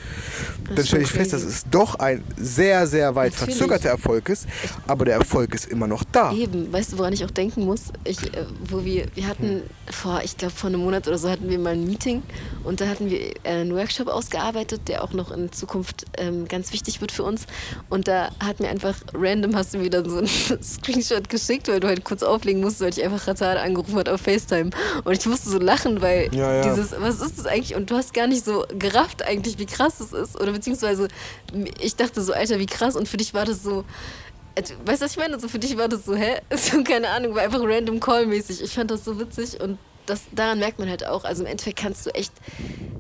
dann 0.68 0.78
ist 0.78 0.88
stelle 0.88 1.04
ich 1.04 1.10
fest, 1.12 1.34
dass 1.34 1.44
es 1.44 1.64
doch 1.70 1.96
ein 1.96 2.24
sehr, 2.38 2.88
sehr 2.88 3.16
weit 3.16 3.32
Natürlich. 3.34 3.56
verzögerter 3.58 3.90
Erfolg 3.90 4.30
ist. 4.30 4.46
Aber 4.88 5.06
der 5.06 5.16
Erfolg 5.16 5.54
ist 5.56 5.66
immer 5.68 5.88
noch 5.88 6.04
da. 6.12 6.34
Eben, 6.34 6.72
weißt 6.72 6.94
du, 6.94 6.98
woran 6.98 7.14
ich 7.14 7.24
auch 7.26 7.32
denken 7.32 7.66
muss? 7.66 7.84
Ich, 8.04 8.22
äh, 8.34 8.46
wo 8.70 8.84
wir, 8.86 9.08
wir 9.16 9.28
hatten 9.28 9.64
vor, 9.92 10.22
ich 10.24 10.38
glaube 10.38 10.54
vor 10.54 10.70
einem 10.70 10.82
Monat 10.82 11.08
oder 11.08 11.18
so 11.18 11.30
hatten 11.30 11.50
wir 11.50 11.60
mal 11.60 11.74
ein 11.74 11.86
Meeting 11.86 12.24
und 12.64 12.82
da 12.82 12.88
hatten 12.88 13.10
wir 13.10 13.20
äh, 13.20 13.34
einen 13.44 13.74
Workshop 13.76 14.08
ausgearbeitet, 14.08 14.82
der 14.88 15.04
auch 15.04 15.14
noch 15.14 15.32
in 15.32 15.52
Zukunft 15.52 16.06
ähm, 16.18 16.48
ganz 16.48 16.73
wichtig 16.74 17.00
wird 17.02 17.12
für 17.12 17.24
uns. 17.24 17.46
Und 17.90 18.08
da 18.08 18.30
hat 18.44 18.60
mir 18.60 18.70
einfach 18.70 18.96
random 19.14 19.56
hast 19.56 19.74
du 19.74 19.78
mir 19.78 19.90
dann 19.90 20.10
so 20.10 20.18
einen 20.18 20.28
Screenshot 20.64 21.30
geschickt, 21.30 21.68
weil 21.68 21.80
du 21.80 21.88
halt 21.88 22.04
kurz 22.04 22.24
auflegen 22.24 22.62
musst, 22.62 22.82
weil 22.82 22.90
ich 22.90 23.04
einfach 23.04 23.28
Ratar 23.28 23.58
angerufen 23.60 23.96
hat 23.96 24.10
auf 24.10 24.22
FaceTime. 24.22 24.72
Und 25.04 25.18
ich 25.18 25.26
musste 25.26 25.50
so 25.50 25.60
lachen, 25.60 26.02
weil 26.02 26.30
Ja, 26.34 26.54
ja. 26.56 26.62
dieses, 26.64 26.94
was 27.00 27.22
ist 27.22 27.38
das 27.38 27.46
eigentlich? 27.46 27.76
Und 27.76 27.90
du 27.90 27.96
hast 27.96 28.14
gar 28.14 28.28
nicht 28.28 28.44
so 28.44 28.66
gerafft 28.78 29.22
eigentlich, 29.24 29.58
wie 29.60 29.66
krass 29.66 30.00
es 30.00 30.12
ist. 30.12 30.40
Oder 30.40 30.52
beziehungsweise 30.52 31.08
ich 31.80 31.96
dachte 31.96 32.22
so, 32.22 32.34
Alter, 32.34 32.60
wie 32.60 32.66
krass. 32.66 32.96
Und 32.96 33.08
für 33.08 33.18
dich 33.18 33.34
war 33.34 33.46
das 33.46 33.64
so, 33.64 33.86
äh, 34.56 34.62
Weißt 34.86 35.02
du, 35.02 35.06
was 35.06 35.12
ich 35.12 35.18
meine? 35.18 35.40
So 35.40 35.48
für 35.48 35.60
dich 35.60 35.78
war 35.78 35.88
das 35.88 36.06
so, 36.06 36.16
hä? 36.16 36.40
So, 36.56 36.84
keine 36.84 37.10
Ahnung, 37.10 37.36
war 37.36 37.42
einfach 37.44 37.62
random 37.64 38.00
Call-mäßig. 38.00 38.62
Ich 38.62 38.74
fand 38.74 38.92
das 38.92 39.04
so 39.06 39.20
witzig 39.20 39.60
und 39.62 39.78
das, 40.06 40.24
daran 40.32 40.60
merkt 40.60 40.80
man 40.80 40.90
halt 40.90 41.06
auch. 41.06 41.24
Also 41.24 41.44
im 41.44 41.50
Endeffekt 41.50 41.80
kannst 41.80 42.06
du 42.06 42.10
echt, 42.12 42.34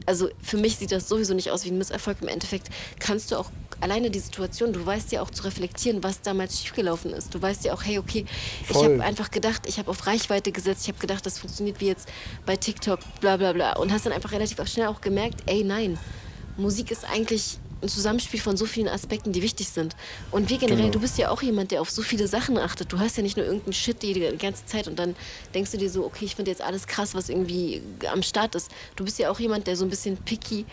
also 0.05 0.29
für 0.41 0.57
mich 0.57 0.77
sieht 0.77 0.91
das 0.91 1.07
sowieso 1.07 1.33
nicht 1.33 1.51
aus 1.51 1.65
wie 1.65 1.69
ein 1.69 1.77
Misserfolg. 1.77 2.17
Im 2.21 2.27
Endeffekt 2.27 2.69
kannst 2.99 3.31
du 3.31 3.37
auch 3.37 3.51
alleine 3.81 4.09
die 4.09 4.19
Situation, 4.19 4.71
du 4.71 4.85
weißt 4.85 5.11
ja 5.11 5.21
auch 5.21 5.29
zu 5.29 5.43
reflektieren, 5.43 6.03
was 6.03 6.21
damals 6.21 6.59
schiefgelaufen 6.59 7.11
ist. 7.11 7.35
Du 7.35 7.41
weißt 7.41 7.65
ja 7.65 7.73
auch, 7.73 7.83
hey, 7.83 7.99
okay, 7.99 8.25
ich 8.61 8.67
Voll. 8.67 8.85
habe 8.85 9.03
einfach 9.03 9.29
gedacht, 9.29 9.63
ich 9.67 9.77
habe 9.77 9.91
auf 9.91 10.07
Reichweite 10.07 10.51
gesetzt, 10.51 10.83
ich 10.83 10.87
habe 10.87 10.99
gedacht, 10.99 11.25
das 11.25 11.39
funktioniert 11.39 11.81
wie 11.81 11.87
jetzt 11.87 12.07
bei 12.45 12.55
TikTok, 12.55 12.99
bla 13.19 13.37
bla 13.37 13.51
bla. 13.51 13.73
Und 13.73 13.91
hast 13.91 14.05
dann 14.05 14.13
einfach 14.13 14.31
relativ 14.31 14.65
schnell 14.67 14.87
auch 14.87 15.01
gemerkt, 15.01 15.41
ey, 15.47 15.63
nein, 15.63 15.99
Musik 16.55 16.91
ist 16.91 17.03
eigentlich 17.03 17.59
ein 17.83 17.89
Zusammenspiel 17.89 18.39
von 18.39 18.57
so 18.57 18.65
vielen 18.65 18.87
Aspekten, 18.87 19.31
die 19.31 19.41
wichtig 19.41 19.69
sind. 19.69 19.95
Und 20.31 20.49
wir 20.49 20.57
generell, 20.57 20.77
Genau. 20.83 20.93
du 20.93 20.99
bist 20.99 21.17
ja 21.17 21.29
auch 21.29 21.41
jemand, 21.41 21.71
der 21.71 21.81
auf 21.81 21.91
so 21.91 22.01
viele 22.01 22.27
Sachen 22.27 22.57
achtet. 22.57 22.91
Du 22.91 22.99
hast 22.99 23.17
ja 23.17 23.23
nicht 23.23 23.37
nur 23.37 23.45
irgendeinen 23.45 23.73
Shit 23.73 24.01
die, 24.01 24.13
ganze 24.37 24.65
Zeit 24.65 24.87
und 24.87 24.97
dann 24.97 25.15
denkst 25.53 25.71
du 25.71 25.77
dir 25.77 25.89
so, 25.89 26.05
okay, 26.05 26.25
ich 26.25 26.35
finde 26.35 26.49
jetzt 26.51 26.61
alles 26.61 26.87
krass, 26.87 27.13
was 27.13 27.29
irgendwie 27.29 27.81
am 28.11 28.23
Start 28.23 28.55
ist. 28.55 28.71
Du 28.95 29.03
bist 29.03 29.19
ja 29.19 29.29
auch 29.29 29.39
jemand, 29.39 29.67
der 29.67 29.75
so 29.75 29.85
ein 29.85 29.89
bisschen 29.89 30.17
picky 30.17 30.65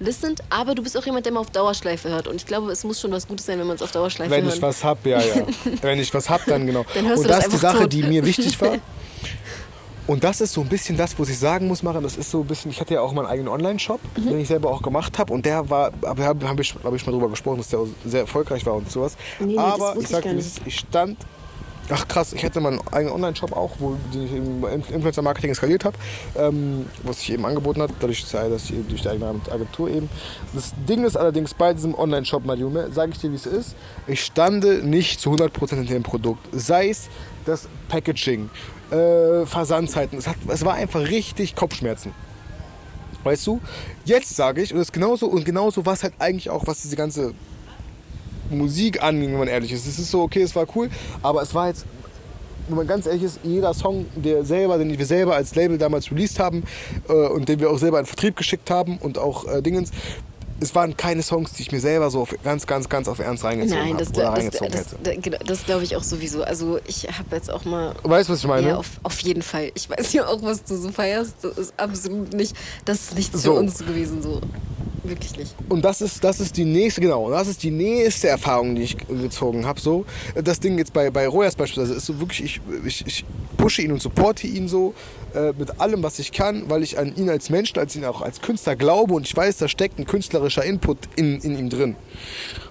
listened, 0.00 0.40
aber 0.50 0.74
du 0.74 0.82
bist 0.82 0.96
auch 0.96 1.06
jemand, 1.06 1.24
der 1.26 1.32
mal 1.32 1.40
auf 1.40 1.50
Dauerschleife 1.50 2.08
hört. 2.08 2.26
Und 2.26 2.36
ich 2.36 2.46
glaube, 2.46 2.70
es 2.72 2.82
muss 2.84 3.00
schon 3.00 3.12
was 3.12 3.28
Gutes 3.28 3.46
sein, 3.46 3.58
wenn 3.58 3.66
man 3.66 3.76
es 3.76 3.82
auf 3.82 3.92
Dauerschleife 3.92 4.30
Wenn 4.30 4.44
hört. 4.44 4.56
ich 4.56 4.62
was 4.62 4.82
hab, 4.82 5.06
ja, 5.06 5.20
ja. 5.20 5.46
Wenn 5.82 6.00
ich 6.00 6.12
was 6.12 6.28
hab, 6.28 6.44
dann 6.46 6.66
genau. 6.66 6.84
Dann 6.94 7.06
und 7.06 7.12
das 7.18 7.22
das 7.28 7.44
ist 7.46 7.52
die 7.52 7.58
Sache, 7.58 7.82
tot. 7.82 7.92
die 7.92 8.02
mir 8.02 8.24
wichtig 8.24 8.60
war. 8.60 8.78
Und 10.06 10.22
das 10.22 10.40
ist 10.40 10.52
so 10.52 10.60
ein 10.60 10.68
bisschen 10.68 10.96
das, 10.98 11.18
was 11.18 11.28
ich 11.30 11.38
sagen 11.38 11.66
muss, 11.66 11.82
Maren. 11.82 12.02
Das 12.02 12.16
ist 12.16 12.30
so 12.30 12.40
ein 12.40 12.46
bisschen, 12.46 12.70
ich 12.70 12.80
hatte 12.80 12.94
ja 12.94 13.00
auch 13.00 13.12
meinen 13.12 13.26
eigenen 13.26 13.48
Online-Shop, 13.48 14.00
Mhm. 14.18 14.28
den 14.28 14.40
ich 14.40 14.48
selber 14.48 14.70
auch 14.70 14.82
gemacht 14.82 15.18
habe. 15.18 15.32
Und 15.32 15.46
der 15.46 15.70
war, 15.70 15.92
aber 16.02 16.14
da 16.22 16.28
habe 16.28 16.48
hab 16.48 16.60
ich, 16.60 16.74
ich 16.74 17.06
mal 17.06 17.12
drüber 17.12 17.30
gesprochen, 17.30 17.58
dass 17.58 17.68
der 17.68 17.80
sehr 18.04 18.20
erfolgreich 18.20 18.66
war 18.66 18.74
und 18.74 18.90
sowas. 18.90 19.16
Nee, 19.40 19.46
nee, 19.52 19.58
aber 19.58 19.94
ich 19.96 20.02
ich 20.02 20.08
sag 20.08 20.22
dir, 20.24 20.36
ich 20.66 20.78
stand. 20.78 21.18
Ach 21.90 22.08
krass, 22.08 22.32
ich 22.32 22.42
hätte 22.42 22.60
meinen 22.62 22.80
eigenen 22.92 23.14
Online-Shop 23.14 23.52
auch, 23.52 23.72
wo 23.78 23.96
den 24.14 24.24
ich 24.24 24.32
im 24.32 24.64
Influencer-Marketing 24.94 25.54
skaliert 25.54 25.84
habe, 25.84 25.98
ähm, 26.34 26.86
was 27.02 27.20
sich 27.20 27.32
eben 27.32 27.44
angeboten 27.44 27.82
hat, 27.82 27.90
dadurch, 28.00 28.24
dass 28.30 28.70
ich 28.70 28.74
durch 28.88 29.02
die 29.02 29.08
eigene 29.10 29.34
Agentur 29.50 29.90
eben. 29.90 30.08
Das 30.54 30.72
Ding 30.88 31.04
ist 31.04 31.14
allerdings 31.14 31.52
bei 31.52 31.74
diesem 31.74 31.94
Online-Shop, 31.94 32.46
Mariume, 32.46 32.90
sage 32.90 33.12
ich 33.12 33.18
dir, 33.18 33.30
wie 33.32 33.36
es 33.36 33.44
ist, 33.44 33.74
ich 34.06 34.24
stande 34.24 34.82
nicht 34.82 35.20
zu 35.20 35.32
100% 35.32 35.74
hinter 35.74 35.92
dem 35.92 36.02
Produkt. 36.02 36.46
Sei 36.52 36.88
es 36.88 37.08
das 37.44 37.68
Packaging, 37.88 38.50
äh, 38.90 39.46
Versandzeiten, 39.46 40.18
es, 40.18 40.26
hat, 40.26 40.36
es 40.48 40.64
war 40.64 40.74
einfach 40.74 41.00
richtig 41.00 41.54
Kopfschmerzen. 41.54 42.12
Weißt 43.22 43.46
du? 43.46 43.60
Jetzt 44.04 44.36
sage 44.36 44.62
ich, 44.62 44.72
und 44.72 44.78
das 44.78 44.88
ist 44.88 44.92
genauso, 44.92 45.26
und 45.26 45.44
genauso 45.44 45.86
war 45.86 45.94
es 45.94 46.02
halt 46.02 46.14
eigentlich 46.18 46.50
auch, 46.50 46.66
was 46.66 46.82
diese 46.82 46.96
ganze 46.96 47.32
Musik 48.50 49.02
anging, 49.02 49.32
wenn 49.32 49.38
man 49.38 49.48
ehrlich 49.48 49.72
ist. 49.72 49.86
Es 49.86 49.98
ist 49.98 50.10
so, 50.10 50.22
okay, 50.22 50.42
es 50.42 50.54
war 50.54 50.66
cool, 50.74 50.90
aber 51.22 51.40
es 51.42 51.54
war 51.54 51.68
jetzt, 51.68 51.86
wenn 52.68 52.76
man 52.76 52.86
ganz 52.86 53.06
ehrlich 53.06 53.22
ist, 53.22 53.40
jeder 53.42 53.72
Song, 53.72 54.06
der 54.14 54.44
selber, 54.44 54.76
den 54.76 54.96
wir 54.98 55.06
selber 55.06 55.34
als 55.34 55.54
Label 55.54 55.78
damals 55.78 56.10
released 56.10 56.38
haben 56.38 56.64
äh, 57.08 57.12
und 57.12 57.48
den 57.48 57.60
wir 57.60 57.70
auch 57.70 57.78
selber 57.78 57.98
in 57.98 58.06
Vertrieb 58.06 58.36
geschickt 58.36 58.70
haben 58.70 58.98
und 58.98 59.18
auch 59.18 59.46
äh, 59.46 59.62
Dingens, 59.62 59.90
es 60.64 60.74
waren 60.74 60.96
keine 60.96 61.22
Songs, 61.22 61.52
die 61.52 61.62
ich 61.62 61.72
mir 61.72 61.80
selber 61.80 62.10
so 62.10 62.22
auf, 62.22 62.34
ganz, 62.42 62.66
ganz, 62.66 62.88
ganz 62.88 63.06
auf 63.06 63.18
Ernst 63.18 63.44
reingezogen 63.44 63.84
Nein, 63.84 63.96
das, 63.98 64.08
habe 64.08 64.40
oder 64.40 64.50
das, 64.50 64.88
das, 64.88 64.96
das, 65.02 65.14
genau, 65.20 65.36
das 65.44 65.66
glaube 65.66 65.84
ich 65.84 65.94
auch 65.94 66.02
sowieso. 66.02 66.42
Also 66.42 66.80
ich 66.86 67.06
habe 67.06 67.36
jetzt 67.36 67.50
auch 67.50 67.64
mal 67.66 67.94
Weißt 68.02 68.28
du, 68.28 68.32
was 68.32 68.40
ich 68.40 68.46
meine? 68.46 68.68
Ja, 68.68 68.76
auf, 68.78 68.98
auf 69.02 69.20
jeden 69.20 69.42
Fall. 69.42 69.70
Ich 69.74 69.90
weiß 69.90 70.12
ja 70.14 70.26
auch, 70.26 70.42
was 70.42 70.64
du 70.64 70.76
so 70.76 70.90
feierst. 70.90 71.34
Das 71.42 71.58
ist 71.58 71.74
absolut 71.76 72.32
nicht, 72.32 72.56
das 72.86 73.02
ist 73.02 73.16
nichts 73.16 73.42
So. 73.42 73.52
für 73.52 73.60
uns 73.60 73.78
gewesen, 73.78 74.22
so. 74.22 74.40
Wirklich 75.06 75.36
nicht. 75.36 75.54
Und 75.68 75.84
das 75.84 76.00
ist, 76.00 76.24
das 76.24 76.40
ist 76.40 76.56
die 76.56 76.64
nächste, 76.64 77.02
genau, 77.02 77.30
das 77.30 77.46
ist 77.46 77.62
die 77.62 77.70
nächste 77.70 78.28
Erfahrung, 78.28 78.74
die 78.74 78.82
ich 78.82 78.96
gezogen 78.96 79.66
habe. 79.66 79.78
So. 79.78 80.06
Das 80.42 80.60
Ding 80.60 80.78
jetzt 80.78 80.94
bei, 80.94 81.10
bei 81.10 81.28
Royas 81.28 81.54
beispielsweise 81.56 81.98
ist 81.98 82.06
so 82.06 82.18
wirklich, 82.20 82.42
ich, 82.42 82.60
ich, 82.86 83.06
ich 83.06 83.24
pushe 83.58 83.82
ihn 83.82 83.92
und 83.92 84.00
supporte 84.00 84.46
ihn 84.46 84.66
so 84.66 84.94
äh, 85.34 85.52
mit 85.58 85.80
allem, 85.80 86.02
was 86.02 86.18
ich 86.18 86.32
kann, 86.32 86.70
weil 86.70 86.82
ich 86.82 86.98
an 86.98 87.14
ihn 87.16 87.28
als 87.28 87.50
Menschen, 87.50 87.78
als 87.78 87.94
ihn 87.96 88.04
auch 88.04 88.22
als 88.22 88.40
Künstler 88.40 88.76
glaube 88.76 89.14
und 89.14 89.26
ich 89.26 89.36
weiß, 89.36 89.58
da 89.58 89.68
steckt 89.68 89.98
ein 89.98 90.06
künstlerischer 90.54 90.64
Input 90.64 90.98
in, 91.16 91.40
in 91.40 91.58
ihm 91.58 91.70
drin. 91.70 91.96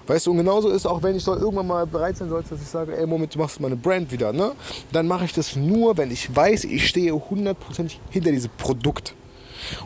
Weißt 0.06 0.26
du, 0.26 0.32
und 0.32 0.38
genauso 0.38 0.70
ist 0.70 0.86
auch, 0.86 1.02
wenn 1.02 1.16
ich 1.16 1.24
soll 1.24 1.38
irgendwann 1.38 1.66
mal 1.66 1.86
bereit 1.86 2.16
sein 2.16 2.28
sollte, 2.28 2.50
dass 2.50 2.60
ich 2.60 2.68
sage, 2.68 2.96
ey, 2.96 3.06
Moment, 3.06 3.34
du 3.34 3.38
machst 3.38 3.60
meine 3.60 3.76
Brand 3.76 4.10
wieder, 4.12 4.32
ne? 4.32 4.52
Dann 4.92 5.06
mache 5.06 5.24
ich 5.24 5.32
das 5.32 5.56
nur, 5.56 5.96
wenn 5.96 6.10
ich 6.10 6.34
weiß, 6.34 6.64
ich 6.64 6.88
stehe 6.88 7.12
hundertprozentig 7.12 8.00
hinter 8.10 8.30
diesem 8.30 8.50
Produkt. 8.58 9.14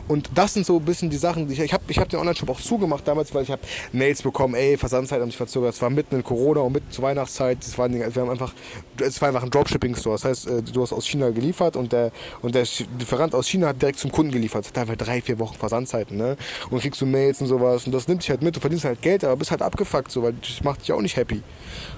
Und 0.07 0.29
das 0.35 0.53
sind 0.53 0.65
so 0.65 0.77
ein 0.77 0.85
bisschen 0.85 1.09
die 1.09 1.17
Sachen, 1.17 1.47
die 1.47 1.53
ich, 1.53 1.59
ich 1.59 1.73
habe 1.73 1.83
ich 1.87 1.97
hab 1.97 2.09
den 2.09 2.19
Online-Shop 2.19 2.49
auch 2.49 2.61
zugemacht 2.61 3.07
damals, 3.07 3.33
weil 3.33 3.43
ich 3.43 3.51
habe 3.51 3.61
Mails 3.91 4.21
bekommen, 4.21 4.55
ey, 4.55 4.77
Versandzeit 4.77 5.21
haben 5.21 5.29
sich 5.29 5.37
verzögert. 5.37 5.73
Es 5.73 5.81
war 5.81 5.89
mitten 5.89 6.15
in 6.15 6.23
Corona 6.23 6.61
und 6.61 6.73
mitten 6.73 6.91
zur 6.91 7.03
Weihnachtszeit. 7.03 7.59
Das 7.61 7.77
war, 7.77 7.91
wir 7.91 8.05
haben 8.05 8.29
einfach, 8.29 8.53
es 9.01 9.21
war 9.21 9.29
einfach 9.29 9.43
ein 9.43 9.49
Dropshipping-Store. 9.49 10.15
Das 10.15 10.25
heißt, 10.25 10.47
äh, 10.47 10.61
du 10.61 10.81
hast 10.81 10.93
aus 10.93 11.05
China 11.07 11.29
geliefert 11.29 11.75
und 11.75 11.91
der, 11.91 12.11
und 12.41 12.55
der 12.55 12.65
Lieferant 12.97 13.35
aus 13.35 13.47
China 13.47 13.67
hat 13.67 13.81
direkt 13.81 13.99
zum 13.99 14.11
Kunden 14.11 14.31
geliefert. 14.31 14.65
Das 14.65 14.69
hat 14.69 14.77
einfach 14.77 14.95
drei, 14.95 15.21
vier 15.21 15.39
Wochen 15.39 15.55
Versandzeiten, 15.55 16.17
ne? 16.17 16.37
Und 16.69 16.79
kriegst 16.79 17.01
du 17.01 17.05
Mails 17.05 17.41
und 17.41 17.47
sowas 17.47 17.85
und 17.85 17.93
das 17.93 18.07
nimmt 18.07 18.21
dich 18.21 18.29
halt 18.29 18.41
mit. 18.41 18.55
Du 18.55 18.59
verdienst 18.59 18.85
halt 18.85 19.01
Geld, 19.01 19.23
aber 19.23 19.35
bist 19.35 19.51
halt 19.51 19.61
abgefuckt, 19.61 20.11
so, 20.11 20.23
weil 20.23 20.33
das 20.33 20.63
macht 20.63 20.81
dich 20.81 20.91
auch 20.91 21.01
nicht 21.01 21.15
happy. 21.15 21.41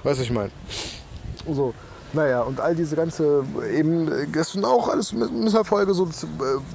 Weißt 0.02 0.18
du, 0.18 0.20
was 0.20 0.20
ich 0.20 0.30
meine? 0.30 0.50
So. 1.48 1.74
Naja, 2.14 2.42
und 2.42 2.60
all 2.60 2.74
diese 2.74 2.94
ganze, 2.94 3.42
eben, 3.74 4.10
das 4.34 4.52
sind 4.52 4.64
auch 4.64 4.88
alles 4.88 5.12
Miss- 5.12 5.30
Misserfolge, 5.30 5.94
so, 5.94 6.04
das, 6.06 6.26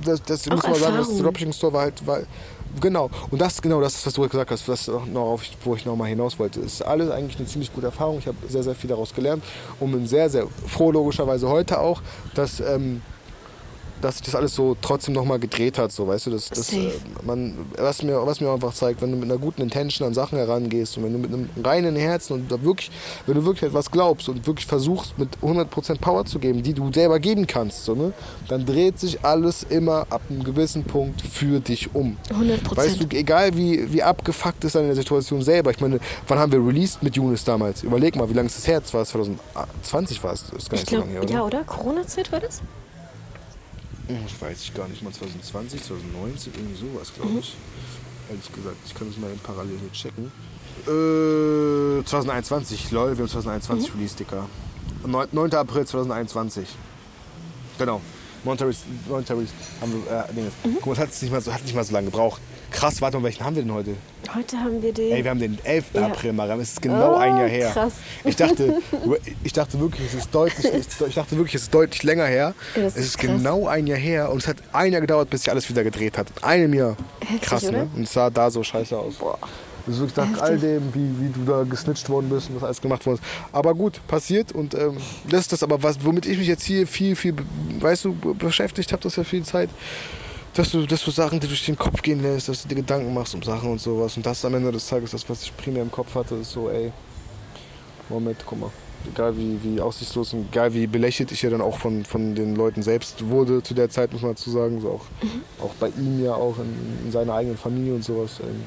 das, 0.04 0.24
das 0.24 0.48
Auch 0.48 0.56
muss 0.56 0.64
man 0.64 0.74
sagen, 0.74 0.82
das 0.98 1.08
Erfahrungen. 1.08 1.24
Dropshipping 1.24 1.54
Store 1.54 1.74
war 1.74 1.82
halt, 1.82 2.08
war, 2.08 2.20
genau, 2.82 3.10
und 3.30 3.40
das, 3.40 3.62
genau, 3.62 3.80
das 3.80 3.96
ist, 3.96 4.06
was 4.08 4.14
du 4.16 4.28
gesagt 4.28 4.50
hast, 4.50 4.68
das, 4.68 4.88
noch 4.88 5.22
auf, 5.22 5.44
wo 5.64 5.76
ich 5.76 5.86
nochmal 5.86 6.10
hinaus 6.10 6.40
wollte, 6.40 6.60
ist 6.62 6.82
alles 6.82 7.12
eigentlich 7.12 7.38
eine 7.38 7.48
ziemlich 7.48 7.72
gute 7.72 7.86
Erfahrung, 7.86 8.18
ich 8.18 8.26
habe 8.28 8.38
sehr, 8.50 8.64
sehr 8.64 8.74
viel 8.74 8.90
daraus 8.90 9.14
gelernt 9.14 9.44
und 9.80 9.92
bin 9.92 10.08
sehr, 10.08 10.28
sehr 10.30 10.48
froh, 10.66 10.92
logischerweise 10.92 11.48
heute 11.48 11.80
auch, 11.80 12.02
dass, 12.34 12.60
ähm, 12.60 13.02
dass 14.02 14.18
sich 14.18 14.26
das 14.26 14.36
alles 14.36 14.54
so 14.56 14.76
trotzdem 14.82 15.14
nochmal 15.14 15.40
gedreht 15.40 15.78
hat, 15.78 15.92
so, 15.92 16.08
weißt 16.08 16.28
du, 16.28 16.32
das, 16.32 16.50
das, 16.50 16.72
äh, 16.74 16.92
man, 17.26 17.54
was, 17.78 18.04
mir, 18.04 18.26
was 18.26 18.42
mir 18.42 18.52
einfach 18.52 18.74
zeigt, 18.74 19.02
wenn 19.02 19.12
du 19.12 19.18
mit 19.18 19.30
einer 19.30 19.40
guten 19.40 19.62
Intention 19.62 20.08
an 20.08 20.14
Sachen 20.14 20.38
herangehst 20.38 20.98
und 20.98 21.04
wenn 21.04 21.14
du 21.14 21.20
mit 21.20 21.34
einem 21.34 21.50
reinen 21.64 21.96
Herzen 21.96 22.34
und 22.34 22.52
da 22.52 22.62
wirklich, 22.64 22.92
wenn 23.26 23.36
du 23.36 23.46
wirklich 23.46 23.64
etwas 23.70 23.92
glaubst 23.92 24.30
und 24.30 24.46
wirklich 24.46 24.66
versuchst, 24.66 25.18
mit 25.18 25.30
100% 25.42 26.00
Power 26.00 26.26
zu 26.26 26.40
geben, 26.40 26.64
die 26.64 26.74
du 26.74 26.92
selber 26.94 27.20
geben 27.20 27.48
kannst, 27.48 27.86
so, 27.86 27.96
ne, 27.96 28.14
dann 28.48 28.66
dreht 28.66 29.00
sich 29.00 29.24
alles 29.24 29.64
immer 29.64 30.08
ab 30.10 30.22
einem 30.30 30.44
gewissen 30.44 30.84
Punkt 30.84 31.22
für 31.22 31.60
dich 31.60 31.94
um. 31.96 32.18
100 32.30 32.78
Weißt 32.78 33.02
du, 33.02 33.06
egal 33.16 33.56
wie, 33.58 33.92
wie 33.92 34.04
abgefuckt 34.04 34.64
ist 34.64 34.76
deine 34.76 34.94
Situation 34.96 35.42
selber. 35.42 35.72
Ich 35.72 35.80
meine, 35.82 36.00
wann 36.28 36.40
haben 36.40 36.52
wir 36.52 36.60
released 36.66 37.02
mit 37.04 37.16
Younes 37.16 37.44
damals? 37.44 37.84
Überleg 37.84 38.16
mal, 38.16 38.30
wie 38.30 38.34
lange 38.34 38.48
ist 38.48 38.58
das 38.58 38.68
her? 38.68 38.80
Das 38.80 38.94
war 38.94 39.04
2020 39.06 40.24
war 40.24 40.34
es. 40.34 40.46
Das 40.46 40.64
ist 40.64 40.70
gar 40.70 40.80
Ich 40.80 40.82
nicht 40.82 40.90
so 40.90 40.96
glaube, 40.98 41.08
lange 41.08 41.14
her, 41.14 41.24
oder? 41.24 41.34
ja, 41.34 41.44
oder? 41.44 41.64
Corona-Zeit 41.64 42.32
war 42.32 42.40
das? 42.40 42.62
Hm, 44.08 44.18
Ich 44.26 44.42
weiß 44.42 44.62
ich 44.64 44.74
gar 44.74 44.88
nicht 44.88 45.02
mal 45.04 45.12
2020, 45.14 45.84
2019, 45.84 46.54
irgendwie 46.56 46.76
sowas, 46.76 47.12
glaube 47.14 47.40
ich. 47.40 47.56
Ehrlich 48.30 48.52
gesagt, 48.52 48.76
ich 48.86 48.94
kann 48.94 49.08
das 49.08 49.18
mal 49.18 49.32
parallel 49.44 49.78
hier 49.80 49.92
checken. 49.92 50.32
Äh, 50.86 52.04
2021, 52.06 52.92
lol, 52.92 53.12
wir 53.18 53.24
haben 53.24 53.30
2021 53.30 53.94
released, 53.96 54.20
Dicker. 54.20 54.48
9. 55.06 55.28
9. 55.32 55.54
April 55.54 55.86
2021. 55.86 56.68
Genau. 57.78 58.02
Monterey, 58.44 58.74
Monterey 59.10 59.46
haben 59.82 60.04
wir, 60.06 60.12
äh, 60.30 60.34
Dinges. 60.34 60.54
Guck 60.64 60.86
mal, 60.88 60.94
es 60.94 61.00
hat 61.00 61.22
nicht, 61.22 61.32
mal 61.32 61.42
so, 61.42 61.54
hat 61.54 61.64
nicht 61.64 61.76
mal 61.76 61.84
so 61.84 61.94
lange 61.94 62.06
gebraucht. 62.06 62.42
Krass, 62.72 63.02
warte 63.02 63.18
mal, 63.18 63.24
welchen 63.24 63.44
haben 63.44 63.56
wir 63.56 63.64
denn 63.64 63.74
heute? 63.74 63.96
Heute 64.36 64.58
haben 64.60 64.82
wir 64.82 64.94
den. 64.94 65.12
Ey, 65.14 65.24
wir 65.24 65.32
haben 65.32 65.40
den 65.40 65.58
11. 65.64 65.86
Ja. 65.94 66.08
April, 66.08 66.34
Mariam. 66.34 66.60
Es 66.60 66.74
ist 66.74 66.82
genau 66.82 67.14
Oh, 67.14 67.18
ein 67.18 67.38
Jahr 67.38 67.48
her. 67.48 67.72
krass. 67.72 67.94
Ich 68.26 68.36
dachte, 68.36 68.82
ich 69.44 69.54
dachte 69.54 69.80
wirklich, 69.80 70.08
es 70.08 70.14
ist 70.16 70.36
deutlich, 70.36 70.66
ich 71.08 71.16
dachte 71.16 71.38
wirklich, 71.38 71.56
es 71.56 71.64
ist 71.64 71.74
deutlich 71.74 72.04
länger 72.04 72.26
her. 72.26 72.54
Ja, 72.76 72.82
es 72.84 72.96
ist 72.98 73.06
ist 73.06 73.18
genau 73.20 73.68
ein 73.68 73.88
Jahr 73.88 73.98
her 73.98 74.32
und 74.32 74.40
es 74.42 74.48
hat 74.48 74.58
ein 74.74 74.92
Jahr 74.92 75.02
gedauert, 75.02 75.30
bis 75.30 75.42
sich 75.44 75.52
alles 75.52 75.70
wieder 75.70 75.84
gedreht 75.84 76.18
hat. 76.18 76.28
In 76.38 76.44
einem 76.44 76.74
Jahr. 76.74 76.98
Heftig, 77.22 77.42
Krass, 77.42 77.64
oder? 77.64 77.72
ne? 77.84 77.90
Und 77.96 78.04
es 78.04 78.14
sah 78.14 78.30
da 78.30 78.52
so 78.52 78.62
scheiße 78.64 78.98
aus. 78.98 79.16
Boah. 79.16 79.38
Also 79.88 80.02
wirklich 80.02 80.18
nach 80.18 80.42
all 80.42 80.58
dem, 80.60 80.94
wie, 80.94 81.10
wie 81.26 81.30
du 81.30 81.46
da 81.46 81.64
gesnitcht 81.64 82.10
worden 82.10 82.30
bist 82.30 82.50
und 82.50 82.58
was 82.58 82.64
alles 82.66 82.82
gemacht 82.82 83.06
worden 83.06 83.20
ist. 83.22 83.54
Aber 83.54 83.74
gut, 83.74 84.02
passiert 84.10 84.52
und 84.52 84.74
ähm, 84.76 84.98
das 85.30 85.42
ist 85.42 85.54
das 85.54 85.64
aber, 85.64 85.82
was, 85.82 86.04
womit 86.04 86.26
ich 86.26 86.38
mich 86.38 86.48
jetzt 86.50 86.64
hier 86.66 86.86
viel, 86.86 87.16
viel, 87.16 87.34
weißt 87.80 88.04
du, 88.04 88.14
beschäftigt 88.14 88.92
habe, 88.92 89.02
das 89.02 89.16
ja 89.16 89.24
viel 89.24 89.44
Zeit, 89.46 89.70
dass 90.58 90.72
du, 90.72 90.86
dass 90.88 91.04
du 91.04 91.12
Sachen 91.12 91.40
die 91.40 91.48
durch 91.48 91.66
den 91.66 91.78
Kopf 91.78 92.02
gehen 92.02 92.22
lässt, 92.22 92.50
dass 92.50 92.64
du 92.64 92.68
dir 92.68 92.76
Gedanken 92.76 93.14
machst 93.14 93.36
um 93.36 93.44
Sachen 93.44 93.72
und 93.72 93.80
sowas. 93.80 94.18
Und 94.18 94.26
das 94.26 94.44
am 94.44 94.56
Ende 94.56 94.72
des 94.72 94.88
Tages, 94.88 95.12
das, 95.12 95.30
was 95.30 95.44
ich 95.44 95.56
primär 95.56 95.84
im 95.84 95.92
Kopf 95.92 96.16
hatte, 96.16 96.36
ist 96.36 96.52
so, 96.52 96.70
ey, 96.70 96.92
Moment, 98.10 98.38
guck 98.46 98.60
mal. 98.60 98.72
Egal 99.14 99.38
wie, 99.38 99.60
wie 99.64 99.80
aussichtslos 99.80 100.34
und 100.34 100.48
egal 100.52 100.74
wie 100.74 100.88
belächelt 100.88 101.32
ich 101.32 101.44
ja 101.44 101.50
dann 101.50 101.62
auch 101.62 101.78
von, 101.78 102.04
von 102.04 102.34
den 102.34 102.56
Leuten 102.56 102.82
selbst 102.82 103.30
wurde 103.30 103.62
zu 103.62 103.74
der 103.74 103.90
Zeit, 103.90 104.12
muss 104.12 104.24
man 104.24 104.32
dazu 104.32 104.50
sagen. 104.50 104.82
So 104.82 104.90
auch, 104.90 105.06
mhm. 105.22 105.42
auch 105.62 105.74
bei 105.80 105.90
ihm 105.90 106.24
ja 106.24 106.34
auch 106.34 106.58
in, 106.58 107.06
in, 107.06 107.12
seiner 107.12 107.36
eigenen 107.36 107.58
Familie 107.58 107.94
und 107.94 108.04
sowas. 108.04 108.40
Ähm, 108.42 108.64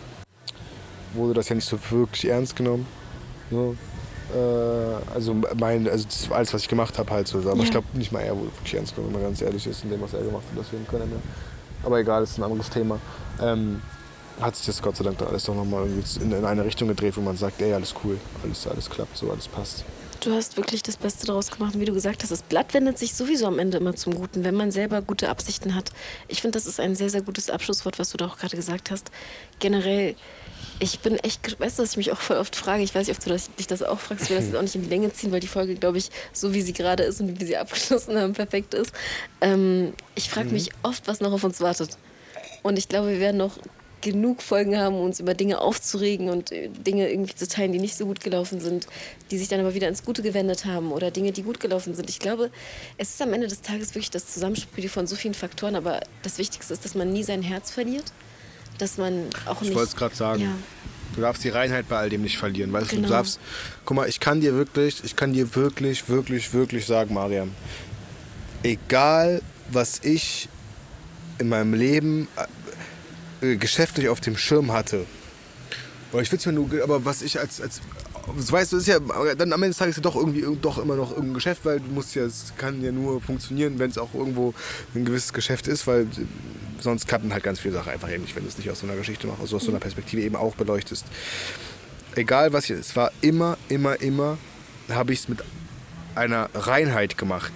wurde 1.14 1.34
das 1.34 1.48
ja 1.48 1.56
nicht 1.56 1.68
so 1.68 1.76
wirklich 1.90 2.30
ernst 2.30 2.54
genommen. 2.54 2.86
So. 3.50 3.74
Äh, 4.32 5.12
also 5.12 5.34
mein, 5.58 5.88
also 5.88 6.06
alles, 6.32 6.54
was 6.54 6.62
ich 6.62 6.68
gemacht 6.68 6.96
habe, 6.98 7.10
halt 7.10 7.26
so. 7.26 7.38
Aber 7.38 7.56
ja. 7.56 7.64
ich 7.64 7.70
glaube 7.72 7.88
nicht 7.94 8.12
mal 8.12 8.20
er 8.20 8.36
wurde 8.36 8.54
wirklich 8.56 8.74
ernst 8.74 8.94
genommen, 8.94 9.14
wenn 9.14 9.22
man 9.22 9.30
ganz 9.30 9.42
ehrlich 9.42 9.66
ist 9.66 9.82
in 9.82 9.90
dem, 9.90 10.00
was 10.00 10.14
er 10.14 10.22
gemacht 10.22 10.44
hat. 10.54 10.64
Deswegen 10.64 10.86
können 10.86 11.10
wir. 11.10 11.20
Aber 11.82 11.98
egal, 11.98 12.22
ist 12.22 12.38
ein 12.38 12.44
anderes 12.44 12.70
Thema. 12.70 12.98
Ähm, 13.40 13.80
hat 14.40 14.56
sich 14.56 14.66
das 14.66 14.80
Gott 14.80 14.96
sei 14.96 15.04
Dank 15.04 15.18
dann 15.18 15.28
alles 15.28 15.44
doch 15.44 15.54
nochmal 15.54 15.86
in, 15.86 16.32
in 16.32 16.44
eine 16.44 16.64
Richtung 16.64 16.88
gedreht, 16.88 17.16
wo 17.16 17.20
man 17.20 17.36
sagt, 17.36 17.60
ey, 17.60 17.74
alles 17.74 17.94
cool, 18.04 18.18
alles, 18.42 18.66
alles 18.66 18.88
klappt, 18.88 19.16
so 19.16 19.30
alles 19.30 19.48
passt. 19.48 19.84
Du 20.20 20.32
hast 20.34 20.58
wirklich 20.58 20.82
das 20.82 20.98
Beste 20.98 21.26
daraus 21.26 21.50
gemacht. 21.50 21.74
Und 21.74 21.80
wie 21.80 21.86
du 21.86 21.94
gesagt 21.94 22.22
hast, 22.22 22.30
das 22.30 22.42
Blatt 22.42 22.74
wendet 22.74 22.98
sich 22.98 23.14
sowieso 23.14 23.46
am 23.46 23.58
Ende 23.58 23.78
immer 23.78 23.96
zum 23.96 24.14
Guten, 24.14 24.44
wenn 24.44 24.54
man 24.54 24.70
selber 24.70 25.00
gute 25.00 25.30
Absichten 25.30 25.74
hat. 25.74 25.92
Ich 26.28 26.42
finde, 26.42 26.58
das 26.58 26.66
ist 26.66 26.78
ein 26.78 26.94
sehr, 26.94 27.08
sehr 27.08 27.22
gutes 27.22 27.48
Abschlusswort, 27.48 27.98
was 27.98 28.10
du 28.10 28.18
da 28.18 28.26
auch 28.26 28.36
gerade 28.36 28.54
gesagt 28.54 28.90
hast. 28.90 29.10
Generell, 29.60 30.16
ich 30.80 31.00
bin 31.00 31.16
echt, 31.18 31.60
weißt 31.60 31.78
du, 31.78 31.82
was 31.82 31.90
ich 31.92 31.96
mich 31.98 32.12
auch 32.12 32.20
voll 32.20 32.38
oft 32.38 32.56
frage? 32.56 32.82
Ich 32.82 32.94
weiß 32.94 33.06
nicht, 33.06 33.16
ob 33.16 33.22
du 33.22 33.36
dich 33.58 33.66
das 33.66 33.82
auch 33.82 34.00
fragst. 34.00 34.24
Ich 34.24 34.30
will 34.30 34.38
das 34.38 34.46
jetzt 34.46 34.56
auch 34.56 34.62
nicht 34.62 34.74
in 34.74 34.82
die 34.82 34.88
Länge 34.88 35.12
ziehen, 35.12 35.30
weil 35.30 35.40
die 35.40 35.46
Folge, 35.46 35.74
glaube 35.74 35.98
ich, 35.98 36.10
so 36.32 36.54
wie 36.54 36.62
sie 36.62 36.72
gerade 36.72 37.02
ist 37.02 37.20
und 37.20 37.28
wie 37.28 37.40
wir 37.40 37.46
sie 37.46 37.56
abgeschlossen 37.56 38.18
haben, 38.18 38.32
perfekt 38.32 38.74
ist. 38.74 38.92
Ähm, 39.40 39.92
ich 40.14 40.30
frage 40.30 40.48
mhm. 40.48 40.54
mich 40.54 40.70
oft, 40.82 41.06
was 41.06 41.20
noch 41.20 41.32
auf 41.32 41.44
uns 41.44 41.60
wartet. 41.60 41.98
Und 42.62 42.78
ich 42.78 42.88
glaube, 42.88 43.10
wir 43.10 43.20
werden 43.20 43.36
noch 43.36 43.58
genug 44.00 44.42
Folgen 44.42 44.78
haben, 44.78 44.98
uns 44.98 45.20
über 45.20 45.34
Dinge 45.34 45.60
aufzuregen 45.60 46.30
und 46.30 46.52
äh, 46.52 46.68
Dinge 46.68 47.10
irgendwie 47.10 47.34
zu 47.34 47.46
teilen, 47.46 47.72
die 47.72 47.78
nicht 47.78 47.96
so 47.96 48.06
gut 48.06 48.20
gelaufen 48.20 48.60
sind, 48.60 48.86
die 49.30 49.38
sich 49.38 49.48
dann 49.48 49.60
aber 49.60 49.74
wieder 49.74 49.88
ins 49.88 50.04
Gute 50.04 50.22
gewendet 50.22 50.64
haben 50.64 50.92
oder 50.92 51.10
Dinge, 51.10 51.32
die 51.32 51.42
gut 51.42 51.60
gelaufen 51.60 51.94
sind. 51.94 52.08
Ich 52.08 52.18
glaube, 52.18 52.50
es 52.96 53.10
ist 53.10 53.22
am 53.22 53.32
Ende 53.32 53.46
des 53.46 53.60
Tages 53.60 53.94
wirklich 53.94 54.10
das 54.10 54.26
Zusammenspiel 54.26 54.88
von 54.88 55.06
so 55.06 55.16
vielen 55.16 55.34
Faktoren, 55.34 55.76
aber 55.76 56.00
das 56.22 56.38
Wichtigste 56.38 56.72
ist, 56.72 56.84
dass 56.84 56.94
man 56.94 57.12
nie 57.12 57.22
sein 57.22 57.42
Herz 57.42 57.70
verliert, 57.70 58.12
dass 58.78 58.98
man 58.98 59.26
auch 59.46 59.60
nicht... 59.60 59.70
Ich 59.70 59.76
wollte 59.76 59.90
es 59.90 59.96
gerade 59.96 60.14
sagen. 60.14 60.42
Ja. 60.42 60.54
Du 61.14 61.20
darfst 61.22 61.42
die 61.42 61.48
Reinheit 61.48 61.88
bei 61.88 61.96
all 61.96 62.08
dem 62.08 62.22
nicht 62.22 62.38
verlieren, 62.38 62.72
weißt 62.72 62.90
genau. 62.90 63.08
du? 63.08 63.12
Darfst, 63.12 63.40
guck 63.84 63.96
mal, 63.96 64.08
ich 64.08 64.20
kann 64.20 64.40
dir 64.40 64.54
wirklich, 64.54 65.02
ich 65.04 65.16
kann 65.16 65.32
dir 65.32 65.54
wirklich, 65.56 66.08
wirklich, 66.08 66.52
wirklich 66.52 66.86
sagen, 66.86 67.14
Mariam, 67.14 67.50
egal 68.62 69.42
was 69.72 70.00
ich 70.02 70.48
in 71.38 71.48
meinem 71.48 71.74
Leben 71.74 72.28
äh, 73.40 73.56
geschäftlich 73.56 74.08
auf 74.08 74.20
dem 74.20 74.36
Schirm 74.36 74.72
hatte. 74.72 75.06
Aber 76.12 76.22
ich 76.22 76.30
will 76.30 76.38
mir 76.44 76.52
nur, 76.52 76.82
aber 76.82 77.04
was 77.04 77.22
ich 77.22 77.38
als, 77.38 77.60
als 77.60 77.80
weißt 78.26 78.72
du, 78.72 78.76
ist 78.76 78.86
ja 78.86 78.98
dann 78.98 79.52
am 79.52 79.62
Ende 79.62 79.68
des 79.68 79.78
Tages 79.78 79.96
ja 79.96 80.02
doch 80.02 80.16
irgendwie 80.16 80.44
doch 80.60 80.78
immer 80.78 80.96
noch 80.96 81.10
irgendein 81.10 81.34
Geschäft, 81.34 81.64
weil 81.64 81.80
du 81.80 81.90
musst 81.90 82.14
ja, 82.14 82.24
es 82.24 82.52
kann 82.56 82.82
ja 82.82 82.92
nur 82.92 83.20
funktionieren, 83.20 83.78
wenn 83.78 83.90
es 83.90 83.98
auch 83.98 84.14
irgendwo 84.14 84.54
ein 84.94 85.04
gewisses 85.04 85.32
Geschäft 85.32 85.68
ist, 85.68 85.86
weil 85.86 86.06
sonst 86.78 87.08
klappen 87.08 87.32
halt 87.32 87.42
ganz 87.42 87.60
viele 87.60 87.74
Sachen 87.74 87.92
einfach 87.92 88.10
eben 88.10 88.22
nicht, 88.22 88.34
wenn 88.36 88.42
du 88.42 88.48
es 88.48 88.58
nicht 88.58 88.70
aus 88.70 88.80
so 88.80 88.86
einer 88.86 88.96
Geschichte 88.96 89.26
machst, 89.26 89.40
also 89.40 89.56
aus 89.56 89.64
so 89.64 89.70
einer 89.70 89.80
Perspektive 89.80 90.22
eben 90.22 90.36
auch 90.36 90.54
beleuchtest. 90.54 91.04
Egal 92.16 92.52
was 92.52 92.64
hier, 92.64 92.76
es 92.76 92.96
war 92.96 93.12
immer, 93.20 93.56
immer, 93.68 94.00
immer, 94.00 94.38
habe 94.88 95.12
ich 95.12 95.20
es 95.20 95.28
mit 95.28 95.42
einer 96.14 96.48
Reinheit 96.54 97.16
gemacht. 97.16 97.52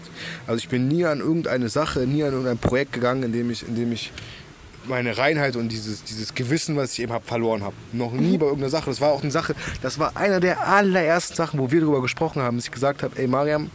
Also 0.47 0.59
ich 0.59 0.69
bin 0.69 0.89
nie 0.89 1.05
an 1.05 1.21
irgendeine 1.21 1.69
Sache, 1.69 2.01
nie 2.01 2.23
an 2.23 2.33
irgendein 2.33 2.59
Projekt 2.59 2.93
gegangen, 2.93 3.23
in 3.25 3.33
dem 3.33 3.51
ich, 3.51 3.67
in 3.67 3.75
dem 3.75 3.93
ich 3.93 4.13
meine 4.87 5.17
Reinheit 5.17 5.57
und 5.57 5.69
dieses, 5.69 6.05
dieses 6.05 6.35
Gewissen, 6.35 6.77
was 6.77 6.93
ich 6.93 7.01
eben 7.01 7.13
habe, 7.13 7.25
verloren 7.25 7.63
habe. 7.63 7.75
Noch 7.93 8.13
nie 8.13 8.39
bei 8.39 8.47
irgendeiner 8.47 8.71
Sache. 8.71 8.91
Das 8.91 9.01
war 9.01 9.13
auch 9.13 9.23
eine 9.23 9.31
Sache, 9.31 9.55
das 9.83 9.99
war 9.99 10.17
einer 10.17 10.41
der 10.41 10.67
allerersten 10.67 11.35
Sachen, 11.35 11.59
wo 11.59 11.71
wir 11.71 11.81
darüber 11.81 12.03
gesprochen 12.03 12.43
haben, 12.43 12.57
dass 12.57 12.67
ich 12.67 12.73
gesagt 12.73 13.03
habe, 13.03 13.17
ey 13.19 13.27
Mariam, 13.27 13.71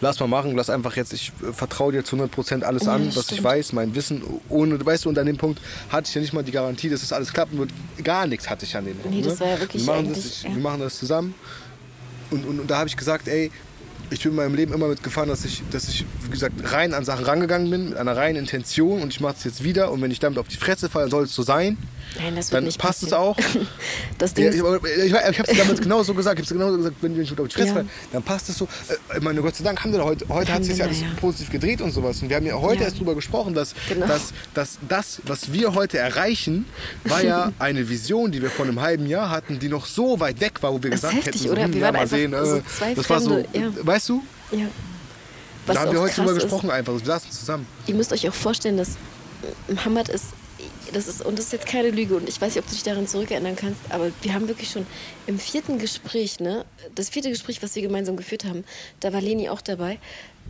lass 0.00 0.18
mal 0.20 0.26
machen, 0.26 0.56
lass 0.56 0.70
einfach 0.70 0.96
jetzt, 0.96 1.12
ich 1.12 1.32
vertraue 1.52 1.92
dir 1.92 2.04
zu 2.04 2.16
100% 2.16 2.62
alles 2.62 2.88
an, 2.88 3.10
ja, 3.10 3.16
was 3.16 3.24
stimmt. 3.24 3.40
ich 3.40 3.44
weiß, 3.44 3.72
mein 3.72 3.94
Wissen, 3.94 4.22
ohne, 4.48 4.84
weißt 4.84 5.04
du, 5.04 5.08
und 5.08 5.18
an 5.18 5.26
dem 5.26 5.36
Punkt 5.36 5.60
hatte 5.90 6.08
ich 6.08 6.14
ja 6.14 6.20
nicht 6.20 6.32
mal 6.32 6.42
die 6.42 6.52
Garantie, 6.52 6.88
dass 6.88 7.00
das 7.00 7.12
alles 7.12 7.32
klappen 7.32 7.58
wird. 7.58 7.70
Gar 8.02 8.26
nichts 8.26 8.48
hatte 8.48 8.64
ich 8.64 8.76
an 8.76 8.84
dem 8.84 8.96
Punkt. 8.96 9.16
Nee, 9.16 9.22
das 9.22 9.34
ne? 9.34 9.40
war 9.40 9.48
ja 9.48 9.60
wirklich 9.60 9.86
wir 9.86 9.94
machen, 9.94 10.08
das, 10.08 10.24
ich, 10.24 10.42
ja. 10.42 10.50
wir 10.50 10.62
machen 10.62 10.80
das 10.80 10.98
zusammen. 10.98 11.34
Und, 12.30 12.46
und, 12.46 12.60
und 12.60 12.70
da 12.70 12.78
habe 12.78 12.88
ich 12.88 12.96
gesagt, 12.96 13.28
ey, 13.28 13.50
ich 14.10 14.22
bin 14.22 14.32
in 14.32 14.36
meinem 14.36 14.54
Leben 14.54 14.72
immer 14.72 14.88
mitgefahren, 14.88 15.28
dass 15.28 15.44
ich, 15.44 15.62
dass 15.70 15.88
ich, 15.88 16.04
wie 16.24 16.30
gesagt, 16.30 16.54
rein 16.72 16.94
an 16.94 17.04
Sachen 17.04 17.24
rangegangen 17.24 17.70
bin, 17.70 17.90
mit 17.90 17.98
einer 17.98 18.16
reinen 18.16 18.38
Intention 18.38 19.02
und 19.02 19.12
ich 19.12 19.20
mache 19.20 19.34
es 19.38 19.44
jetzt 19.44 19.62
wieder 19.62 19.90
und 19.92 20.02
wenn 20.02 20.10
ich 20.10 20.18
damit 20.18 20.38
auf 20.38 20.48
die 20.48 20.56
Fresse 20.56 20.88
falle, 20.88 21.08
soll 21.08 21.24
es 21.24 21.34
so 21.34 21.42
sein. 21.42 21.78
Nein, 22.18 22.36
das 22.36 22.50
dann 22.50 22.64
passt 22.64 22.78
passieren. 22.78 23.08
es 23.08 23.12
auch. 23.12 23.36
das 24.18 24.34
Ding 24.34 24.46
ja, 24.46 24.50
ich, 24.50 24.56
ich, 24.58 25.12
ich 25.12 25.14
habe 25.14 25.50
es 25.50 25.58
damals 25.58 25.80
genau 25.80 26.02
so 26.02 26.14
gesagt. 26.14 26.40
Ich 26.40 26.46
habe 26.46 26.58
genauso 26.58 26.76
gesagt, 26.78 26.96
wenn 27.00 27.20
ich 27.20 27.30
auf 27.38 27.48
die 27.48 27.54
Fresse 27.54 27.74
ja. 27.74 27.84
dann 28.12 28.22
passt 28.22 28.48
es 28.48 28.58
so. 28.58 28.64
Äh, 28.64 29.18
ich 29.18 29.22
meine, 29.22 29.40
Gott 29.40 29.54
sei 29.54 29.64
Dank 29.64 29.82
haben 29.82 29.92
wir 29.92 30.04
heute, 30.04 30.28
heute 30.28 30.52
hat 30.52 30.64
sich 30.64 30.78
ja 30.78 30.86
alles 30.86 31.00
ja. 31.00 31.06
positiv 31.20 31.50
gedreht 31.50 31.80
und 31.80 31.92
sowas. 31.92 32.20
Und 32.22 32.28
wir 32.28 32.36
haben 32.36 32.46
ja 32.46 32.54
heute 32.54 32.84
erst 32.84 32.96
darüber 32.96 33.14
gesprochen, 33.14 33.54
dass, 33.54 33.74
genau. 33.88 34.06
dass, 34.06 34.32
dass 34.54 34.78
das, 34.88 35.20
was 35.24 35.52
wir 35.52 35.74
heute 35.74 35.98
erreichen, 35.98 36.66
war 37.04 37.22
ja 37.22 37.52
eine 37.58 37.88
Vision, 37.88 38.32
die 38.32 38.42
wir 38.42 38.50
vor 38.50 38.66
einem 38.66 38.80
halben 38.80 39.06
Jahr 39.06 39.30
hatten, 39.30 39.58
die 39.58 39.68
noch 39.68 39.86
so 39.86 40.20
weit 40.20 40.40
weg 40.40 40.62
war, 40.62 40.72
wo 40.72 40.82
wir 40.82 40.90
das 40.90 41.02
gesagt 41.02 41.26
heftig, 41.26 41.42
hätten, 41.42 41.44
so, 41.44 41.52
oder? 41.52 41.64
Hm, 41.64 41.74
wir 41.74 41.80
ja, 41.80 41.92
mal 41.92 42.06
sehen. 42.06 42.32
So 42.32 42.56
äh, 42.56 42.94
das 42.94 43.10
war 43.10 43.20
so, 43.20 43.44
weißt 43.82 44.08
du? 44.08 44.22
Ja. 44.52 44.66
Was 45.66 45.74
da 45.74 45.82
haben 45.82 45.92
wir 45.92 46.00
heute 46.00 46.14
drüber 46.14 46.34
gesprochen 46.34 46.70
einfach. 46.70 46.92
Wir 46.94 47.04
saßen 47.04 47.30
zusammen. 47.30 47.66
Ihr 47.86 47.94
müsst 47.94 48.12
euch 48.12 48.28
auch 48.28 48.34
vorstellen, 48.34 48.76
dass 48.76 48.96
Muhammad 49.68 50.08
ist, 50.08 50.26
das 50.92 51.08
ist, 51.08 51.22
und 51.24 51.38
das 51.38 51.46
ist 51.46 51.52
jetzt 51.52 51.66
keine 51.66 51.90
Lüge 51.90 52.16
und 52.16 52.28
ich 52.28 52.40
weiß 52.40 52.54
nicht, 52.54 52.62
ob 52.62 52.68
du 52.68 52.74
dich 52.74 52.82
daran 52.82 53.06
zurückerinnern 53.06 53.56
kannst, 53.56 53.80
aber 53.90 54.10
wir 54.22 54.34
haben 54.34 54.48
wirklich 54.48 54.70
schon 54.70 54.86
im 55.26 55.38
vierten 55.38 55.78
Gespräch, 55.78 56.40
ne, 56.40 56.64
das 56.94 57.08
vierte 57.08 57.30
Gespräch, 57.30 57.62
was 57.62 57.74
wir 57.74 57.82
gemeinsam 57.82 58.16
geführt 58.16 58.44
haben, 58.44 58.64
da 59.00 59.12
war 59.12 59.20
Leni 59.20 59.48
auch 59.48 59.60
dabei, 59.60 59.98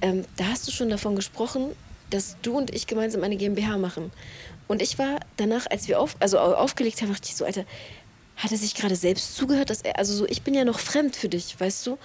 ähm, 0.03 0.25
da 0.37 0.45
hast 0.47 0.67
du 0.67 0.73
schon 0.73 0.89
davon 0.91 1.17
gesprochen, 1.17 1.71
dass 2.11 2.37
du 2.43 2.57
und 2.57 2.75
ich 2.75 2.87
gemeinsam 2.87 3.23
eine 3.23 3.37
GmbH 3.37 3.79
machen. 3.79 4.11
Und 4.67 4.83
ich 4.83 4.99
war 4.99 5.21
danach, 5.37 5.67
als 5.71 5.89
wir 5.89 6.01
auf, 6.01 6.17
also 6.21 6.39
aufgelegt 6.39 7.03
haben, 7.03 7.13
dachte 7.13 7.29
ich 7.29 7.37
so, 7.37 7.45
Alter, 7.45 7.65
hat 8.37 8.53
er 8.53 8.59
sich 8.59 8.75
gerade 8.75 8.97
selbst 8.97 9.37
zugehört, 9.37 9.71
dass 9.71 9.83
er, 9.83 9.99
also 9.99 10.15
so, 10.15 10.27
ich 10.27 10.43
bin 10.43 10.55
ja 10.55 10.65
noch 10.65 10.79
fremd 10.79 11.15
für 11.15 11.29
dich, 11.29 11.59
weißt 11.59 11.87
du? 11.87 11.99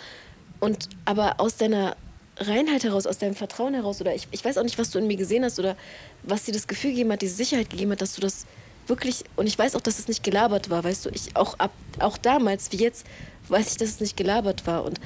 Und 0.60 0.90
aber 1.06 1.40
aus 1.40 1.58
deiner 1.58 1.96
Reinheit 2.38 2.84
heraus, 2.84 3.08
aus 3.08 3.18
deinem 3.18 3.36
Vertrauen 3.36 3.74
heraus, 3.74 4.02
oder 4.02 4.14
ich, 4.14 4.28
ich 4.32 4.44
weiß 4.44 4.58
auch 4.58 4.64
nicht, 4.64 4.78
was 4.78 4.92
du 4.92 5.00
in 5.00 5.08
mir 5.08 5.18
gesehen 5.18 5.44
hast 5.44 5.60
oder 5.60 5.76
was 6.24 6.44
dir 6.44 6.54
das 6.54 6.68
Gefühl 6.68 6.92
gegeben 6.92 7.12
hat, 7.12 7.22
diese 7.22 7.36
Sicherheit 7.36 7.70
gegeben 7.70 7.92
hat, 7.92 8.02
dass 8.02 8.16
du 8.16 8.22
das 8.22 8.46
wirklich, 8.88 9.24
und 9.36 9.48
ich 9.48 9.58
weiß 9.58 9.76
auch, 9.76 9.82
dass 9.82 10.00
es 10.00 10.08
nicht 10.08 10.24
gelabert 10.24 10.70
war, 10.70 10.84
weißt 10.84 11.06
du, 11.06 11.10
ich 11.10 11.36
auch 11.36 11.58
ab, 11.60 11.72
auch 12.00 12.18
damals 12.18 12.72
wie 12.72 12.78
jetzt 12.78 13.06
weiß 13.48 13.72
ich, 13.72 13.78
dass 13.78 13.90
es 13.90 14.00
nicht 14.00 14.18
gelabert 14.18 14.68
war. 14.68 14.84
Und 14.84 15.00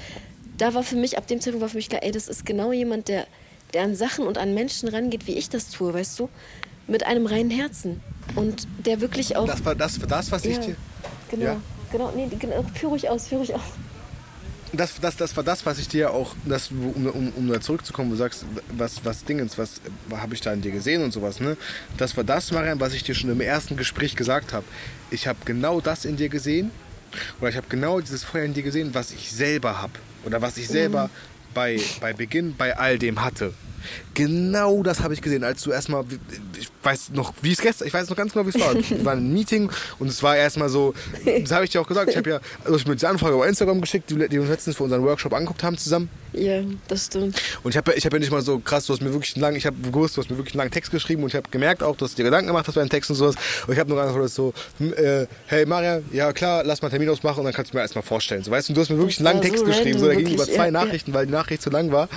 da 0.57 0.73
war 0.73 0.83
für 0.83 0.95
mich, 0.95 1.17
ab 1.17 1.27
dem 1.27 1.39
Zeitpunkt 1.39 1.61
war 1.61 1.69
für 1.69 1.77
mich 1.77 1.89
klar, 1.89 2.03
ey, 2.03 2.11
das 2.11 2.27
ist 2.27 2.45
genau 2.45 2.71
jemand, 2.71 3.07
der, 3.07 3.27
der 3.73 3.83
an 3.83 3.95
Sachen 3.95 4.25
und 4.25 4.37
an 4.37 4.53
Menschen 4.53 4.89
rangeht, 4.89 5.27
wie 5.27 5.33
ich 5.33 5.49
das 5.49 5.69
tue, 5.69 5.93
weißt 5.93 6.19
du, 6.19 6.29
mit 6.87 7.05
einem 7.05 7.25
reinen 7.25 7.51
Herzen. 7.51 8.01
Und 8.35 8.67
der 8.85 9.01
wirklich 9.01 9.35
auch. 9.35 9.45
Das 9.45 9.63
war 9.65 9.75
das, 9.75 9.99
das 9.99 10.31
was 10.31 10.43
ja, 10.43 10.51
ich 10.51 10.59
dir. 10.59 10.75
Genau, 11.29 11.45
ja. 11.45 11.61
genau, 11.91 12.11
nee, 12.15 12.27
genau, 12.39 12.63
führe 12.73 12.95
ich 12.95 13.09
aus, 13.09 13.27
führe 13.27 13.43
ich 13.43 13.53
aus 13.53 13.61
das, 14.73 14.99
das, 14.99 15.15
das 15.17 15.35
war 15.35 15.43
das, 15.43 15.65
was 15.65 15.79
ich 15.79 15.87
dir 15.87 16.11
auch, 16.11 16.35
das, 16.45 16.69
um, 16.71 17.07
um, 17.07 17.33
um 17.35 17.47
da 17.47 17.59
zurückzukommen, 17.59 18.09
wo 18.09 18.13
du 18.13 18.19
sagst, 18.19 18.45
was, 18.75 19.03
was 19.03 19.23
Dingens, 19.23 19.57
was 19.57 19.81
habe 20.11 20.33
ich 20.33 20.41
da 20.41 20.53
in 20.53 20.61
dir 20.61 20.71
gesehen 20.71 21.03
und 21.03 21.11
sowas, 21.11 21.39
ne? 21.39 21.57
Das 21.97 22.15
war 22.17 22.23
das, 22.23 22.51
Marian, 22.51 22.79
was 22.79 22.93
ich 22.93 23.03
dir 23.03 23.15
schon 23.15 23.29
im 23.29 23.41
ersten 23.41 23.77
Gespräch 23.77 24.15
gesagt 24.15 24.53
habe. 24.53 24.65
Ich 25.11 25.27
habe 25.27 25.39
genau 25.45 25.81
das 25.81 26.05
in 26.05 26.17
dir 26.17 26.29
gesehen, 26.29 26.71
oder 27.39 27.49
ich 27.49 27.57
habe 27.57 27.67
genau 27.69 27.99
dieses 27.99 28.23
Feuer 28.23 28.43
in 28.43 28.53
dir 28.53 28.63
gesehen, 28.63 28.89
was 28.93 29.11
ich 29.11 29.31
selber 29.31 29.81
habe. 29.81 29.93
Oder 30.25 30.41
was 30.41 30.57
ich 30.57 30.67
selber 30.67 31.05
mhm. 31.05 31.53
bei, 31.53 31.79
bei 32.01 32.13
Beginn 32.13 32.55
bei 32.55 32.77
all 32.77 32.99
dem 32.99 33.23
hatte. 33.23 33.53
Genau 34.13 34.83
das 34.83 35.01
habe 35.01 35.13
ich 35.13 35.21
gesehen, 35.21 35.43
als 35.43 35.61
du 35.63 35.71
erstmal, 35.71 36.03
ich 36.59 36.69
weiß 36.83 37.11
noch, 37.11 37.33
wie 37.41 37.51
es 37.51 37.61
gestern, 37.61 37.87
ich 37.87 37.93
weiß 37.93 38.09
noch 38.09 38.17
ganz 38.17 38.33
genau, 38.33 38.45
wie 38.45 38.49
es 38.49 38.59
war. 38.59 38.73
Wir 38.75 39.05
waren 39.05 39.19
in 39.19 39.25
einem 39.25 39.33
Meeting 39.33 39.69
und 39.99 40.07
es 40.07 40.21
war 40.23 40.35
erstmal 40.35 40.69
so, 40.69 40.93
das 41.25 41.51
habe 41.51 41.65
ich 41.65 41.71
dir 41.71 41.81
auch 41.81 41.87
gesagt, 41.87 42.09
ich 42.09 42.17
habe 42.17 42.29
ja, 42.29 42.39
also 42.63 42.77
ich 42.77 42.87
mir 42.87 42.95
die 42.95 43.05
Anfrage 43.05 43.35
über 43.35 43.47
Instagram 43.47 43.81
geschickt, 43.81 44.09
die, 44.09 44.15
die 44.15 44.31
wir 44.31 44.41
uns 44.41 44.49
letztens 44.49 44.77
für 44.77 44.83
unseren 44.83 45.03
Workshop 45.03 45.33
angeguckt 45.33 45.63
haben 45.63 45.77
zusammen. 45.77 46.09
Ja, 46.33 46.61
das 46.87 47.07
stimmt. 47.07 47.41
Und 47.63 47.71
ich 47.71 47.77
habe 47.77 47.93
ich 47.93 48.05
hab 48.05 48.13
ja 48.13 48.19
nicht 48.19 48.31
mal 48.31 48.41
so 48.41 48.59
krass, 48.59 48.85
du 48.85 48.93
hast 48.93 49.01
mir 49.01 49.11
wirklich 49.11 49.35
einen 49.35 49.41
langen, 49.41 49.57
ich 49.57 49.65
habe 49.65 49.75
gewusst, 49.81 50.15
du 50.15 50.21
hast 50.21 50.29
mir 50.29 50.37
wirklich 50.37 50.53
einen 50.53 50.59
langen 50.59 50.71
Text 50.71 50.91
geschrieben 50.91 51.23
und 51.23 51.29
ich 51.29 51.35
habe 51.35 51.49
gemerkt 51.49 51.81
auch, 51.81 51.95
dass 51.95 52.11
du 52.11 52.17
dir 52.17 52.23
Gedanken 52.25 52.47
gemacht 52.47 52.67
hast 52.67 52.75
bei 52.75 52.81
den 52.81 52.89
Texten 52.89 53.13
und 53.13 53.19
sowas. 53.19 53.35
Und 53.65 53.73
ich 53.73 53.79
habe 53.79 53.89
nur 53.89 54.01
einfach 54.01 54.27
so, 54.27 54.53
hm, 54.77 54.93
äh, 54.93 55.25
hey 55.47 55.65
Maria, 55.65 56.01
ja 56.11 56.31
klar, 56.33 56.63
lass 56.63 56.81
mal 56.81 56.87
einen 56.87 56.91
Termin 56.91 57.09
ausmachen 57.09 57.39
und 57.39 57.45
dann 57.45 57.53
kannst 57.53 57.73
du 57.73 57.77
mir 57.77 57.81
erstmal 57.81 58.03
vorstellen. 58.03 58.43
So, 58.43 58.51
weißt 58.51 58.69
du, 58.69 58.73
du 58.73 58.81
hast 58.81 58.89
mir 58.89 58.97
wirklich 58.97 59.17
einen 59.19 59.25
langen 59.25 59.41
Text 59.41 59.59
so 59.59 59.65
geschrieben, 59.65 59.99
so, 59.99 60.07
da 60.07 60.13
ging 60.13 60.29
über 60.33 60.45
zwei 60.45 60.65
ja, 60.65 60.71
Nachrichten, 60.71 61.11
ja. 61.11 61.17
weil 61.17 61.25
die 61.25 61.31
Nachricht 61.31 61.61
zu 61.61 61.69
lang 61.69 61.91
war. 61.91 62.09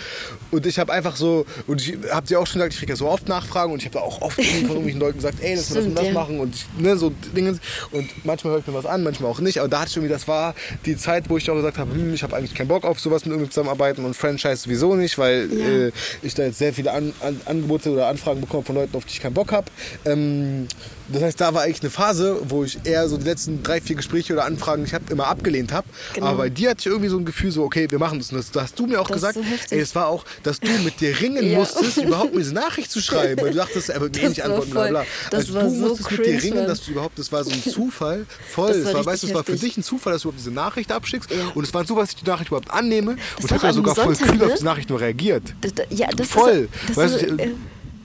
Und 0.51 0.67
ich 0.67 0.79
habe 0.79 0.93
einfach 0.93 1.17
so, 1.17 1.47
Und 1.67 1.81
ich 1.81 1.97
habe 2.11 2.27
dir 2.27 2.41
auch 2.41 2.47
schon 2.47 2.61
gesagt, 2.61 2.75
ich 2.75 2.79
kriege 2.81 2.93
ja 2.93 2.97
so 2.97 3.09
oft 3.09 3.29
Nachfragen 3.29 3.73
und 3.73 3.79
ich 3.79 3.85
habe 3.87 3.95
da 3.95 4.01
auch 4.01 4.21
oft 4.23 4.37
von 4.37 4.45
irgendwelchen 4.45 5.01
Leuten 5.01 5.19
gesagt, 5.19 5.39
ey, 5.41 5.55
lass 5.55 5.71
mal 5.71 5.77
das 5.77 5.87
und 5.87 5.95
das 5.99 6.07
ja. 6.07 6.13
machen 6.13 6.41
und 6.41 6.55
ich, 6.55 6.67
ne, 6.79 6.97
so 6.97 7.13
Dinge. 7.37 7.59
Und 7.91 8.25
manchmal 8.25 8.53
höre 8.55 8.61
ich 8.61 8.67
mir 8.67 8.75
was 8.75 8.87
an, 8.87 9.03
manchmal 9.03 9.31
auch 9.31 9.41
nicht. 9.41 9.59
Aber 9.59 9.69
da 9.69 9.81
hatte 9.81 9.91
ich 9.91 9.97
irgendwie, 9.97 10.13
das 10.13 10.29
war 10.29 10.55
die 10.87 10.97
Zeit, 10.97 11.29
wo 11.29 11.37
ich 11.37 11.51
auch 11.51 11.55
gesagt 11.55 11.79
habe, 11.79 11.93
hm, 11.95 12.15
ich 12.15 12.23
habe 12.23 12.37
eigentlich 12.37 12.55
keinen 12.55 12.69
Bock 12.69 12.85
auf 12.85 13.01
sowas 13.01 13.25
mit 13.25 13.33
irgendwie 13.33 13.51
zusammenarbeiten 13.51 14.05
und 14.05 14.15
Franchise 14.15 14.57
sowieso 14.57 14.95
nicht, 14.95 15.19
weil 15.19 15.49
Ja. 15.53 15.87
äh, 15.87 15.93
ich 16.23 16.35
da 16.35 16.45
jetzt 16.45 16.59
sehr 16.59 16.73
viele 16.73 16.93
an, 16.93 17.13
an, 17.21 17.41
Angebote 17.47 17.91
oder 17.91 18.07
Anfragen 18.09 18.41
bekomme 18.41 18.63
von 18.65 18.75
Leuten, 18.77 18.97
auf 18.97 19.05
die 19.05 19.13
ich 19.13 19.21
keinen 19.21 19.35
Bock 19.35 19.53
habe. 19.53 19.67
Ähm, 20.05 20.67
das 21.09 21.23
heißt, 21.23 21.41
da 21.41 21.53
war 21.55 21.63
eigentlich 21.63 21.81
eine 21.83 21.91
Phase, 21.91 22.41
wo 22.49 22.65
ich 22.65 22.79
eher 22.85 23.09
so 23.09 23.17
die 23.17 23.25
letzten 23.25 23.63
drei, 23.63 23.81
vier 23.81 23.97
Gespräche 23.97 24.33
oder 24.33 24.45
Anfragen, 24.45 24.85
ich 24.85 24.95
habe 24.95 25.05
immer 25.11 25.27
abgelehnt 25.27 25.73
habe. 25.73 25.87
Genau. 26.15 26.27
Aber 26.27 26.39
bei 26.39 26.49
dir 26.51 26.71
hatte 26.71 26.81
ich 26.81 26.87
irgendwie 26.87 27.09
so 27.09 27.19
ein 27.19 27.25
Gefühl, 27.25 27.51
so, 27.51 27.65
okay, 27.65 27.91
wir 27.91 27.99
machen 27.99 28.19
das. 28.19 28.31
Und 28.31 28.39
das, 28.39 28.51
das 28.51 28.63
hast 28.65 28.79
du 28.79 28.87
mir 28.87 29.01
auch 29.01 29.09
Das 29.09 29.17
gesagt. 29.23 29.35
so 29.35 29.75
ey, 29.75 29.81
es 29.81 29.95
war 29.95 30.07
auch, 30.09 30.25
dass 30.43 30.61
du 30.61 30.71
mit 30.85 31.01
dir 31.01 31.19
ringen 31.21 31.45
Ja. 31.51 31.59
musstest, 31.59 31.99
überhaupt 31.99 32.33
mir 32.33 32.41
diese 32.41 32.55
Nachricht 32.55 32.91
zu 32.91 33.01
schreiben. 33.01 33.41
Weil 33.43 33.51
du 33.51 33.57
dachtest, 33.57 33.89
er 33.91 34.01
wird 34.01 34.15
mir 34.15 34.21
Das 34.23 34.29
nicht 34.31 34.45
antworten, 34.45 34.71
bla 34.71 34.81
voll- 34.83 34.91
bla. 34.91 35.05
das 35.31 35.41
Also 35.41 35.55
war 35.55 35.63
du 35.65 35.71
so 35.71 35.77
musstest 35.89 36.11
mit 36.11 36.21
dir 36.21 36.25
cringe, 36.39 36.43
ringen, 36.43 36.67
dass 36.67 36.85
du 36.85 36.91
überhaupt, 36.93 37.19
das 37.19 37.33
war 37.33 37.45
so 37.45 37.51
ein 37.51 37.63
Zufall. 37.73 38.27
Voll. 38.51 38.69
Das 38.69 38.77
Es 38.79 38.85
war 38.87 38.95
war, 38.95 39.07
weißt 39.07 39.23
du, 39.23 39.27
es 39.29 39.35
war 39.35 39.45
für 39.45 39.57
dich 39.57 39.77
ein 39.77 39.83
Zufall, 39.83 40.13
dass 40.13 40.23
du 40.23 40.29
überhaupt 40.29 40.41
diese 40.41 40.51
Nachricht 40.53 40.93
abschickst. 40.93 41.31
Ja. 41.31 41.37
Und 41.55 41.65
es 41.65 41.75
war 41.75 41.83
ein 41.83 41.87
Zufall, 41.87 42.05
dass 42.05 42.11
ich 42.15 42.23
die 42.23 42.29
Nachricht 42.31 42.49
überhaupt 42.49 42.71
annehme. 42.71 43.13
und 43.13 43.45
ich 43.45 43.51
habe 43.51 43.67
ja 43.67 43.73
sogar 43.73 43.95
voll 43.95 44.15
Sonntag, 44.15 44.33
kühl 44.37 44.43
auf 44.45 44.51
ne? 44.53 44.57
die 44.59 44.65
Nachricht 44.65 44.89
nur 44.91 45.01
reagiert. 45.01 45.43
Das, 45.61 45.73
ja, 45.91 46.09
das 46.17 46.29
Voll. 46.29 46.69
Ist, 46.73 46.89
das, 46.89 46.97
Weißt 46.97 47.15
ist, 47.17 47.31
du, 47.31 47.37
äh, 47.39 47.51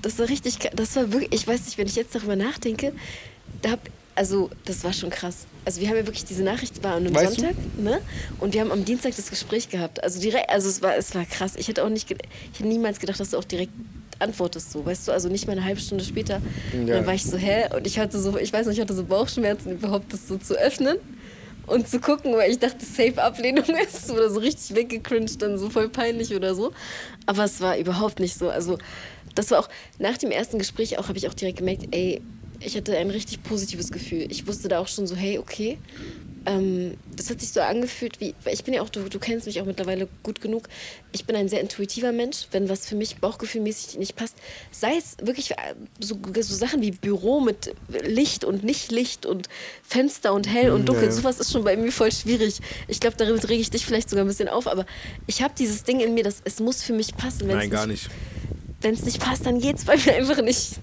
das 0.08 0.20
war 0.20 0.30
richtig, 0.30 0.58
das 0.74 0.96
war 0.96 1.12
wirklich, 1.12 1.34
ich 1.34 1.48
weiß 1.48 1.66
nicht, 1.66 1.78
wenn 1.78 1.88
ich 1.88 1.96
jetzt 1.96 2.16
darüber 2.16 2.36
nachdenke, 2.36 2.94
da 3.62 3.72
hab, 3.72 3.80
also 4.16 4.50
das 4.66 4.84
war 4.84 4.94
schon 4.94 5.10
krass. 5.10 5.46
Also 5.66 5.82
wir 5.82 5.90
haben 5.90 5.98
ja 5.98 6.06
wirklich, 6.06 6.24
diese 6.24 6.44
Nachricht 6.44 6.82
war 6.84 6.94
an 6.96 7.06
einem 7.06 7.14
Weißt 7.16 7.38
du? 7.38 7.42
Sonntag, 7.42 7.56
ne? 7.78 8.00
Und 8.40 8.54
wir 8.54 8.62
haben 8.62 8.72
am 8.72 8.86
Dienstag 8.86 9.16
das 9.16 9.30
Gespräch 9.30 9.70
gehabt. 9.70 10.02
Also 10.04 10.20
direkt, 10.22 10.50
also 10.50 10.70
es 10.70 10.82
war, 10.82 10.96
es 10.96 11.14
war 11.14 11.26
krass. 11.26 11.56
Ich 11.58 11.68
hätte 11.68 11.84
auch 11.84 11.90
nicht, 11.90 12.10
ich 12.10 12.18
hätte 12.60 12.68
niemals 12.70 13.00
gedacht, 13.00 13.20
dass 13.20 13.32
du 13.32 13.38
auch 13.38 13.44
direkt 13.44 13.72
antwortest 14.20 14.72
so, 14.72 14.86
weißt 14.86 15.08
du, 15.10 15.12
also 15.12 15.28
nicht 15.30 15.46
mal 15.46 15.54
eine 15.54 15.66
halbe 15.66 15.80
Stunde 15.82 16.04
später. 16.06 16.42
Und 16.74 16.88
Ja. 16.88 16.96
dann 16.96 17.06
war 17.06 17.14
ich 17.14 17.24
so, 17.24 17.38
hä? 17.38 17.66
Und 17.76 17.86
ich 17.86 18.00
hatte 18.00 18.18
so, 18.20 18.38
ich 18.38 18.52
weiß 18.54 18.66
nicht, 18.68 18.78
ich 18.78 18.82
hatte 18.82 18.94
so 18.96 19.04
Bauchschmerzen, 19.04 19.74
überhaupt 19.74 20.12
das 20.14 20.28
so 20.28 20.38
zu 20.38 20.56
öffnen 20.56 20.98
und 21.68 21.88
zu 21.88 22.00
gucken, 22.00 22.34
weil 22.34 22.50
ich 22.50 22.60
dachte, 22.60 22.86
safe 22.86 23.22
Ablehnung 23.22 23.66
ist 23.88 24.10
oder 24.10 24.30
so 24.32 24.40
richtig 24.40 24.74
weggecringed, 24.76 25.42
dann 25.42 25.58
so 25.60 25.70
voll 25.70 25.90
peinlich 25.90 26.34
oder 26.34 26.56
so. 26.56 26.72
Aber 27.26 27.44
es 27.44 27.60
war 27.62 27.78
überhaupt 27.78 28.20
nicht 28.22 28.38
so. 28.40 28.50
Also 28.50 28.78
das 29.38 29.52
war 29.52 29.60
auch 29.60 29.70
nach 30.00 30.18
dem 30.18 30.32
ersten 30.32 30.58
Gespräch 30.60 30.98
auch 30.98 31.08
habe 31.08 31.18
ich 31.18 31.28
auch 31.28 31.34
direkt 31.34 31.60
gemerkt, 31.60 31.88
ey, 31.92 32.22
ich 32.60 32.76
hatte 32.76 32.98
ein 32.98 33.12
richtig 33.12 33.44
positives 33.44 33.92
Gefühl. 33.92 34.28
Ich 34.32 34.48
wusste 34.48 34.68
da 34.68 34.80
auch 34.80 34.88
schon 34.88 35.06
so, 35.06 35.16
hey, 35.16 35.38
okay. 35.38 35.78
Ähm, 36.48 36.94
das 37.16 37.30
hat 37.30 37.42
sich 37.42 37.52
so 37.52 37.60
angefühlt 37.60 38.22
wie, 38.22 38.34
weil 38.44 38.54
ich 38.54 38.64
bin 38.64 38.74
ja 38.74 38.82
auch, 38.82 38.90
du, 38.90 39.10
du 39.10 39.20
kennst 39.20 39.46
mich 39.48 39.60
auch 39.62 39.66
mittlerweile 39.66 40.08
gut 40.24 40.40
genug. 40.40 40.70
Ich 41.12 41.26
bin 41.26 41.36
ein 41.36 41.50
sehr 41.50 41.60
intuitiver 41.60 42.14
Mensch. 42.14 42.48
Wenn 42.52 42.70
was 42.70 42.88
für 42.88 42.96
mich 42.96 43.18
bauchgefühlmäßig 43.18 44.00
nicht 44.00 44.16
passt, 44.16 44.38
sei 44.72 44.96
es 44.98 45.18
wirklich 45.22 45.52
äh, 45.52 45.56
so, 46.00 46.18
so 46.34 46.56
Sachen 46.56 46.82
wie 46.82 46.92
Büro 46.92 47.42
mit 47.42 47.76
Licht 48.06 48.46
und 48.46 48.64
Nicht-Licht 48.64 49.26
und 49.26 49.50
Fenster 49.84 50.34
und 50.34 50.48
hell 50.48 50.72
und 50.72 50.88
dunkel, 50.88 51.04
Ja, 51.04 51.10
ja. 51.10 51.16
sowas 51.16 51.40
ist 51.40 51.52
schon 51.52 51.66
bei 51.66 51.76
mir 51.76 51.92
voll 51.92 52.12
schwierig. 52.12 52.60
Ich 52.88 53.02
glaube, 53.02 53.18
damit 53.18 53.50
rege 53.50 53.62
ich 53.62 53.70
dich 53.70 53.86
vielleicht 53.86 54.10
sogar 54.10 54.24
ein 54.24 54.30
bisschen 54.30 54.48
auf, 54.48 54.68
aber 54.68 54.86
ich 55.28 55.42
habe 55.44 55.54
dieses 55.58 55.84
Ding 55.84 56.00
in 56.00 56.14
mir, 56.14 56.24
dass 56.24 56.42
es 56.46 56.60
muss 56.60 56.82
für 56.82 56.94
mich 56.94 57.16
passen. 57.16 57.48
Nein, 57.48 57.70
gar 57.70 57.86
nicht. 57.86 58.10
Wenn 58.82 58.94
es 58.94 59.04
nicht 59.04 59.20
passt, 59.20 59.46
dann 59.46 59.60
geht's 59.60 59.86
bei 59.86 59.96
mir 59.98 60.14
einfach 60.16 60.42
nicht. 60.42 60.80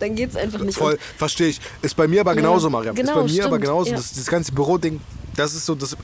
Dann 0.00 0.14
geht's 0.14 0.36
einfach 0.36 0.60
nicht. 0.60 0.76
Voll, 0.76 0.98
verstehe 1.16 1.48
ich. 1.48 1.60
Ist 1.80 1.96
bei 1.96 2.06
mir 2.06 2.20
aber 2.20 2.32
Ja, 2.32 2.36
genauso, 2.40 2.68
Mariam. 2.68 2.94
genau, 2.94 3.10
ist 3.12 3.16
bei 3.16 3.22
mir 3.22 3.28
stimmt, 3.30 3.46
aber 3.46 3.58
genauso. 3.58 3.90
ja. 3.90 3.96
Das, 3.96 4.12
das 4.12 4.26
ganze 4.26 4.52
Büroding, 4.52 5.00
das 5.36 5.54
ist 5.54 5.66
so, 5.66 5.74
das, 5.74 5.94
äh, 5.94 5.96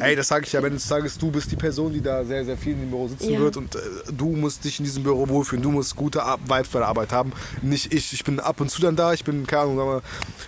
ey, 0.00 0.16
das 0.16 0.28
sage 0.28 0.44
ich 0.46 0.52
ja, 0.52 0.62
wenn 0.62 0.72
du 0.72 0.78
sagst, 0.78 1.20
du 1.22 1.30
bist 1.30 1.50
die 1.50 1.56
Person, 1.56 1.92
die 1.92 2.00
da 2.00 2.24
sehr, 2.24 2.44
sehr 2.44 2.56
viel 2.56 2.72
in 2.74 2.80
dem 2.80 2.90
Büro 2.90 3.08
sitzen 3.08 3.32
Ja. 3.32 3.40
wird 3.40 3.56
und 3.56 3.74
äh, 3.74 3.78
du 4.16 4.26
musst 4.36 4.64
dich 4.64 4.78
in 4.78 4.84
diesem 4.84 5.02
Büro 5.02 5.28
wohlfühlen, 5.28 5.62
du 5.62 5.70
musst 5.70 5.96
gute 5.96 6.22
Ar- 6.22 6.38
Vibes 6.40 6.68
bei 6.68 6.78
der 6.80 6.88
Arbeit 6.88 7.12
haben. 7.12 7.32
Nicht 7.62 7.92
ich, 7.92 8.12
ich 8.12 8.24
bin 8.24 8.40
ab 8.40 8.60
und 8.60 8.70
zu 8.70 8.80
dann 8.82 8.96
da, 8.96 9.12
ich 9.12 9.24
bin, 9.24 9.46
keine 9.46 9.62
Ahnung, 9.62 10.02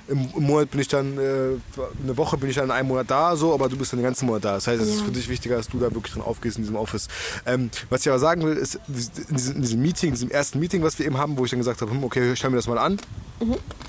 im, 0.09 0.29
im 0.37 0.43
Monat 0.43 0.71
bin 0.71 0.81
ich 0.81 0.89
dann, 0.89 1.17
äh, 1.19 1.21
eine 2.03 2.17
Woche 2.17 2.37
bin 2.37 2.51
ich 2.51 2.57
dann 2.57 2.71
einen 2.71 2.89
Monat 2.89 3.11
da, 3.11 3.37
so, 3.37 3.55
aber 3.55 3.69
du 3.69 3.77
bist 3.77 3.93
dann 3.93 3.99
den 4.01 4.05
ganzen 4.05 4.27
Monat 4.27 4.45
da. 4.45 4.55
Das 4.55 4.67
heißt, 4.67 4.83
es 4.83 4.89
ist 4.89 4.99
Ja. 5.01 5.05
für 5.07 5.11
dich 5.13 5.29
wichtiger, 5.29 5.57
dass 5.57 5.69
du 5.69 5.79
da 5.79 5.93
wirklich 5.95 6.13
drin 6.15 6.23
aufgehst 6.23 6.57
in 6.59 6.63
diesem 6.65 6.77
Office. 6.77 7.09
Ähm, 7.47 7.71
was 7.91 8.03
ich 8.03 8.09
aber 8.09 8.19
sagen 8.19 8.43
will, 8.43 8.57
ist, 8.57 8.79
in 8.89 8.95
diesem, 9.37 9.57
in 9.57 9.63
diesem 9.63 9.81
Meeting, 9.83 10.09
in 10.11 10.15
diesem 10.15 10.31
ersten 10.31 10.61
Meeting, 10.61 10.83
was 10.83 10.99
wir 10.99 11.07
eben 11.07 11.19
haben, 11.19 11.37
wo 11.39 11.45
ich 11.45 11.51
dann 11.51 11.61
gesagt 11.61 11.81
habe, 11.81 11.91
hm, 11.91 12.05
okay, 12.05 12.35
schau 12.37 12.51
mir 12.51 12.57
das 12.57 12.67
mal 12.67 12.79
an, 12.79 12.99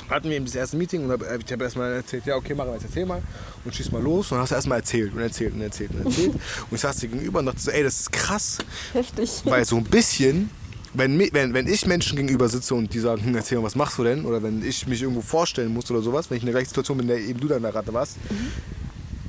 hatten 0.09 0.29
wir 0.29 0.35
eben 0.37 0.45
das 0.45 0.55
erste 0.55 0.77
Meeting 0.77 1.05
und 1.05 1.11
hab, 1.11 1.21
äh, 1.21 1.37
ich 1.45 1.51
habe 1.51 1.63
erstmal 1.63 1.93
erzählt, 1.93 2.25
ja 2.25 2.35
okay, 2.35 2.53
machen 2.55 2.69
wir 2.69 2.73
jetzt 2.75 2.85
erzähl 2.85 3.05
mal 3.05 3.21
und 3.65 3.75
schieß 3.75 3.91
mal 3.91 4.01
los. 4.01 4.27
Und 4.31 4.37
dann 4.37 4.41
hast 4.43 4.51
du 4.51 4.55
erstmal 4.55 4.79
erzählt 4.79 5.13
und 5.13 5.19
erzählt 5.19 5.53
und 5.53 5.61
erzählt 5.61 5.91
und 5.91 6.05
erzählt. 6.05 6.33
Und 6.69 6.75
ich 6.75 6.81
saß 6.81 6.97
dir 6.97 7.07
gegenüber 7.09 7.39
und 7.39 7.47
dachte 7.47 7.59
so, 7.59 7.71
ey, 7.71 7.83
das 7.83 7.99
ist 8.01 8.11
krass, 8.11 8.57
Heftig. 8.93 9.41
weil 9.45 9.65
so 9.65 9.77
ein 9.77 9.83
bisschen, 9.83 10.49
wenn, 10.93 11.19
wenn, 11.33 11.53
wenn 11.53 11.67
ich 11.67 11.85
Menschen 11.85 12.15
gegenüber 12.15 12.47
sitze 12.47 12.75
und 12.75 12.93
die 12.93 12.99
sagen, 12.99 13.23
hm, 13.23 13.35
erzähl 13.35 13.57
mal, 13.57 13.65
was 13.65 13.75
machst 13.75 13.97
du 13.97 14.03
denn? 14.03 14.25
Oder 14.25 14.41
wenn 14.43 14.63
ich 14.63 14.87
mich 14.87 15.01
irgendwo 15.01 15.21
vorstellen 15.21 15.73
muss 15.73 15.89
oder 15.91 16.01
sowas, 16.01 16.29
wenn 16.29 16.37
ich 16.37 16.43
in 16.43 16.47
der 16.47 16.53
gleichen 16.53 16.69
Situation 16.69 16.97
bin, 16.97 17.09
in 17.09 17.15
der 17.15 17.23
eben 17.25 17.39
du 17.39 17.47
dann 17.47 17.63
da 17.63 17.71
gerade 17.71 17.91
warst, 17.93 18.17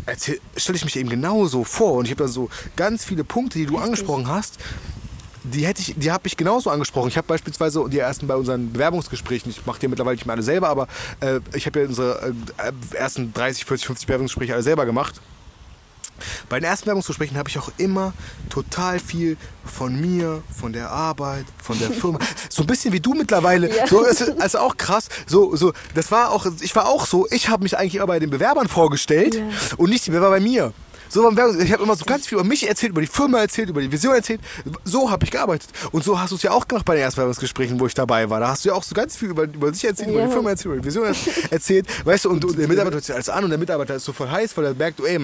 erzähl- 0.07 0.41
stelle 0.57 0.77
ich 0.77 0.85
mich 0.85 0.97
eben 0.97 1.09
genauso 1.09 1.65
vor. 1.65 1.95
Und 1.95 2.05
ich 2.05 2.11
habe 2.13 2.25
da 2.25 2.29
so 2.29 2.49
ganz 2.77 3.05
viele 3.05 3.25
Punkte, 3.25 3.59
die 3.59 3.67
du 3.67 3.79
angesprochen 3.79 4.29
hast, 4.29 4.59
die 5.53 5.67
hätte 5.67 5.81
ich, 5.81 5.95
die 5.97 6.11
habe 6.13 6.27
ich 6.27 6.37
genauso 6.37 6.71
angesprochen. 6.71 7.09
Ich 7.09 7.17
habe 7.17 7.27
beispielsweise 7.27 7.85
die 7.89 7.99
ersten 7.99 8.27
bei 8.27 8.37
unseren 8.37 8.73
Bewerbungsgesprächen, 8.73 9.51
ich 9.51 9.65
mache 9.67 9.81
die 9.81 9.89
mittlerweile 9.89 10.17
nicht 10.17 10.27
mehr 10.27 10.35
alle 10.35 10.43
selber, 10.43 10.69
aber 10.69 10.89
äh, 11.21 11.41
ich 11.55 11.67
habe 11.67 11.81
ja 11.81 11.87
unsere 11.87 12.35
äh, 12.59 12.97
ersten 12.97 13.33
30, 13.33 13.65
40, 13.65 13.87
50 13.87 14.07
Bewerbungsgespräche 14.07 14.55
alle 14.55 14.63
selber 14.63 14.87
gemacht. 14.87 15.21
Bei 16.49 16.59
den 16.59 16.65
ersten 16.65 16.87
Werbungsgesprächen 16.87 17.37
habe 17.37 17.51
ich 17.51 17.59
auch 17.59 17.71
immer 17.77 18.15
total 18.49 18.99
viel 18.99 19.37
von 19.65 20.01
mir, 20.01 20.43
von 20.59 20.73
der 20.73 20.91
Arbeit, 20.91 21.45
von 21.63 21.79
der 21.79 21.91
Firma. 21.91 22.19
So 22.49 22.63
ein 22.63 22.67
bisschen 22.67 22.93
wie 22.95 23.01
du 23.01 23.13
mittlerweile. 23.13 23.75
Ja. 23.75 23.87
So 23.87 24.03
ist 24.03 24.41
also 24.41 24.59
auch 24.61 24.77
krass. 24.79 25.09
So, 25.27 25.55
so, 25.57 25.75
das 25.95 26.11
war 26.11 26.31
auch, 26.31 26.47
ich 26.61 26.75
war 26.75 26.89
auch 26.89 27.05
so, 27.05 27.27
ich 27.31 27.51
habe 27.51 27.65
mich 27.65 27.77
eigentlich 27.77 27.97
immer 27.97 28.07
bei 28.07 28.19
den 28.19 28.31
Bewerbern 28.31 28.67
vorgestellt 28.69 29.35
Ja. 29.35 29.43
und 29.77 29.91
nicht 29.91 30.07
die 30.07 30.11
Bewerber 30.11 30.31
bei 30.31 30.41
mir. 30.41 30.73
So 31.09 31.23
beim 31.23 31.37
Werbung, 31.37 31.61
ich 31.61 31.73
habe 31.73 31.83
immer 31.83 31.97
so 31.97 32.05
ganz 32.05 32.27
viel 32.27 32.39
über 32.39 32.45
mich 32.47 32.69
erzählt, 32.69 32.91
über 32.93 33.01
die 33.01 33.07
Firma 33.07 33.39
erzählt, 33.41 33.69
über 33.71 33.81
die 33.81 33.91
Vision 33.91 34.15
erzählt. 34.15 34.41
So 34.85 35.11
habe 35.11 35.25
ich 35.25 35.31
gearbeitet. 35.31 35.69
Und 35.93 36.05
so 36.05 36.19
hast 36.21 36.31
du 36.33 36.37
es 36.37 36.43
ja 36.43 36.51
auch 36.51 36.67
gemacht 36.67 36.85
bei 36.85 36.95
den 36.95 37.03
ersten 37.05 37.19
Werbungsgesprächen, 37.19 37.79
wo 37.79 37.87
ich 37.87 37.95
dabei 37.95 38.29
war. 38.29 38.41
Da 38.41 38.49
hast 38.49 38.65
du 38.65 38.71
ja 38.71 38.75
auch 38.75 38.83
so 38.83 38.95
ganz 38.95 39.17
viel 39.17 39.29
über, 39.31 39.45
über 39.45 39.71
dich 39.71 39.85
erzählt, 39.85 40.11
über 40.11 40.21
Ja. 40.21 40.27
die 40.27 40.33
Firma 40.33 40.51
erzählt, 40.51 40.67
über 40.75 40.77
die 40.81 40.85
Vision 40.87 41.07
erzählt. 41.51 41.87
Weißt 42.07 42.25
du, 42.25 42.31
und, 42.31 42.45
und 42.45 42.59
der 42.59 42.69
Mitarbeiter 42.69 42.95
hört 42.97 43.05
sich 43.05 43.15
alles 43.15 43.29
an 43.29 43.45
und 43.45 43.51
der 43.51 43.59
Mitarbeiter 43.59 43.95
ist 43.97 44.05
so 44.05 44.13
voll 44.13 44.29
heiß, 44.29 44.57
weil 44.57 44.65
er 44.67 44.75
merkt, 44.75 45.01
ey, 45.01 45.19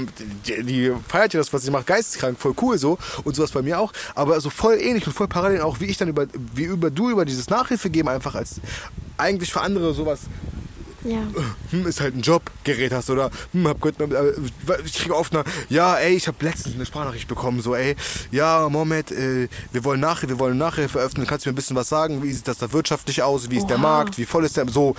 die, 0.46 0.62
die 0.62 0.92
feiert 1.08 1.34
ja 1.34 1.40
das, 1.40 1.52
was 1.52 1.64
ich 1.64 1.70
mache, 1.70 1.84
geisteskrank, 1.84 2.38
voll 2.38 2.54
cool 2.62 2.78
so. 2.78 2.98
Und 3.24 3.34
sowas 3.36 3.50
bei 3.50 3.62
mir 3.62 3.78
auch. 3.78 3.92
Aber 4.14 4.40
so 4.40 4.50
voll 4.50 4.78
ähnlich 4.80 5.06
und 5.06 5.12
voll 5.12 5.28
parallel 5.28 5.62
auch, 5.62 5.80
wie 5.80 5.86
ich 5.86 5.96
dann 5.96 6.08
über, 6.08 6.26
wie 6.54 6.64
über 6.64 6.90
du 6.90 7.10
über 7.10 7.24
dieses 7.24 7.48
Nachhilfe 7.50 7.90
geben 7.90 8.08
einfach 8.08 8.34
als 8.34 8.60
eigentlich 9.18 9.52
für 9.52 9.60
andere 9.60 9.94
sowas 9.94 10.20
Ja. 11.04 11.22
hm, 11.70 11.86
ist 11.86 12.00
halt 12.00 12.14
ein 12.14 12.20
Job, 12.22 12.42
Gerät 12.64 12.92
hast 12.92 13.10
oder 13.10 13.30
hm, 13.52 13.66
hab 13.66 13.80
gehört, 13.80 14.00
äh, 14.00 14.32
ich 14.84 14.94
kriege 14.94 15.16
oft 15.16 15.34
eine, 15.34 15.44
ja, 15.68 15.96
ey, 15.96 16.14
ich 16.14 16.28
habe 16.28 16.36
letztens 16.44 16.74
eine 16.76 16.86
Sprachnachricht 16.86 17.26
bekommen, 17.28 17.60
so, 17.60 17.74
ey, 17.74 17.96
ja, 18.30 18.68
Moment, 18.68 19.10
äh, 19.10 19.48
wir 19.72 19.84
wollen 19.84 20.00
nachher, 20.00 20.28
wir 20.28 20.38
wollen 20.38 20.58
nachher 20.58 20.88
veröffentlichen, 20.88 21.28
kannst 21.28 21.44
du 21.46 21.50
mir 21.50 21.54
ein 21.54 21.56
bisschen 21.56 21.76
was 21.76 21.88
sagen, 21.88 22.22
wie 22.22 22.32
sieht 22.32 22.46
das 22.46 22.58
da 22.58 22.72
wirtschaftlich 22.72 23.22
aus, 23.22 23.50
wie 23.50 23.56
ist 23.56 23.66
der 23.68 23.76
Oha. 23.78 23.82
Markt, 23.82 24.18
wie 24.18 24.24
voll 24.26 24.44
ist 24.44 24.56
der, 24.56 24.68
so, 24.68 24.94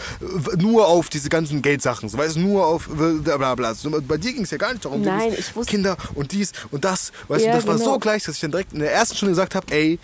nur 0.58 0.88
auf 0.88 1.10
diese 1.10 1.30
ganzen 1.30 1.62
Geldsachen, 1.62 2.10
so, 2.10 2.18
weißt 2.18 2.36
du, 2.36 2.40
nur 2.42 2.66
auf, 2.68 2.88
bla, 2.90 3.38
bla, 3.38 3.56
bla. 3.56 3.74
So, 3.74 3.90
bei 3.90 4.18
dir 4.18 4.34
ging 4.34 4.44
es 4.44 4.52
ja 4.52 4.58
gar 4.58 4.72
nicht 4.74 4.84
darum, 4.84 5.02
Nein, 5.02 5.34
ich 5.38 5.56
wusste- 5.56 5.72
Kinder 5.72 5.96
und 6.16 6.32
dies 6.32 6.52
und 6.72 6.84
das, 6.84 7.12
weißt 7.28 7.46
Ja, 7.46 7.52
du, 7.52 7.58
das 7.60 7.68
war 7.68 7.76
genau. 7.78 7.94
so 7.94 8.00
gleich, 8.00 8.24
dass 8.24 8.36
ich 8.36 8.42
dann 8.42 8.52
direkt 8.52 8.74
in 8.74 8.80
der 8.80 8.92
ersten 8.92 9.16
Stunde 9.16 9.32
gesagt 9.32 9.56
habe, 9.56 9.66
ey, 9.74 10.00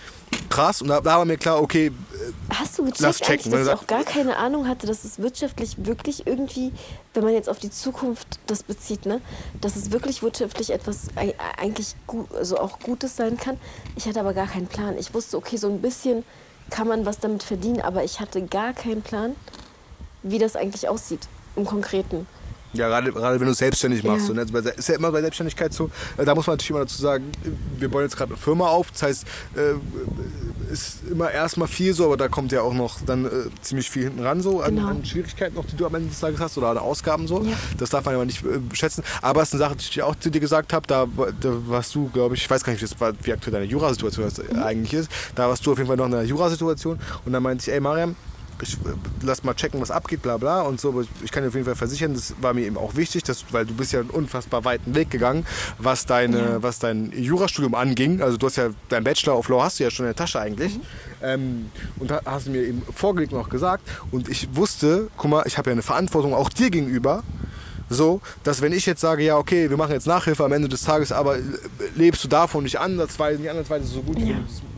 krass, 0.49 0.81
und 0.81 0.87
da, 0.89 1.01
da 1.01 1.17
war 1.17 1.25
mir 1.25 1.37
klar, 1.37 1.61
okay, 1.61 1.87
äh, 1.87 1.91
Hast 2.53 2.77
du 2.79 2.83
gecheckt, 2.83 2.99
Lass 3.01 3.17
checken, 3.19 3.51
dass 3.51 3.67
ich 3.67 3.73
auch 3.73 3.87
gar 3.87 4.03
keine 4.03 4.37
Ahnung 4.37 4.67
hatte, 4.67 4.87
dass 4.87 5.03
es 5.03 5.19
wirtschaftlich 5.19 5.85
wirklich 5.85 6.25
irgendwie, 6.25 6.71
wenn 7.13 7.23
man 7.23 7.33
jetzt 7.33 7.47
auf 7.49 7.59
die 7.59 7.69
Zukunft 7.69 8.39
das 8.47 8.63
bezieht, 8.63 9.05
ne, 9.05 9.21
dass 9.61 9.75
es 9.75 9.91
wirklich 9.91 10.21
wirtschaftlich 10.23 10.71
etwas 10.71 11.07
ei- 11.15 11.35
eigentlich 11.57 11.95
gut, 12.07 12.33
also 12.33 12.57
auch 12.59 12.79
Gutes 12.79 13.15
sein 13.15 13.37
kann. 13.37 13.57
Ich 13.95 14.07
hatte 14.07 14.19
aber 14.19 14.33
gar 14.33 14.47
keinen 14.47 14.67
Plan. 14.67 14.97
Ich 14.97 15.13
wusste, 15.13 15.37
okay, 15.37 15.57
so 15.57 15.67
ein 15.69 15.81
bisschen 15.81 16.23
kann 16.71 16.87
man 16.87 17.05
was 17.05 17.19
damit 17.19 17.43
verdienen, 17.43 17.81
aber 17.81 18.03
ich 18.03 18.19
hatte 18.19 18.41
gar 18.41 18.73
keinen 18.73 19.01
Plan, 19.01 19.35
wie 20.23 20.39
das 20.39 20.55
eigentlich 20.55 20.87
aussieht 20.89 21.27
im 21.55 21.65
Konkreten. 21.65 22.27
Ja, 22.73 22.87
gerade, 22.87 23.11
gerade 23.11 23.39
wenn 23.39 23.47
du 23.47 23.51
es 23.53 23.57
selbstständig 23.57 24.03
machst. 24.03 24.21
Ja. 24.21 24.27
So, 24.27 24.33
ne? 24.33 24.45
Bei- 24.45 24.59
Ist 24.59 24.89
ja 24.89 24.95
immer 24.95 25.11
bei 25.11 25.21
Selbstständigkeit 25.21 25.73
so. 25.73 25.89
äh, 26.17 26.25
Da 26.25 26.35
muss 26.35 26.45
man 26.45 26.53
natürlich 26.53 26.69
immer 26.69 26.79
dazu 26.81 27.01
sagen, 27.01 27.25
wir 27.79 27.89
bauen 27.89 28.03
jetzt 28.03 28.15
gerade 28.15 28.31
eine 28.33 28.39
Firma 28.41 28.67
auf. 28.67 28.91
Das 28.91 29.01
heißt, 29.03 29.25
äh, 29.55 30.71
ist 30.71 30.97
immer 31.09 31.31
erstmal 31.31 31.67
viel 31.67 31.93
so, 31.95 32.05
aber 32.05 32.15
da 32.17 32.27
kommt 32.27 32.51
ja 32.51 32.61
auch 32.61 32.73
noch 32.75 32.99
dann 33.05 33.25
äh, 33.25 33.29
ziemlich 33.61 33.89
viel 33.89 34.03
hinten 34.03 34.21
ran 34.21 34.41
so 34.41 34.61
an, 34.61 34.75
Genau. 34.75 34.87
an 34.89 35.03
Schwierigkeiten 35.03 35.55
noch, 35.55 35.65
die 35.65 35.75
du 35.75 35.85
am 35.87 35.95
Ende 35.95 36.09
des 36.09 36.19
Tages 36.19 36.39
hast 36.39 36.57
oder 36.59 36.67
an 36.69 36.77
Ausgaben 36.77 37.27
so. 37.27 37.41
Ja. 37.43 37.53
Das 37.79 37.89
darf 37.89 38.05
man 38.05 38.13
aber 38.15 38.25
nicht 38.25 38.43
äh, 38.45 38.59
schätzen. 38.73 39.03
Aber 39.23 39.41
es 39.41 39.49
ist 39.49 39.55
eine 39.55 39.63
Sache, 39.63 39.75
die 39.77 39.85
ich 39.89 40.03
auch 40.03 40.15
zu 40.15 40.29
dir 40.29 40.39
gesagt 40.39 40.71
habe, 40.71 40.85
da, 40.85 41.07
da 41.41 41.49
warst 41.67 41.95
du, 41.95 42.09
glaube 42.09 42.35
ich, 42.35 42.41
ich 42.43 42.49
weiß 42.49 42.63
gar 42.63 42.71
nicht, 42.73 42.81
wie, 42.83 42.85
das 42.87 43.33
aktuell 43.33 43.51
deine 43.53 43.65
Jurasituation 43.65 44.25
das 44.25 44.37
Mhm. 44.37 44.61
eigentlich 44.61 44.93
ist. 44.93 45.09
Da 45.33 45.49
warst 45.49 45.65
du 45.65 45.71
auf 45.71 45.77
jeden 45.79 45.87
Fall 45.87 45.97
noch 45.97 46.05
in 46.05 46.13
einer 46.13 46.23
Jurasituation 46.23 46.99
und 47.25 47.31
dann 47.33 47.41
meinte 47.41 47.63
ich, 47.67 47.73
ey 47.73 47.79
Mariam, 47.79 48.15
ich 48.61 48.77
lass 49.21 49.43
mal 49.43 49.53
checken, 49.53 49.81
was 49.81 49.91
abgeht, 49.91 50.21
bla 50.21 50.37
bla 50.37 50.61
und 50.61 50.79
so. 50.79 50.89
Aber 50.89 51.03
ich 51.23 51.31
kann 51.31 51.43
dir 51.43 51.49
auf 51.49 51.55
jeden 51.55 51.65
Fall 51.65 51.75
versichern, 51.75 52.13
das 52.13 52.33
war 52.41 52.53
mir 52.53 52.65
eben 52.65 52.77
auch 52.77 52.95
wichtig, 52.95 53.23
dass, 53.23 53.45
weil 53.51 53.65
du 53.65 53.73
bist 53.73 53.91
ja 53.93 53.99
einen 53.99 54.09
unfassbar 54.09 54.65
weiten 54.65 54.95
Weg 54.95 55.09
gegangen, 55.09 55.45
was, 55.77 56.05
deine, 56.05 56.37
ja. 56.37 56.63
was 56.63 56.79
dein 56.79 57.11
Jurastudium 57.11 57.75
anging. 57.75 58.21
Also 58.21 58.37
du 58.37 58.47
hast 58.47 58.57
ja, 58.57 58.69
dein 58.89 59.03
Bachelor 59.03 59.37
of 59.37 59.49
Law 59.49 59.63
hast 59.63 59.79
du 59.79 59.83
ja 59.83 59.91
schon 59.91 60.05
in 60.05 60.09
der 60.09 60.15
Tasche 60.15 60.39
eigentlich. 60.39 60.77
Mhm. 60.77 60.81
Ähm, 61.21 61.71
und 61.99 62.11
hast 62.11 62.47
du 62.47 62.51
mir 62.51 62.63
eben 62.63 62.81
vorgelegt 62.93 63.33
und 63.33 63.39
auch 63.39 63.49
gesagt. 63.49 63.87
Und 64.11 64.29
ich 64.29 64.55
wusste, 64.55 65.09
guck 65.17 65.29
mal, 65.29 65.43
ich 65.45 65.57
habe 65.57 65.69
ja 65.69 65.73
eine 65.73 65.81
Verantwortung 65.81 66.33
auch 66.33 66.49
dir 66.49 66.69
gegenüber 66.69 67.23
so, 67.89 68.21
dass 68.43 68.61
wenn 68.61 68.71
ich 68.71 68.85
jetzt 68.85 69.01
sage, 69.01 69.23
ja, 69.23 69.37
okay, 69.37 69.69
wir 69.69 69.77
machen 69.77 69.93
jetzt 69.93 70.05
Nachhilfe 70.05 70.45
am 70.45 70.51
Ende 70.51 70.69
des 70.69 70.83
Tages, 70.83 71.11
aber 71.11 71.37
lebst 71.95 72.23
du 72.23 72.27
davon 72.27 72.63
nicht 72.63 72.79
andersweise, 72.79 73.41
nicht 73.41 73.49
andersweise 73.49 73.85
so 73.85 74.01
gut, 74.01 74.19
ja. 74.19 74.25
wie 74.25 74.33
du 74.33 74.68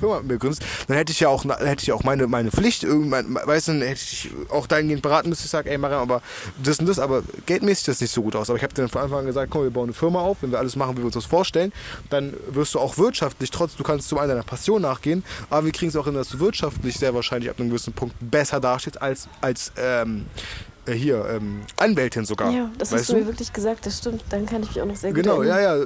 Firma 0.00 0.18
mit 0.18 0.28
mir 0.28 0.38
gründest, 0.38 0.62
dann 0.88 0.96
hätte 0.96 1.12
ich 1.12 1.20
ja 1.20 1.28
auch, 1.28 1.44
hätte 1.44 1.82
ich 1.82 1.92
auch 1.92 2.02
meine, 2.02 2.26
meine 2.26 2.50
Pflicht, 2.50 2.82
irgendwann, 2.82 3.34
weißt 3.34 3.68
du, 3.68 3.72
dann 3.72 3.82
hätte 3.82 4.00
ich 4.02 4.30
auch 4.48 4.66
dahingehend 4.66 5.02
beraten 5.02 5.28
müssen, 5.28 5.44
ich 5.44 5.50
sage, 5.50 5.70
ey 5.70 5.78
Mariam, 5.78 6.00
aber 6.00 6.22
das 6.62 6.78
und 6.78 6.86
das, 6.86 6.98
aber 6.98 7.22
geldmäßig 7.46 7.86
das 7.86 8.00
nicht 8.00 8.12
so 8.12 8.22
gut 8.22 8.36
aus. 8.36 8.50
Aber 8.50 8.56
ich 8.56 8.62
habe 8.62 8.74
dann 8.74 8.88
von 8.88 9.02
Anfang 9.02 9.20
an 9.20 9.26
gesagt, 9.26 9.50
komm, 9.50 9.62
wir 9.62 9.70
bauen 9.70 9.84
eine 9.84 9.92
Firma 9.92 10.20
auf, 10.20 10.38
wenn 10.40 10.50
wir 10.50 10.58
alles 10.58 10.76
machen, 10.76 10.94
wie 10.94 10.98
wir 10.98 11.06
uns 11.06 11.14
das 11.14 11.26
vorstellen, 11.26 11.72
dann 12.08 12.34
wirst 12.50 12.74
du 12.74 12.80
auch 12.80 12.98
wirtschaftlich, 12.98 13.50
trotz, 13.50 13.76
du 13.76 13.82
kannst 13.82 14.08
zum 14.08 14.18
einen 14.18 14.30
deiner 14.30 14.42
Passion 14.42 14.82
nachgehen, 14.82 15.24
aber 15.48 15.66
wir 15.66 15.72
kriegen 15.72 15.90
es 15.90 15.96
auch 15.96 16.06
hin, 16.06 16.14
dass 16.14 16.30
du 16.30 16.40
wirtschaftlich 16.40 16.96
sehr 16.96 17.14
wahrscheinlich 17.14 17.50
ab 17.50 17.58
einem 17.58 17.68
gewissen 17.68 17.92
Punkt 17.92 18.16
besser 18.20 18.60
dastehst 18.60 19.00
als, 19.00 19.28
als 19.40 19.72
ähm, 19.76 20.26
äh, 20.86 20.92
hier, 20.92 21.26
ähm, 21.30 21.60
Anwältin 21.76 22.24
sogar. 22.24 22.50
Ja, 22.50 22.70
das 22.78 22.92
hast 22.92 23.08
du 23.08 23.16
mir 23.16 23.26
wirklich 23.26 23.52
gesagt, 23.52 23.86
das 23.86 23.98
stimmt. 23.98 24.24
Dann 24.30 24.46
kann 24.46 24.62
ich 24.62 24.70
mich 24.70 24.80
auch 24.80 24.86
noch 24.86 24.96
sehr 24.96 25.12
gut 25.12 25.22
Genau, 25.22 25.42
ja, 25.42 25.60
ja 25.60 25.84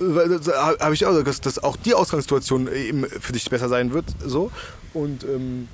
habe 0.00 0.94
ich 0.94 1.04
auch 1.06 1.10
gesagt, 1.10 1.28
dass, 1.28 1.40
dass 1.40 1.62
auch 1.62 1.76
die 1.76 1.94
Ausgangssituation 1.94 2.72
eben 2.72 3.04
für 3.06 3.32
dich 3.32 3.48
besser 3.50 3.68
sein 3.68 3.92
wird. 3.92 4.06
So. 4.24 4.50
Und 4.94 5.24
ähm, 5.24 5.68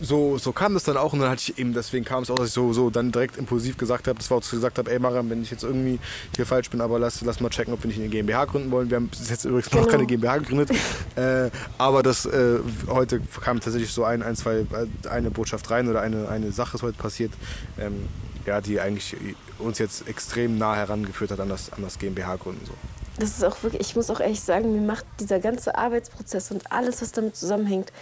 so, 0.00 0.38
so 0.38 0.52
kam 0.52 0.74
das 0.74 0.84
dann 0.84 0.96
auch 0.96 1.12
und 1.12 1.20
dann 1.20 1.30
hatte 1.30 1.42
ich 1.50 1.58
eben, 1.58 1.74
deswegen 1.74 2.04
kam 2.04 2.22
es 2.22 2.30
auch, 2.30 2.36
dass 2.36 2.48
ich 2.48 2.54
so, 2.54 2.72
so 2.72 2.90
dann 2.90 3.10
direkt 3.10 3.36
impulsiv 3.36 3.76
gesagt 3.76 4.06
habe, 4.06 4.18
das 4.18 4.30
war 4.30 4.38
auch 4.38 4.42
so 4.42 4.56
gesagt 4.56 4.78
habe, 4.78 4.90
ey 4.90 4.98
Maram, 4.98 5.28
wenn 5.30 5.42
ich 5.42 5.50
jetzt 5.50 5.64
irgendwie 5.64 5.98
hier 6.36 6.46
falsch 6.46 6.70
bin, 6.70 6.80
aber 6.80 6.98
lass, 6.98 7.20
lass 7.22 7.40
mal 7.40 7.48
checken, 7.48 7.74
ob 7.74 7.82
wir 7.82 7.88
nicht 7.88 7.98
eine 7.98 8.08
GmbH 8.08 8.44
gründen 8.44 8.70
wollen. 8.70 8.90
Wir 8.90 8.96
haben 8.96 9.08
bis 9.08 9.28
jetzt 9.28 9.44
übrigens 9.44 9.72
noch 9.72 9.80
genau. 9.80 9.90
keine 9.90 10.06
GmbH 10.06 10.38
gegründet, 10.38 10.70
äh, 11.16 11.50
aber 11.78 12.02
das 12.02 12.26
äh, 12.26 12.58
heute 12.88 13.20
kam 13.40 13.60
tatsächlich 13.60 13.92
so 13.92 14.04
ein, 14.04 14.22
ein, 14.22 14.36
zwei, 14.36 14.58
äh, 14.58 15.08
eine 15.10 15.30
Botschaft 15.30 15.70
rein 15.70 15.88
oder 15.88 16.00
eine, 16.00 16.28
eine 16.28 16.52
Sache 16.52 16.76
ist 16.76 16.82
heute 16.82 16.96
passiert, 16.96 17.32
ähm, 17.78 18.08
ja, 18.46 18.60
die 18.60 18.80
eigentlich 18.80 19.16
uns 19.58 19.78
jetzt 19.78 20.08
extrem 20.08 20.58
nah 20.58 20.76
herangeführt 20.76 21.32
hat 21.32 21.40
an 21.40 21.48
das, 21.48 21.72
an 21.72 21.82
das 21.82 21.98
GmbH 21.98 22.36
gründen. 22.36 22.64
So 22.64 22.72
das 23.18 23.30
ist 23.30 23.44
auch 23.44 23.62
wirklich, 23.62 23.80
ich 23.80 23.96
muss 23.96 24.10
auch 24.10 24.20
ehrlich 24.20 24.40
sagen, 24.40 24.72
mir 24.72 24.86
macht 24.86 25.04
dieser 25.20 25.40
ganze 25.40 25.76
Arbeitsprozess 25.76 26.50
und 26.50 26.70
alles, 26.72 27.02
was 27.02 27.12
damit 27.12 27.36
zusammenhängt, 27.36 27.92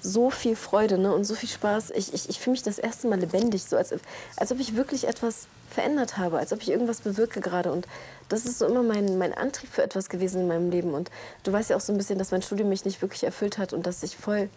so 0.00 0.30
viel 0.30 0.56
Freude 0.56 0.98
ne? 0.98 1.14
und 1.14 1.24
so 1.24 1.34
viel 1.34 1.48
Spaß. 1.48 1.92
Ich, 1.92 2.12
ich, 2.12 2.28
ich 2.28 2.40
fühle 2.40 2.52
mich 2.52 2.62
das 2.62 2.78
erste 2.78 3.06
Mal 3.06 3.20
lebendig, 3.20 3.62
so 3.62 3.76
als, 3.76 3.94
als 4.36 4.52
ob 4.52 4.58
ich 4.58 4.74
wirklich 4.74 5.06
etwas 5.06 5.46
verändert 5.70 6.18
habe, 6.18 6.38
als 6.38 6.52
ob 6.52 6.60
ich 6.60 6.70
irgendwas 6.70 7.00
bewirke 7.00 7.40
gerade. 7.40 7.70
Und 7.70 7.86
das 8.28 8.44
ist 8.44 8.58
so 8.58 8.66
immer 8.66 8.82
mein, 8.82 9.16
mein 9.18 9.32
Antrieb 9.32 9.70
für 9.70 9.82
etwas 9.82 10.08
gewesen 10.08 10.42
in 10.42 10.48
meinem 10.48 10.70
Leben. 10.70 10.92
Und 10.92 11.10
du 11.44 11.52
weißt 11.52 11.70
ja 11.70 11.76
auch 11.76 11.80
so 11.80 11.92
ein 11.92 11.98
bisschen, 11.98 12.18
dass 12.18 12.32
mein 12.32 12.42
Studium 12.42 12.68
mich 12.68 12.84
nicht 12.84 13.00
wirklich 13.00 13.22
erfüllt 13.24 13.58
hat 13.58 13.72
und 13.72 13.86
dass 13.86 14.02
ich 14.02 14.16
voll 14.16 14.50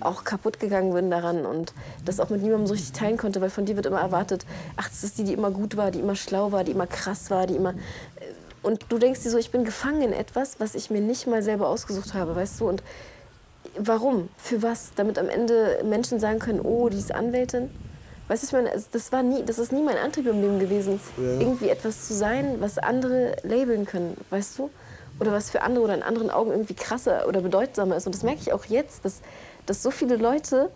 auch 0.00 0.24
kaputt 0.24 0.60
gegangen 0.60 0.92
bin 0.92 1.10
daran 1.10 1.46
und 1.46 1.72
das 2.04 2.20
auch 2.20 2.28
mit 2.28 2.42
niemandem 2.42 2.66
so 2.66 2.74
richtig 2.74 2.92
teilen 2.92 3.16
konnte, 3.16 3.40
weil 3.40 3.48
von 3.48 3.64
dir 3.64 3.76
wird 3.76 3.86
immer 3.86 4.00
erwartet, 4.00 4.44
ach, 4.76 4.88
das 4.88 5.04
ist 5.04 5.16
die, 5.16 5.24
die 5.24 5.32
immer 5.32 5.50
gut 5.50 5.76
war, 5.76 5.90
die 5.90 6.00
immer 6.00 6.16
schlau 6.16 6.52
war, 6.52 6.64
die 6.64 6.72
immer 6.72 6.86
krass 6.86 7.30
war, 7.30 7.46
die 7.46 7.56
immer 7.56 7.74
und 8.66 8.86
du 8.88 8.98
denkst 8.98 9.22
dir 9.22 9.30
so, 9.30 9.38
ich 9.38 9.52
bin 9.52 9.64
gefangen 9.64 10.02
in 10.02 10.12
etwas, 10.12 10.58
was 10.58 10.74
ich 10.74 10.90
mir 10.90 11.00
nicht 11.00 11.28
mal 11.28 11.40
selber 11.40 11.68
ausgesucht 11.68 12.14
habe, 12.14 12.34
weißt 12.34 12.60
du? 12.60 12.68
Und 12.68 12.82
warum? 13.78 14.28
Für 14.36 14.60
was? 14.60 14.90
Damit 14.96 15.20
am 15.20 15.28
Ende 15.28 15.84
Menschen 15.84 16.18
sagen 16.18 16.40
können, 16.40 16.60
oh, 16.60 16.88
die 16.88 16.98
ist 16.98 17.14
Anwältin. 17.14 17.70
Weißt 18.26 18.42
du, 18.42 18.46
ich 18.48 18.52
meine, 18.52 18.82
das, 18.90 19.12
war 19.12 19.22
nie, 19.22 19.44
das 19.44 19.60
ist 19.60 19.70
nie 19.70 19.84
mein 19.84 19.96
Antrieb 19.96 20.26
im 20.26 20.40
Leben 20.40 20.58
gewesen, 20.58 20.98
ja. 21.16 21.38
irgendwie 21.38 21.68
etwas 21.68 22.08
zu 22.08 22.14
sein, 22.14 22.56
was 22.58 22.78
andere 22.78 23.36
labeln 23.44 23.86
können, 23.86 24.16
weißt 24.30 24.58
du? 24.58 24.70
Oder 25.20 25.30
was 25.30 25.48
für 25.48 25.62
andere 25.62 25.84
oder 25.84 25.94
in 25.94 26.02
anderen 26.02 26.30
Augen 26.30 26.50
irgendwie 26.50 26.74
krasser 26.74 27.28
oder 27.28 27.42
bedeutsamer 27.42 27.94
ist. 27.94 28.06
Und 28.06 28.16
das 28.16 28.24
merke 28.24 28.40
ich 28.40 28.52
auch 28.52 28.64
jetzt, 28.64 29.04
dass, 29.04 29.20
dass 29.66 29.80
so 29.80 29.92
viele 29.92 30.16
Leute 30.16 30.70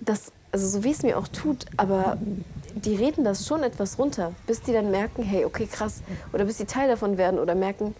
das, 0.00 0.32
also 0.50 0.66
so 0.66 0.82
wie 0.82 0.90
es 0.90 1.04
mir 1.04 1.16
auch 1.18 1.28
tut, 1.28 1.66
aber 1.76 2.18
die 2.76 2.94
reden 2.94 3.24
das 3.24 3.46
schon 3.46 3.62
etwas 3.62 3.98
runter, 3.98 4.32
bis 4.46 4.60
die 4.60 4.72
dann 4.72 4.90
merken, 4.90 5.22
hey, 5.22 5.44
okay, 5.44 5.66
krass. 5.66 6.02
Oder 6.32 6.44
bis 6.44 6.58
sie 6.58 6.66
Teil 6.66 6.88
davon 6.88 7.16
werden 7.16 7.40
oder 7.40 7.54
merken, 7.54 7.94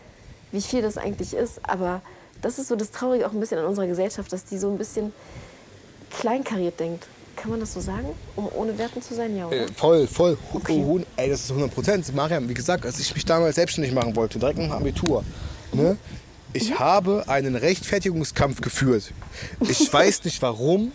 wie 0.53 0.61
viel 0.61 0.83
das 0.83 0.99
eigentlich 0.99 1.35
ist. 1.35 1.61
Aber 1.62 2.03
das 2.43 2.59
ist 2.59 2.68
so 2.68 2.77
das 2.77 2.91
Traurige 2.91 3.27
auch 3.27 3.33
ein 3.33 3.41
bisschen 3.41 3.59
an 3.59 3.64
unserer 3.64 3.87
Gesellschaft, 3.87 4.31
dass 4.33 4.45
die 4.45 4.59
so 4.59 4.70
ein 4.70 4.77
bisschen 4.77 5.12
kleinkariert 6.11 6.79
denkt. 6.79 7.07
Kann 7.37 7.51
man 7.51 7.61
das 7.61 7.72
so 7.72 7.81
sagen, 7.81 8.09
um 8.35 8.49
ohne 8.55 8.77
Werten 8.79 9.01
zu 9.01 9.14
sein? 9.14 9.37
Ja, 9.37 9.47
oder? 9.47 9.57
Äh, 9.57 9.68
voll, 9.68 10.07
voll. 10.07 10.39
Okay. 10.53 11.05
Ey, 11.16 11.31
das 11.31 11.45
ist 11.45 11.51
100 11.51 11.74
Prozent. 11.74 12.14
Mariam, 12.14 12.49
wie 12.49 12.55
gesagt, 12.55 12.85
als 12.85 12.99
ich 12.99 13.14
mich 13.14 13.24
damals 13.24 13.57
selbstständig 13.57 13.95
machen 13.95 14.14
wollte, 14.14 14.39
direkt 14.39 14.59
nach 14.59 14.66
dem 14.66 14.72
Abitur, 14.72 15.24
ne, 15.72 15.97
ich 16.53 16.71
mhm. 16.71 16.79
habe 16.79 17.25
einen 17.29 17.55
Rechtfertigungskampf 17.55 18.61
geführt. 18.61 19.13
Ich 19.61 19.93
weiß 19.93 20.25
nicht 20.25 20.41
warum, 20.43 20.93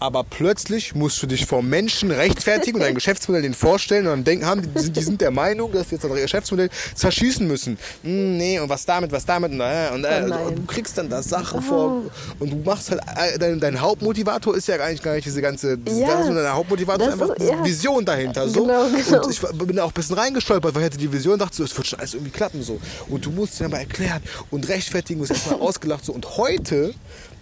aber 0.00 0.24
plötzlich 0.24 0.94
musst 0.94 1.22
du 1.22 1.26
dich 1.26 1.46
vor 1.46 1.62
Menschen 1.62 2.10
rechtfertigen 2.10 2.76
und 2.76 2.82
dein 2.82 2.94
Geschäftsmodell 2.94 3.42
denen 3.42 3.54
vorstellen 3.54 4.06
und 4.06 4.12
dann 4.12 4.24
denken, 4.24 4.46
haben, 4.46 4.62
die, 4.62 4.80
sind, 4.80 4.96
die 4.96 5.02
sind 5.02 5.20
der 5.20 5.30
Meinung, 5.30 5.72
dass 5.72 5.88
sie 5.88 5.96
jetzt 5.96 6.04
das 6.04 6.12
Geschäftsmodell 6.12 6.70
zerschießen 6.94 7.46
müssen. 7.46 7.78
Hm, 8.02 8.36
nee, 8.36 8.58
und 8.60 8.68
was 8.68 8.84
damit, 8.86 9.12
was 9.12 9.26
damit 9.26 9.52
und, 9.52 9.60
äh, 9.60 9.90
und, 9.92 10.04
äh, 10.04 10.30
oh 10.30 10.48
und 10.48 10.58
du 10.58 10.66
kriegst 10.66 10.96
dann 10.96 11.08
da 11.08 11.22
Sachen 11.22 11.58
oh. 11.58 11.62
vor 11.62 12.02
und 12.38 12.50
du 12.50 12.56
machst 12.56 12.90
halt, 12.90 13.00
äh, 13.16 13.38
dein, 13.38 13.60
dein, 13.60 13.80
Hauptmotivator 13.80 14.56
ist 14.56 14.68
ja 14.68 14.76
eigentlich 14.76 15.02
gar 15.02 15.14
nicht 15.14 15.26
diese 15.26 15.42
ganze, 15.42 15.78
ja, 15.86 16.18
das, 16.18 16.26
dein 16.26 16.52
Hauptmotivator 16.52 17.08
ist 17.08 17.12
einfach 17.14 17.36
ist, 17.36 17.48
ja. 17.48 17.64
Vision 17.64 18.04
dahinter. 18.04 18.48
So. 18.48 18.62
Genau, 18.62 18.86
genau. 18.88 19.24
Und 19.24 19.30
ich 19.30 19.40
bin 19.40 19.76
da 19.76 19.84
auch 19.84 19.88
ein 19.88 19.94
bisschen 19.94 20.16
reingestolpert, 20.16 20.74
weil 20.74 20.82
ich 20.82 20.86
hatte 20.86 20.98
die 20.98 21.12
Vision 21.12 21.34
und 21.34 21.40
dachte 21.40 21.56
so, 21.56 21.64
es 21.64 21.76
wird 21.76 21.86
schon 21.86 21.98
alles 21.98 22.14
irgendwie 22.14 22.32
klappen 22.32 22.62
so. 22.62 22.80
Und 23.08 23.24
du 23.24 23.30
musst 23.30 23.58
dir 23.58 23.64
dann 23.64 23.72
mal 23.72 23.78
erklären 23.78 24.22
und 24.50 24.67
rechtfertigen, 24.68 25.20
du 25.20 25.28
wirst 25.28 25.42
erstmal 25.42 25.60
ausgelacht 25.60 26.04
so. 26.04 26.12
Und 26.12 26.36
heute 26.36 26.94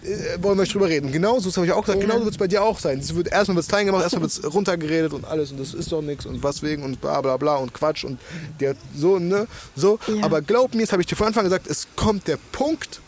äh, 0.03 0.41
wollen 0.41 0.57
wir 0.57 0.65
drüber 0.65 0.87
reden. 0.87 1.11
Genauso, 1.11 1.49
das 1.49 1.57
habe 1.57 1.65
ich 1.65 1.73
auch 1.73 1.83
gesagt, 1.83 2.01
genauso 2.01 2.23
wird 2.23 2.33
es 2.33 2.37
bei 2.37 2.47
dir 2.47 2.63
auch 2.63 2.79
sein. 2.79 2.99
Es 2.99 3.13
wird, 3.15 3.27
erstmal 3.27 3.55
wird 3.55 3.63
es 3.63 3.69
klein 3.69 3.85
gemacht, 3.85 4.03
erstmal 4.03 4.21
wird 4.23 4.31
es 4.31 4.53
runtergeredet 4.53 5.13
und 5.13 5.25
alles 5.25 5.51
und 5.51 5.59
das 5.59 5.73
ist 5.73 5.91
doch 5.91 6.01
nichts 6.01 6.25
und 6.25 6.43
was 6.43 6.61
wegen 6.63 6.83
und 6.83 7.01
bla 7.01 7.21
bla 7.21 7.37
bla 7.37 7.55
und 7.55 7.73
Quatsch 7.73 8.03
und 8.03 8.19
der 8.59 8.75
so, 8.95 9.19
ne? 9.19 9.47
So. 9.75 9.99
Ja. 10.07 10.23
Aber 10.23 10.41
glaub 10.41 10.73
mir, 10.73 10.83
das 10.83 10.91
habe 10.91 11.01
ich 11.01 11.07
dir 11.07 11.15
von 11.15 11.27
Anfang 11.27 11.43
gesagt, 11.43 11.67
es 11.67 11.87
kommt 11.95 12.27
der 12.27 12.37
Punkt, 12.51 13.01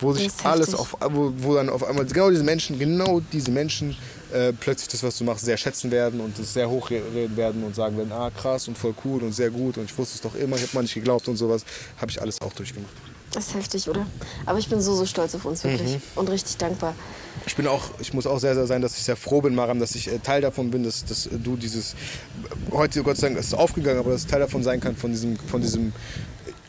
wo 0.00 0.12
sich 0.12 0.30
alles 0.42 0.74
auf, 0.74 0.96
wo, 1.10 1.32
wo 1.36 1.54
dann 1.54 1.68
auf 1.68 1.84
einmal 1.84 2.04
genau 2.06 2.30
diese 2.30 2.42
Menschen, 2.42 2.78
genau 2.78 3.20
diese 3.32 3.50
Menschen 3.50 3.96
äh, 4.32 4.52
plötzlich 4.52 4.88
das, 4.88 5.02
was 5.02 5.16
du 5.18 5.24
machst, 5.24 5.44
sehr 5.44 5.56
schätzen 5.56 5.90
werden 5.90 6.20
und 6.20 6.38
es 6.38 6.54
sehr 6.54 6.68
hochreden 6.68 7.36
werden 7.36 7.62
und 7.64 7.74
sagen 7.74 7.96
werden, 7.96 8.12
ah 8.12 8.30
krass 8.30 8.66
und 8.66 8.76
voll 8.76 8.94
cool 9.04 9.22
und 9.22 9.32
sehr 9.32 9.50
gut 9.50 9.78
und 9.78 9.84
ich 9.84 9.96
wusste 9.96 10.16
es 10.16 10.20
doch 10.20 10.34
immer, 10.34 10.56
ich 10.56 10.62
habe 10.62 10.74
mal 10.74 10.82
nicht 10.82 10.94
geglaubt 10.94 11.28
und 11.28 11.36
sowas, 11.36 11.64
habe 12.00 12.10
ich 12.10 12.20
alles 12.20 12.40
auch 12.40 12.52
durchgemacht. 12.52 13.11
Das 13.32 13.46
ist 13.48 13.54
heftig, 13.54 13.88
oder? 13.88 14.06
Aber 14.44 14.58
ich 14.58 14.68
bin 14.68 14.80
so, 14.80 14.94
so 14.94 15.06
stolz 15.06 15.34
auf 15.34 15.44
uns, 15.44 15.64
wirklich. 15.64 15.94
Mhm. 15.94 16.02
Und 16.16 16.30
richtig 16.30 16.58
dankbar. 16.58 16.94
Ich 17.46 17.56
bin 17.56 17.66
auch, 17.66 17.82
ich 17.98 18.12
muss 18.12 18.26
auch 18.26 18.38
sehr, 18.38 18.54
sehr 18.54 18.66
sein, 18.66 18.82
dass 18.82 18.96
ich 18.96 19.04
sehr 19.04 19.16
froh 19.16 19.40
bin, 19.40 19.54
Maram, 19.54 19.80
dass 19.80 19.94
ich 19.94 20.08
äh, 20.08 20.18
Teil 20.18 20.42
davon 20.42 20.70
bin, 20.70 20.84
dass, 20.84 21.04
dass 21.04 21.28
du 21.32 21.56
dieses, 21.56 21.94
heute 22.70 23.02
Gott 23.02 23.16
sei 23.16 23.28
Dank 23.28 23.40
ist 23.40 23.46
es 23.46 23.54
aufgegangen, 23.54 23.98
aber 23.98 24.10
dass 24.10 24.26
Teil 24.26 24.40
davon 24.40 24.62
sein 24.62 24.80
kann, 24.80 24.96
von 24.96 25.10
diesem, 25.10 25.38
von 25.38 25.62
diesem 25.62 25.92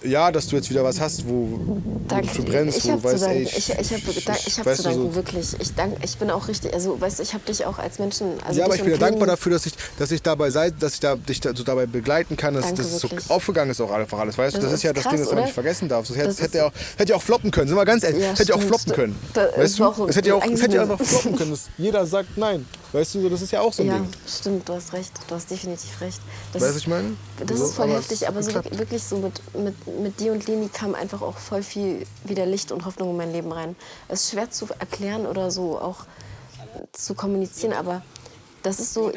ja, 0.04 0.32
dass 0.32 0.48
du 0.48 0.56
jetzt 0.56 0.70
wieder 0.70 0.84
was 0.84 1.00
hast, 1.00 1.28
wo, 1.28 1.60
Danke. 2.08 2.28
du 2.36 2.44
brennst, 2.44 2.80
ich 2.80 2.92
wo 2.92 3.04
weißt, 3.04 3.24
ey, 3.24 3.44
ich, 3.44 3.58
ich, 3.58 3.70
ich 3.70 3.94
habe 3.94 4.02
ich, 4.12 4.48
ich 4.48 4.60
hab 4.60 4.76
zu 4.76 4.84
danken, 4.84 5.02
so. 5.02 5.16
wirklich. 5.16 5.56
Ich, 5.60 5.74
dank, 5.76 5.98
ich 6.04 6.18
bin 6.18 6.30
auch 6.30 6.48
richtig, 6.48 6.74
also 6.74 7.00
weißt 7.00 7.20
du, 7.20 7.24
ich 7.24 7.34
habe 7.34 7.44
dich 7.46 7.66
auch 7.66 7.80
als 7.80 8.00
Menschen... 8.00 8.34
Also 8.46 8.60
ja, 8.60 8.66
aber 8.66 8.76
ich 8.76 8.82
bin 8.82 8.92
ja 8.92 8.98
dankbar 8.98 9.28
dafür, 9.28 9.54
dass 9.54 9.66
ich, 9.66 9.74
dass 9.98 10.12
ich 10.12 10.22
dabei 10.22 10.50
sei, 10.50 10.72
dass 10.72 10.96
ich 10.96 11.00
da, 11.00 11.16
dich 11.16 11.40
da, 11.40 11.56
so 11.56 11.64
dabei 11.64 11.86
begleiten 11.86 12.38
kann, 12.38 12.54
dass 12.54 12.74
das 12.74 13.00
so 13.00 13.10
aufgegangen 13.30 13.72
ist 13.72 13.82
auch 13.82 13.92
einfach 13.92 14.20
alles, 14.20 14.38
weißt 14.38 14.58
du? 14.58 14.62
Das, 14.62 14.70
das 14.70 14.80
ist 14.80 14.84
ja 14.84 14.94
das 14.94 15.04
krass, 15.04 15.14
Ding, 15.14 15.24
das 15.24 15.34
man 15.34 15.44
nicht 15.44 15.54
vergessen 15.54 15.88
darf. 15.88 16.08
Das, 16.08 16.18
das 16.18 16.42
hätte, 16.42 16.58
ja 16.58 16.68
auch, 16.68 16.74
hätte 16.98 17.12
ja 17.12 17.18
auch 17.18 17.24
floppen 17.24 17.52
können, 17.52 17.68
sind 17.68 17.78
wir 17.78 17.86
ganz 17.86 18.04
ehrlich, 18.04 18.24
ja, 18.24 18.34
hätte 18.34 18.50
ja 18.50 18.56
auch 18.56 18.62
floppen 18.62 18.94
können. 18.94 19.16
Da, 19.34 19.48
weißt 19.56 19.80
du? 19.80 20.08
Es 20.08 20.16
hätte 20.16 20.30
ja 20.30 20.36
auch, 20.36 20.46
es 20.46 20.62
hätte 20.62 20.82
einfach 20.82 21.00
floppen 21.04 21.36
können, 21.36 21.52
dass 21.52 21.70
jeder 21.78 22.06
sagt 22.06 22.38
nein. 22.38 22.66
Weißt 22.94 23.16
du, 23.16 23.28
das 23.28 23.42
ist 23.42 23.52
ja 23.52 23.60
auch 23.60 23.74
so 23.74 23.82
ein 23.82 23.88
ja, 23.88 23.96
Ding. 23.96 24.08
stimmt, 24.28 24.70
du 24.70 24.74
hast 24.74 24.94
recht. 24.94 25.12
Du 25.28 25.34
hast 25.34 25.50
definitiv 25.50 26.00
recht. 26.00 26.22
Das 26.54 26.62
weißt 26.62 26.76
du, 26.76 26.78
ich 26.78 26.88
meine? 26.88 27.18
Das 27.44 27.60
ist 27.60 27.74
voll 27.74 27.90
heftig, 27.90 28.28
aber 28.28 28.44
so 28.44 28.54
wirklich 28.54 29.04
so 29.04 29.18
mit, 29.18 29.42
mit, 29.56 29.74
mit 30.02 30.20
dir 30.20 30.32
und 30.32 30.48
Leni 30.48 30.70
kam 30.70 30.96
einfach 30.96 31.22
auch 31.22 31.38
voll 31.38 31.64
viel 31.64 32.06
wieder 32.24 32.46
Licht 32.46 32.72
und 32.72 32.86
Hoffnung 32.86 33.12
in 33.12 33.18
mein 33.18 33.32
Leben 33.32 33.52
rein. 33.52 33.76
Es 34.08 34.24
ist 34.24 34.32
schwer 34.32 34.50
zu 34.50 34.68
erklären 34.80 35.26
oder 35.26 35.52
so 35.52 35.80
auch 35.80 36.06
zu 36.92 37.14
kommunizieren, 37.14 37.74
aber 37.74 38.02
das 38.64 38.80
ist 38.80 38.94
so 38.94 39.12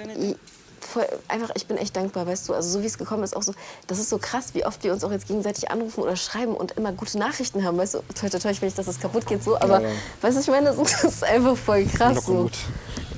voll, 0.87 1.07
einfach, 1.29 1.51
ich 1.55 1.67
bin 1.67 1.77
echt 1.77 1.97
dankbar, 1.97 2.27
weißt 2.27 2.49
du, 2.49 2.55
also 2.55 2.69
so 2.69 2.83
wie 2.83 2.87
es 2.87 2.99
gekommen 2.99 3.23
ist, 3.23 3.37
auch 3.37 3.43
so, 3.43 3.53
das 3.87 3.99
ist 3.99 4.09
so 4.09 4.19
krass, 4.19 4.55
wie 4.55 4.65
oft 4.65 4.83
wir 4.85 4.93
uns 4.93 5.05
auch 5.05 5.13
jetzt 5.13 5.27
gegenseitig 5.27 5.71
anrufen 5.71 6.03
oder 6.03 6.17
schreiben 6.17 6.55
und 6.55 6.73
immer 6.73 6.93
gute 6.93 7.19
Nachrichten 7.19 7.65
haben, 7.65 7.77
weißt 7.77 7.95
du, 7.95 7.99
toll, 8.19 8.31
toll, 8.31 8.41
toll, 8.41 8.53
ich 8.53 8.61
will 8.63 8.69
nicht, 8.69 8.79
dass 8.79 8.87
das 8.87 9.01
kaputt 9.01 9.27
geht, 9.27 9.43
so, 9.43 9.57
aber, 9.57 9.83
ja, 9.83 9.89
ja. 9.89 9.95
weißt 10.23 10.37
du, 10.37 10.41
ich 10.41 10.49
meine, 10.49 10.67
das 10.77 11.05
ist 11.05 11.25
einfach 11.25 11.57
voll 11.57 11.85
krass, 11.85 12.25
so. 12.25 12.51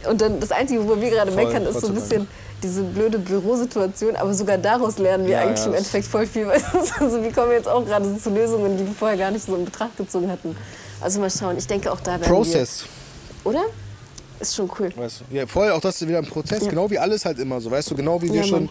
Und 0.06 0.20
dann 0.20 0.40
das 0.40 0.52
Einzige, 0.52 0.86
wo 0.86 1.00
wir 1.00 1.10
gerade 1.10 1.30
meckern, 1.30 1.64
ist 1.64 1.80
so 1.80 1.88
ein 1.88 1.94
bisschen 1.94 2.26
diese 2.62 2.82
blöde 2.82 3.18
Bürosituation, 3.18 4.16
aber 4.16 4.34
sogar 4.34 4.58
daraus 4.58 4.98
lernen 4.98 5.26
wir 5.26 5.34
ja, 5.34 5.40
eigentlich 5.42 5.64
im 5.64 5.74
Endeffekt 5.74 6.06
voll 6.06 6.26
viel, 6.26 6.48
also 6.98 7.22
wir 7.22 7.32
kommen 7.32 7.52
jetzt 7.52 7.68
auch 7.68 7.84
gerade 7.84 8.04
so 8.04 8.16
zu 8.16 8.30
Lösungen, 8.30 8.76
die 8.76 8.84
wir 8.84 8.94
vorher 8.94 9.16
gar 9.16 9.30
nicht 9.30 9.44
so 9.44 9.54
in 9.54 9.64
Betracht 9.64 9.96
gezogen 9.96 10.30
hatten. 10.30 10.56
Also 11.00 11.20
mal 11.20 11.30
schauen, 11.30 11.56
ich 11.56 11.66
denke 11.66 11.92
auch 11.92 12.00
da 12.00 12.12
werden 12.12 12.22
Process. 12.24 12.84
Wir, 13.44 13.50
oder? 13.52 13.62
ist 14.40 14.54
schon 14.54 14.70
cool. 14.78 14.92
Weißt 14.94 15.22
du? 15.30 15.36
Ja, 15.36 15.46
voll, 15.46 15.70
auch 15.70 15.80
das 15.80 16.00
ist 16.00 16.08
wieder 16.08 16.18
ein 16.18 16.26
Prozess, 16.26 16.62
Ja. 16.64 16.70
genau 16.70 16.90
wie 16.90 16.98
alles 16.98 17.24
halt 17.24 17.38
immer 17.38 17.60
so, 17.60 17.70
weißt 17.70 17.90
du, 17.90 17.94
genau 17.94 18.20
wie 18.22 18.28
wir 18.32 18.40
Ja, 18.42 18.44
schon 18.46 18.68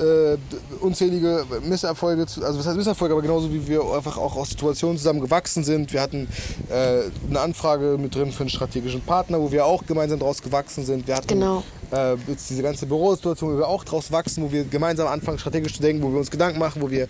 äh, 0.00 0.36
unzählige 0.80 1.44
Misserfolge, 1.62 2.26
zu- 2.26 2.44
also 2.44 2.58
was 2.58 2.66
heißt 2.66 2.76
Misserfolge, 2.76 3.14
aber 3.14 3.22
genauso 3.22 3.52
wie 3.52 3.66
wir 3.66 3.82
einfach 3.94 4.16
auch 4.18 4.36
aus 4.36 4.50
Situationen 4.50 4.96
zusammen 4.98 5.20
gewachsen 5.20 5.64
sind. 5.64 5.92
Wir 5.92 6.00
hatten 6.00 6.28
äh, 6.70 7.02
eine 7.28 7.40
Anfrage 7.40 7.96
mit 7.98 8.14
drin 8.14 8.32
für 8.32 8.40
einen 8.40 8.50
strategischen 8.50 9.00
Partner, 9.02 9.40
wo 9.40 9.50
wir 9.52 9.66
auch 9.66 9.84
gemeinsam 9.86 10.18
draus 10.18 10.42
gewachsen 10.42 10.84
sind. 10.84 11.06
Wir 11.06 11.16
hatten 11.16 11.28
Genau. 11.28 11.62
Äh, 11.92 12.14
jetzt 12.28 12.48
diese 12.50 12.62
ganze 12.62 12.86
Bürosituation, 12.86 13.54
wo 13.54 13.58
wir 13.58 13.68
auch 13.68 13.84
draus 13.84 14.10
wachsen, 14.12 14.44
wo 14.44 14.52
wir 14.52 14.64
gemeinsam 14.64 15.06
anfangen 15.08 15.38
strategisch 15.38 15.74
zu 15.74 15.82
denken, 15.82 16.02
wo 16.02 16.10
wir 16.10 16.18
uns 16.18 16.30
Gedanken 16.30 16.58
machen, 16.58 16.82
wo 16.82 16.90
wir, 16.90 17.04
äh, 17.04 17.08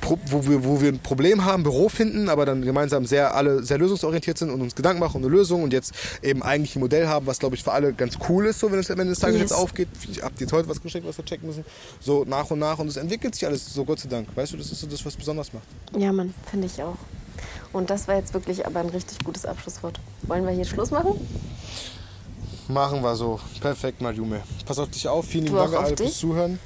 pro, 0.00 0.18
wo 0.26 0.46
wir, 0.46 0.64
wo 0.64 0.80
wir 0.80 0.88
ein 0.88 0.98
Problem 0.98 1.44
haben, 1.44 1.62
Büro 1.62 1.88
finden, 1.88 2.28
aber 2.28 2.46
dann 2.46 2.62
gemeinsam 2.62 3.06
sehr 3.06 3.34
alle 3.34 3.62
sehr 3.62 3.78
lösungsorientiert 3.78 4.38
sind 4.38 4.50
und 4.50 4.60
uns 4.60 4.74
Gedanken 4.74 5.00
machen 5.00 5.16
um 5.16 5.22
eine 5.22 5.34
Lösung 5.34 5.62
und 5.62 5.72
jetzt 5.72 5.92
eben 6.22 6.42
eigentlich 6.42 6.76
ein 6.76 6.80
Modell 6.80 7.06
haben, 7.08 7.26
was 7.26 7.38
glaube 7.38 7.56
ich 7.56 7.62
für 7.64 7.72
alle 7.72 7.92
ganz 7.92 8.18
cool 8.28 8.46
ist, 8.46 8.60
so 8.60 8.70
wenn 8.70 8.78
es 8.78 8.90
am 8.90 8.98
Ende 9.00 9.12
des 9.12 9.20
Tages 9.20 9.34
Yes. 9.40 9.50
jetzt 9.50 9.58
aufgeht. 9.58 9.88
Ich 10.10 10.22
hab 10.22 10.38
jetzt 10.40 10.52
heute 10.52 10.68
was 10.68 10.80
geschickt, 10.80 11.06
was 11.06 11.16
wir 11.18 11.24
checken 11.24 11.48
müssen. 11.48 11.64
So 12.00 12.24
nach 12.26 12.50
und 12.50 12.58
nach 12.58 12.78
und 12.78 12.88
es 12.88 12.96
entwickelt 12.96 13.34
sich 13.34 13.46
alles 13.46 13.72
so 13.72 13.84
Gott 13.84 14.00
sei 14.00 14.08
Dank. 14.08 14.28
Weißt 14.34 14.52
du, 14.52 14.56
das 14.56 14.70
ist 14.70 14.80
so 14.80 14.86
das, 14.86 15.04
was 15.04 15.16
besonders 15.16 15.52
macht. 15.52 15.64
Ja, 15.98 16.12
Mann, 16.12 16.34
finde 16.50 16.66
ich 16.66 16.82
auch. 16.82 16.96
Und 17.72 17.90
das 17.90 18.06
war 18.06 18.16
jetzt 18.16 18.32
wirklich 18.34 18.66
aber 18.66 18.80
ein 18.80 18.88
richtig 18.88 19.18
gutes 19.24 19.44
Abschlusswort. 19.44 19.98
Wollen 20.22 20.44
wir 20.46 20.52
hier 20.52 20.64
Schluss 20.64 20.90
machen? 20.90 21.14
Machen 22.68 23.02
wir 23.02 23.14
so. 23.14 23.38
Perfekt, 23.60 24.00
Maljume. 24.00 24.42
Pass 24.66 24.78
auf 24.78 24.88
dich 24.90 25.06
auf. 25.08 25.26
Vielen 25.26 25.44
lieben 25.44 25.56
Dank 25.56 25.74
alle 25.74 25.96
fürs 25.96 26.18
Zuhören. 26.18 26.58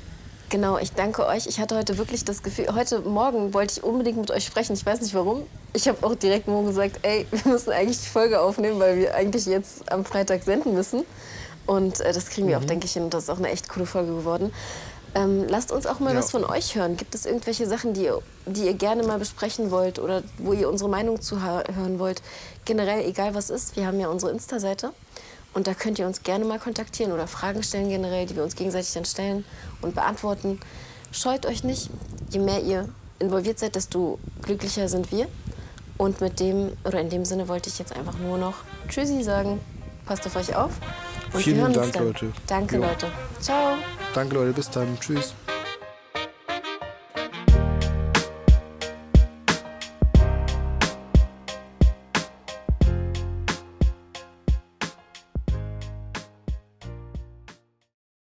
Genau, 0.51 0.79
ich 0.79 0.93
danke 0.93 1.27
euch. 1.27 1.47
Ich 1.47 1.61
hatte 1.61 1.77
heute 1.77 1.99
wirklich 1.99 2.25
das 2.25 2.43
Gefühl, 2.43 2.69
heute 2.75 3.01
Morgen 3.01 3.53
wollte 3.53 3.75
ich 3.79 3.85
unbedingt 3.85 4.17
mit 4.17 4.31
euch 4.31 4.45
sprechen. 4.47 4.73
Ich 4.75 4.87
weiß 4.87 5.01
nicht 5.03 5.15
warum. 5.15 5.43
Ich 5.75 5.87
habe 5.89 5.99
auch 6.07 6.15
direkt 6.15 6.49
morgen 6.49 6.69
gesagt, 6.69 7.01
ey, 7.03 7.27
wir 7.31 7.53
müssen 7.53 7.71
eigentlich 7.71 7.99
die 8.01 8.09
Folge 8.09 8.41
aufnehmen, 8.41 8.79
weil 8.81 8.97
wir 8.97 9.15
eigentlich 9.15 9.45
jetzt 9.47 9.91
am 9.93 10.05
Freitag 10.05 10.45
senden 10.45 10.73
müssen. 10.75 11.05
Und 11.67 12.01
äh, 12.01 12.13
das 12.15 12.27
kriegen 12.31 12.49
wir 12.49 12.59
auch, 12.59 12.65
denke 12.65 12.87
ich, 12.87 12.93
hin. 12.93 13.03
Und 13.05 13.13
das 13.15 13.25
ist 13.25 13.31
auch 13.31 13.39
eine 13.39 13.51
echt 13.51 13.69
coole 13.69 13.85
Folge 13.85 14.15
geworden. 14.15 14.53
Ähm, 15.15 15.47
lasst 15.49 15.73
uns 15.73 15.85
auch 15.87 16.01
mal 16.01 16.13
Ja. 16.15 16.19
was 16.21 16.31
von 16.31 16.45
euch 16.45 16.75
hören. 16.77 16.97
Gibt 16.97 17.15
es 17.15 17.27
irgendwelche 17.27 17.67
Sachen, 17.67 17.93
die 17.93 18.05
ihr, 18.05 18.19
die 18.47 18.65
ihr 18.67 18.75
gerne 18.75 19.03
mal 19.03 19.19
besprechen 19.19 19.71
wollt 19.71 19.99
oder 19.99 20.23
wo 20.39 20.53
ihr 20.55 20.69
unsere 20.69 20.89
Meinung 20.89 21.21
zu 21.21 21.43
hören 21.43 21.99
wollt? 21.99 22.23
Generell, 22.65 23.05
egal 23.07 23.35
was 23.35 23.51
ist, 23.51 23.77
wir 23.77 23.87
haben 23.87 23.99
ja 24.01 24.09
unsere 24.09 24.33
Insta-Seite. 24.33 24.93
Und 25.55 25.67
da 25.67 25.75
könnt 25.75 25.99
ihr 25.99 26.07
uns 26.07 26.23
gerne 26.23 26.45
mal 26.45 26.59
kontaktieren 26.59 27.13
oder 27.13 27.27
Fragen 27.27 27.63
stellen 27.63 27.89
generell, 27.89 28.27
die 28.27 28.37
wir 28.37 28.45
uns 28.45 28.55
gegenseitig 28.55 28.93
dann 28.93 29.05
stellen 29.05 29.45
und 29.83 29.95
beantworten. 29.95 30.61
Scheut 31.11 31.47
euch 31.47 31.65
nicht. 31.65 31.91
Je 32.31 32.39
mehr 32.39 32.63
ihr 32.63 32.89
involviert 33.19 33.59
seid, 33.59 33.75
desto 33.75 34.19
glücklicher 34.43 34.89
sind 34.89 35.11
wir. 35.11 35.27
Und 35.97 36.21
mit 36.21 36.39
dem, 36.39 36.73
oder 36.85 37.01
in 37.01 37.11
dem 37.11 37.25
Sinne 37.25 37.49
wollte 37.49 37.69
ich 37.71 37.79
jetzt 37.79 37.97
einfach 37.97 38.17
nur 38.19 38.39
noch 38.39 38.55
Tschüssi 38.89 39.23
sagen. 39.23 39.61
Passt 40.07 40.25
auf 40.27 40.37
euch 40.37 40.55
auf. 40.55 40.71
Und 41.33 41.43
Vielen 41.43 41.57
wir 41.57 41.63
hören 41.65 41.73
Dank, 41.73 41.87
uns 41.87 41.95
dann. 41.95 42.05
Leute. 42.05 42.33
Danke, 42.47 42.77
Jo. 42.77 42.83
Leute. 42.83 43.07
Ciao. 43.41 43.75
Danke 44.15 44.35
Leute, 44.37 44.53
bis 44.53 44.71
dann. 44.71 44.99
Tschüss. 45.01 45.35